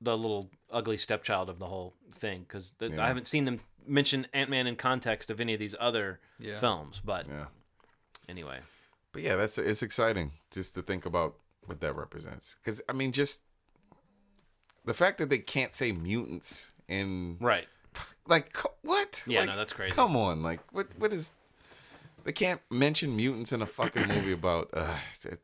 the 0.00 0.16
little 0.16 0.50
ugly 0.70 0.96
stepchild 0.96 1.48
of 1.48 1.58
the 1.58 1.66
whole 1.66 1.94
thing 2.12 2.40
because 2.40 2.74
Yeah. 2.80 3.02
I 3.02 3.06
haven't 3.06 3.26
seen 3.26 3.44
them 3.44 3.60
mention 3.86 4.26
Ant 4.34 4.50
Man 4.50 4.66
in 4.66 4.74
context 4.76 5.30
of 5.30 5.40
any 5.40 5.54
of 5.54 5.60
these 5.60 5.76
other 5.78 6.18
Yeah. 6.40 6.58
films. 6.58 7.00
But 7.04 7.28
yeah, 7.28 7.46
anyway, 8.28 8.58
but 9.12 9.22
yeah, 9.22 9.36
that's 9.36 9.58
it's 9.58 9.82
exciting 9.82 10.32
just 10.50 10.74
to 10.74 10.82
think 10.82 11.06
about 11.06 11.36
what 11.66 11.80
that 11.80 11.94
represents. 11.96 12.56
Because 12.62 12.82
I 12.88 12.92
mean, 12.92 13.12
just 13.12 13.42
the 14.86 14.94
fact 14.94 15.18
that 15.18 15.28
they 15.28 15.38
can't 15.38 15.74
say 15.74 15.92
mutants 15.92 16.72
in 16.88 17.36
right? 17.40 17.66
like 18.28 18.56
what? 18.82 19.22
Yeah, 19.26 19.40
Like, 19.40 19.50
no, 19.50 19.56
that's 19.56 19.72
crazy. 19.72 19.94
Come 19.94 20.16
on, 20.16 20.42
like 20.42 20.60
what? 20.72 20.86
What 20.98 21.12
is? 21.12 21.32
They 22.24 22.32
can't 22.32 22.60
mention 22.70 23.14
mutants 23.14 23.52
in 23.52 23.62
a 23.62 23.66
fucking 23.66 24.08
movie 24.08 24.32
about. 24.32 24.70
Uh, 24.72 24.94
it, 25.24 25.40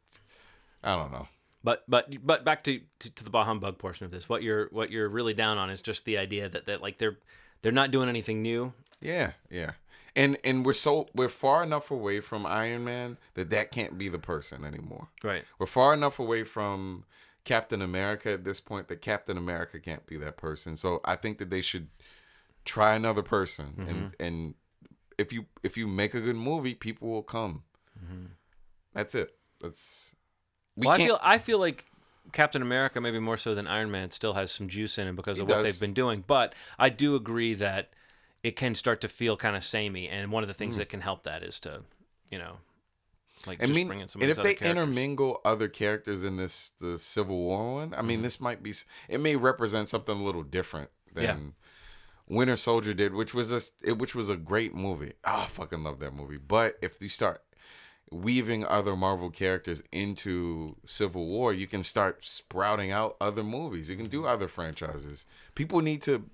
I 0.82 0.96
don't 0.96 1.12
know. 1.12 1.28
But 1.64 1.84
but 1.86 2.08
but 2.24 2.44
back 2.44 2.64
to, 2.64 2.80
to 3.00 3.10
to 3.14 3.24
the 3.24 3.30
bah 3.30 3.44
humbug 3.44 3.78
portion 3.78 4.04
of 4.04 4.10
this. 4.10 4.28
What 4.28 4.42
you're 4.42 4.68
what 4.72 4.90
you're 4.90 5.08
really 5.08 5.34
down 5.34 5.58
on 5.58 5.70
is 5.70 5.80
just 5.80 6.04
the 6.04 6.18
idea 6.18 6.48
that 6.48 6.66
that 6.66 6.82
like 6.82 6.98
they're 6.98 7.18
they're 7.62 7.72
not 7.72 7.90
doing 7.90 8.08
anything 8.08 8.42
new. 8.42 8.72
Yeah, 9.00 9.32
yeah. 9.50 9.72
And 10.14 10.36
and 10.44 10.66
we're 10.66 10.74
so 10.74 11.06
we're 11.14 11.28
far 11.28 11.62
enough 11.62 11.90
away 11.90 12.20
from 12.20 12.46
Iron 12.46 12.84
Man 12.84 13.16
that 13.34 13.50
that 13.50 13.70
can't 13.70 13.96
be 13.96 14.08
the 14.08 14.18
person 14.18 14.64
anymore. 14.64 15.08
Right. 15.22 15.44
We're 15.58 15.66
far 15.66 15.94
enough 15.94 16.18
away 16.18 16.42
from 16.44 17.04
Captain 17.44 17.82
America 17.82 18.30
at 18.30 18.44
this 18.44 18.60
point 18.60 18.88
that 18.88 19.00
Captain 19.00 19.36
America 19.36 19.80
can't 19.80 20.06
be 20.06 20.16
that 20.18 20.36
person. 20.36 20.76
So 20.76 21.00
I 21.04 21.16
think 21.16 21.38
that 21.38 21.50
they 21.50 21.62
should 21.62 21.88
try 22.64 22.94
another 22.94 23.22
person 23.22 23.74
and 23.78 23.88
mm-hmm. 23.88 24.22
and 24.22 24.54
if 25.18 25.32
you 25.32 25.46
if 25.62 25.76
you 25.76 25.86
make 25.86 26.14
a 26.14 26.20
good 26.20 26.36
movie, 26.36 26.74
people 26.74 27.08
will 27.08 27.22
come. 27.22 27.62
Mm-hmm. 28.02 28.26
That's 28.94 29.14
it. 29.14 29.34
That's 29.60 30.14
we 30.76 30.86
well, 30.86 30.94
I 30.94 30.98
feel 30.98 31.18
I 31.22 31.38
feel 31.38 31.58
like 31.58 31.86
Captain 32.32 32.62
America, 32.62 33.00
maybe 33.00 33.18
more 33.18 33.36
so 33.36 33.54
than 33.54 33.66
Iron 33.66 33.90
Man, 33.90 34.10
still 34.10 34.34
has 34.34 34.50
some 34.52 34.68
juice 34.68 34.98
in 34.98 35.08
him 35.08 35.16
because 35.16 35.38
of 35.38 35.48
what 35.48 35.56
does. 35.56 35.64
they've 35.64 35.80
been 35.80 35.94
doing. 35.94 36.24
But 36.26 36.54
I 36.78 36.88
do 36.88 37.14
agree 37.14 37.54
that 37.54 37.90
it 38.42 38.56
can 38.56 38.74
start 38.74 39.00
to 39.02 39.08
feel 39.08 39.36
kind 39.36 39.56
of 39.56 39.64
samey, 39.64 40.08
and 40.08 40.30
one 40.32 40.42
of 40.42 40.48
the 40.48 40.54
things 40.54 40.74
mm. 40.74 40.78
that 40.78 40.88
can 40.88 41.00
help 41.00 41.24
that 41.24 41.42
is 41.42 41.60
to, 41.60 41.82
you 42.30 42.38
know, 42.38 42.58
like 43.46 43.62
I 43.62 43.66
just 43.66 43.74
mean, 43.74 43.90
and 43.90 44.02
if 44.22 44.36
they 44.36 44.54
characters. 44.54 44.68
intermingle 44.70 45.40
other 45.44 45.68
characters 45.68 46.22
in 46.22 46.36
this 46.36 46.72
the 46.80 46.98
Civil 46.98 47.38
War 47.38 47.74
one, 47.74 47.94
I 47.94 48.02
mean, 48.02 48.22
this 48.22 48.40
might 48.40 48.62
be 48.62 48.72
it 49.08 49.20
may 49.20 49.36
represent 49.36 49.88
something 49.88 50.18
a 50.18 50.22
little 50.22 50.42
different 50.42 50.90
than 51.14 51.24
Mm-hmm. 51.24 51.44
Yeah. 51.44 51.50
Winter 52.28 52.56
Soldier 52.56 52.94
did, 52.94 53.14
which 53.14 53.34
was 53.34 53.52
a 53.52 53.60
it, 53.86 53.98
which 53.98 54.14
was 54.14 54.28
a 54.28 54.36
great 54.36 54.74
movie. 54.74 55.12
Oh, 55.24 55.42
I 55.42 55.46
fucking 55.46 55.82
love 55.82 55.98
that 56.00 56.14
movie. 56.14 56.38
But 56.38 56.78
if 56.80 57.00
you 57.02 57.08
start 57.08 57.42
weaving 58.10 58.64
other 58.64 58.96
Marvel 58.96 59.30
characters 59.30 59.82
into 59.92 60.76
Civil 60.86 61.26
War, 61.26 61.52
you 61.52 61.66
can 61.66 61.82
start 61.82 62.24
sprouting 62.24 62.90
out 62.90 63.16
other 63.20 63.42
movies. 63.42 63.90
You 63.90 63.96
can 63.96 64.06
do 64.06 64.24
other 64.26 64.48
franchises. 64.48 65.26
People 65.54 65.80
need 65.80 66.02
to 66.02 66.24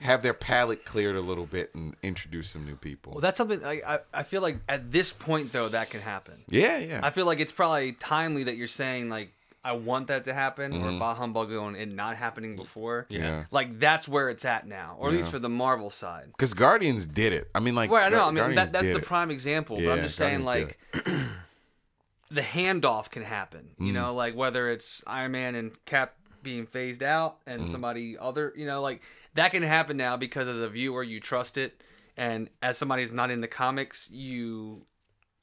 have 0.00 0.22
their 0.22 0.34
palette 0.34 0.84
cleared 0.84 1.16
a 1.16 1.20
little 1.20 1.46
bit 1.46 1.74
and 1.74 1.96
introduce 2.02 2.50
some 2.50 2.64
new 2.66 2.76
people. 2.76 3.12
Well, 3.12 3.20
that's 3.22 3.38
something 3.38 3.64
I, 3.64 3.80
I 3.86 3.98
I 4.12 4.22
feel 4.24 4.42
like 4.42 4.58
at 4.68 4.92
this 4.92 5.12
point 5.12 5.52
though 5.52 5.68
that 5.68 5.90
can 5.90 6.00
happen. 6.02 6.44
yeah, 6.48 6.78
yeah. 6.78 7.00
I 7.02 7.10
feel 7.10 7.24
like 7.26 7.40
it's 7.40 7.52
probably 7.52 7.92
timely 7.92 8.44
that 8.44 8.56
you're 8.56 8.68
saying 8.68 9.08
like 9.08 9.32
I 9.64 9.72
want 9.72 10.06
that 10.08 10.26
to 10.26 10.34
happen 10.34 10.72
Mm-hmm. 10.72 10.96
or 10.96 10.98
bah 11.00 11.14
humbug 11.14 11.50
and 11.50 11.76
it 11.76 11.92
not 11.92 12.14
happening 12.16 12.54
before. 12.56 13.06
yeah. 13.08 13.44
Like 13.50 13.80
that's 13.80 14.06
where 14.06 14.28
it's 14.30 14.44
at 14.44 14.66
now, 14.68 14.96
or 15.00 15.08
at 15.08 15.14
least 15.16 15.30
for 15.30 15.38
the 15.40 15.48
Marvel 15.48 15.90
side. 15.90 16.26
Because 16.28 16.54
Guardians 16.54 17.06
did 17.08 17.32
it. 17.32 17.48
I 17.54 17.58
mean, 17.60 17.74
like, 17.74 17.90
Well, 17.90 18.04
I 18.04 18.08
know. 18.10 18.30
Gu- 18.30 18.40
I 18.42 18.46
mean, 18.46 18.54
that, 18.56 18.70
that's 18.70 18.92
the 18.92 19.00
prime 19.00 19.30
example. 19.32 19.80
Yeah, 19.80 19.86
but 19.86 19.92
I'm 19.92 19.96
Yeah, 19.98 20.02
just 20.04 20.16
saying, 20.16 20.42
Guardians 20.42 20.74
like, 20.94 21.04
the 22.30 22.42
handoff 22.42 23.10
can 23.10 23.22
happen. 23.24 23.70
You 23.78 23.90
Mm. 23.90 23.94
know, 23.94 24.14
like 24.14 24.36
whether 24.36 24.70
it's 24.70 25.02
Iron 25.06 25.32
Man 25.32 25.54
and 25.54 25.72
Cap 25.84 26.14
being 26.46 26.64
phased 26.66 27.02
out 27.02 27.36
and 27.46 27.62
Mm. 27.62 27.70
somebody 27.72 28.16
other, 28.18 28.52
you 28.56 28.66
know, 28.66 28.80
like 28.80 29.02
that 29.34 29.50
can 29.50 29.62
happen 29.62 29.96
now 29.96 30.16
because 30.16 30.46
as 30.48 30.60
a 30.60 30.68
viewer 30.68 31.02
you 31.02 31.18
trust 31.20 31.58
it, 31.58 31.82
and 32.16 32.48
as 32.62 32.78
somebody 32.78 33.02
who's 33.02 33.12
not 33.12 33.30
in 33.30 33.40
the 33.42 33.48
comics, 33.48 34.08
you 34.10 34.86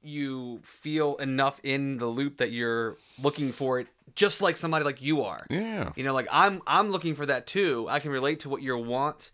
you 0.01 0.59
feel 0.63 1.15
enough 1.17 1.59
in 1.63 1.97
the 1.97 2.05
loop 2.07 2.37
that 2.37 2.51
you're 2.51 2.97
looking 3.21 3.51
for 3.53 3.79
it, 3.79 3.87
just 4.15 4.41
like 4.41 4.57
somebody 4.57 4.83
like 4.83 5.01
you 5.01 5.21
are. 5.23 5.45
Yeah. 5.49 5.91
You 5.95 6.03
know, 6.03 6.13
like 6.13 6.27
I'm 6.31 6.61
I'm 6.67 6.89
looking 6.91 7.15
for 7.15 7.25
that 7.25 7.47
too. 7.47 7.85
I 7.89 7.99
can 7.99 8.11
relate 8.11 8.39
to 8.41 8.49
what 8.49 8.61
you 8.61 8.77
want. 8.77 9.31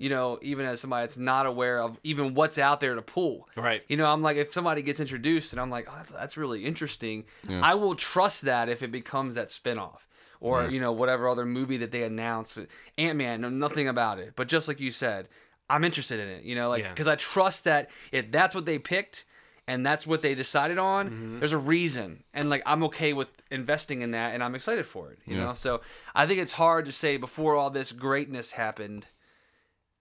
You 0.00 0.10
know, 0.10 0.38
even 0.42 0.64
as 0.64 0.80
somebody 0.80 1.02
that's 1.06 1.16
not 1.16 1.46
aware 1.46 1.80
of 1.82 1.98
even 2.04 2.34
what's 2.34 2.56
out 2.56 2.78
there 2.80 2.94
to 2.94 3.02
pull. 3.02 3.48
Right. 3.56 3.82
You 3.88 3.96
know, 3.96 4.06
I'm 4.06 4.22
like, 4.22 4.36
if 4.36 4.52
somebody 4.52 4.80
gets 4.82 5.00
introduced 5.00 5.52
and 5.52 5.60
I'm 5.60 5.70
like, 5.70 5.88
oh, 5.90 5.94
that's, 5.98 6.12
that's 6.12 6.36
really 6.36 6.64
interesting, 6.64 7.24
Yeah. 7.48 7.60
I 7.64 7.74
will 7.74 7.96
trust 7.96 8.42
that 8.42 8.68
if 8.68 8.82
it 8.84 8.92
becomes 8.92 9.34
that 9.34 9.48
spinoff 9.48 10.02
or, 10.40 10.68
you 10.68 10.80
know, 10.80 10.92
whatever 10.92 11.28
other 11.28 11.44
movie 11.46 11.78
that 11.78 11.90
they 11.92 12.02
announced. 12.04 12.58
Ant 12.96 13.16
Man, 13.18 13.40
know 13.40 13.48
nothing 13.48 13.88
about 13.88 14.18
it. 14.18 14.34
But 14.36 14.48
just 14.48 14.68
like 14.68 14.80
you 14.80 14.90
said, 14.90 15.28
I'm 15.70 15.84
interested 15.84 16.20
in 16.20 16.28
it, 16.28 16.44
you 16.44 16.54
know, 16.54 16.68
like, 16.68 16.82
Yeah. 16.84 16.90
because 16.90 17.06
I 17.08 17.16
trust 17.16 17.64
that 17.64 17.90
if 18.12 18.30
that's 18.30 18.54
what 18.54 18.64
they 18.64 18.78
picked 18.78 19.24
and 19.66 19.84
that's 19.84 20.06
what 20.06 20.22
they 20.22 20.34
decided 20.34 20.78
on, 20.78 21.06
Mm-hmm. 21.10 21.38
there's 21.40 21.52
a 21.52 21.58
reason. 21.58 22.24
And 22.32 22.48
like, 22.48 22.62
I'm 22.64 22.82
okay 22.84 23.12
with 23.12 23.28
investing 23.50 24.00
in 24.02 24.12
that 24.12 24.32
and 24.34 24.42
I'm 24.42 24.54
excited 24.54 24.86
for 24.86 25.10
it, 25.10 25.18
you 25.26 25.36
Yeah. 25.36 25.44
know? 25.46 25.54
So 25.54 25.82
I 26.14 26.26
think 26.26 26.40
it's 26.40 26.54
hard 26.54 26.86
to 26.86 26.92
say 26.92 27.16
before 27.18 27.54
all 27.56 27.68
this 27.70 27.92
greatness 27.92 28.52
happened 28.52 29.06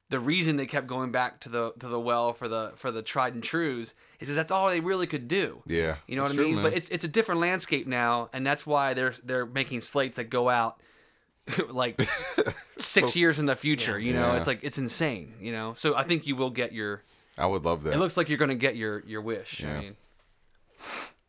the 0.09 0.19
reason 0.19 0.55
they 0.55 0.65
kept 0.65 0.87
going 0.87 1.11
back 1.11 1.39
to 1.41 1.49
the 1.49 1.73
to 1.79 1.87
the 1.87 1.99
well 1.99 2.31
for 2.33 2.47
the 2.47 2.73
for 2.77 2.91
the 2.91 3.01
tried 3.01 3.33
and 3.33 3.43
trues 3.43 3.89
is 3.89 3.95
because 4.19 4.35
that's 4.35 4.51
all 4.51 4.69
they 4.69 4.79
really 4.79 5.07
could 5.07 5.27
do. 5.27 5.61
Yeah. 5.65 5.97
You 6.07 6.15
know 6.15 6.21
what 6.23 6.31
I 6.31 6.35
mean? 6.35 6.55
man. 6.55 6.63
But 6.63 6.73
it's 6.73 6.89
it's 6.89 7.03
a 7.03 7.07
different 7.09 7.41
landscape 7.41 7.87
now, 7.87 8.29
and 8.33 8.45
that's 8.45 8.65
why 8.65 8.93
they're 8.93 9.15
they're 9.23 9.45
making 9.45 9.81
slates 9.81 10.15
that 10.17 10.29
go 10.29 10.47
out 10.49 10.79
like 11.69 11.99
six 12.77 13.13
So- 13.13 13.19
years 13.19 13.39
in 13.39 13.45
the 13.47 13.55
future. 13.55 13.99
You 13.99 14.13
know, 14.13 14.31
Yeah. 14.33 14.37
it's 14.37 14.47
like 14.47 14.59
it's 14.63 14.77
insane. 14.77 15.33
You 15.41 15.51
know, 15.51 15.73
so 15.77 15.95
I 15.95 16.03
think 16.03 16.25
you 16.25 16.35
will 16.35 16.51
get 16.51 16.71
your. 16.73 17.03
I 17.37 17.45
would 17.45 17.65
love 17.65 17.83
that. 17.83 17.93
It 17.93 17.97
looks 17.99 18.17
like 18.17 18.29
you're 18.29 18.37
gonna 18.39 18.55
get 18.55 18.75
your 18.75 19.03
your 19.05 19.21
wish. 19.21 19.59
Yeah. 19.59 19.75
I 19.77 19.79
mean, 19.81 19.95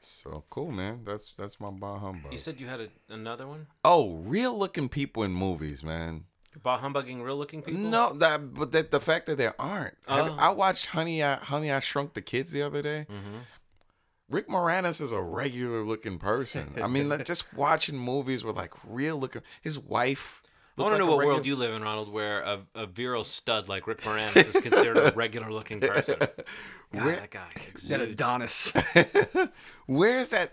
so 0.00 0.44
cool, 0.50 0.70
man. 0.70 1.00
That's 1.04 1.32
that's 1.36 1.60
my 1.60 1.70
bah 1.70 1.98
humbug. 1.98 2.32
You 2.32 2.38
said 2.38 2.60
you 2.60 2.66
had 2.66 2.80
a, 2.80 2.88
another 3.08 3.46
one? 3.46 3.66
oh, 3.84 4.14
real 4.18 4.56
looking 4.56 4.88
people 4.88 5.22
in 5.22 5.32
movies, 5.32 5.82
man. 5.82 6.24
You're 6.58 6.62
bah 6.62 6.78
humbugging 6.78 7.22
real 7.22 7.36
looking 7.36 7.62
people? 7.62 7.80
No, 7.80 8.12
that 8.14 8.54
but 8.54 8.72
that 8.72 8.90
the 8.90 9.00
fact 9.00 9.26
that 9.26 9.38
there 9.38 9.54
aren't. 9.60 9.94
Have- 10.06 10.28
Oh. 10.28 10.36
I 10.38 10.50
watched 10.50 10.86
Honey 10.86 11.22
I 11.22 11.36
Honey 11.36 11.70
I 11.72 11.80
Shrunk 11.80 12.14
the 12.14 12.22
Kids 12.22 12.50
the 12.52 12.62
other 12.62 12.82
day. 12.82 13.06
Mm-hmm. 13.10 13.38
Rick 14.30 14.48
Moranis 14.48 15.00
is 15.00 15.10
a 15.12 15.22
regular 15.22 15.82
looking 15.84 16.18
person. 16.18 16.74
I 16.82 16.86
mean, 16.86 17.08
like, 17.08 17.24
just 17.24 17.52
watching 17.54 17.96
movies 17.96 18.44
with 18.44 18.56
like 18.56 18.72
real 18.86 19.16
looking. 19.18 19.42
His 19.62 19.78
wife. 19.78 20.42
I 20.76 20.82
looked 20.82 20.90
want 20.92 20.98
to 21.00 21.04
like 21.04 21.08
know 21.08 21.14
a 21.14 21.16
what 21.16 21.26
world 21.26 21.46
you 21.46 21.56
live 21.56 21.74
in, 21.74 21.82
Ronald, 21.82 22.12
where 22.12 22.40
a, 22.42 22.60
a 22.76 22.86
virile 22.86 23.24
stud 23.24 23.68
like 23.68 23.86
Rick 23.88 24.02
Moranis 24.02 24.54
is 24.54 24.62
considered 24.62 24.96
a 24.96 25.12
regular 25.16 25.50
looking 25.50 25.80
person. 25.80 26.16
God, 26.92 27.04
Where- 27.04 27.16
that 27.16 27.30
guy. 27.30 27.48
that. 27.88 28.00
Adonis. 28.00 28.72
Where's 29.86 30.28
that? 30.28 30.52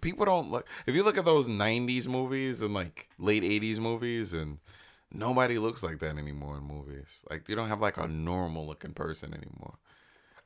People 0.00 0.24
don't 0.26 0.50
look. 0.50 0.66
If 0.86 0.94
you 0.94 1.02
look 1.02 1.18
at 1.18 1.24
those 1.24 1.48
'90s 1.48 2.06
movies 2.06 2.62
and 2.62 2.74
like 2.74 3.08
late 3.18 3.42
'80s 3.42 3.78
movies, 3.78 4.32
and 4.32 4.58
nobody 5.12 5.58
looks 5.58 5.82
like 5.82 5.98
that 6.00 6.16
anymore 6.16 6.58
in 6.58 6.64
movies. 6.64 7.22
Like 7.30 7.48
you 7.48 7.56
don't 7.56 7.68
have 7.68 7.80
like 7.80 7.96
a 7.96 8.06
normal 8.06 8.66
looking 8.66 8.92
person 8.92 9.34
anymore. 9.34 9.74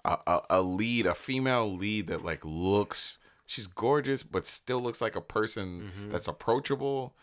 A, 0.05 0.19
a, 0.27 0.41
a 0.51 0.63
lead, 0.63 1.07
a 1.07 1.15
female 1.15 1.75
lead 1.75 2.09
that 2.09 2.25
like 2.25 2.45
looks. 2.45 3.19
She's 3.47 3.67
gorgeous, 3.67 4.23
but 4.23 4.47
still 4.47 4.81
looks 4.81 5.03
like 5.03 5.17
a 5.17 5.21
person 5.21 5.91
that's 6.11 6.29
approachable. 6.29 7.15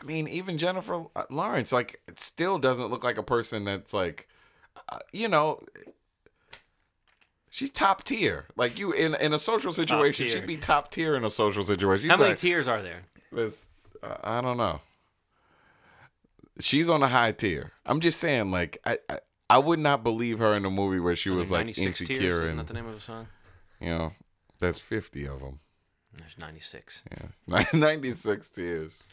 I 0.00 0.04
mean, 0.04 0.28
even 0.28 0.58
Jennifer 0.58 1.04
uh, 1.16 1.22
Lawrence, 1.30 1.72
like, 1.72 2.00
it 2.08 2.18
still 2.20 2.58
doesn't 2.58 2.90
look 2.90 3.04
like 3.04 3.18
a 3.18 3.22
person 3.22 3.64
that's 3.64 3.92
like, 3.92 4.28
uh, 4.88 4.98
you 5.12 5.28
know, 5.28 5.60
she's 7.50 7.70
top 7.70 8.04
tier. 8.04 8.46
Like 8.56 8.78
you 8.78 8.92
in 8.92 9.14
in 9.16 9.32
a 9.32 9.38
social 9.38 9.72
situation, 9.72 10.28
she'd 10.28 10.46
be 10.46 10.56
top 10.56 10.90
tier 10.90 11.16
in 11.16 11.24
a 11.24 11.30
social 11.30 11.64
situation. 11.64 12.04
You'd 12.04 12.10
How 12.10 12.16
many 12.18 12.30
like, 12.30 12.38
tiers 12.38 12.68
are 12.68 12.82
there? 12.82 13.02
this, 13.32 13.66
uh, 14.02 14.16
I 14.22 14.40
don't 14.40 14.56
know. 14.56 14.80
She's 16.60 16.88
on 16.88 17.02
a 17.02 17.08
high 17.08 17.32
tier. 17.32 17.72
I'm 17.84 18.00
just 18.00 18.20
saying, 18.20 18.50
like, 18.50 18.78
I, 18.84 18.98
I 19.08 19.18
I 19.50 19.58
would 19.58 19.78
not 19.78 20.02
believe 20.02 20.38
her 20.38 20.54
in 20.54 20.64
a 20.64 20.70
movie 20.70 21.00
where 21.00 21.16
she 21.16 21.30
was 21.30 21.50
like 21.50 21.66
96 21.66 21.86
insecure 21.86 22.18
tiers? 22.18 22.34
Isn't 22.44 22.50
and 22.50 22.58
that 22.60 22.66
the 22.68 22.74
name 22.74 22.86
of 22.86 22.94
the 22.94 23.00
song? 23.00 23.26
you 23.80 23.88
know, 23.88 24.12
there's 24.58 24.78
50 24.78 25.26
of 25.26 25.40
them. 25.40 25.58
There's 26.16 26.38
96. 26.38 27.02
Yes, 27.48 27.72
96 27.74 28.48
tiers. 28.50 29.04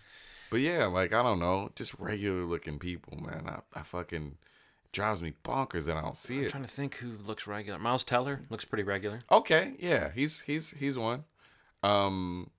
But 0.49 0.59
yeah, 0.59 0.85
like 0.85 1.13
I 1.13 1.23
don't 1.23 1.39
know, 1.39 1.71
just 1.75 1.93
regular 1.97 2.43
looking 2.45 2.77
people, 2.79 3.17
man. 3.17 3.43
I, 3.47 3.79
I 3.79 3.83
fucking 3.83 4.37
drives 4.91 5.21
me 5.21 5.33
bonkers 5.43 5.85
that 5.87 5.97
I 5.97 6.01
don't 6.01 6.17
see 6.17 6.39
I'm 6.39 6.45
it. 6.45 6.49
trying 6.51 6.63
to 6.63 6.69
think 6.69 6.95
who 6.95 7.17
looks 7.25 7.47
regular. 7.47 7.79
Miles 7.79 8.03
Teller 8.03 8.41
looks 8.49 8.65
pretty 8.65 8.83
regular. 8.83 9.21
Okay, 9.31 9.73
yeah, 9.79 10.11
he's 10.13 10.41
he's 10.41 10.71
he's 10.71 10.97
one. 10.97 11.23
Um 11.83 12.49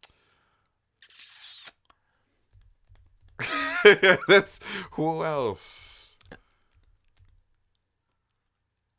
That's 4.28 4.60
who 4.92 5.24
else? 5.24 6.16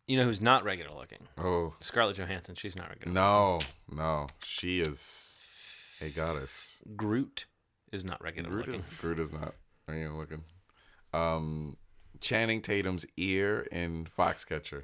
You 0.07 0.17
know 0.17 0.25
who's 0.25 0.41
not 0.41 0.63
regular 0.63 0.93
looking? 0.95 1.27
Oh 1.37 1.73
Scarlett 1.79 2.17
Johansson. 2.17 2.55
She's 2.55 2.75
not 2.75 2.89
regular. 2.89 3.13
no, 3.13 3.59
no, 3.89 4.27
she 4.45 4.81
is 4.81 5.45
a 6.01 6.09
goddess. 6.09 6.79
Groot 6.95 7.45
is 7.91 8.03
not 8.03 8.21
regular 8.21 8.49
Groot 8.49 8.67
looking. 8.67 8.81
is 8.81 8.89
Groot 8.99 9.19
is 9.19 9.31
not. 9.31 9.53
Are 9.87 9.95
you 9.95 10.13
looking? 10.13 10.43
Um, 11.13 11.77
Channing 12.19 12.61
Tatum's 12.61 13.05
ear 13.17 13.61
in 13.71 14.07
Foxcatcher. 14.17 14.83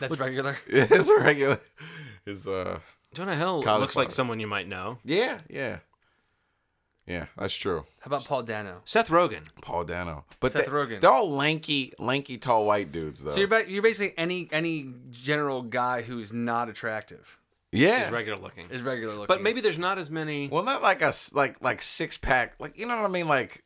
That's 0.00 0.18
regular. 0.18 0.56
It's 0.66 1.10
regular. 1.20 1.60
Is 2.26 2.48
uh 2.48 2.80
Jonah 3.14 3.36
Hill 3.36 3.60
looks 3.60 3.94
like 3.96 4.10
someone 4.10 4.40
you 4.40 4.48
might 4.48 4.66
know. 4.66 4.98
yeah 5.04 5.38
yeah 5.48 5.78
yeah 7.06 7.26
that's 7.36 7.54
true. 7.54 7.84
How 8.00 8.06
about 8.08 8.24
Paul 8.26 8.42
Dano? 8.42 8.80
Seth 8.84 9.08
Rogen. 9.08 9.42
Paul 9.62 9.84
Dano, 9.84 10.24
but 10.40 10.52
Seth 10.52 10.66
they, 10.66 10.70
Rogen. 10.72 11.00
they're 11.00 11.10
all 11.10 11.30
lanky, 11.30 11.92
lanky, 11.98 12.38
tall 12.38 12.64
white 12.66 12.92
dudes 12.92 13.22
though. 13.24 13.32
So 13.32 13.38
you're, 13.38 13.48
ba- 13.48 13.68
you're 13.70 13.82
basically 13.82 14.14
any 14.18 14.48
any 14.52 14.92
general 15.10 15.62
guy 15.62 16.02
who's 16.02 16.32
not 16.32 16.68
attractive 16.68 17.38
yeah. 17.72 18.06
Is 18.06 18.12
regular 18.12 18.38
looking. 18.40 18.70
is 18.70 18.82
regular 18.82 19.14
looking. 19.14 19.26
But 19.26 19.42
maybe 19.42 19.60
there's 19.60 19.78
not 19.78 19.98
as 19.98 20.08
many. 20.08 20.46
Well, 20.48 20.62
not 20.62 20.80
like 20.82 21.02
a 21.02 21.06
s- 21.06 21.32
like 21.34 21.60
like 21.60 21.82
six 21.82 22.16
pack, 22.16 22.54
like 22.60 22.78
you 22.78 22.86
know 22.86 22.96
what 22.96 23.04
I 23.04 23.12
mean. 23.12 23.26
Like 23.26 23.64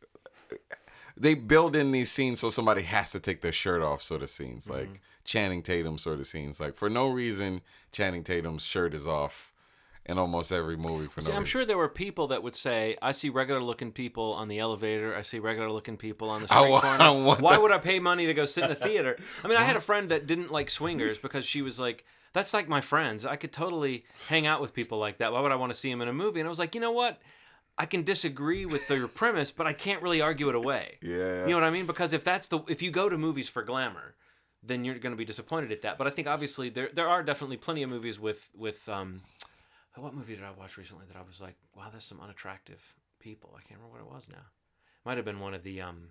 they 1.17 1.35
build 1.35 1.75
in 1.77 1.91
these 1.93 2.11
scenes 2.11 2.41
so 2.41 2.51
somebody 2.51 2.83
has 2.83 3.13
to 3.13 3.21
take 3.21 3.41
their 3.43 3.53
shirt 3.53 3.83
off, 3.83 4.03
sort 4.03 4.23
of 4.23 4.31
scenes, 4.31 4.67
Mm-hmm. 4.67 4.79
like 4.79 5.01
Channing 5.25 5.63
Tatum 5.63 5.99
sort 5.99 6.21
of 6.21 6.27
scenes. 6.27 6.59
Like 6.59 6.75
for 6.75 6.89
no 6.89 7.11
reason, 7.11 7.61
Channing 7.93 8.25
Tatum's 8.25 8.63
shirt 8.63 8.95
is 8.95 9.07
off 9.07 9.48
in 10.09 10.19
almost 10.19 10.51
every 10.53 10.77
movie 10.77 11.07
for 11.07 11.21
See, 11.21 11.29
no 11.31 11.37
I'm 11.37 11.43
reason. 11.43 11.51
sure 11.51 11.65
there 11.67 11.77
were 11.77 11.89
people 11.89 12.29
that 12.29 12.43
would 12.43 12.55
say, 12.55 12.97
"I 13.03 13.13
see 13.13 13.29
regular 13.29 13.61
looking 13.63 13.93
people 13.93 14.33
on 14.33 14.49
the 14.49 14.59
elevator. 14.59 15.15
I 15.15 15.23
see 15.23 15.39
regular 15.39 15.71
looking 15.71 15.97
people 15.97 16.31
on 16.31 16.43
the 16.43 16.49
street 16.55 16.71
wa- 16.71 16.81
corner. 16.81 17.37
Why 17.41 17.53
that." 17.53 17.63
would 17.63 17.73
I 17.73 17.79
pay 17.79 17.99
money 17.99 18.27
to 18.27 18.35
go 18.35 18.47
sit 18.47 18.65
in 18.65 18.71
a 18.71 18.75
theater?" 18.89 19.17
I 19.45 19.49
mean, 19.49 19.59
I 19.59 19.65
had 19.65 19.77
a 19.77 19.81
friend 19.81 20.09
that 20.11 20.27
didn't 20.27 20.51
like 20.51 20.71
swingers 20.71 21.19
because 21.19 21.45
she 21.45 21.63
was 21.63 21.79
like, 21.79 22.05
"That's 22.33 22.55
like 22.55 22.69
my 22.69 22.81
friends. 22.81 23.27
I 23.27 23.37
could 23.37 23.53
totally 23.53 24.05
hang 24.29 24.47
out 24.47 24.61
with 24.61 24.73
people 24.75 24.99
like 24.99 25.19
that. 25.19 25.33
Why 25.33 25.41
would 25.41 25.53
I 25.53 25.57
want 25.57 25.73
to 25.73 25.79
see 25.79 25.91
them 25.91 26.01
in 26.03 26.09
a 26.09 26.13
movie?" 26.13 26.41
And 26.41 26.47
I 26.47 26.51
was 26.51 26.59
like, 26.59 26.75
"You 26.75 26.81
know 26.81 26.93
what? 26.93 27.19
I 27.81 27.87
can 27.87 28.03
disagree 28.03 28.67
with 28.67 28.91
your 28.91 29.07
premise, 29.07 29.53
but 29.53 29.69
I 29.69 29.73
can't 29.73 30.03
really 30.03 30.21
argue 30.21 30.49
it 30.49 30.57
away. 30.57 30.97
Yeah. 31.01 31.43
You 31.43 31.51
know 31.51 31.55
what 31.55 31.63
I 31.65 31.71
mean? 31.71 31.87
Because 31.87 32.13
if 32.13 32.25
that's 32.25 32.49
the 32.49 32.59
if 32.67 32.83
you 32.83 32.91
go 32.91 33.09
to 33.09 33.17
movies 33.17 33.49
for 33.49 33.63
glamour, 33.63 34.17
then 34.65 34.85
you're 34.85 34.97
going 34.99 35.13
to 35.13 35.17
be 35.17 35.25
disappointed 35.25 35.71
at 35.71 35.83
that. 35.83 35.97
But 35.97 36.09
I 36.09 36.11
think 36.11 36.27
obviously 36.27 36.71
there 36.71 36.89
there 36.93 37.09
are 37.09 37.23
definitely 37.23 37.57
plenty 37.59 37.85
of 37.85 37.91
movies 37.91 38.19
with 38.19 38.51
with 38.57 38.89
um, 38.89 39.23
what 40.03 40.15
movie 40.15 40.35
did 40.35 40.45
I 40.45 40.51
watch 40.59 40.77
recently 40.77 41.05
that 41.07 41.17
I 41.17 41.23
was 41.27 41.41
like, 41.41 41.55
wow, 41.77 41.89
that's 41.93 42.05
some 42.05 42.21
unattractive 42.21 42.83
people. 43.21 43.55
I 43.57 43.63
can't 43.67 43.81
remember 43.81 44.03
what 44.05 44.11
it 44.11 44.15
was 44.15 44.29
now. 44.29 44.45
Might 45.05 45.17
have 45.17 45.25
been 45.25 45.41
one 45.41 45.55
of 45.55 45.63
the 45.63 45.81
um, 45.81 46.09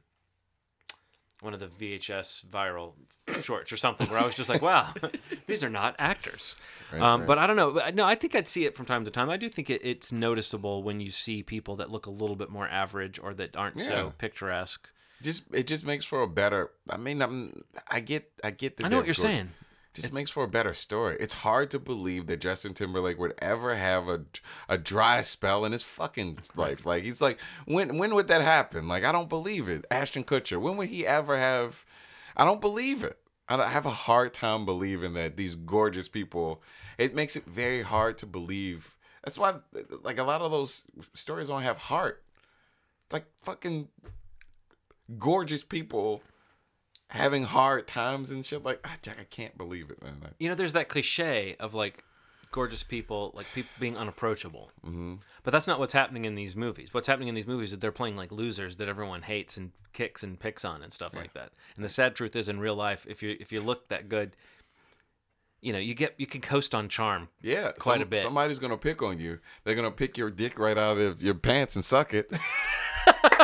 one 1.41 1.53
of 1.53 1.59
the 1.59 1.67
VHS 1.67 2.45
viral 2.47 2.93
shorts 3.41 3.71
or 3.71 3.77
something 3.77 4.07
where 4.07 4.19
I 4.19 4.25
was 4.25 4.33
just 4.33 4.49
like, 4.49 4.61
wow, 4.63 4.91
these 5.47 5.63
are 5.63 5.69
not 5.69 5.95
actors. 5.99 6.55
Right, 6.91 7.01
um, 7.01 7.21
right. 7.21 7.27
But 7.27 7.37
I 7.37 7.45
don't 7.45 7.55
know. 7.55 7.79
No, 7.93 8.05
I 8.05 8.15
think 8.15 8.33
I'd 8.33 8.47
see 8.47 8.65
it 8.65 8.75
from 8.75 8.85
time 8.87 9.05
to 9.05 9.11
time. 9.11 9.29
I 9.29 9.37
do 9.37 9.47
think 9.47 9.69
it, 9.69 9.81
it's 9.83 10.11
noticeable 10.11 10.81
when 10.81 10.99
you 10.99 11.11
see 11.11 11.43
people 11.43 11.75
that 11.75 11.91
look 11.91 12.07
a 12.07 12.09
little 12.11 12.35
bit 12.35 12.49
more 12.49 12.67
average 12.67 13.19
or 13.19 13.33
that 13.35 13.55
aren't 13.55 13.77
Yeah. 13.77 13.89
so 13.89 14.13
picturesque. 14.17 14.89
just 15.21 15.43
it 15.53 15.67
just 15.67 15.85
makes 15.85 16.05
for 16.05 16.23
a 16.23 16.27
better. 16.27 16.71
I 16.89 16.97
mean, 16.97 17.21
I'm, 17.21 17.61
I 17.87 17.99
get 17.99 18.31
I 18.43 18.49
get 18.51 18.77
the. 18.77 18.85
I 18.85 18.89
know 18.89 18.97
what 18.97 19.05
you're 19.05 19.13
saying. 19.13 19.51
Just 20.03 20.13
makes 20.13 20.31
for 20.31 20.43
a 20.43 20.47
better 20.47 20.73
story. 20.73 21.17
It's 21.19 21.33
hard 21.33 21.71
to 21.71 21.79
believe 21.79 22.27
that 22.27 22.39
Justin 22.39 22.73
Timberlake 22.73 23.17
would 23.17 23.33
ever 23.39 23.75
have 23.75 24.07
a 24.07 24.21
a 24.69 24.77
dry 24.77 25.21
spell 25.21 25.65
in 25.65 25.71
his 25.71 25.83
fucking 25.83 26.39
life. 26.55 26.85
Like 26.85 27.03
he's 27.03 27.21
like, 27.21 27.39
when 27.65 27.97
when 27.97 28.13
would 28.15 28.27
that 28.27 28.41
happen? 28.41 28.87
Like 28.87 29.03
I 29.03 29.11
don't 29.11 29.29
believe 29.29 29.67
it. 29.67 29.85
Ashton 29.89 30.23
Kutcher, 30.23 30.61
when 30.61 30.77
would 30.77 30.89
he 30.89 31.05
ever 31.05 31.37
have? 31.37 31.85
I 32.35 32.45
don't 32.45 32.61
believe 32.61 33.03
it. 33.03 33.17
I 33.49 33.57
I 33.57 33.67
have 33.69 33.85
a 33.85 33.91
hard 33.91 34.33
time 34.33 34.65
believing 34.65 35.13
that 35.13 35.37
these 35.37 35.55
gorgeous 35.55 36.07
people. 36.07 36.61
It 36.97 37.15
makes 37.15 37.35
it 37.35 37.45
very 37.45 37.81
hard 37.81 38.17
to 38.19 38.25
believe. 38.25 38.95
That's 39.23 39.37
why, 39.37 39.55
like 40.03 40.19
a 40.19 40.23
lot 40.23 40.41
of 40.41 40.51
those 40.51 40.85
stories 41.13 41.49
don't 41.49 41.61
have 41.63 41.77
heart. 41.77 42.23
It's 43.05 43.13
like 43.13 43.25
fucking 43.41 43.89
gorgeous 45.17 45.63
people 45.63 46.21
having 47.09 47.43
hard 47.43 47.87
times 47.87 48.31
and 48.31 48.45
shit. 48.45 48.63
Like 48.63 48.79
I, 48.85 48.93
I 49.19 49.23
can't 49.29 49.57
believe 49.57 49.89
it, 49.89 50.01
man. 50.03 50.17
Like, 50.21 50.33
You 50.39 50.49
know, 50.49 50.55
there's 50.55 50.73
that 50.73 50.89
cliche 50.89 51.55
of 51.59 51.73
like 51.73 52.03
gorgeous 52.51 52.83
people, 52.83 53.31
like 53.35 53.45
people 53.53 53.69
being 53.79 53.97
unapproachable. 53.97 54.71
Mm-hmm. 54.85 55.15
But 55.43 55.51
that's 55.51 55.67
not 55.67 55.79
what's 55.79 55.93
happening 55.93 56.25
in 56.25 56.35
these 56.35 56.55
movies. 56.55 56.93
What's 56.93 57.07
happening 57.07 57.29
in 57.29 57.35
these 57.35 57.47
movies 57.47 57.71
is 57.71 57.79
they're 57.79 57.91
playing 57.91 58.15
like 58.17 58.31
losers 58.31 58.77
that 58.77 58.89
everyone 58.89 59.21
hates 59.21 59.57
and 59.57 59.71
kicks 59.93 60.23
and 60.23 60.39
picks 60.39 60.65
on 60.65 60.83
and 60.83 60.91
stuff 60.91 61.13
like 61.15 61.33
that. 61.33 61.51
And 61.75 61.85
the 61.85 61.89
sad 61.89 62.15
truth 62.15 62.35
is, 62.35 62.49
in 62.49 62.59
real 62.59 62.75
life, 62.75 63.05
if 63.09 63.23
you 63.23 63.37
if 63.39 63.51
you 63.51 63.61
look 63.61 63.87
that 63.87 64.09
good, 64.09 64.35
you 65.61 65.71
know, 65.71 65.79
you 65.79 65.93
get 65.93 66.15
you 66.17 66.27
can 66.27 66.41
coast 66.41 66.75
on 66.75 66.89
charm. 66.89 67.29
Yeah, 67.41 67.71
Quite 67.79 67.95
some- 67.95 68.01
a 68.03 68.05
bit. 68.05 68.21
Somebody's 68.21 68.59
gonna 68.59 68.77
pick 68.77 69.01
on 69.01 69.19
you. 69.19 69.39
They're 69.63 69.75
gonna 69.75 69.91
pick 69.91 70.17
your 70.17 70.29
dick 70.29 70.59
right 70.59 70.77
out 70.77 70.97
of 70.97 71.21
your 71.21 71.35
pants 71.35 71.75
and 71.75 71.85
suck 71.85 72.13
it. 72.13 72.31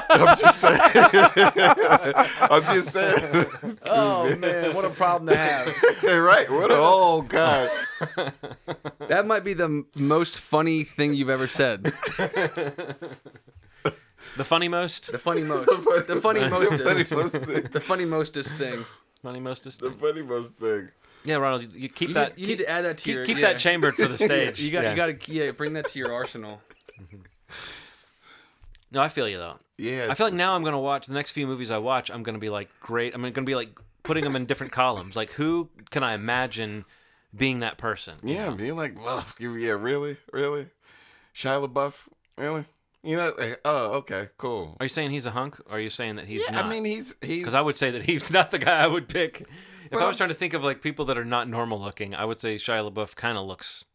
I'm 0.10 0.38
just 0.38 0.60
saying. 0.62 0.80
I'm 0.94 2.64
just 2.64 2.90
saying. 2.90 3.46
Oh 3.86 4.36
man, 4.38 4.74
what 4.76 4.86
a 4.86 4.90
problem 4.90 5.30
to 5.30 5.36
have. 5.36 5.68
right? 6.04 6.50
What 6.50 6.72
a 6.72 6.76
oh 6.78 7.22
god. 7.24 7.70
That 9.08 9.26
might 9.28 9.44
be 9.44 9.54
the 9.54 9.66
m- 9.66 9.88
most 9.96 10.40
funny 10.40 10.84
thing 10.84 11.14
you've 11.14 11.30
ever 11.30 11.48
said. 11.48 11.84
The 14.36 14.44
funny 14.44 14.68
most, 14.68 15.12
The 15.12 15.20
funny 15.20 15.44
most. 15.44 15.68
The 15.68 16.20
funny 16.22 16.48
most. 16.50 16.78
The 16.78 16.84
mostest. 16.84 17.12
funny 17.12 17.22
most 17.22 17.32
thing. 17.36 17.64
The 17.72 17.80
funny 17.80 18.06
mostest 18.06 18.58
thing. 18.58 18.86
funny 19.22 19.40
mostest. 19.40 19.82
The 19.82 19.92
funny 19.92 20.22
most 20.22 20.56
thing. 20.56 20.90
Yeah, 21.26 21.36
Ronald, 21.36 21.64
you, 21.64 21.70
you 21.74 21.90
keep 21.90 22.10
You, 22.10 22.14
that. 22.16 22.38
need, 22.38 22.42
you 22.42 22.48
keep, 22.48 22.60
need 22.60 22.66
to 22.66 22.70
add 22.72 22.82
that 22.86 22.98
to 22.98 23.04
keep, 23.04 23.16
your. 23.16 23.26
keep 23.26 23.38
yeah. 23.38 23.54
that 23.54 23.60
chambered 23.60 23.96
for 23.96 24.08
the 24.08 24.18
stage. 24.18 24.60
You 24.60 24.72
got. 24.72 24.84
yeah. 24.84 24.90
You 24.92 24.96
got 24.96 25.20
to. 25.20 25.32
Yeah, 25.32 25.52
bring 25.52 25.74
that 25.74 25.88
to 25.90 26.00
your 26.00 26.12
arsenal. 26.12 26.62
No, 28.94 29.02
I 29.02 29.10
feel 29.10 29.28
you 29.28 29.38
though. 29.38 29.58
Yeah. 29.78 30.08
I 30.10 30.14
feel 30.16 30.28
like 30.28 30.34
now 30.36 30.54
I'm 30.54 30.64
gonna 30.64 30.80
watch 30.80 31.08
the 31.08 31.14
next 31.14 31.32
few 31.32 31.48
movies 31.48 31.72
I 31.72 31.80
watch. 31.80 32.10
I'm 32.12 32.24
gonna 32.24 32.38
be 32.38 32.50
like, 32.50 32.70
great. 32.80 33.14
I'm 33.16 33.22
gonna 33.22 33.42
be 33.44 33.56
like 33.56 33.78
putting 34.04 34.24
them 34.24 34.36
in 34.36 34.46
different 34.46 34.72
columns. 34.82 35.16
Like, 35.16 35.32
who 35.32 35.70
can 35.90 36.04
I 36.04 36.14
imagine 36.14 36.86
being 37.36 37.60
that 37.60 37.78
person? 37.78 38.16
Yeah, 38.22 38.52
being 38.52 38.76
like, 38.76 39.04
well, 39.04 39.26
yeah, 39.40 39.72
really, 39.72 40.18
really, 40.32 40.68
Shia 41.36 41.68
LaBeouf, 41.68 42.08
really? 42.38 42.66
You 43.02 43.18
know? 43.18 43.34
like, 43.38 43.60
oh, 43.66 43.94
okay, 43.96 44.30
cool. 44.38 44.78
Are 44.80 44.86
you 44.86 44.90
saying 44.90 45.12
he's 45.12 45.26
a 45.26 45.32
hunk? 45.32 45.60
Or 45.70 45.78
are 45.78 45.80
you 45.80 45.90
saying 45.90 46.16
that 46.18 46.26
he's 46.26 46.44
Yeah, 46.46 46.52
not? 46.56 46.66
I 46.66 46.70
mean, 46.70 46.86
he's 46.86 47.16
he's. 47.22 47.40
because 47.40 47.56
I 47.56 47.62
would 47.62 47.76
say 47.76 47.92
that 47.92 48.04
he's 48.04 48.30
not 48.38 48.52
the 48.52 48.60
guy 48.60 48.80
I 48.82 48.88
would 48.88 49.10
pick. 49.10 49.46
If 49.92 50.00
I 50.00 50.08
was 50.08 50.18
trying 50.18 50.30
to 50.30 50.36
think 50.36 50.54
of 50.54 50.64
like 50.64 50.82
people 50.82 51.06
that 51.06 51.18
are 51.18 51.26
not 51.26 51.48
normal 51.50 51.80
looking, 51.82 52.16
I 52.16 52.26
would 52.26 52.40
say 52.40 52.56
Shia 52.56 52.90
LaBeouf 52.92 53.16
kind 53.16 53.38
of 53.38 53.46
looks. 53.48 53.86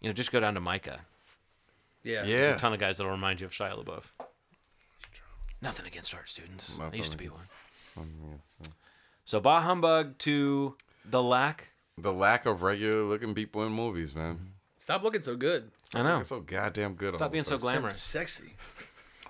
You 0.00 0.08
know, 0.08 0.12
just 0.14 0.32
go 0.32 0.40
down 0.40 0.54
to 0.54 0.60
MICA. 0.60 1.00
Yeah. 2.02 2.22
There's 2.22 2.56
a 2.56 2.58
ton 2.58 2.72
of 2.72 2.80
guys 2.80 2.96
that'll 2.98 3.12
remind 3.12 3.40
you 3.40 3.46
of 3.46 3.52
Shia 3.52 3.82
LaBeouf. 3.82 4.04
Nothing 5.62 5.86
against 5.86 6.14
art 6.14 6.28
students. 6.28 6.78
I 6.80 6.96
used 6.96 7.12
to 7.12 7.18
be 7.18 7.28
one. 7.28 8.40
So 9.24 9.40
bah 9.40 9.60
humbug 9.60 10.18
to 10.18 10.76
the 11.04 11.22
lack. 11.22 11.68
The 11.98 12.12
lack 12.12 12.46
of 12.46 12.62
regular 12.62 13.02
looking 13.04 13.34
people 13.34 13.64
in 13.64 13.72
movies, 13.72 14.14
man. 14.14 14.54
Stop 14.78 15.02
looking 15.02 15.20
so 15.20 15.36
good. 15.36 15.70
I 15.94 16.02
know. 16.02 16.18
It's 16.18 16.30
so 16.30 16.40
goddamn 16.40 16.94
good. 16.94 17.14
Stop 17.14 17.26
all 17.26 17.28
being 17.30 17.42
the 17.42 17.48
so 17.48 17.56
time. 17.56 17.60
glamorous. 17.60 18.00
Sexy. 18.00 18.54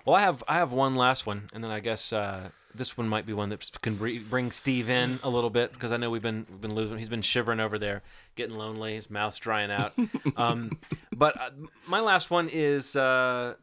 Well, 0.05 0.15
I 0.15 0.21
have 0.21 0.43
I 0.47 0.55
have 0.55 0.71
one 0.71 0.95
last 0.95 1.25
one, 1.25 1.49
and 1.53 1.63
then 1.63 1.69
I 1.71 1.81
guess 1.81 2.13
uh, 2.13 2.49
this 2.75 2.97
one 2.97 3.07
might 3.07 3.25
be 3.25 3.33
one 3.33 3.49
that 3.49 3.81
can 3.81 3.95
bring 3.95 4.51
Steve 4.51 4.89
in 4.89 5.19
a 5.23 5.29
little 5.29 5.49
bit 5.49 5.73
because 5.73 5.91
I 5.91 5.97
know 5.97 6.09
we've 6.09 6.21
been 6.21 6.45
we've 6.49 6.61
been 6.61 6.75
losing. 6.75 6.97
He's 6.97 7.09
been 7.09 7.21
shivering 7.21 7.59
over 7.59 7.77
there, 7.79 8.01
getting 8.35 8.55
lonely. 8.55 8.95
His 8.95 9.09
mouth's 9.09 9.37
drying 9.37 9.71
out. 9.71 9.93
um, 10.37 10.71
but 11.15 11.39
uh, 11.39 11.49
my 11.87 11.99
last 11.99 12.29
one 12.29 12.49
is 12.51 12.95
uh, 12.95 13.55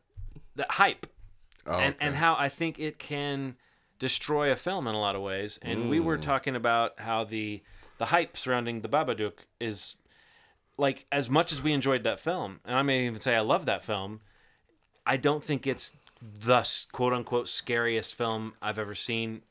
the 0.56 0.66
hype, 0.70 1.06
Oh, 1.66 1.78
and 1.78 1.94
okay. 1.94 2.06
and 2.06 2.14
how 2.14 2.34
I 2.38 2.48
think 2.48 2.78
it 2.78 2.98
can 2.98 3.56
destroy 3.98 4.50
a 4.50 4.56
film 4.56 4.86
in 4.86 4.94
a 4.94 5.00
lot 5.00 5.16
of 5.16 5.22
ways. 5.22 5.58
And 5.60 5.90
we 5.90 6.00
were 6.00 6.16
talking 6.16 6.56
about 6.56 6.98
how 7.00 7.24
the 7.24 7.62
the 7.98 8.06
hype 8.06 8.36
surrounding 8.36 8.80
the 8.80 8.88
Babadook 8.88 9.32
is 9.60 9.96
like 10.76 11.04
as 11.12 11.28
much 11.28 11.52
as 11.52 11.60
we 11.62 11.72
enjoyed 11.72 12.04
that 12.04 12.20
film, 12.20 12.60
and 12.64 12.76
I 12.76 12.82
may 12.82 13.06
even 13.06 13.20
say 13.20 13.34
I 13.34 13.40
love 13.40 13.66
that 13.66 13.84
film. 13.84 14.20
I 15.04 15.16
don't 15.16 15.42
think 15.42 15.66
it's 15.66 15.94
the 16.20 16.68
quote 16.92 17.12
unquote 17.12 17.48
scariest 17.48 18.14
film 18.14 18.54
I've 18.60 18.78
ever 18.78 18.94
seen. 18.94 19.42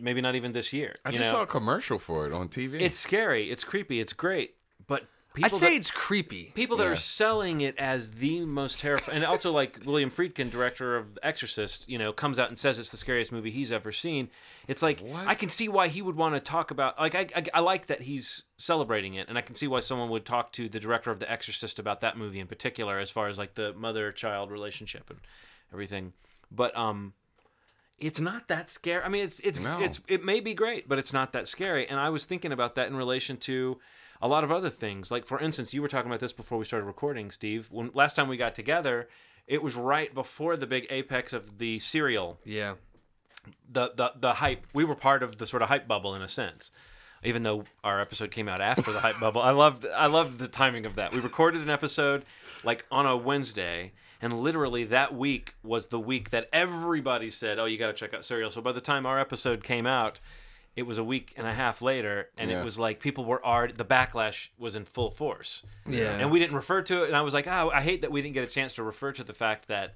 Maybe 0.00 0.20
not 0.20 0.34
even 0.34 0.52
this 0.52 0.72
year. 0.72 0.96
I 1.04 1.10
you 1.10 1.16
just 1.16 1.32
know? 1.32 1.38
saw 1.38 1.42
a 1.42 1.46
commercial 1.46 1.98
for 1.98 2.26
it 2.26 2.32
on 2.32 2.48
TV. 2.48 2.80
It's 2.80 2.98
scary. 2.98 3.50
It's 3.50 3.62
creepy. 3.62 4.00
It's 4.00 4.14
great. 4.14 4.54
But 4.86 5.04
people 5.34 5.56
I'd 5.56 5.60
say 5.60 5.70
that, 5.70 5.76
it's 5.76 5.90
creepy. 5.90 6.52
people 6.54 6.78
that 6.78 6.86
are 6.86 6.96
selling 6.96 7.60
it 7.60 7.76
as 7.78 8.08
the 8.08 8.44
most 8.46 8.80
terrifying, 8.80 9.16
and 9.16 9.24
also 9.26 9.52
like 9.52 9.80
William 9.84 10.10
Friedkin, 10.10 10.50
director 10.50 10.96
of 10.96 11.14
The 11.14 11.26
Exorcist, 11.26 11.88
you 11.88 11.98
know, 11.98 12.12
comes 12.12 12.38
out 12.38 12.48
and 12.48 12.58
says 12.58 12.78
it's 12.78 12.90
the 12.90 12.96
scariest 12.96 13.32
movie 13.32 13.50
he's 13.50 13.70
ever 13.70 13.92
seen. 13.92 14.30
It's 14.66 14.82
like 14.82 15.00
What? 15.00 15.26
I 15.26 15.34
can 15.34 15.50
see 15.50 15.68
why 15.68 15.88
he 15.88 16.00
would 16.00 16.16
want 16.16 16.34
to 16.34 16.40
talk 16.40 16.70
about. 16.70 16.98
Like 16.98 17.14
I, 17.14 17.26
I, 17.36 17.44
I 17.54 17.60
like 17.60 17.86
that 17.88 18.00
he's 18.00 18.44
celebrating 18.56 19.14
it, 19.14 19.28
and 19.28 19.36
I 19.36 19.42
can 19.42 19.54
see 19.54 19.66
why 19.66 19.80
someone 19.80 20.08
would 20.08 20.24
talk 20.24 20.52
to 20.52 20.68
the 20.70 20.80
director 20.80 21.10
of 21.10 21.18
The 21.18 21.30
Exorcist 21.30 21.78
about 21.78 22.00
that 22.00 22.16
movie 22.16 22.40
in 22.40 22.46
particular, 22.46 22.98
as 22.98 23.10
far 23.10 23.28
as 23.28 23.36
like 23.36 23.54
the 23.54 23.74
mother-child 23.74 24.50
relationship 24.50 25.10
and 25.10 25.18
everything. 25.72 26.12
But 26.50 26.76
um, 26.76 27.14
it's 27.98 28.20
not 28.20 28.48
that 28.48 28.68
scary. 28.70 29.02
I 29.02 29.08
mean, 29.08 29.24
it's 29.24 29.40
it's 29.40 29.58
No. 29.60 29.78
it's 29.80 30.00
it 30.08 30.24
may 30.24 30.40
be 30.40 30.54
great, 30.54 30.88
but 30.88 30.98
it's 30.98 31.12
not 31.12 31.32
that 31.32 31.48
scary. 31.48 31.88
And 31.88 31.98
I 31.98 32.10
was 32.10 32.24
thinking 32.24 32.52
about 32.52 32.74
that 32.76 32.88
in 32.88 32.96
relation 32.96 33.36
to 33.38 33.78
a 34.20 34.28
lot 34.28 34.44
of 34.44 34.52
other 34.52 34.70
things. 34.70 35.10
Like 35.10 35.26
for 35.26 35.38
instance, 35.40 35.72
you 35.74 35.82
were 35.82 35.88
talking 35.88 36.10
about 36.10 36.20
this 36.20 36.32
before 36.32 36.58
we 36.58 36.64
started 36.64 36.86
recording, 36.86 37.30
Steve. 37.30 37.68
When 37.70 37.90
last 37.94 38.14
time 38.16 38.28
we 38.28 38.36
got 38.36 38.54
together, 38.54 39.08
it 39.46 39.62
was 39.62 39.74
right 39.76 40.14
before 40.14 40.56
the 40.56 40.66
big 40.66 40.86
apex 40.90 41.32
of 41.32 41.58
the 41.58 41.78
serial 41.78 42.38
Yeah. 42.44 42.74
the 43.70 43.90
the 43.96 44.12
the 44.16 44.34
hype. 44.34 44.66
We 44.72 44.84
were 44.84 44.94
part 44.94 45.22
of 45.22 45.38
the 45.38 45.46
sort 45.46 45.62
of 45.62 45.68
hype 45.68 45.86
bubble 45.88 46.14
in 46.14 46.22
a 46.22 46.28
sense. 46.28 46.70
Even 47.24 47.44
though 47.44 47.64
our 47.84 48.00
episode 48.00 48.32
came 48.32 48.48
out 48.48 48.60
after 48.60 48.90
the 48.92 48.98
hype 48.98 49.20
bubble, 49.20 49.40
I 49.42 49.50
loved 49.52 49.86
I 49.86 50.06
loved 50.06 50.38
the 50.38 50.48
timing 50.48 50.86
of 50.86 50.96
that. 50.96 51.12
We 51.12 51.20
recorded 51.20 51.60
an 51.62 51.70
episode 51.70 52.24
like 52.64 52.84
on 52.90 53.06
a 53.06 53.16
Wednesday, 53.16 53.92
and 54.22 54.32
literally 54.32 54.84
that 54.84 55.14
week 55.14 55.54
was 55.62 55.88
the 55.88 56.00
week 56.00 56.30
that 56.30 56.48
everybody 56.52 57.28
said, 57.28 57.58
"Oh, 57.58 57.66
you 57.66 57.76
got 57.76 57.88
to 57.88 57.92
check 57.92 58.14
out 58.14 58.24
Serial." 58.24 58.50
So 58.50 58.62
by 58.62 58.72
the 58.72 58.80
time 58.80 59.04
our 59.04 59.18
episode 59.18 59.62
came 59.64 59.86
out, 59.86 60.20
it 60.76 60.84
was 60.84 60.96
a 60.96 61.04
week 61.04 61.34
and 61.36 61.46
a 61.46 61.52
half 61.52 61.82
later, 61.82 62.30
and 62.38 62.50
Yeah. 62.50 62.60
it 62.60 62.64
was 62.64 62.78
like 62.78 63.00
people 63.00 63.24
were 63.24 63.44
already 63.44 63.74
the 63.74 63.84
backlash 63.84 64.48
was 64.56 64.76
in 64.76 64.84
full 64.84 65.10
force. 65.10 65.64
Yeah. 65.86 66.16
And 66.16 66.30
we 66.30 66.38
didn't 66.38 66.56
refer 66.56 66.80
to 66.82 67.02
it, 67.02 67.08
and 67.08 67.16
I 67.16 67.20
was 67.20 67.34
like, 67.34 67.46
"Oh, 67.46 67.70
I 67.74 67.82
hate 67.82 68.00
that 68.02 68.12
we 68.12 68.22
didn't 68.22 68.34
get 68.34 68.44
a 68.44 68.52
chance 68.52 68.74
to 68.74 68.82
refer 68.82 69.12
to 69.12 69.24
the 69.24 69.34
fact 69.34 69.68
that 69.68 69.94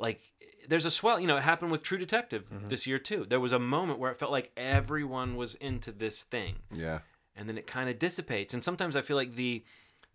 like 0.00 0.20
there's 0.68 0.86
a 0.86 0.90
swell 0.90 1.20
you 1.20 1.26
know 1.26 1.36
it 1.36 1.42
happened 1.42 1.70
with 1.70 1.82
true 1.82 1.98
detective 1.98 2.46
mm-hmm. 2.46 2.68
this 2.68 2.86
year 2.86 2.98
too 2.98 3.26
there 3.28 3.40
was 3.40 3.52
a 3.52 3.58
moment 3.58 3.98
where 3.98 4.10
it 4.10 4.16
felt 4.18 4.30
like 4.32 4.50
everyone 4.56 5.36
was 5.36 5.54
into 5.56 5.92
this 5.92 6.22
thing 6.22 6.56
yeah. 6.72 7.00
and 7.36 7.48
then 7.48 7.58
it 7.58 7.66
kind 7.66 7.88
of 7.88 7.98
dissipates 7.98 8.54
and 8.54 8.62
sometimes 8.64 8.96
i 8.96 9.02
feel 9.02 9.16
like 9.16 9.34
the 9.34 9.62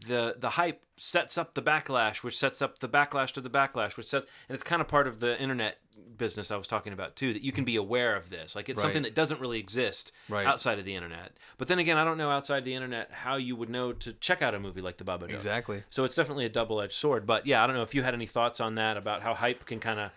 the 0.06 0.36
the 0.38 0.52
hype 0.52 0.84
sets 0.98 1.38
up 1.38 1.54
the 1.54 1.62
backlash 1.62 2.18
which 2.18 2.38
sets 2.38 2.62
up 2.62 2.80
the 2.80 2.88
backlash 2.88 3.32
to 3.32 3.42
the 3.42 3.50
backlash 3.50 3.98
which 3.98 4.08
sets 4.08 4.26
and 4.48 4.56
it's 4.56 4.64
kind 4.64 4.82
of 4.82 4.88
part 4.88 5.08
of 5.08 5.20
the 5.20 5.42
internet 5.42 5.78
business 6.18 6.52
i 6.52 6.56
was 6.58 6.68
talking 6.68 6.94
about 6.94 7.16
too 7.16 7.34
that 7.34 7.42
you 7.42 7.52
can 7.52 7.64
be 7.64 7.76
aware 7.76 8.16
of 8.16 8.30
this 8.30 8.56
like 8.56 8.68
it's 8.70 8.82
something 8.82 9.04
that 9.04 9.16
doesn't 9.16 9.40
really 9.40 9.60
exist 9.60 10.12
Right. 10.30 10.46
outside 10.46 10.80
of 10.80 10.86
the 10.86 10.96
internet 10.96 11.32
but 11.58 11.68
then 11.68 11.80
again 11.80 11.98
i 11.98 12.04
don't 12.04 12.18
know 12.18 12.30
outside 12.30 12.66
the 12.66 12.74
internet 12.74 13.10
how 13.12 13.36
you 13.36 13.56
would 13.56 13.70
know 13.70 13.94
to 13.94 14.14
check 14.14 14.42
out 14.42 14.54
a 14.54 14.60
movie 14.60 14.82
like 14.82 14.98
the 14.98 15.04
Babadook. 15.04 15.34
Exactly. 15.34 15.84
So 15.90 16.04
it's 16.04 16.16
definitely 16.16 16.46
a 16.46 16.50
double-edged 16.50 16.94
sword. 16.94 17.26
But 17.26 17.46
yeah, 17.46 17.64
I 17.64 17.68
don't 17.68 17.76
know 17.76 17.84
if 17.84 17.96
you 17.96 18.04
had 18.04 18.14
any 18.14 18.26
thoughts 18.26 18.60
on 18.60 18.76
that 18.76 18.98
about 18.98 19.22
how 19.22 19.34
hype 19.34 19.66
can 19.66 19.80
kind 19.80 20.00
of 20.00 20.12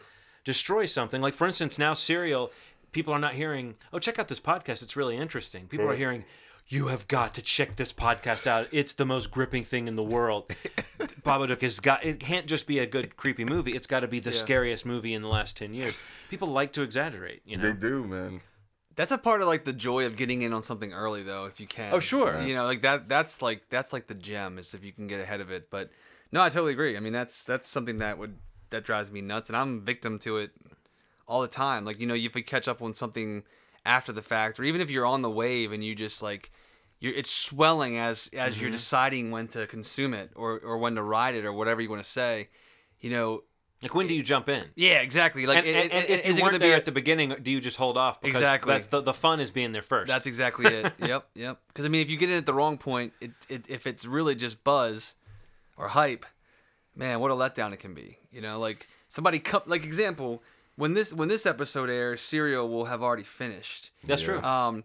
destroy 0.44 0.86
something. 0.86 1.20
Like 1.20 1.34
for 1.34 1.46
instance, 1.46 1.78
now 1.78 1.94
Serial, 1.94 2.50
people 2.92 3.12
are 3.12 3.18
not 3.18 3.34
hearing, 3.34 3.76
"Oh, 3.92 3.98
check 3.98 4.18
out 4.18 4.28
this 4.28 4.40
podcast. 4.40 4.82
It's 4.82 4.96
really 4.96 5.16
interesting." 5.16 5.66
People 5.66 5.88
are 5.88 5.94
mm. 5.94 5.98
hearing, 5.98 6.24
"You 6.68 6.88
have 6.88 7.08
got 7.08 7.34
to 7.34 7.42
check 7.42 7.76
this 7.76 7.92
podcast 7.92 8.46
out. 8.46 8.68
It's 8.72 8.92
the 8.92 9.06
most 9.06 9.30
gripping 9.30 9.64
thing 9.64 9.88
in 9.88 9.96
the 9.96 10.02
world." 10.02 10.48
Babadook 11.22 11.62
has 11.62 11.80
got. 11.80 12.04
It 12.04 12.20
can't 12.20 12.46
just 12.46 12.66
be 12.66 12.78
a 12.78 12.86
good 12.86 13.16
creepy 13.16 13.44
movie. 13.44 13.72
It's 13.72 13.86
got 13.86 14.00
to 14.00 14.08
be 14.08 14.20
the 14.20 14.30
Yeah. 14.30 14.36
scariest 14.36 14.86
movie 14.86 15.14
in 15.14 15.22
the 15.22 15.28
last 15.28 15.56
ten 15.56 15.74
years. 15.74 15.98
People 16.30 16.48
like 16.48 16.72
to 16.74 16.82
exaggerate, 16.82 17.42
you 17.44 17.56
know. 17.56 17.64
They 17.64 17.72
do, 17.78 18.04
man. 18.04 18.40
That's 18.96 19.12
a 19.12 19.18
part 19.18 19.40
of 19.42 19.46
like 19.48 19.64
the 19.64 19.72
joy 19.72 20.06
of 20.06 20.16
getting 20.16 20.42
in 20.42 20.52
on 20.52 20.62
something 20.62 20.92
early, 20.92 21.22
though, 21.22 21.46
if 21.46 21.60
you 21.60 21.66
can. 21.68 21.94
Oh, 21.94 22.00
sure. 22.00 22.40
You 22.42 22.54
know, 22.54 22.64
like 22.64 22.82
that. 22.82 23.08
That's 23.08 23.40
like 23.42 23.62
that's 23.70 23.92
like 23.92 24.06
the 24.08 24.14
gem 24.14 24.58
is 24.58 24.74
if 24.74 24.82
you 24.84 24.92
can 24.92 25.06
get 25.06 25.20
ahead 25.20 25.40
of 25.40 25.50
it. 25.50 25.70
But 25.70 25.90
no, 26.32 26.42
I 26.42 26.48
totally 26.48 26.72
agree. 26.72 26.96
I 26.96 27.00
mean, 27.00 27.12
that's 27.12 27.44
that's 27.44 27.68
something 27.68 27.98
that 27.98 28.18
would 28.18 28.36
that 28.70 28.84
drives 28.84 29.10
me 29.10 29.20
nuts, 29.20 29.48
and 29.48 29.56
I'm 29.56 29.80
victim 29.80 30.18
to 30.20 30.38
it 30.38 30.50
all 31.26 31.40
the 31.42 31.48
time. 31.48 31.84
Like 31.84 32.00
you 32.00 32.06
know, 32.06 32.14
if 32.14 32.34
we 32.34 32.42
catch 32.42 32.66
up 32.68 32.82
on 32.82 32.92
something 32.92 33.44
after 33.86 34.12
the 34.12 34.22
fact, 34.22 34.58
or 34.60 34.64
even 34.64 34.80
if 34.80 34.90
you're 34.90 35.06
on 35.06 35.22
the 35.22 35.30
wave 35.30 35.72
and 35.72 35.84
you 35.84 35.94
just 35.94 36.22
like. 36.22 36.50
You're, 37.00 37.14
it's 37.14 37.30
swelling 37.30 37.96
as 37.96 38.28
as 38.32 38.54
Mm-hmm. 38.54 38.62
you're 38.62 38.72
deciding 38.72 39.30
when 39.30 39.46
to 39.48 39.68
consume 39.68 40.14
it 40.14 40.32
or, 40.34 40.58
or 40.58 40.78
when 40.78 40.96
to 40.96 41.02
ride 41.04 41.36
it 41.36 41.44
or 41.44 41.52
whatever 41.52 41.80
you 41.80 41.88
want 41.88 42.02
to 42.02 42.10
say, 42.10 42.48
you 42.98 43.10
know. 43.10 43.44
Like 43.80 43.94
when 43.94 44.08
do 44.08 44.14
you 44.14 44.22
jump 44.24 44.48
in? 44.48 44.64
Yeah, 44.74 44.94
exactly. 44.94 45.46
Like, 45.46 45.58
and, 45.58 45.66
it- 45.68 45.92
and, 45.92 46.04
it- 46.10 46.26
if 46.26 46.36
you 46.38 46.42
weren't 46.42 46.54
be 46.54 46.58
there 46.58 46.72
a- 46.74 46.76
at 46.76 46.86
the 46.86 46.90
beginning, 46.90 47.36
do 47.40 47.52
you 47.52 47.60
just 47.60 47.76
hold 47.76 47.96
off? 47.96 48.20
Because 48.20 48.38
Exactly. 48.38 48.72
That's 48.72 48.86
the, 48.86 49.00
the 49.00 49.14
fun 49.14 49.38
is 49.38 49.52
being 49.52 49.70
there 49.70 49.84
first. 49.84 50.08
That's 50.08 50.26
exactly 50.26 50.66
it. 50.66 50.92
yep, 51.00 51.28
yep. 51.36 51.60
Because 51.68 51.84
I 51.84 51.88
mean, 51.88 52.00
if 52.02 52.10
you 52.10 52.16
get 52.16 52.30
in 52.30 52.36
at 52.36 52.46
the 52.46 52.52
wrong 52.54 52.78
point, 52.78 53.12
it, 53.20 53.30
it 53.48 53.66
if 53.70 53.86
it's 53.86 54.04
really 54.04 54.34
just 54.34 54.64
buzz 54.64 55.14
or 55.76 55.86
hype, 55.86 56.26
man, 56.96 57.20
what 57.20 57.30
a 57.30 57.34
letdown 57.34 57.72
it 57.72 57.78
can 57.78 57.94
be. 57.94 58.18
You 58.32 58.40
know, 58.40 58.58
like 58.58 58.88
somebody 59.08 59.38
come 59.38 59.62
like 59.66 59.84
example 59.84 60.42
when 60.78 60.94
this 60.94 61.12
when 61.12 61.28
this 61.28 61.44
episode 61.44 61.90
airs, 61.90 62.20
Serial 62.22 62.68
will 62.68 62.86
have 62.86 63.02
already 63.02 63.24
finished. 63.24 63.90
That's 64.04 64.22
Yeah. 64.22 64.28
true. 64.28 64.42
Um, 64.42 64.84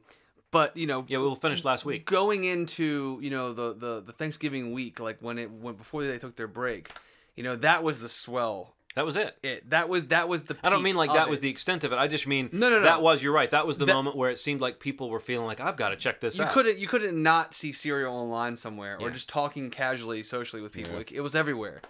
but 0.51 0.75
you 0.75 0.85
know, 0.87 1.05
yeah, 1.07 1.19
we 1.19 1.23
will 1.23 1.35
finish 1.35 1.63
last 1.63 1.85
week. 1.85 2.05
going 2.05 2.43
into 2.43 3.17
you 3.21 3.29
know 3.29 3.53
the, 3.53 3.73
the 3.73 4.01
the 4.01 4.11
Thanksgiving 4.11 4.73
week, 4.73 4.99
like 4.99 5.17
when 5.21 5.37
it 5.39 5.49
went 5.49 5.77
before 5.77 6.03
they 6.03 6.17
took 6.17 6.35
their 6.35 6.47
break, 6.47 6.89
you 7.35 7.43
know 7.43 7.55
that 7.55 7.83
was 7.83 8.01
the 8.01 8.09
swell. 8.09 8.75
That 8.95 9.05
was 9.05 9.15
it. 9.15 9.35
It 9.41 9.69
that 9.71 9.89
was 9.89 10.07
that 10.09 10.29
was 10.29 10.43
the. 10.43 10.55
I 10.63 10.69
don't 10.69 10.83
mean 10.83 10.95
like 10.95 11.09
of 11.09 11.15
that 11.15 11.27
was 11.27 11.39
the 11.39 11.49
extent 11.49 11.83
of 11.83 11.91
it. 11.91 11.95
I 11.97 12.07
just 12.07 12.27
mean 12.27 12.49
No, 12.51 12.69
no, 12.69 12.77
no. 12.77 12.83
that 12.83 13.01
was 13.01 13.23
you're 13.23 13.33
right. 13.33 13.49
That 13.49 13.65
was 13.65 13.77
the 13.77 13.85
That- 13.85 13.93
moment 13.93 14.15
where 14.15 14.29
it 14.29 14.37
seemed 14.37 14.61
like 14.61 14.79
people 14.79 15.09
were 15.09 15.19
feeling 15.19 15.47
like 15.47 15.59
I've 15.59 15.77
got 15.77 15.89
to 15.89 15.95
check 15.95 16.19
this 16.19 16.37
you 16.37 16.43
out. 16.43 16.51
couldn't 16.53 16.77
you 16.77 16.85
couldn't 16.87 17.19
not 17.21 17.55
see 17.55 17.71
Serial 17.71 18.13
online 18.15 18.55
somewhere 18.55 18.99
or 19.01 19.09
just 19.09 19.27
talking 19.27 19.71
casually 19.71 20.21
socially 20.21 20.61
with 20.61 20.71
people. 20.71 20.91
Yeah. 20.91 20.97
Like, 20.99 21.11
it 21.11 21.21
was 21.21 21.33
everywhere. 21.33 21.81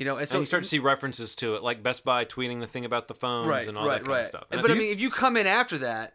You 0.00 0.06
know, 0.06 0.16
and 0.16 0.26
so 0.26 0.36
and 0.36 0.42
you 0.44 0.46
start 0.46 0.62
to 0.62 0.68
see 0.68 0.78
references 0.78 1.34
to 1.36 1.56
it, 1.56 1.62
like 1.62 1.82
Best 1.82 2.04
Buy 2.04 2.24
tweeting 2.24 2.60
the 2.60 2.66
thing 2.66 2.86
about 2.86 3.06
the 3.06 3.12
phones 3.12 3.48
right, 3.48 3.68
and 3.68 3.76
all 3.76 3.86
right, 3.86 3.98
that 3.98 4.06
kind 4.06 4.08
right. 4.08 4.20
of 4.20 4.26
stuff. 4.28 4.44
But 4.48 4.70
I 4.70 4.72
mean, 4.72 4.90
if 4.90 4.98
you 4.98 5.10
come 5.10 5.36
in 5.36 5.46
after 5.46 5.76
that 5.76 6.14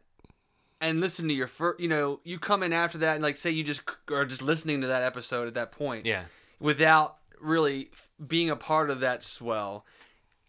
and 0.81 0.99
listen 0.99 1.27
to 1.27 1.35
your 1.35 1.45
first, 1.45 1.79
you 1.79 1.87
know, 1.87 2.19
you 2.23 2.39
come 2.39 2.63
in 2.63 2.73
after 2.73 2.97
that 2.97 3.13
and 3.13 3.21
like 3.21 3.37
say 3.37 3.51
you 3.51 3.63
just 3.63 3.83
are 4.09 4.25
just 4.25 4.41
listening 4.41 4.81
to 4.81 4.87
that 4.87 5.03
episode 5.03 5.47
at 5.47 5.53
that 5.53 5.71
point, 5.71 6.07
yeah, 6.07 6.23
without 6.59 7.17
really 7.39 7.91
being 8.25 8.49
a 8.49 8.55
part 8.55 8.89
of 8.89 9.01
that 9.01 9.21
swell. 9.21 9.85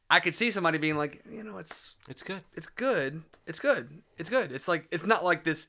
I 0.08 0.20
could 0.20 0.34
see 0.34 0.50
somebody 0.50 0.78
being 0.78 0.96
like, 0.96 1.22
you 1.30 1.42
know, 1.42 1.58
it's 1.58 1.94
it's 2.08 2.22
good. 2.22 2.40
it's 2.54 2.68
good. 2.68 3.22
It's 3.46 3.58
good. 3.58 4.00
It's 4.16 4.30
good. 4.30 4.50
It's 4.50 4.66
like 4.66 4.86
it's 4.90 5.04
not 5.04 5.26
like 5.26 5.44
this. 5.44 5.68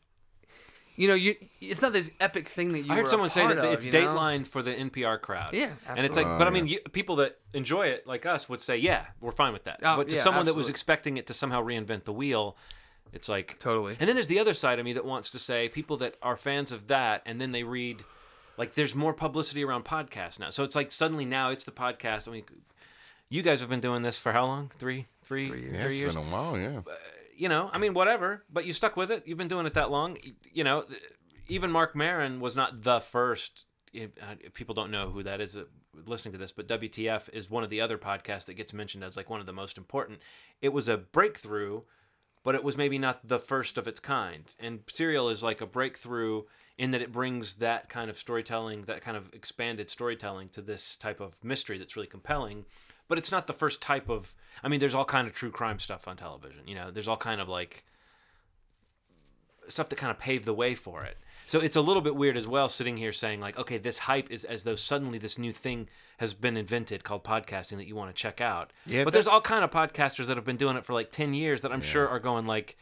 You 0.97 1.07
know, 1.07 1.13
you 1.13 1.35
it's 1.61 1.81
not 1.81 1.93
this 1.93 2.09
epic 2.19 2.49
thing 2.49 2.71
that 2.73 2.79
you. 2.79 2.91
I 2.91 2.95
heard 2.95 3.03
were 3.03 3.07
a 3.07 3.09
someone 3.09 3.29
say 3.29 3.47
that 3.47 3.57
of, 3.59 3.65
it's 3.65 3.85
you 3.85 3.91
know? 3.91 3.99
Dateline 3.99 4.45
for 4.47 4.61
the 4.63 4.73
NPR 4.73 5.21
crowd. 5.21 5.51
Yeah, 5.53 5.65
absolutely. 5.67 5.95
and 5.95 5.99
it's 6.05 6.17
like, 6.17 6.25
absolutely. 6.25 6.37
but 6.39 6.47
I 6.47 6.49
Oh, 6.49 6.53
mean, 6.53 6.67
yeah. 6.67 6.73
you, 6.83 6.89
people 6.91 7.15
that 7.17 7.37
enjoy 7.53 7.87
it, 7.87 8.07
like 8.07 8.25
us, 8.25 8.49
would 8.49 8.61
say, 8.61 8.77
yeah, 8.77 9.05
we're 9.21 9.31
fine 9.31 9.53
with 9.53 9.63
that. 9.65 9.79
Oh, 9.83 9.95
but 9.97 10.09
to 10.09 10.15
yeah, 10.15 10.23
someone 10.23 10.45
that 10.47 10.55
was 10.55 10.69
expecting 10.69 11.17
it 11.17 11.27
to 11.27 11.33
somehow 11.35 11.61
reinvent 11.63 12.05
the 12.05 12.13
wheel, 12.13 12.57
it's 13.13 13.29
like 13.29 13.57
Totally. 13.59 13.95
And 13.99 14.09
then 14.09 14.15
there's 14.15 14.27
the 14.27 14.39
other 14.39 14.55
side 14.55 14.79
of 14.79 14.85
me 14.85 14.93
that 14.93 15.05
wants 15.05 15.29
to 15.29 15.39
say 15.39 15.69
people 15.69 15.97
that 15.97 16.15
are 16.23 16.35
fans 16.35 16.71
of 16.71 16.87
that, 16.87 17.21
and 17.27 17.39
then 17.39 17.51
they 17.51 17.61
read, 17.63 18.03
like, 18.57 18.73
there's 18.73 18.95
more 18.95 19.13
publicity 19.13 19.63
around 19.63 19.85
podcasts 19.85 20.39
now. 20.39 20.49
So 20.49 20.63
it's 20.63 20.75
like 20.75 20.91
suddenly 20.91 21.25
now 21.25 21.51
it's 21.51 21.63
the 21.63 21.71
podcast. 21.71 22.27
I 22.27 22.31
mean, 22.31 22.43
you 23.29 23.43
guys 23.43 23.59
have 23.59 23.69
been 23.69 23.81
doing 23.81 24.01
this 24.01 24.17
for 24.17 24.31
how 24.31 24.45
long? 24.47 24.71
Three, 24.79 25.05
three, 25.23 25.47
three, 25.47 25.69
Yeah, 25.71 25.85
it's 25.85 25.99
years. 25.99 26.15
been 26.15 26.25
a 26.27 26.31
while. 26.31 26.57
Yeah. 26.59 26.79
Uh, 26.79 26.93
you 27.37 27.49
know, 27.49 27.69
I 27.73 27.77
mean, 27.77 27.93
whatever. 27.93 28.43
But 28.51 28.65
you 28.65 28.73
stuck 28.73 28.97
with 28.97 29.11
it. 29.11 29.23
You've 29.25 29.37
been 29.37 29.47
doing 29.47 29.65
it 29.65 29.73
that 29.75 29.91
long. 29.91 30.17
You 30.51 30.63
know, 30.63 30.83
even 31.47 31.71
Marc 31.71 31.95
Maron 31.95 32.39
was 32.39 32.55
not 32.55 32.83
the 32.83 32.99
first. 32.99 33.65
if- 33.93 34.11
uh, 34.21 34.35
if 34.41 34.53
People 34.53 34.75
don't 34.75 34.91
know 34.91 35.09
who 35.09 35.23
that 35.23 35.39
is 35.41 35.55
uh, 35.55 35.63
listening 36.05 36.33
to 36.33 36.37
this, 36.37 36.51
but 36.51 36.67
WTF 36.67 37.29
is 37.33 37.49
one 37.49 37.63
of 37.63 37.69
the 37.69 37.81
other 37.81 37.97
podcasts 37.97 38.45
that 38.45 38.55
gets 38.55 38.73
mentioned 38.73 39.03
as 39.03 39.15
like 39.15 39.29
one 39.29 39.39
of 39.39 39.45
the 39.45 39.53
most 39.53 39.77
important. 39.77 40.19
It 40.61 40.69
was 40.73 40.87
a 40.87 40.97
breakthrough, 40.97 41.81
but 42.43 42.53
it 42.55 42.63
was 42.63 42.77
maybe 42.77 42.97
not 42.99 43.27
the 43.27 43.39
first 43.39 43.77
of 43.77 43.87
its 43.87 43.99
kind. 43.99 44.53
And 44.59 44.81
Serial 44.87 45.29
is 45.29 45.41
like 45.41 45.61
a 45.61 45.65
breakthrough 45.65 46.43
in 46.77 46.91
that 46.91 47.01
it 47.01 47.11
brings 47.11 47.55
that 47.55 47.89
kind 47.89 48.09
of 48.09 48.17
storytelling, 48.19 48.83
that 48.83 49.01
kind 49.01 49.17
of 49.17 49.33
expanded 49.33 49.89
storytelling 49.89 50.49
to 50.49 50.61
this 50.61 50.95
type 50.97 51.19
of 51.19 51.43
mystery 51.43 51.77
that's 51.79 51.95
really 51.95 52.07
compelling. 52.07 52.65
But 53.07 53.17
it's 53.17 53.31
not 53.31 53.47
the 53.47 53.53
first 53.53 53.81
type 53.81 54.09
of. 54.09 54.33
I 54.63 54.67
mean, 54.67 54.79
there's 54.79 54.95
all 54.95 55.05
kind 55.05 55.27
of 55.27 55.33
true 55.33 55.51
crime 55.51 55.79
stuff 55.79 56.07
on 56.07 56.17
television. 56.17 56.67
You 56.67 56.75
know, 56.75 56.91
there's 56.91 57.07
all 57.07 57.17
kind 57.17 57.39
of 57.39 57.47
like 57.47 57.83
stuff 59.67 59.89
that 59.89 59.95
kind 59.95 60.11
of 60.11 60.19
paved 60.19 60.45
the 60.45 60.53
way 60.53 60.75
for 60.75 61.03
it. 61.03 61.17
So 61.47 61.61
it's 61.61 61.77
a 61.77 61.81
little 61.81 62.01
bit 62.01 62.15
weird 62.15 62.35
as 62.35 62.45
well, 62.45 62.67
sitting 62.67 62.97
here 62.97 63.13
saying 63.13 63.39
like, 63.39 63.57
okay, 63.57 63.77
this 63.77 63.99
hype 63.99 64.29
is 64.29 64.43
as 64.43 64.63
though 64.63 64.75
suddenly 64.75 65.17
this 65.17 65.37
new 65.37 65.53
thing 65.53 65.87
has 66.17 66.33
been 66.33 66.57
invented 66.57 67.05
called 67.05 67.23
podcasting 67.23 67.77
that 67.77 67.87
you 67.87 67.95
want 67.95 68.13
to 68.13 68.21
check 68.21 68.41
out. 68.41 68.73
Yeah, 68.85 69.05
but 69.05 69.13
there's 69.13 69.27
all 69.27 69.39
kind 69.39 69.63
of 69.63 69.71
podcasters 69.71 70.25
that 70.25 70.35
have 70.35 70.43
been 70.43 70.57
doing 70.57 70.75
it 70.75 70.85
for 70.85 70.93
like 70.93 71.11
ten 71.11 71.33
years 71.33 71.61
that 71.61 71.71
I'm 71.71 71.81
sure 71.81 72.07
are 72.07 72.19
going 72.19 72.45
like, 72.45 72.77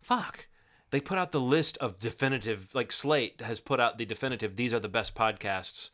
fuck. 0.00 0.46
They 0.90 1.00
put 1.00 1.18
out 1.18 1.32
the 1.32 1.40
list 1.40 1.76
of 1.78 1.98
definitive, 1.98 2.74
like 2.74 2.90
Slate 2.92 3.42
has 3.42 3.60
put 3.60 3.78
out 3.78 3.98
the 3.98 4.06
definitive. 4.06 4.56
These 4.56 4.72
are 4.72 4.80
the 4.80 4.88
best 4.88 5.14
podcasts 5.14 5.90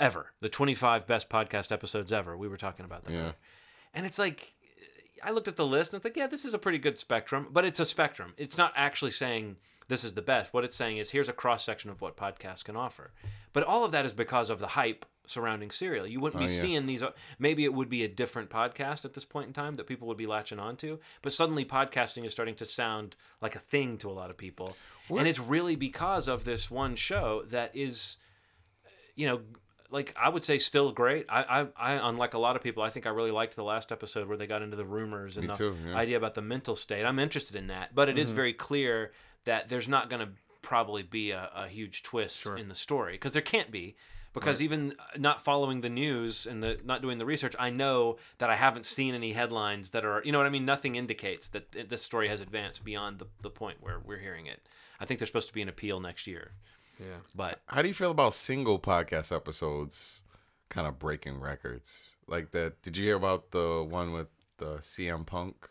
ever. 0.00 0.32
The 0.40 0.48
25 0.48 1.06
best 1.06 1.28
podcast 1.28 1.70
episodes 1.70 2.12
ever. 2.12 2.36
We 2.36 2.48
were 2.48 2.56
talking 2.56 2.84
about 2.84 3.04
them. 3.04 3.14
Yeah. 3.14 3.32
And 3.94 4.06
it's 4.06 4.18
like, 4.18 4.52
I 5.22 5.30
looked 5.30 5.48
at 5.48 5.56
the 5.56 5.66
list 5.66 5.92
and 5.92 5.98
it's 5.98 6.04
like, 6.04 6.16
yeah, 6.16 6.26
this 6.26 6.44
is 6.44 6.54
a 6.54 6.58
pretty 6.58 6.78
good 6.78 6.98
spectrum, 6.98 7.48
but 7.52 7.64
it's 7.64 7.80
a 7.80 7.84
spectrum. 7.84 8.32
It's 8.36 8.56
not 8.58 8.72
actually 8.76 9.10
saying 9.10 9.56
this 9.88 10.02
is 10.04 10.14
the 10.14 10.22
best. 10.22 10.52
What 10.54 10.64
it's 10.64 10.76
saying 10.76 10.96
is 10.98 11.10
here's 11.10 11.28
a 11.28 11.32
cross 11.32 11.64
section 11.64 11.90
of 11.90 12.00
what 12.00 12.16
podcasts 12.16 12.64
can 12.64 12.76
offer. 12.76 13.12
But 13.52 13.64
all 13.64 13.84
of 13.84 13.92
that 13.92 14.06
is 14.06 14.12
because 14.12 14.48
of 14.48 14.58
the 14.60 14.68
hype 14.68 15.04
surrounding 15.26 15.70
Serial. 15.70 16.06
You 16.06 16.20
wouldn't 16.20 16.42
Oh, 16.42 16.46
be 16.46 16.52
yeah. 16.52 16.60
seeing 16.60 16.86
these. 16.86 17.02
Uh, 17.02 17.10
maybe 17.38 17.64
it 17.64 17.74
would 17.74 17.88
be 17.88 18.04
a 18.04 18.08
different 18.08 18.50
podcast 18.50 19.04
at 19.04 19.14
this 19.14 19.24
point 19.24 19.48
in 19.48 19.52
time 19.52 19.74
that 19.74 19.86
people 19.86 20.08
would 20.08 20.16
be 20.16 20.26
latching 20.26 20.58
onto. 20.58 20.98
But 21.22 21.32
suddenly, 21.32 21.64
podcasting 21.64 22.24
is 22.24 22.32
starting 22.32 22.54
to 22.56 22.64
sound 22.64 23.16
like 23.42 23.54
a 23.56 23.60
thing 23.60 23.98
to 23.98 24.10
a 24.10 24.12
lot 24.12 24.30
of 24.30 24.36
people, 24.36 24.76
and 25.08 25.26
it's 25.28 25.38
really 25.38 25.76
because 25.76 26.26
of 26.28 26.44
this 26.44 26.70
one 26.70 26.96
show 26.96 27.42
that 27.50 27.74
is 27.76 28.16
uh, 28.86 28.88
you 29.14 29.26
know, 29.26 29.40
like 29.90 30.14
I 30.20 30.28
would 30.28 30.44
say 30.44 30.58
still 30.58 30.92
great. 30.92 31.26
I, 31.28 31.42
I, 31.42 31.66
I, 31.76 32.08
unlike 32.08 32.34
a 32.34 32.38
lot 32.38 32.56
of 32.56 32.62
people, 32.62 32.82
I 32.82 32.90
think 32.90 33.06
I 33.06 33.10
really 33.10 33.30
liked 33.30 33.56
the 33.56 33.64
last 33.64 33.92
episode 33.92 34.28
where 34.28 34.36
they 34.36 34.46
got 34.46 34.62
into 34.62 34.76
the 34.76 34.84
rumors 34.84 35.36
and 35.36 35.46
Me 35.46 35.52
the 35.52 35.58
too, 35.58 35.76
yeah. 35.86 35.96
idea 35.96 36.16
about 36.16 36.34
the 36.34 36.42
mental 36.42 36.76
state. 36.76 37.04
I'm 37.04 37.18
interested 37.18 37.56
in 37.56 37.68
that, 37.68 37.94
but 37.94 38.08
it 38.08 38.18
is 38.18 38.28
mm-hmm. 38.28 38.36
very 38.36 38.52
clear 38.52 39.12
that 39.44 39.68
there's 39.68 39.88
not 39.88 40.10
going 40.10 40.26
to 40.26 40.32
probably 40.62 41.02
be 41.02 41.30
a, 41.30 41.50
a 41.54 41.68
huge 41.68 42.02
twist 42.02 42.46
in 42.46 42.68
the 42.68 42.74
story 42.74 43.12
because 43.12 43.32
there 43.32 43.42
can't 43.42 43.70
be. 43.70 43.96
Because 44.32 44.62
even 44.62 44.92
uh, 44.92 45.18
not 45.18 45.42
following 45.42 45.80
the 45.80 45.88
news 45.88 46.46
and 46.46 46.62
the 46.62 46.78
not 46.84 47.02
doing 47.02 47.18
the 47.18 47.26
research, 47.26 47.56
I 47.58 47.70
know 47.70 48.18
that 48.38 48.48
I 48.48 48.54
haven't 48.54 48.84
seen 48.84 49.12
any 49.12 49.32
headlines 49.32 49.90
that 49.90 50.04
are, 50.04 50.22
you 50.24 50.30
know 50.30 50.38
what 50.38 50.46
I 50.46 50.50
mean. 50.50 50.64
Nothing 50.64 50.94
indicates 50.94 51.48
that 51.48 51.72
this 51.88 52.04
story 52.04 52.28
has 52.28 52.40
advanced 52.40 52.84
beyond 52.84 53.18
the, 53.18 53.26
the 53.42 53.50
point 53.50 53.78
where 53.80 53.98
we're 53.98 54.20
hearing 54.20 54.46
it. 54.46 54.60
I 55.00 55.04
think 55.04 55.18
there's 55.18 55.30
supposed 55.30 55.48
to 55.48 55.54
be 55.54 55.62
an 55.62 55.68
appeal 55.68 55.98
next 55.98 56.28
year, 56.28 56.52
Yeah. 57.00 57.16
but 57.34 57.60
How 57.66 57.82
do 57.82 57.88
you 57.88 57.94
feel 57.94 58.10
about 58.10 58.34
single 58.34 58.78
podcast 58.78 59.34
episodes 59.34 60.22
kind 60.68 60.86
of 60.86 60.98
breaking 60.98 61.40
records? 61.40 62.14
Like 62.26 62.50
that 62.52 62.82
did 62.82 62.96
you 62.96 63.04
hear 63.06 63.16
about 63.16 63.50
the 63.52 63.86
one 63.88 64.12
with 64.12 64.28
the 64.58 64.76
CM 64.78 65.24
Punk? 65.26 65.68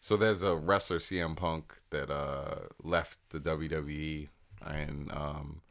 So 0.00 0.16
there's 0.16 0.42
a 0.42 0.54
wrestler 0.56 0.98
CM 0.98 1.34
Punk 1.36 1.74
that 1.90 2.10
uh 2.10 2.66
left 2.82 3.18
the 3.30 3.40
WWE 3.40 4.28
and 4.66 5.10
um 5.12 5.62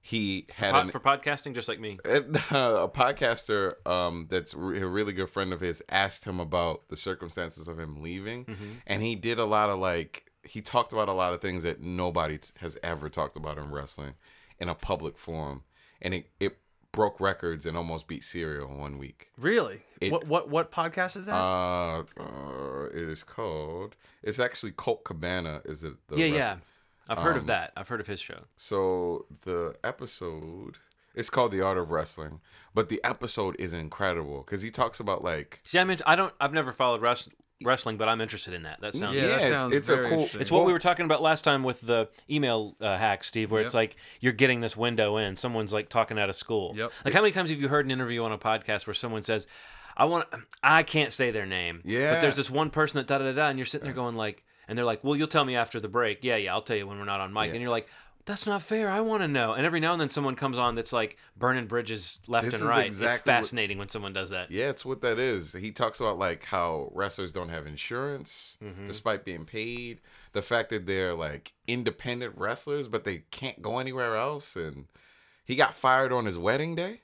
he 0.00 0.46
had 0.54 0.72
Pod- 0.72 0.84
an, 0.84 0.90
for 0.90 1.00
podcasting, 1.00 1.54
just 1.54 1.66
like 1.66 1.80
me. 1.80 1.98
And, 2.04 2.36
uh, 2.52 2.80
a 2.82 2.88
podcaster 2.90 3.72
um, 3.86 4.26
that's 4.28 4.52
re- 4.52 4.78
a 4.82 4.86
really 4.86 5.14
good 5.14 5.30
friend 5.30 5.50
of 5.50 5.60
his 5.62 5.82
asked 5.88 6.26
him 6.26 6.40
about 6.40 6.88
the 6.90 6.96
circumstances 6.98 7.66
of 7.68 7.78
him 7.80 8.02
leaving, 8.02 8.44
Mm-hmm. 8.44 8.70
and 8.86 9.02
he 9.02 9.16
did 9.16 9.38
a 9.38 9.46
lot 9.46 9.70
of 9.70 9.78
like 9.78 10.30
he 10.48 10.60
talked 10.60 10.92
about 10.92 11.08
a 11.08 11.12
lot 11.12 11.32
of 11.32 11.40
things 11.40 11.62
that 11.62 11.80
nobody 11.80 12.38
t- 12.38 12.50
has 12.58 12.76
ever 12.82 13.08
talked 13.08 13.36
about 13.36 13.58
in 13.58 13.70
wrestling 13.70 14.14
in 14.58 14.68
a 14.68 14.74
public 14.74 15.18
forum, 15.18 15.62
and 16.02 16.14
it 16.14 16.26
it 16.40 16.58
broke 16.92 17.18
records 17.20 17.66
and 17.66 17.76
almost 17.76 18.06
beat 18.06 18.22
Serial 18.22 18.70
in 18.70 18.78
one 18.78 18.98
week. 18.98 19.30
Really? 19.38 19.82
It- 20.00 20.12
what 20.12 20.26
what 20.26 20.48
what 20.48 20.70
podcast 20.72 21.16
is 21.16 21.26
that? 21.26 21.34
Uh, 21.34 22.04
uh, 22.20 22.84
it 22.86 23.08
is 23.08 23.24
called. 23.24 23.96
It's 24.22 24.38
actually 24.38 24.72
Colt 24.72 25.04
Cabana. 25.04 25.62
Is 25.64 25.82
it? 25.84 25.94
The 26.08 26.16
yeah, 26.18 26.26
yeah. 26.26 26.56
I've 27.08 27.18
heard 27.18 27.36
of 27.36 27.42
Um, 27.42 27.46
that. 27.48 27.72
I've 27.76 27.88
heard 27.88 28.00
of 28.00 28.06
his 28.06 28.20
show. 28.20 28.40
So 28.56 29.26
the 29.42 29.74
episode 29.84 30.78
it's 31.14 31.30
called 31.30 31.52
The 31.52 31.60
Art 31.60 31.78
of 31.78 31.90
Wrestling, 31.92 32.40
but 32.74 32.88
the 32.88 33.00
episode 33.04 33.54
is 33.58 33.72
incredible 33.72 34.38
because 34.44 34.62
he 34.62 34.70
talks 34.70 34.98
about 35.00 35.22
like 35.22 35.60
See, 35.64 35.78
I'm 35.78 35.90
in, 35.90 35.98
I 36.06 36.16
don't. 36.16 36.34
I've 36.40 36.52
never 36.52 36.72
followed 36.72 37.00
wrest, 37.02 37.28
wrestling, 37.64 37.96
but 37.96 38.08
I'm 38.08 38.20
interested 38.20 38.54
in 38.54 38.62
that. 38.62 38.80
That 38.80 38.94
sounds. 38.94 39.16
Yeah, 39.16 39.26
that 39.26 39.52
it's, 39.52 39.60
sounds 39.62 39.74
it's 39.74 39.88
a 39.88 40.08
cool. 40.08 40.28
It's 40.34 40.50
what 40.50 40.66
we 40.66 40.72
were 40.72 40.78
talking 40.78 41.04
about 41.04 41.22
last 41.22 41.42
time 41.42 41.62
with 41.62 41.80
the 41.80 42.08
email 42.30 42.76
uh, 42.80 42.96
hack, 42.96 43.24
Steve, 43.24 43.50
where 43.50 43.62
it's 43.62 43.74
like 43.74 43.96
you're 44.20 44.32
getting 44.32 44.60
this 44.60 44.76
window 44.76 45.16
in. 45.16 45.36
Someone's 45.36 45.72
like 45.72 45.88
talking 45.88 46.18
out 46.18 46.28
of 46.28 46.36
school. 46.36 46.74
Yep. 46.76 46.92
Like 47.04 47.14
how 47.14 47.20
many 47.20 47.32
times 47.32 47.50
have 47.50 47.60
you 47.60 47.68
heard 47.68 47.84
an 47.84 47.90
interview 47.90 48.22
on 48.22 48.32
a 48.32 48.38
podcast 48.38 48.86
where 48.86 48.94
someone 48.94 49.22
says, 49.22 49.46
"I 49.96 50.04
want," 50.04 50.26
I 50.62 50.82
can't 50.82 51.12
say 51.12 51.30
their 51.30 51.46
name. 51.46 51.80
Yeah. 51.84 52.14
But 52.14 52.20
there's 52.20 52.36
this 52.36 52.50
one 52.50 52.70
person 52.70 52.98
that 52.98 53.06
da 53.06 53.18
da 53.18 53.24
da 53.24 53.32
da, 53.32 53.48
and 53.48 53.58
you're 53.58 53.66
sitting 53.66 53.86
there 53.86 53.94
going 53.94 54.16
like, 54.16 54.44
and 54.68 54.78
they're 54.78 54.84
like, 54.84 55.02
"Well, 55.02 55.16
you'll 55.16 55.28
tell 55.28 55.44
me 55.44 55.56
after 55.56 55.80
the 55.80 55.88
break." 55.88 56.22
Yeah, 56.22 56.36
yeah, 56.36 56.52
I'll 56.52 56.62
tell 56.62 56.76
you 56.76 56.86
when 56.86 56.98
we're 56.98 57.04
not 57.04 57.20
on 57.20 57.32
mic. 57.32 57.46
Yeah. 57.46 57.52
And 57.52 57.60
you're 57.60 57.70
like, 57.70 57.88
"That's 58.26 58.46
not 58.46 58.62
fair. 58.62 58.88
I 58.88 59.00
want 59.00 59.22
to 59.22 59.28
know." 59.28 59.52
And 59.52 59.66
every 59.66 59.80
now 59.80 59.92
and 59.92 60.00
then 60.00 60.10
someone 60.10 60.34
comes 60.36 60.58
on 60.58 60.74
that's 60.74 60.92
like 60.92 61.16
burning 61.36 61.66
bridges 61.66 62.20
left 62.26 62.44
This 62.46 62.60
and 62.60 62.68
right. 62.68 62.86
exactly 62.86 63.16
it's 63.16 63.26
what- 63.26 63.32
fascinating 63.42 63.78
when 63.78 63.88
someone 63.88 64.12
does 64.12 64.30
that. 64.30 64.50
Yeah, 64.50 64.70
it's 64.70 64.84
what 64.84 65.00
that 65.02 65.18
is. 65.18 65.52
He 65.52 65.70
talks 65.72 66.00
about 66.00 66.18
like 66.18 66.44
how 66.44 66.90
wrestlers 66.94 67.32
don't 67.32 67.48
have 67.50 67.66
insurance 67.66 68.56
Mm-hmm. 68.62 68.86
despite 68.88 69.24
being 69.24 69.44
paid. 69.44 70.00
The 70.32 70.42
fact 70.42 70.70
that 70.70 70.86
they're 70.86 71.14
like 71.14 71.52
independent 71.66 72.36
wrestlers, 72.36 72.88
but 72.88 73.04
they 73.04 73.18
can't 73.30 73.60
go 73.62 73.78
anywhere 73.78 74.16
else. 74.16 74.56
And 74.56 74.86
he 75.44 75.56
got 75.56 75.76
fired 75.76 76.12
on 76.12 76.24
his 76.26 76.38
wedding 76.38 76.74
day, 76.74 77.02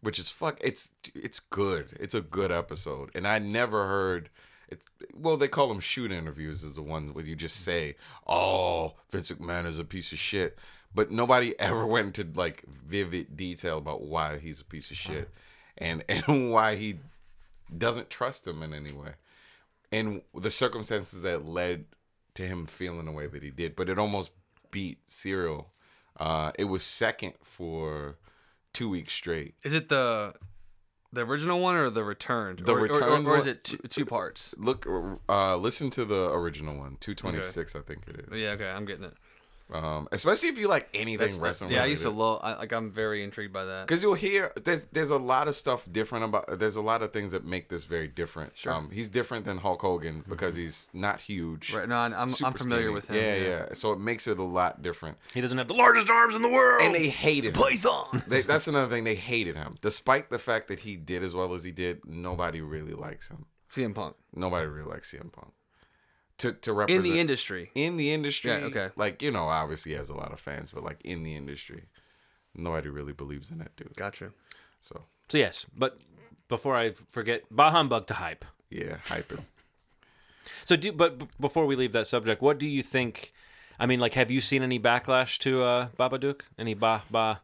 which 0.00 0.18
is 0.18 0.30
fuck. 0.30 0.58
It's 0.62 0.90
it's 1.14 1.40
good. 1.40 1.92
It's 2.00 2.14
a 2.14 2.20
good 2.20 2.52
episode, 2.52 3.10
and 3.14 3.26
I 3.26 3.38
never 3.38 3.86
heard. 3.86 4.30
It's 4.68 4.86
well, 5.14 5.36
they 5.36 5.48
call 5.48 5.68
them 5.68 5.80
shoot 5.80 6.12
interviews, 6.12 6.62
is 6.62 6.74
the 6.74 6.82
ones 6.82 7.12
where 7.14 7.24
you 7.24 7.34
just 7.36 7.64
say, 7.64 7.96
"Oh, 8.26 8.94
Vince 9.10 9.32
McMahon 9.32 9.66
is 9.66 9.78
a 9.78 9.84
piece 9.84 10.12
of 10.12 10.18
shit," 10.18 10.58
but 10.94 11.10
nobody 11.10 11.58
ever 11.60 11.86
went 11.86 12.18
into 12.18 12.38
like 12.38 12.64
vivid 12.66 13.36
detail 13.36 13.78
about 13.78 14.02
why 14.02 14.38
he's 14.38 14.60
a 14.60 14.64
piece 14.64 14.90
of 14.90 14.96
shit, 14.96 15.30
and 15.78 16.04
and 16.08 16.52
why 16.52 16.76
he 16.76 16.98
doesn't 17.76 18.10
trust 18.10 18.46
him 18.46 18.62
in 18.62 18.74
any 18.74 18.92
way, 18.92 19.12
and 19.92 20.22
the 20.34 20.50
circumstances 20.50 21.22
that 21.22 21.46
led 21.46 21.86
to 22.34 22.46
him 22.46 22.66
feeling 22.66 23.06
the 23.06 23.12
way 23.12 23.26
that 23.26 23.42
he 23.42 23.50
did. 23.50 23.74
But 23.74 23.88
it 23.88 23.98
almost 23.98 24.30
beat 24.70 24.98
Serial. 25.06 25.70
Uh, 26.18 26.52
it 26.58 26.64
was 26.64 26.82
second 26.82 27.34
for 27.42 28.16
two 28.72 28.88
weeks 28.88 29.14
straight. 29.14 29.54
Is 29.62 29.72
it 29.72 29.88
the 29.88 30.34
the 31.12 31.22
original 31.22 31.60
one 31.60 31.76
or 31.76 31.90
the 31.90 32.04
returned? 32.04 32.60
The 32.60 32.72
or, 32.72 32.78
or- 32.78 32.82
Returned 32.82 33.26
or, 33.26 33.36
or 33.36 33.38
is 33.38 33.46
it 33.46 33.64
two, 33.64 33.76
two 33.88 34.04
parts? 34.04 34.50
Look, 34.56 34.86
uh, 35.28 35.56
listen 35.56 35.90
to 35.90 36.04
the 36.04 36.30
original 36.30 36.76
one, 36.76 36.96
two 37.00 37.14
twenty 37.14 37.42
six, 37.42 37.74
I 37.76 37.80
think 37.80 38.02
it 38.08 38.26
is. 38.30 38.38
Yeah, 38.40 38.50
okay, 38.50 38.68
I'm 38.68 38.84
getting 38.84 39.04
it. 39.04 39.14
Um, 39.72 40.08
especially 40.12 40.48
if 40.48 40.58
you 40.58 40.66
like 40.68 40.88
anything 40.94 41.18
That's 41.18 41.36
the- 41.36 41.42
wrestling. 41.44 41.70
yeah, 41.72 41.82
I 41.82 41.86
used 41.86 42.02
to 42.02 42.10
love. 42.10 42.40
I, 42.42 42.54
like, 42.54 42.72
I'm 42.72 42.90
very 42.90 43.22
intrigued 43.22 43.52
by 43.52 43.64
that. 43.66 43.86
Because 43.86 44.02
you'll 44.02 44.14
hear 44.14 44.50
there's 44.64 44.86
there's 44.86 45.10
a 45.10 45.18
lot 45.18 45.46
of 45.46 45.56
stuff 45.56 45.86
different 45.92 46.24
about 46.24 46.58
there's 46.58 46.76
a 46.76 46.80
lot 46.82 47.02
of 47.02 47.12
things 47.12 47.32
that 47.32 47.44
make 47.44 47.68
this 47.68 47.84
very 47.84 48.08
different. 48.08 48.56
Sure. 48.56 48.72
Um, 48.72 48.90
he's 48.90 49.08
different 49.10 49.44
than 49.44 49.58
Hulk 49.58 49.82
Hogan 49.82 50.24
because 50.28 50.54
he's 50.54 50.88
not 50.94 51.20
huge. 51.20 51.72
Right? 51.74 51.88
No, 51.88 51.96
I'm 51.96 52.14
I'm 52.14 52.28
familiar 52.28 52.54
skinny. 52.84 52.94
with 52.94 53.08
him. 53.08 53.16
Yeah, 53.16 53.34
yeah, 53.36 53.66
So 53.74 53.92
it 53.92 53.98
makes 53.98 54.26
it 54.26 54.38
a 54.38 54.42
lot 54.42 54.82
different. 54.82 55.18
He 55.34 55.40
doesn't 55.42 55.58
have 55.58 55.68
the 55.68 55.74
largest 55.74 56.08
arms 56.08 56.34
in 56.34 56.40
the 56.42 56.48
world. 56.48 56.80
And 56.82 56.94
they 56.94 57.08
hated 57.08 57.54
him. 57.56 57.62
Python. 57.62 58.22
They, 58.28 58.42
that's 58.42 58.68
another 58.68 58.90
thing. 58.94 59.04
They 59.04 59.14
hated 59.14 59.56
him, 59.56 59.74
despite 59.82 60.30
the 60.30 60.38
fact 60.38 60.68
that 60.68 60.80
he 60.80 60.96
did 60.96 61.22
as 61.22 61.34
well 61.34 61.54
as 61.54 61.62
he 61.64 61.72
did. 61.72 62.04
Nobody 62.06 62.60
really 62.60 62.92
likes 62.94 63.28
him. 63.28 63.46
CM 63.70 63.94
Punk 63.94 64.16
Nobody 64.34 64.66
really 64.66 64.88
likes 64.88 65.12
CM 65.12 65.30
Punk. 65.32 65.52
To 66.38 66.52
to 66.52 66.80
in 66.82 67.02
the 67.02 67.18
industry. 67.20 67.70
in 67.74 67.96
the 67.96 68.12
industry. 68.12 68.50
Yeah, 68.52 68.66
okay. 68.68 68.90
Like 68.96 69.22
you 69.22 69.30
know, 69.30 69.48
obviously 69.48 69.92
he 69.92 69.98
has 69.98 70.08
a 70.10 70.14
lot 70.14 70.32
of 70.32 70.40
fans, 70.40 70.70
but 70.70 70.84
like 70.84 71.00
in 71.04 71.22
the 71.24 71.34
industry, 71.36 71.84
nobody 72.54 72.88
really 72.88 73.12
believes 73.12 73.50
in 73.50 73.58
that 73.58 73.74
dude. 73.76 73.96
Gotcha. 73.96 74.30
So 74.80 75.02
so 75.28 75.38
yes, 75.38 75.66
but 75.76 75.98
before 76.48 76.76
I 76.76 76.94
forget, 77.10 77.42
bah 77.50 77.70
humbug 77.70 78.06
to 78.06 78.14
hype. 78.14 78.44
yeah, 78.70 78.96
hype 79.06 79.30
him. 79.30 79.46
So 80.64 80.76
do 80.76 80.92
but 80.92 81.18
b- 81.18 81.28
before 81.40 81.66
we 81.66 81.76
leave 81.76 81.92
that 81.92 82.06
subject, 82.06 82.40
what 82.40 82.58
do 82.58 82.66
you 82.66 82.82
think? 82.82 83.32
I 83.78 83.86
mean, 83.86 84.00
like, 84.00 84.14
have 84.14 84.30
you 84.30 84.40
seen 84.40 84.62
any 84.62 84.78
backlash 84.78 85.38
to 85.38 85.62
uh, 85.62 85.88
Babadook? 85.98 86.40
Any 86.58 86.74
bah 86.74 87.02
bah? 87.10 87.36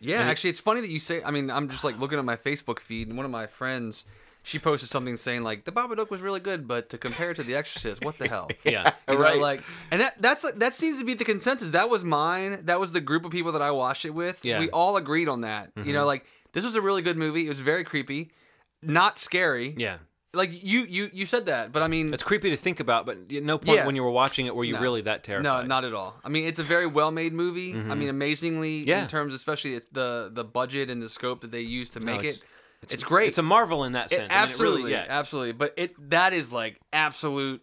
Yeah, 0.00 0.22
actually, 0.22 0.50
it's 0.50 0.60
funny 0.60 0.80
that 0.80 0.90
you 0.90 0.98
say. 1.00 1.22
I 1.22 1.30
mean, 1.30 1.50
I'm 1.50 1.68
just 1.68 1.84
like 1.84 1.98
looking 1.98 2.18
at 2.18 2.24
my 2.24 2.36
Facebook 2.36 2.78
feed, 2.80 3.08
and 3.08 3.16
one 3.16 3.24
of 3.26 3.30
my 3.32 3.46
friends, 3.46 4.04
she 4.42 4.58
posted 4.58 4.88
something 4.88 5.16
saying 5.16 5.42
like 5.42 5.64
the 5.64 5.72
Babadook 5.72 6.10
was 6.10 6.20
really 6.20 6.40
good, 6.40 6.66
but 6.66 6.88
to 6.90 6.98
compare 6.98 7.30
it 7.32 7.34
to 7.36 7.42
The 7.42 7.54
Exorcist, 7.54 8.04
what 8.04 8.16
the 8.18 8.28
hell? 8.28 8.48
Yeah. 8.64 8.92
You 9.08 9.14
know, 9.14 9.20
Right. 9.20 9.38
like, 9.40 9.62
and 9.90 10.00
that 10.00 10.20
that's 10.20 10.50
that 10.52 10.74
seems 10.74 10.98
to 10.98 11.04
be 11.04 11.14
the 11.14 11.24
consensus. 11.24 11.70
That 11.70 11.90
was 11.90 12.04
mine. 12.04 12.60
That 12.64 12.80
was 12.80 12.92
the 12.92 13.00
group 13.00 13.24
of 13.24 13.30
people 13.32 13.52
that 13.52 13.62
I 13.62 13.70
watched 13.70 14.04
it 14.04 14.10
with. 14.10 14.44
Yeah. 14.44 14.58
we 14.60 14.70
all 14.70 14.96
agreed 14.96 15.28
on 15.28 15.42
that. 15.42 15.72
You 15.84 15.92
know, 15.92 16.06
like 16.06 16.24
this 16.52 16.64
was 16.64 16.74
a 16.76 16.80
really 16.80 17.02
good 17.02 17.16
movie. 17.16 17.44
It 17.46 17.48
was 17.50 17.60
very 17.60 17.84
creepy, 17.84 18.30
not 18.82 19.18
scary. 19.18 19.74
Yeah. 19.76 19.98
like 20.34 20.50
you 20.52 20.80
you 20.82 21.10
you 21.12 21.26
said 21.26 21.46
that, 21.46 21.72
but 21.72 21.82
I 21.82 21.88
mean, 21.88 22.12
It's 22.14 22.22
creepy 22.22 22.50
to 22.50 22.56
think 22.56 22.80
about, 22.80 23.06
but 23.06 23.30
no 23.30 23.58
point 23.58 23.78
Yeah. 23.78 23.86
when 23.86 23.96
you 23.96 24.02
were 24.04 24.10
watching 24.10 24.46
it 24.46 24.54
were 24.54 24.64
you 24.64 24.74
No. 24.74 24.80
really 24.80 25.02
that 25.02 25.24
terrified. 25.24 25.44
no, 25.44 25.62
not 25.66 25.84
at 25.84 25.92
all. 25.94 26.16
I 26.22 26.28
mean, 26.28 26.44
it's 26.46 26.58
a 26.58 26.62
very 26.62 26.86
well 26.86 27.10
made 27.10 27.32
movie. 27.32 27.72
I 27.74 27.94
mean, 27.94 28.08
amazingly 28.10 28.80
Mm-hmm. 28.80 28.88
Yeah. 28.90 29.02
in 29.02 29.08
terms, 29.08 29.32
especially 29.34 29.80
the 29.92 30.30
the 30.32 30.44
budget 30.44 30.90
and 30.90 31.00
the 31.02 31.08
scope 31.08 31.40
that 31.40 31.50
they 31.50 31.62
use 31.62 31.90
to 31.92 32.00
make 32.00 32.20
it's- 32.20 32.36
it. 32.38 32.44
It's, 32.82 33.02
great. 33.02 33.28
It's 33.28 33.38
a 33.38 33.42
marvel 33.42 33.84
in 33.84 33.92
that 33.92 34.06
It- 34.12 34.16
sense. 34.16 34.20
I 34.20 34.22
mean, 34.22 34.30
it 34.30 34.50
absolutely, 34.50 34.78
really, 34.82 34.92
yeah. 34.92 35.06
absolutely. 35.08 35.52
But 35.52 35.74
it 35.76 36.10
that 36.10 36.32
is 36.32 36.52
like 36.52 36.78
absolute 36.92 37.62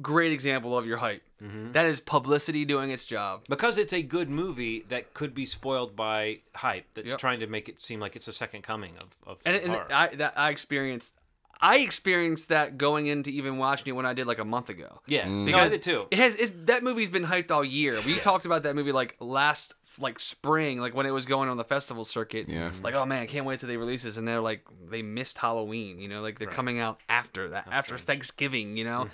great 0.00 0.32
example 0.32 0.76
of 0.76 0.86
your 0.86 0.96
hype. 0.96 1.22
Mm-hmm. 1.42 1.72
That 1.72 1.86
is 1.86 2.00
publicity 2.00 2.64
doing 2.64 2.90
its 2.90 3.04
job. 3.04 3.42
because 3.48 3.76
it's 3.76 3.92
a 3.92 4.00
good 4.02 4.30
movie 4.30 4.84
that 4.88 5.12
could 5.12 5.34
be 5.34 5.44
spoiled 5.44 5.96
by 5.96 6.38
hype 6.54 6.86
that's 6.94 7.08
Yep. 7.08 7.18
trying 7.18 7.40
to 7.40 7.46
make 7.48 7.68
it 7.68 7.80
seem 7.80 7.98
like 8.00 8.14
it's 8.16 8.26
the 8.26 8.32
second 8.32 8.62
coming 8.62 8.92
of, 9.00 9.16
of 9.26 9.38
And, 9.44 9.56
and. 9.56 9.74
I 9.90 10.08
that 10.16 10.34
I 10.38 10.50
experienced 10.50 11.14
I 11.60 11.78
experienced 11.78 12.48
that 12.48 12.76
going 12.78 13.06
into 13.06 13.30
even 13.30 13.56
watching 13.56 13.88
it 13.88 13.92
when 13.92 14.06
I 14.06 14.14
did 14.14 14.26
like 14.26 14.38
a 14.40 14.44
month 14.44 14.68
ago. 14.68 15.00
yeah, 15.06 15.26
Mm. 15.26 15.50
no, 15.50 15.58
I 15.58 15.68
did 15.68 15.82
too. 15.82 16.06
It 16.10 16.18
has 16.18 16.34
it's, 16.36 16.52
that 16.64 16.82
movie's 16.82 17.10
been 17.10 17.24
hyped 17.24 17.50
all 17.50 17.64
year. 17.64 18.00
We 18.06 18.16
talked 18.16 18.46
about 18.46 18.62
that 18.64 18.74
movie 18.74 18.90
like 18.92 19.16
last 19.20 19.74
like 19.98 20.20
spring, 20.20 20.80
like 20.80 20.94
when 20.94 21.06
it 21.06 21.10
was 21.10 21.26
going 21.26 21.48
on 21.48 21.56
the 21.56 21.64
festival 21.64 22.04
circuit. 22.04 22.48
Yeah. 22.48 22.70
Like, 22.82 22.94
oh 22.94 23.06
man, 23.06 23.22
I 23.22 23.26
can't 23.26 23.46
wait 23.46 23.60
till 23.60 23.68
they 23.68 23.76
release 23.76 24.02
this. 24.02 24.16
And 24.16 24.26
they're 24.26 24.40
like, 24.40 24.64
they 24.90 25.02
missed 25.02 25.38
Halloween. 25.38 25.98
You 25.98 26.08
know, 26.08 26.20
like 26.20 26.38
they're 26.38 26.48
coming 26.48 26.78
out 26.78 27.00
after 27.08 27.50
that, 27.50 27.68
after 27.70 27.98
Thanksgiving. 27.98 28.76
You 28.76 28.84
know, 28.84 29.08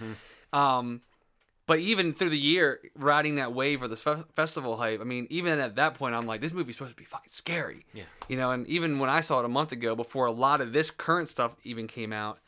um, 0.52 1.02
but 1.66 1.80
even 1.80 2.14
through 2.14 2.30
the 2.30 2.38
year, 2.38 2.80
riding 2.96 3.34
that 3.34 3.52
wave 3.52 3.82
of 3.82 3.90
the 3.90 3.96
fe- 3.96 4.24
festival 4.34 4.78
hype. 4.78 5.02
I 5.02 5.04
mean, 5.04 5.26
even 5.28 5.58
at 5.58 5.76
that 5.76 5.94
point, 5.94 6.14
I'm 6.14 6.26
like, 6.26 6.40
this 6.40 6.52
movie's 6.52 6.76
supposed 6.76 6.96
to 6.96 6.96
be 6.96 7.04
fucking 7.04 7.30
scary. 7.30 7.84
Yeah. 7.92 8.04
You 8.26 8.38
know, 8.38 8.52
and 8.52 8.66
even 8.68 8.98
when 8.98 9.10
I 9.10 9.20
saw 9.20 9.40
it 9.40 9.44
a 9.44 9.48
month 9.48 9.72
ago, 9.72 9.94
before 9.94 10.24
a 10.24 10.32
lot 10.32 10.62
of 10.62 10.72
this 10.72 10.90
current 10.90 11.28
stuff 11.28 11.52
even 11.64 11.86
came 11.86 12.12
out, 12.12 12.38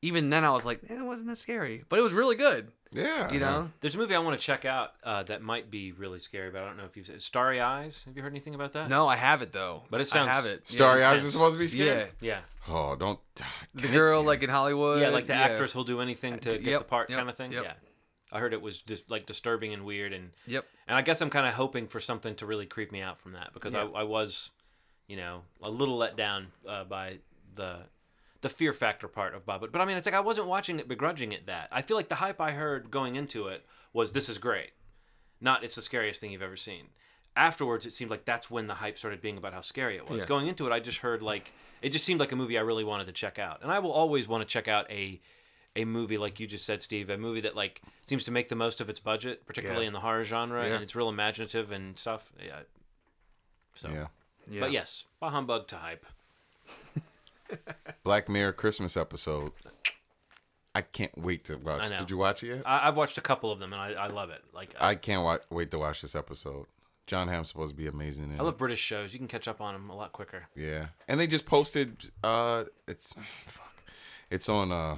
even 0.00 0.30
then 0.30 0.44
I 0.44 0.50
was 0.50 0.64
like, 0.64 0.80
eh, 0.88 0.94
it 0.94 1.02
wasn't 1.02 1.28
that 1.28 1.38
scary, 1.38 1.84
but 1.88 1.98
it 1.98 2.02
was 2.02 2.12
really 2.12 2.36
good. 2.36 2.70
Yeah, 2.92 3.32
You 3.32 3.40
know. 3.40 3.70
There's 3.80 3.94
a 3.94 3.98
movie 3.98 4.14
I 4.14 4.18
want 4.18 4.38
to 4.38 4.44
check 4.46 4.64
out 4.64 4.92
uh, 5.02 5.22
that 5.24 5.40
might 5.42 5.70
be 5.70 5.92
really 5.92 6.20
scary, 6.20 6.50
but 6.50 6.62
I 6.62 6.66
don't 6.66 6.76
know 6.76 6.84
if 6.84 6.96
you've 6.96 7.06
seen 7.06 7.18
Starry 7.20 7.60
Eyes. 7.60 8.02
Have 8.04 8.16
you 8.16 8.22
heard 8.22 8.32
anything 8.32 8.54
about 8.54 8.74
that? 8.74 8.88
No, 8.88 9.08
I 9.08 9.16
have 9.16 9.40
it 9.42 9.52
though. 9.52 9.82
But 9.90 10.00
it 10.00 10.08
sounds- 10.08 10.28
I 10.28 10.32
have 10.34 10.46
it. 10.46 10.68
Starry 10.68 11.00
yeah, 11.00 11.06
Eyes 11.08 11.12
intense. 11.16 11.26
is 11.28 11.32
supposed 11.32 11.54
to 11.54 11.58
be 11.58 11.68
scary. 11.68 12.10
Yeah. 12.20 12.40
Oh, 12.68 12.94
don't. 12.96 13.18
the 13.74 13.88
girl 13.88 14.22
like 14.22 14.42
in 14.42 14.50
Hollywood. 14.50 15.00
Yeah, 15.00 15.08
like 15.08 15.26
the 15.26 15.34
actress 15.34 15.74
will 15.74 15.84
do 15.84 16.00
anything 16.00 16.38
to 16.40 16.50
get 16.50 16.62
yep, 16.64 16.78
the 16.80 16.84
part 16.84 17.08
yep, 17.10 17.18
kind 17.18 17.30
of 17.30 17.36
thing. 17.36 17.52
yep. 17.52 17.64
Yeah. 17.64 17.72
I 18.30 18.40
heard 18.40 18.52
it 18.54 18.62
was 18.62 18.80
just 18.80 19.10
like 19.10 19.26
disturbing 19.26 19.72
and 19.74 19.84
weird 19.84 20.12
and 20.12 20.30
Yep. 20.46 20.64
and 20.88 20.96
I 20.96 21.02
guess 21.02 21.20
I'm 21.20 21.28
kind 21.30 21.46
of 21.46 21.52
hoping 21.54 21.86
for 21.86 22.00
something 22.00 22.34
to 22.36 22.46
really 22.46 22.64
creep 22.66 22.90
me 22.90 23.00
out 23.02 23.20
from 23.20 23.32
that 23.32 23.52
because 23.52 23.74
Yeah. 23.74 23.84
I, 23.94 24.00
I 24.00 24.02
was, 24.04 24.50
you 25.06 25.16
know, 25.16 25.42
a 25.62 25.70
little 25.70 25.96
let 25.98 26.16
down 26.16 26.46
uh, 26.68 26.84
by 26.84 27.18
the 27.54 27.80
the 28.42 28.48
fear 28.50 28.72
factor 28.72 29.08
part 29.08 29.34
of 29.34 29.46
Bob. 29.46 29.66
But 29.72 29.80
I 29.80 29.84
mean, 29.84 29.96
it's 29.96 30.06
like 30.06 30.14
I 30.14 30.20
wasn't 30.20 30.46
watching 30.46 30.78
it 30.78 30.86
begrudging 30.88 31.32
it 31.32 31.46
that. 31.46 31.68
I 31.72 31.80
feel 31.82 31.96
like 31.96 32.08
the 32.08 32.16
hype 32.16 32.40
I 32.40 32.52
heard 32.52 32.90
going 32.90 33.16
into 33.16 33.48
it 33.48 33.64
was 33.92 34.12
this 34.12 34.28
is 34.28 34.38
great, 34.38 34.72
not 35.40 35.64
it's 35.64 35.74
the 35.76 35.82
scariest 35.82 36.20
thing 36.20 36.30
you've 36.32 36.42
ever 36.42 36.56
seen. 36.56 36.86
Afterwards, 37.34 37.86
it 37.86 37.94
seemed 37.94 38.10
like 38.10 38.26
that's 38.26 38.50
when 38.50 38.66
the 38.66 38.74
hype 38.74 38.98
started 38.98 39.22
being 39.22 39.38
about 39.38 39.54
how 39.54 39.62
scary 39.62 39.96
it 39.96 40.08
was. 40.10 40.20
Yeah. 40.20 40.26
Going 40.26 40.48
into 40.48 40.66
it, 40.66 40.72
I 40.72 40.80
just 40.80 40.98
heard 40.98 41.22
like 41.22 41.52
it 41.80 41.88
just 41.90 42.04
seemed 42.04 42.20
like 42.20 42.30
a 42.32 42.36
movie 42.36 42.58
I 42.58 42.62
really 42.62 42.84
wanted 42.84 43.06
to 43.06 43.12
check 43.12 43.38
out, 43.38 43.62
and 43.62 43.72
I 43.72 43.78
will 43.78 43.92
always 43.92 44.28
want 44.28 44.42
to 44.42 44.46
check 44.52 44.68
out 44.68 44.90
a 44.90 45.20
a 45.74 45.86
movie 45.86 46.18
like 46.18 46.38
you 46.38 46.46
just 46.46 46.66
said, 46.66 46.82
Steve, 46.82 47.08
a 47.08 47.16
movie 47.16 47.40
that 47.40 47.56
like 47.56 47.80
seems 48.04 48.24
to 48.24 48.30
make 48.30 48.50
the 48.50 48.54
most 48.54 48.82
of 48.82 48.90
its 48.90 49.00
budget, 49.00 49.46
particularly 49.46 49.84
Yeah. 49.84 49.88
in 49.88 49.92
the 49.94 50.00
horror 50.00 50.24
genre, 50.24 50.66
Yeah. 50.68 50.74
and 50.74 50.82
it's 50.82 50.94
real 50.94 51.08
imaginative 51.08 51.72
and 51.72 51.98
stuff. 51.98 52.30
Yeah. 52.44 52.60
So, 53.74 53.88
Yeah. 53.88 54.06
Yeah. 54.50 54.60
but 54.60 54.72
yes, 54.72 55.06
bah 55.18 55.30
humbug 55.30 55.68
to 55.68 55.76
hype. 55.76 56.04
Black 58.04 58.28
Mirror 58.28 58.52
Christmas 58.54 58.96
episode. 58.96 59.52
I 60.74 60.80
can't 60.82 61.16
wait 61.18 61.44
to 61.44 61.56
watch. 61.56 61.88
Did 61.90 62.10
you 62.10 62.16
watch 62.16 62.42
it 62.42 62.48
yet? 62.56 62.62
I, 62.64 62.88
I've 62.88 62.96
watched 62.96 63.18
a 63.18 63.20
couple 63.20 63.52
of 63.52 63.58
them 63.58 63.72
and 63.72 63.80
I, 63.82 63.92
I 63.92 64.06
love 64.06 64.30
it. 64.30 64.42
Like 64.54 64.74
I, 64.80 64.90
I 64.90 64.94
can't 64.94 65.22
wa- 65.22 65.38
wait 65.50 65.70
to 65.72 65.78
watch 65.78 66.00
this 66.00 66.14
episode. 66.14 66.66
Jon 67.06 67.28
Hamm's 67.28 67.48
supposed 67.48 67.70
to 67.72 67.76
be 67.76 67.88
amazing 67.88 68.24
in 68.24 68.30
I 68.30 68.34
it. 68.34 68.42
love 68.42 68.56
British 68.56 68.78
shows. 68.80 69.12
You 69.12 69.18
can 69.18 69.28
catch 69.28 69.48
up 69.48 69.60
on 69.60 69.74
them 69.74 69.90
a 69.90 69.96
lot 69.96 70.12
quicker. 70.12 70.44
Yeah, 70.56 70.86
and 71.08 71.20
they 71.20 71.26
just 71.26 71.44
posted. 71.46 71.96
Uh, 72.24 72.64
it's 72.88 73.12
fuck. 73.46 73.70
It's 74.30 74.48
on. 74.48 74.72
Uh, 74.72 74.96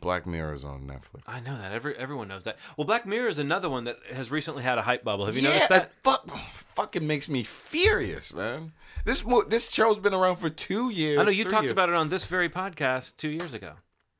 Black 0.00 0.26
Mirror 0.26 0.54
is 0.54 0.64
on 0.64 0.82
Netflix. 0.82 1.22
I 1.26 1.40
know 1.40 1.56
that. 1.58 1.72
Every 1.72 1.96
everyone 1.96 2.28
knows 2.28 2.44
that. 2.44 2.56
Well, 2.76 2.86
Black 2.86 3.06
Mirror 3.06 3.28
is 3.28 3.38
another 3.38 3.68
one 3.68 3.84
that 3.84 3.98
has 4.12 4.30
recently 4.30 4.62
had 4.62 4.78
a 4.78 4.82
hype 4.82 5.04
bubble. 5.04 5.26
Have 5.26 5.36
you 5.36 5.42
yeah, 5.42 5.48
noticed 5.50 5.68
that? 5.68 5.92
fuck, 6.02 6.28
fucking 6.36 7.06
makes 7.06 7.28
me 7.28 7.42
furious, 7.42 8.32
man. 8.32 8.72
This 9.04 9.22
this 9.48 9.70
show's 9.70 9.98
been 9.98 10.14
around 10.14 10.36
for 10.36 10.50
two 10.50 10.90
years. 10.90 11.18
I 11.18 11.24
know 11.24 11.30
you 11.30 11.44
talked 11.44 11.64
years. 11.64 11.72
about 11.72 11.88
it 11.88 11.94
on 11.94 12.08
this 12.08 12.24
very 12.24 12.48
podcast 12.48 13.16
two 13.16 13.28
years 13.28 13.54
ago. 13.54 13.72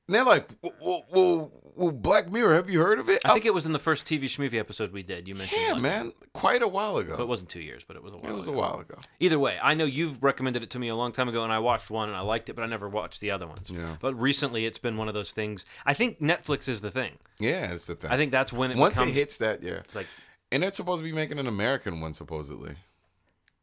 And 0.07 0.15
they're 0.17 0.25
like, 0.25 0.49
well, 0.83 1.07
well, 1.13 1.53
well, 1.81 1.89
well, 1.89 1.97
Black 1.97 2.33
Mirror, 2.33 2.55
have 2.55 2.69
you 2.71 2.81
heard 2.81 2.99
of 2.99 3.09
it? 3.09 3.21
I 3.25 3.33
think 3.33 3.47
it 3.47 3.55
was 3.55 3.67
in 3.67 3.73
the 3.73 3.79
first 3.79 4.05
TV 4.05 4.25
Schmovie 4.25 4.59
episode 4.59 4.93
we 4.93 5.03
did. 5.03 5.27
You 5.27 5.35
mentioned 5.35 5.61
Yeah, 5.63 5.77
it. 5.77 5.81
man. 5.81 6.13
Quite 6.33 6.63
a 6.63 6.69
while 6.69 7.03
So 7.03 7.23
it 7.23 7.27
wasn't 7.29 7.49
two 7.51 7.61
years, 7.61 7.83
but 7.87 7.97
it 7.97 8.03
was 8.03 8.13
a 8.13 8.17
while. 8.17 8.31
It 8.31 8.35
was 8.35 8.49
a 8.49 8.51
ago. 8.51 8.61
while 8.61 8.79
ago. 8.81 8.99
Either 9.19 9.39
way, 9.39 9.59
I 9.63 9.75
know 9.75 9.85
you've 9.85 10.23
recommended 10.23 10.63
it 10.63 10.71
to 10.71 10.79
me 10.79 10.89
a 10.89 10.95
long 10.97 11.13
time 11.13 11.29
ago, 11.29 11.43
and 11.43 11.53
I 11.53 11.59
watched 11.59 11.91
one 11.91 12.09
and 12.09 12.17
I 12.17 12.21
liked 12.21 12.49
it, 12.49 12.55
but 12.55 12.63
I 12.63 12.67
never 12.67 12.89
watched 12.89 13.21
the 13.21 13.31
other 13.31 13.47
ones. 13.47 13.71
Yeah. 13.71 13.97
But 14.01 14.15
recently, 14.15 14.67
it's 14.67 14.79
been 14.79 14.97
one 14.97 15.09
of 15.09 15.15
those 15.15 15.33
things. 15.33 15.65
I 15.87 15.95
think 15.95 16.21
Netflix 16.21 16.69
is 16.69 16.81
the 16.81 16.91
thing. 16.91 17.19
Yeah, 17.39 17.73
it's 17.73 17.87
the 17.87 17.95
thing. 17.95 18.11
I 18.11 18.17
think 18.17 18.31
that's 18.31 18.53
when 18.53 18.71
it 18.71 18.77
Once 18.77 18.99
becomes, 18.99 19.11
it 19.13 19.15
hits 19.15 19.39
that, 19.39 19.63
yeah. 19.63 19.81
like, 19.95 20.07
And 20.53 20.63
they're 20.63 20.73
supposed 20.73 21.01
to 21.01 21.05
be 21.05 21.13
making 21.13 21.39
an 21.39 21.47
American 21.47 22.01
one, 22.01 22.15
supposedly. 22.15 22.75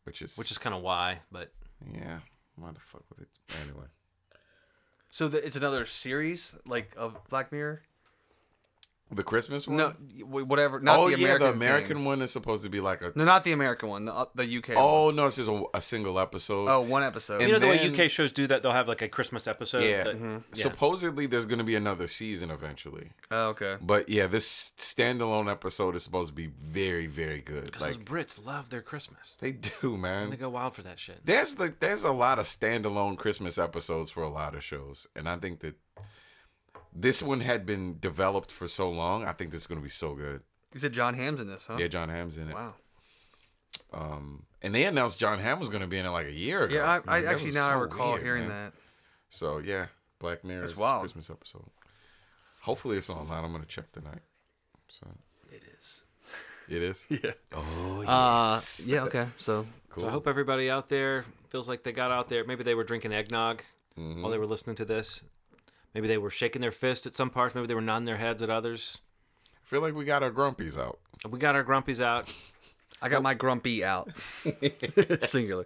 Which 0.03 0.21
is, 0.21 0.37
which 0.37 0.51
is 0.51 0.57
kind 0.57 0.73
of 0.75 0.81
why. 0.81 1.19
But 1.31 1.51
yeah. 1.93 2.19
Why 2.55 2.71
the 2.71 2.79
fuck 2.79 3.03
with 3.09 3.19
it? 3.21 3.29
Anyway. 3.63 3.85
So 5.09 5.27
the, 5.27 5.45
it's 5.45 5.55
another 5.55 5.85
series 5.85 6.55
like 6.65 6.93
of 6.97 7.15
Black 7.29 7.51
Mirror. 7.51 7.81
The 9.09 9.23
Christmas 9.23 9.65
one? 9.67 9.77
No, 9.77 9.93
whatever. 10.25 10.81
Not 10.81 10.99
oh, 10.99 11.09
the 11.09 11.17
yeah, 11.17 11.37
the 11.37 11.49
American 11.49 11.95
thing. 11.97 12.05
one 12.05 12.21
is 12.21 12.31
supposed 12.31 12.65
to 12.65 12.69
be 12.69 12.81
like 12.81 13.01
a. 13.01 13.13
No, 13.15 13.23
not 13.23 13.45
the 13.45 13.53
American 13.53 13.87
one. 13.87 14.03
The 14.03 14.13
uh, 14.13 14.25
the 14.35 14.57
UK. 14.57 14.71
Oh, 14.75 15.05
one. 15.05 15.15
no, 15.15 15.27
it's 15.27 15.37
just 15.37 15.47
a, 15.47 15.63
a 15.73 15.81
single 15.81 16.19
episode. 16.19 16.67
Oh, 16.67 16.81
one 16.81 17.03
episode. 17.03 17.41
And 17.41 17.43
you 17.49 17.53
know 17.53 17.59
the 17.59 17.67
way 17.67 18.03
UK 18.05 18.11
shows 18.11 18.33
do 18.33 18.47
that? 18.47 18.63
They'll 18.63 18.73
have 18.73 18.89
like 18.89 19.01
a 19.01 19.07
Christmas 19.07 19.47
episode. 19.47 19.83
Yeah. 19.83 20.03
that- 20.03 20.17
Mm-hmm. 20.17 20.37
yeah. 20.55 20.63
Supposedly, 20.63 21.25
there's 21.25 21.45
going 21.45 21.59
to 21.59 21.63
be 21.63 21.75
another 21.75 22.07
season 22.09 22.51
eventually. 22.51 23.11
oh, 23.31 23.47
okay. 23.49 23.77
But 23.81 24.09
yeah, 24.09 24.27
this 24.27 24.73
standalone 24.77 25.49
episode 25.49 25.95
is 25.95 26.03
supposed 26.03 26.29
to 26.29 26.35
be 26.35 26.47
very, 26.47 27.07
very 27.07 27.39
good. 27.39 27.65
Because 27.65 27.81
Like 27.83 27.93
those 27.93 28.03
Brits 28.03 28.45
love 28.45 28.69
their 28.69 28.81
Christmas. 28.81 29.35
they 29.39 29.53
do, 29.53 29.95
man. 29.95 30.31
They 30.31 30.35
go 30.37 30.49
wild 30.49 30.75
for 30.75 30.81
that 30.81 30.99
shit. 30.99 31.21
There's 31.25 31.55
the 31.55 31.73
there's 31.79 32.03
a 32.03 32.11
lot 32.11 32.39
of 32.39 32.45
standalone 32.45 33.17
Christmas 33.17 33.57
episodes 33.57 34.11
for 34.11 34.23
a 34.23 34.29
lot 34.29 34.53
of 34.53 34.63
shows, 34.65 35.07
and 35.15 35.29
I 35.29 35.37
think 35.37 35.61
that 35.61 35.75
this 36.99 37.21
one 37.21 37.39
had 37.41 37.65
been 37.65 37.99
developed 37.99 38.51
for 38.51 38.67
so 38.67 38.89
long. 38.89 39.23
I 39.25 39.31
think 39.33 39.51
this 39.51 39.61
is 39.61 39.67
going 39.67 39.79
to 39.79 39.83
be 39.83 39.89
so 39.89 40.15
good. 40.15 40.41
You 40.73 40.79
said 40.79 40.93
Jon 40.93 41.13
Hamm's 41.13 41.39
in 41.39 41.47
this, 41.47 41.67
huh? 41.67 41.77
Yeah, 41.79 41.87
Jon 41.87 42.09
Hamm's 42.09 42.37
in 42.37 42.49
it. 42.49 42.53
Wow. 42.55 42.73
Um, 43.93 44.43
and 44.61 44.73
they 44.73 44.83
announced 44.85 45.19
Jon 45.19 45.39
Hamm 45.39 45.59
was 45.59 45.69
going 45.69 45.81
to 45.81 45.87
be 45.87 45.97
in 45.97 46.05
it 46.05 46.09
like 46.09 46.27
a 46.27 46.31
year 46.33 46.63
ago. 46.63 46.75
Yeah, 46.75 46.85
I, 46.85 46.95
I 46.95 46.99
Man, 47.19 47.25
that 47.25 47.31
actually 47.31 47.45
was 47.47 47.55
now 47.55 47.69
I 47.69 47.73
recall 47.73 48.11
weird, 48.13 48.23
hearing 48.23 48.47
man. 48.47 48.65
that. 48.65 48.73
So 49.29 49.59
yeah, 49.59 49.87
Black 50.19 50.43
Mirror's 50.43 50.75
wild. 50.75 51.01
Christmas 51.01 51.29
episode. 51.29 51.65
Hopefully 52.61 52.97
it's 52.97 53.09
online. 53.09 53.43
I'm 53.43 53.51
going 53.51 53.61
to 53.63 53.67
check 53.67 53.91
tonight. 53.91 54.19
So 54.89 55.07
It 55.51 55.63
is. 55.79 56.01
it 56.67 56.81
is. 56.83 57.05
Yeah. 57.23 57.31
Oh 57.53 58.03
Uh, 58.07 58.53
yes. 58.55 58.83
yeah. 58.85 59.03
Okay. 59.03 59.27
So 59.37 59.65
cool. 59.89 60.03
So 60.03 60.07
I 60.09 60.11
hope 60.11 60.27
everybody 60.27 60.69
out 60.69 60.89
there 60.89 61.23
feels 61.49 61.69
like 61.69 61.83
they 61.83 61.91
got 61.91 62.11
out 62.11 62.27
there. 62.29 62.43
Maybe 62.43 62.63
they 62.63 62.75
were 62.75 62.83
drinking 62.83 63.13
eggnog 63.13 63.61
Mhm. 63.97 64.21
while 64.21 64.31
they 64.31 64.37
were 64.37 64.45
listening 64.45 64.75
to 64.77 64.85
this. 64.85 65.21
Maybe 65.97 66.07
they 66.07 66.19
were 66.19 66.29
shaking 66.29 66.61
their 66.61 66.71
fist 66.71 67.07
at 67.07 67.15
some 67.15 67.31
parts. 67.31 67.55
Maybe 67.55 67.65
they 67.65 67.73
were 67.73 67.81
nodding 67.81 68.05
their 68.05 68.17
heads 68.17 68.43
at 68.43 68.51
others. 68.51 68.99
I 69.47 69.65
feel 69.65 69.81
like 69.81 69.95
we 69.95 70.05
got 70.05 70.21
our 70.21 70.29
grumpies 70.29 70.79
out. 70.79 70.99
We 71.27 71.39
got 71.39 71.55
our 71.55 71.63
grumpies 71.63 71.99
out. 71.99 72.31
I 73.01 73.09
got 73.09 73.23
my 73.23 73.33
grumpy 73.33 73.83
out. 73.83 74.11
Singular. 75.21 75.65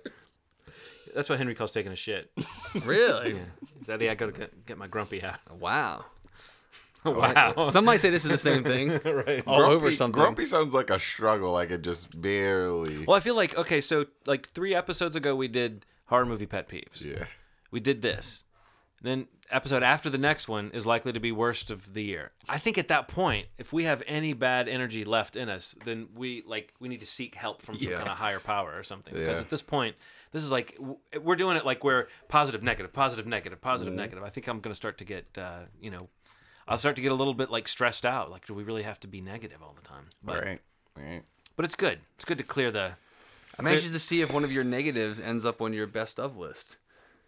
That's 1.14 1.28
what 1.28 1.38
Henry 1.38 1.54
calls 1.54 1.74
taking 1.74 1.92
a 1.92 1.98
shit. 1.98 2.32
Really? 2.86 3.36
Is 3.82 3.88
that 3.88 4.02
I 4.02 4.16
gotta 4.16 4.32
get, 4.32 4.66
get 4.66 4.78
my 4.78 4.88
grumpy 4.88 5.22
out. 5.22 5.40
Wow. 5.60 6.06
wow. 7.04 7.68
Some 7.70 7.84
might 7.84 8.00
say 8.00 8.10
this 8.10 8.24
is 8.24 8.32
the 8.32 8.38
same 8.38 8.64
thing. 8.64 9.02
right. 9.04 9.44
All 9.46 9.64
over 9.64 9.92
something. 9.94 10.18
Grumpy 10.18 10.46
sounds 10.46 10.74
like 10.74 10.92
a 10.92 11.00
struggle. 11.00 11.52
Like 11.52 11.72
it 11.72 11.82
just 11.82 12.22
barely. 12.22 13.04
Well, 13.04 13.18
I 13.18 13.20
feel 13.20 13.36
like 13.36 13.58
okay, 13.58 13.82
so 13.82 14.06
like 14.26 14.48
three 14.48 14.74
episodes 14.74 15.18
ago 15.18 15.36
we 15.36 15.50
did 15.50 15.86
horror 16.06 16.26
movie 16.26 16.46
pet 16.46 16.70
peeves. 16.70 17.04
Yeah. 17.04 17.26
We 17.70 17.82
did 17.82 18.02
this. 18.02 18.46
Then 19.02 19.28
episode 19.52 19.84
after 19.84 20.10
the 20.10 20.18
next 20.18 20.48
one 20.48 20.72
is 20.74 20.86
likely 20.86 21.12
to 21.14 21.20
be 21.20 21.32
worst 21.32 21.70
of 21.72 21.94
the 21.94 22.04
year. 22.04 22.32
I 22.50 22.58
think 22.58 22.78
at 22.78 22.88
that 22.90 23.08
point, 23.08 23.48
if 23.58 23.72
we 23.74 23.84
have 23.86 24.02
any 24.08 24.34
bad 24.34 24.68
energy 24.68 25.04
left 25.06 25.36
in 25.36 25.50
us, 25.50 25.76
then 25.86 26.10
we 26.16 26.44
like 26.46 26.74
we 26.80 26.88
need 26.90 27.00
to 27.02 27.06
seek 27.06 27.36
help 27.36 27.62
from 27.62 27.76
some 27.76 27.92
Yeah. 27.92 27.98
kind 27.98 28.10
of 28.10 28.18
higher 28.18 28.40
power 28.40 28.74
or 28.78 28.84
something. 28.84 29.14
Because 29.14 29.36
Yeah. 29.38 29.42
at 29.42 29.50
this 29.50 29.62
point, 29.62 29.96
this 30.32 30.44
is 30.44 30.52
like 30.52 30.76
w- 30.78 30.98
we're 31.22 31.36
doing 31.36 31.58
it 31.58 31.66
like 31.66 31.84
we're 31.84 32.08
positive, 32.30 32.64
negative, 32.64 32.94
positive, 32.94 33.28
negative, 33.28 33.60
Mm-hmm. 33.60 33.70
positive, 33.70 33.94
negative. 33.94 34.24
I 34.24 34.30
think 34.30 34.48
I'm 34.48 34.60
going 34.62 34.72
to 34.72 34.76
start 34.76 34.98
to 35.00 35.06
get, 35.06 35.26
uh, 35.38 35.62
you 35.82 35.92
know, 35.92 36.10
I'll 36.68 36.78
start 36.78 36.96
to 36.96 37.02
get 37.02 37.12
a 37.12 37.16
little 37.16 37.34
bit 37.34 37.50
like 37.52 37.68
stressed 37.68 38.06
out. 38.06 38.32
Like, 38.32 38.46
do 38.48 38.54
we 38.54 38.64
really 38.64 38.84
have 38.84 39.00
to 39.02 39.08
be 39.08 39.20
negative 39.22 39.62
all 39.62 39.74
the 39.80 39.88
time? 39.88 40.06
But, 40.24 40.44
Right. 40.46 40.62
Right. 40.96 41.24
but 41.56 41.66
it's 41.66 41.76
good. 41.76 42.00
It's 42.16 42.26
good 42.26 42.38
to 42.38 42.44
clear 42.44 42.72
the. 42.72 42.96
I'm 43.60 43.68
anxious 43.68 43.92
to 43.92 44.00
see 44.00 44.22
if 44.22 44.32
one 44.32 44.44
of 44.46 44.52
your 44.52 44.64
negatives 44.64 45.20
ends 45.20 45.46
up 45.46 45.62
on 45.62 45.74
your 45.74 45.86
best 45.86 46.20
of 46.20 46.38
list. 46.38 46.78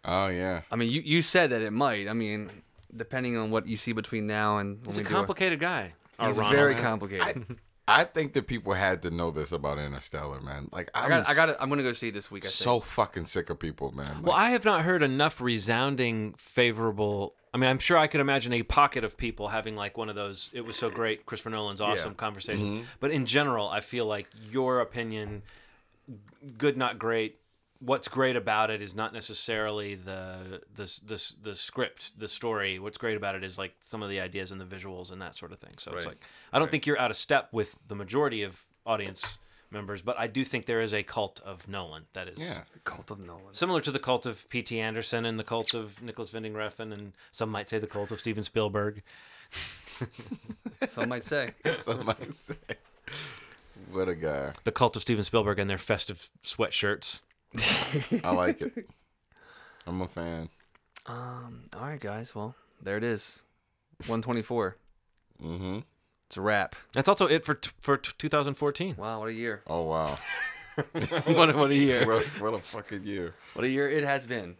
Oh 0.04 0.26
yeah. 0.28 0.62
I 0.70 0.76
mean, 0.76 0.90
you, 0.90 1.00
you 1.00 1.22
said 1.22 1.50
that 1.50 1.62
it 1.62 1.72
might. 1.72 2.08
I 2.08 2.12
mean, 2.12 2.50
depending 2.94 3.36
on 3.36 3.50
what 3.50 3.66
you 3.66 3.76
see 3.76 3.92
between 3.92 4.26
now 4.26 4.58
and 4.58 4.78
when 4.80 4.86
He's 4.86 4.98
a 4.98 5.00
we 5.00 5.04
do 5.08 5.10
complicated 5.14 5.60
guy. 5.60 5.92
our 6.18 6.28
He's 6.28 6.36
Ronald. 6.36 6.54
very 6.56 6.74
complicated. 6.74 7.56
I 7.86 8.04
think 8.04 8.32
that 8.32 8.46
people 8.46 8.72
had 8.72 9.02
to 9.02 9.10
know 9.10 9.30
this 9.30 9.52
about 9.52 9.78
Interstellar, 9.78 10.40
man. 10.40 10.68
Like 10.72 10.90
I'm 10.94 11.04
I 11.04 11.08
got. 11.08 11.28
I 11.28 11.34
got. 11.34 11.56
I'm 11.60 11.68
gonna 11.68 11.82
go 11.82 11.92
see 11.92 12.08
it 12.08 12.14
this 12.14 12.30
week. 12.30 12.46
I 12.46 12.48
so 12.48 12.80
fucking 12.80 13.26
sick 13.26 13.50
of 13.50 13.58
people, 13.58 13.92
man. 13.92 14.22
Well, 14.22 14.34
I 14.34 14.50
have 14.50 14.64
not 14.64 14.82
heard 14.82 15.02
enough 15.02 15.40
resounding 15.40 16.34
favorable. 16.38 17.34
I 17.52 17.56
mean, 17.58 17.68
I'm 17.70 17.78
sure 17.78 17.98
I 17.98 18.06
could 18.06 18.20
imagine 18.20 18.52
a 18.54 18.62
pocket 18.62 19.04
of 19.04 19.16
people 19.18 19.48
having 19.48 19.76
like 19.76 19.96
one 19.98 20.08
of 20.08 20.14
those. 20.14 20.50
It 20.54 20.62
was 20.62 20.76
so 20.76 20.88
great, 20.90 21.24
Christopher 21.26 21.50
Nolan's 21.50 21.80
awesome 21.82 22.12
Yeah. 22.12 22.16
conversations. 22.16 22.72
Mm-hmm. 22.72 22.82
But 23.00 23.10
in 23.10 23.26
general, 23.26 23.68
I 23.68 23.80
feel 23.80 24.06
like 24.06 24.28
your 24.50 24.80
opinion, 24.80 25.42
good, 26.58 26.76
not 26.76 26.98
great. 26.98 27.38
What's 27.84 28.08
great 28.08 28.36
about 28.36 28.70
it 28.70 28.80
is 28.80 28.94
not 28.94 29.12
necessarily 29.12 29.94
the 29.94 30.62
the 30.74 31.00
the 31.04 31.32
the 31.42 31.54
script, 31.54 32.18
the 32.18 32.28
story. 32.28 32.78
What's 32.78 32.98
great 32.98 33.16
about 33.16 33.34
it 33.34 33.44
is 33.44 33.58
like 33.58 33.74
some 33.80 34.02
of 34.02 34.08
the 34.08 34.20
ideas 34.20 34.52
and 34.52 34.60
the 34.60 34.64
visuals 34.64 35.12
and 35.12 35.20
that 35.20 35.36
sort 35.36 35.52
of 35.52 35.58
thing. 35.58 35.74
So 35.78 35.92
it's 35.92 36.06
like 36.06 36.24
I 36.52 36.58
don't 36.58 36.70
think 36.70 36.86
you're 36.86 36.98
out 36.98 37.10
of 37.10 37.16
step 37.16 37.48
with 37.52 37.76
the 37.88 37.94
majority 37.94 38.42
of 38.42 38.64
audience 38.86 39.38
members, 39.70 40.00
but 40.00 40.18
I 40.18 40.26
do 40.26 40.44
think 40.44 40.66
there 40.66 40.80
is 40.80 40.94
a 40.94 41.02
cult 41.02 41.40
of 41.44 41.68
Nolan 41.68 42.04
that 42.14 42.28
is 42.28 42.38
yeah. 42.38 42.62
The 42.72 42.78
cult 42.80 43.10
of 43.10 43.18
Nolan. 43.20 43.52
Similar 43.52 43.82
to 43.82 43.90
the 43.90 43.98
cult 43.98 44.24
of 44.24 44.48
P.T. 44.48 44.80
Anderson 44.80 45.26
and 45.26 45.38
the 45.38 45.44
cult 45.44 45.74
of 45.74 46.02
Nicolas 46.02 46.32
Winding 46.32 46.54
Refn, 46.54 46.92
and 46.92 47.12
some 47.32 47.50
might 47.50 47.68
say 47.68 47.78
the 47.78 47.86
cult 47.86 48.10
of 48.10 48.20
Steven 48.20 48.44
Spielberg. 48.44 49.02
Some 50.88 51.08
might 51.08 51.24
say. 51.24 51.52
Somebody 51.72 52.32
say. 52.32 52.54
What 53.92 54.08
a 54.08 54.14
guy. 54.14 54.52
The 54.64 54.72
cult 54.72 54.96
of 54.96 55.02
Steven 55.02 55.24
Spielberg 55.24 55.58
and 55.58 55.68
their 55.70 55.78
festive 55.78 56.30
sweatshirts. 56.42 57.20
I 58.24 58.30
like 58.32 58.60
it. 58.60 58.88
I'm 59.86 60.00
a 60.00 60.08
fan. 60.08 60.48
Um. 61.06 61.64
All 61.76 61.82
right, 61.86 62.00
guys. 62.00 62.34
Well, 62.34 62.54
there 62.82 62.96
it 62.96 63.04
is. 63.04 63.42
124. 64.06 64.76
Mm-hmm. 65.42 65.78
It's 66.28 66.36
a 66.36 66.40
wrap. 66.40 66.74
That's 66.94 67.08
also 67.08 67.26
it 67.26 67.44
for 67.44 67.54
t- 67.54 67.70
for 67.80 67.96
t- 67.98 68.12
2014. 68.18 68.96
Wow, 68.96 69.20
what 69.20 69.28
a 69.28 69.32
year! 69.32 69.62
Oh 69.66 69.82
wow. 69.82 70.16
what, 70.92 71.50
a- 71.50 71.52
what 71.56 71.70
a 71.70 71.74
year! 71.74 72.06
what, 72.06 72.24
what 72.40 72.54
a 72.54 72.58
fucking 72.60 73.04
year. 73.04 73.34
What 73.52 73.64
a 73.64 73.68
year 73.68 73.88
it 73.88 74.04
has 74.04 74.26
been. 74.26 74.56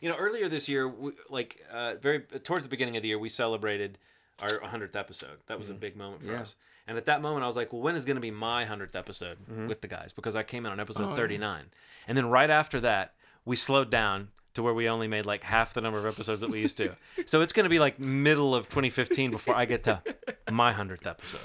You 0.00 0.10
know, 0.10 0.16
earlier 0.16 0.48
this 0.48 0.68
year, 0.68 0.86
we, 0.86 1.12
like 1.30 1.58
uh, 1.72 1.94
very 2.00 2.20
towards 2.20 2.64
the 2.64 2.68
beginning 2.68 2.96
of 2.96 3.02
the 3.02 3.08
year, 3.08 3.18
we 3.18 3.30
celebrated 3.30 3.98
our 4.40 4.48
100th 4.48 4.94
episode. 4.94 5.38
That 5.46 5.58
was 5.58 5.70
a 5.70 5.74
big 5.74 5.96
moment 5.96 6.22
for 6.22 6.32
Yeah. 6.32 6.42
us. 6.42 6.54
And 6.86 6.96
at 6.96 7.06
that 7.06 7.20
moment, 7.20 7.42
I 7.42 7.46
was 7.46 7.56
like, 7.56 7.72
well, 7.72 7.82
when 7.82 7.96
is 7.96 8.04
going 8.04 8.16
to 8.16 8.20
be 8.20 8.30
my 8.30 8.64
100th 8.64 8.94
episode 8.94 9.38
mm-hmm. 9.50 9.66
with 9.66 9.80
the 9.80 9.88
guys? 9.88 10.12
Because 10.12 10.36
I 10.36 10.42
came 10.42 10.64
in 10.66 10.72
on 10.72 10.78
episode 10.78 11.16
39. 11.16 11.64
And 12.06 12.16
then 12.16 12.30
right 12.30 12.48
after 12.50 12.80
that, 12.80 13.14
we 13.44 13.56
slowed 13.56 13.90
down 13.90 14.28
to 14.54 14.62
where 14.62 14.72
we 14.72 14.88
only 14.88 15.08
made 15.08 15.26
like 15.26 15.42
half 15.42 15.74
the 15.74 15.80
number 15.80 15.98
of 15.98 16.06
episodes 16.06 16.40
that 16.40 16.50
we 16.50 16.60
used 16.60 16.76
to. 16.76 16.94
so 17.26 17.40
it's 17.40 17.52
going 17.52 17.64
to 17.64 17.70
be 17.70 17.78
like 17.78 17.98
middle 17.98 18.54
of 18.54 18.68
2015 18.68 19.30
before 19.30 19.54
I 19.54 19.64
get 19.64 19.84
to 19.84 20.02
my 20.50 20.72
100th 20.72 21.06
episode. 21.06 21.40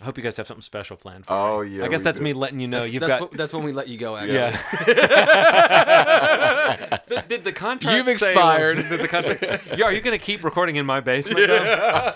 I 0.00 0.04
hope 0.04 0.18
you 0.18 0.22
guys 0.22 0.36
have 0.36 0.46
something 0.46 0.60
special 0.62 0.96
planned 0.98 1.24
for 1.24 1.32
Oh 1.32 1.62
me. 1.62 1.78
yeah. 1.78 1.84
I 1.84 1.88
guess 1.88 2.00
we 2.00 2.04
that's 2.04 2.18
do. 2.18 2.24
me 2.24 2.34
letting 2.34 2.60
you 2.60 2.68
know 2.68 2.84
you've 2.84 3.00
that's, 3.00 3.10
got. 3.12 3.20
what- 3.22 3.30
that's 3.32 3.52
when 3.54 3.62
we 3.64 3.72
let 3.72 3.88
you 3.88 3.96
go. 3.96 4.14
Actually. 4.26 4.34
yeah. 4.96 5.66
did, 7.08 7.28
did 7.28 7.44
the 7.44 7.52
contract? 7.52 7.96
You've 8.06 8.18
say- 8.18 8.32
expired. 8.32 8.76
did 8.88 9.00
the 9.00 9.08
contract? 9.08 9.68
Yeah, 9.78 9.84
are 9.86 9.92
you 9.92 10.00
going 10.02 10.18
to 10.18 10.22
keep 10.24 10.44
recording 10.44 10.76
in 10.76 10.84
my 10.86 11.00
basement? 11.00 11.46
though? 11.46 12.12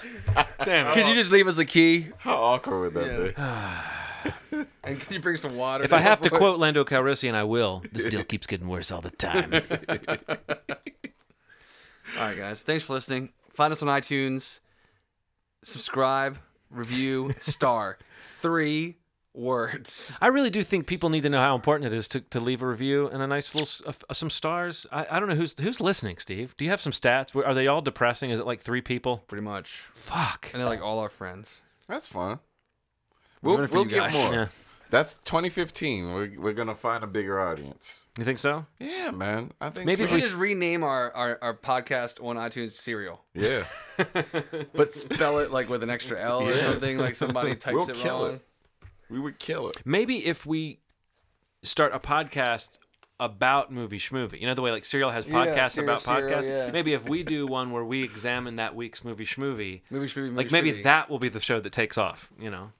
Damn. 0.64 0.92
Can 0.94 1.08
you 1.08 1.14
just 1.14 1.32
leave 1.32 1.48
us 1.48 1.56
a 1.58 1.64
key? 1.64 2.08
How 2.18 2.36
awkward 2.36 2.80
would 2.80 2.94
that 2.94 3.34
Yeah. 3.38 3.82
be? 3.82 3.90
And 4.84 4.98
can 5.00 5.14
you 5.14 5.20
bring 5.20 5.36
some 5.36 5.56
water? 5.56 5.84
If 5.84 5.92
I 5.92 6.00
have 6.00 6.20
to 6.22 6.28
for 6.28 6.36
quote 6.38 6.58
Lando 6.58 6.84
Calrissian, 6.84 7.34
I 7.34 7.44
will. 7.44 7.82
This 7.92 8.04
deal 8.10 8.24
keeps 8.24 8.46
getting 8.46 8.68
worse 8.68 8.90
all 8.92 9.00
the 9.00 9.10
time. 9.10 9.52
All 12.18 12.18
right, 12.18 12.36
guys. 12.36 12.62
Thanks 12.62 12.84
for 12.84 12.92
listening. 12.94 13.30
Find 13.54 13.72
us 13.72 13.82
on 13.82 13.88
iTunes. 13.88 14.60
Subscribe, 15.62 16.38
review, 16.70 17.34
star. 17.40 17.98
Three 18.40 18.96
words. 19.34 20.12
I 20.20 20.26
really 20.28 20.50
do 20.50 20.62
think 20.62 20.86
people 20.86 21.08
need 21.08 21.22
to 21.22 21.30
know 21.30 21.40
how 21.40 21.54
important 21.54 21.92
it 21.92 21.96
is 21.96 22.08
to, 22.08 22.20
to 22.20 22.40
leave 22.40 22.62
a 22.62 22.66
review 22.66 23.08
and 23.08 23.22
a 23.22 23.26
nice 23.26 23.54
little 23.54 23.94
uh, 24.08 24.14
some 24.14 24.30
stars. 24.30 24.86
I, 24.90 25.06
I 25.10 25.20
don't 25.20 25.28
know 25.28 25.34
who's 25.34 25.54
who's 25.60 25.80
listening, 25.80 26.18
Steve. 26.18 26.54
Do 26.56 26.64
you 26.64 26.70
have 26.70 26.80
some 26.80 26.92
stats? 26.92 27.34
Are 27.36 27.54
they 27.54 27.66
all 27.66 27.80
depressing? 27.82 28.30
Is 28.30 28.40
it 28.40 28.46
like 28.46 28.60
three 28.60 28.80
people? 28.80 29.18
Pretty 29.28 29.42
much. 29.44 29.82
Fuck. 29.94 30.50
And 30.52 30.60
they're 30.60 30.68
like 30.68 30.82
all 30.82 30.98
our 30.98 31.08
friends. 31.08 31.60
That's 31.88 32.06
fun. 32.06 32.40
We're 33.42 33.56
We'll, 33.56 33.56
doing 33.56 33.64
it 33.64 33.68
for 33.68 33.74
we'll 33.74 33.84
get 33.84 34.12
more. 34.12 34.34
Yeah. 34.34 34.46
That's 34.90 35.14
2015. 35.24 36.12
We're 36.12 36.30
we're 36.38 36.52
gonna 36.52 36.74
find 36.74 37.04
a 37.04 37.06
bigger 37.06 37.40
audience. 37.40 38.06
You 38.18 38.24
think 38.24 38.38
so? 38.38 38.66
Yeah, 38.78 39.10
man. 39.12 39.52
I 39.60 39.70
think 39.70 39.86
Maybe 39.86 39.96
so. 39.96 40.02
We 40.02 40.06
if 40.06 40.12
we 40.12 40.20
should 40.20 40.28
just 40.30 40.40
rename 40.40 40.82
our, 40.82 41.12
our, 41.12 41.38
our 41.40 41.54
podcast 41.54 42.22
on 42.24 42.36
iTunes 42.36 42.72
Serial, 42.72 43.24
yeah. 43.34 43.64
but 44.74 44.92
spell 44.92 45.38
it 45.38 45.50
like 45.52 45.68
with 45.68 45.82
an 45.82 45.90
extra 45.90 46.20
L 46.20 46.42
or 46.42 46.52
Yeah. 46.52 46.72
something. 46.72 46.98
Like 46.98 47.14
somebody 47.14 47.54
types 47.56 47.74
We'll 47.74 47.88
it 47.90 47.96
kill 47.96 48.24
wrong. 48.26 48.34
it. 48.34 48.42
We 49.08 49.18
would 49.20 49.38
kill 49.38 49.68
it. 49.70 49.76
Maybe 49.84 50.26
if 50.26 50.44
we 50.46 50.80
start 51.62 51.92
a 51.94 51.98
podcast 51.98 52.70
about 53.18 53.70
movie 53.72 53.98
schmovie, 53.98 54.40
you 54.40 54.46
know 54.46 54.54
the 54.54 54.62
way 54.62 54.70
like 54.70 54.84
Serial 54.84 55.10
has 55.10 55.26
Yeah, 55.26 55.34
podcasts 55.34 55.70
Serial, 55.72 55.92
about 55.92 56.02
Serial, 56.02 56.30
podcasts. 56.30 56.46
yeah. 56.46 56.70
Maybe 56.72 56.94
if 56.94 57.08
we 57.08 57.22
do 57.22 57.46
one 57.46 57.70
where 57.70 57.84
we 57.84 58.02
examine 58.02 58.56
that 58.56 58.74
week's 58.74 59.04
movie 59.04 59.26
schmovie, 59.26 59.82
Movie, 59.90 60.06
movie, 60.06 60.20
movie, 60.20 60.34
like 60.36 60.50
maybe 60.50 60.70
movie. 60.70 60.82
that 60.84 61.10
will 61.10 61.18
be 61.18 61.28
the 61.28 61.40
show 61.40 61.60
that 61.60 61.72
takes 61.72 61.98
off. 61.98 62.30
You 62.40 62.50
know. 62.50 62.72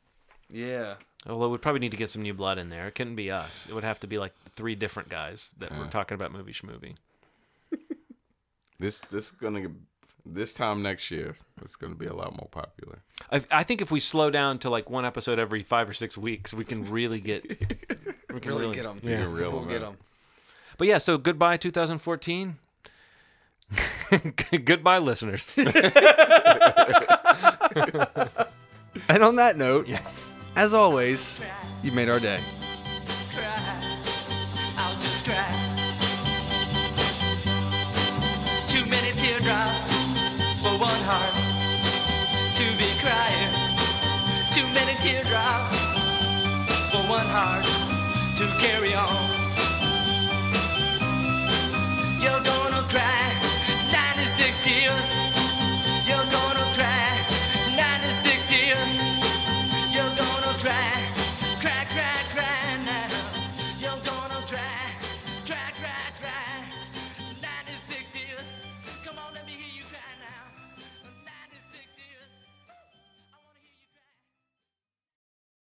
Yeah. 0.50 0.94
Although 1.28 1.50
we'd 1.50 1.60
probably 1.62 1.80
need 1.80 1.90
to 1.90 1.96
get 1.98 2.08
some 2.08 2.22
new 2.22 2.32
blood 2.34 2.56
in 2.58 2.70
there. 2.70 2.86
It 2.88 2.94
couldn't 2.94 3.16
be 3.16 3.30
us. 3.30 3.66
It 3.68 3.74
would 3.74 3.84
have 3.84 4.00
to 4.00 4.06
be 4.06 4.18
like 4.18 4.32
three 4.56 4.74
different 4.74 5.08
guys 5.10 5.54
that 5.58 5.76
were 5.78 5.84
talking 5.86 6.14
about 6.14 6.32
movie 6.32 6.52
schmovie. 6.52 6.96
This 8.78 9.00
this 9.10 9.26
is 9.26 9.32
gonna 9.32 9.68
this 10.24 10.54
time 10.54 10.82
next 10.82 11.10
year. 11.10 11.36
It's 11.60 11.76
gonna 11.76 11.94
be 11.96 12.06
a 12.06 12.14
lot 12.14 12.32
more 12.34 12.48
popular. 12.50 13.00
I, 13.30 13.44
I 13.50 13.62
think 13.62 13.82
if 13.82 13.90
we 13.90 14.00
slow 14.00 14.30
down 14.30 14.58
to 14.60 14.70
like 14.70 14.88
one 14.88 15.04
episode 15.04 15.38
every 15.38 15.62
five 15.62 15.86
or 15.86 15.92
six 15.92 16.16
weeks, 16.16 16.54
we 16.54 16.64
can 16.64 16.90
really 16.90 17.20
get. 17.20 17.44
We 18.32 18.38
can 18.40 18.50
Really, 18.52 18.62
really, 18.62 18.76
get 18.76 18.84
them. 18.84 19.00
You 19.02 19.16
can 19.16 19.32
reel 19.32 19.50
we'll 19.50 19.62
'em 19.62 19.68
get 19.68 19.76
in. 19.78 19.82
them. 19.82 19.96
But 20.78 20.86
yeah, 20.88 20.98
so 20.98 21.18
goodbye 21.18 21.56
2014. 21.58 22.56
goodbye, 24.64 24.98
listeners. 24.98 25.44
And 29.08 29.22
on 29.24 29.36
that 29.36 29.56
note, 29.56 29.88
as 30.56 30.74
always, 30.74 31.38
you 31.82 31.92
made 31.92 32.08
our 32.08 32.20
day. 32.20 32.40
cry. 33.34 33.80
I'll 34.76 34.98
just 35.00 35.24
cry. 35.24 35.80
Too 38.66 38.84
many 38.86 39.12
teardrops 39.12 39.92
for 40.62 40.74
one 40.78 41.02
heart 41.08 41.34
to 42.54 42.64
be 42.78 42.90
crying. 43.00 43.52
Too 44.52 44.66
many 44.74 44.94
teardrops 45.00 45.76
for 46.90 47.02
one 47.08 47.26
heart 47.26 47.64
to 48.38 48.46
carry 48.58 48.94
on. 48.94 49.40
You're 52.20 52.42
gonna 52.44 52.82
cry 52.88 53.32
96 53.92 54.64
tears. 54.64 55.29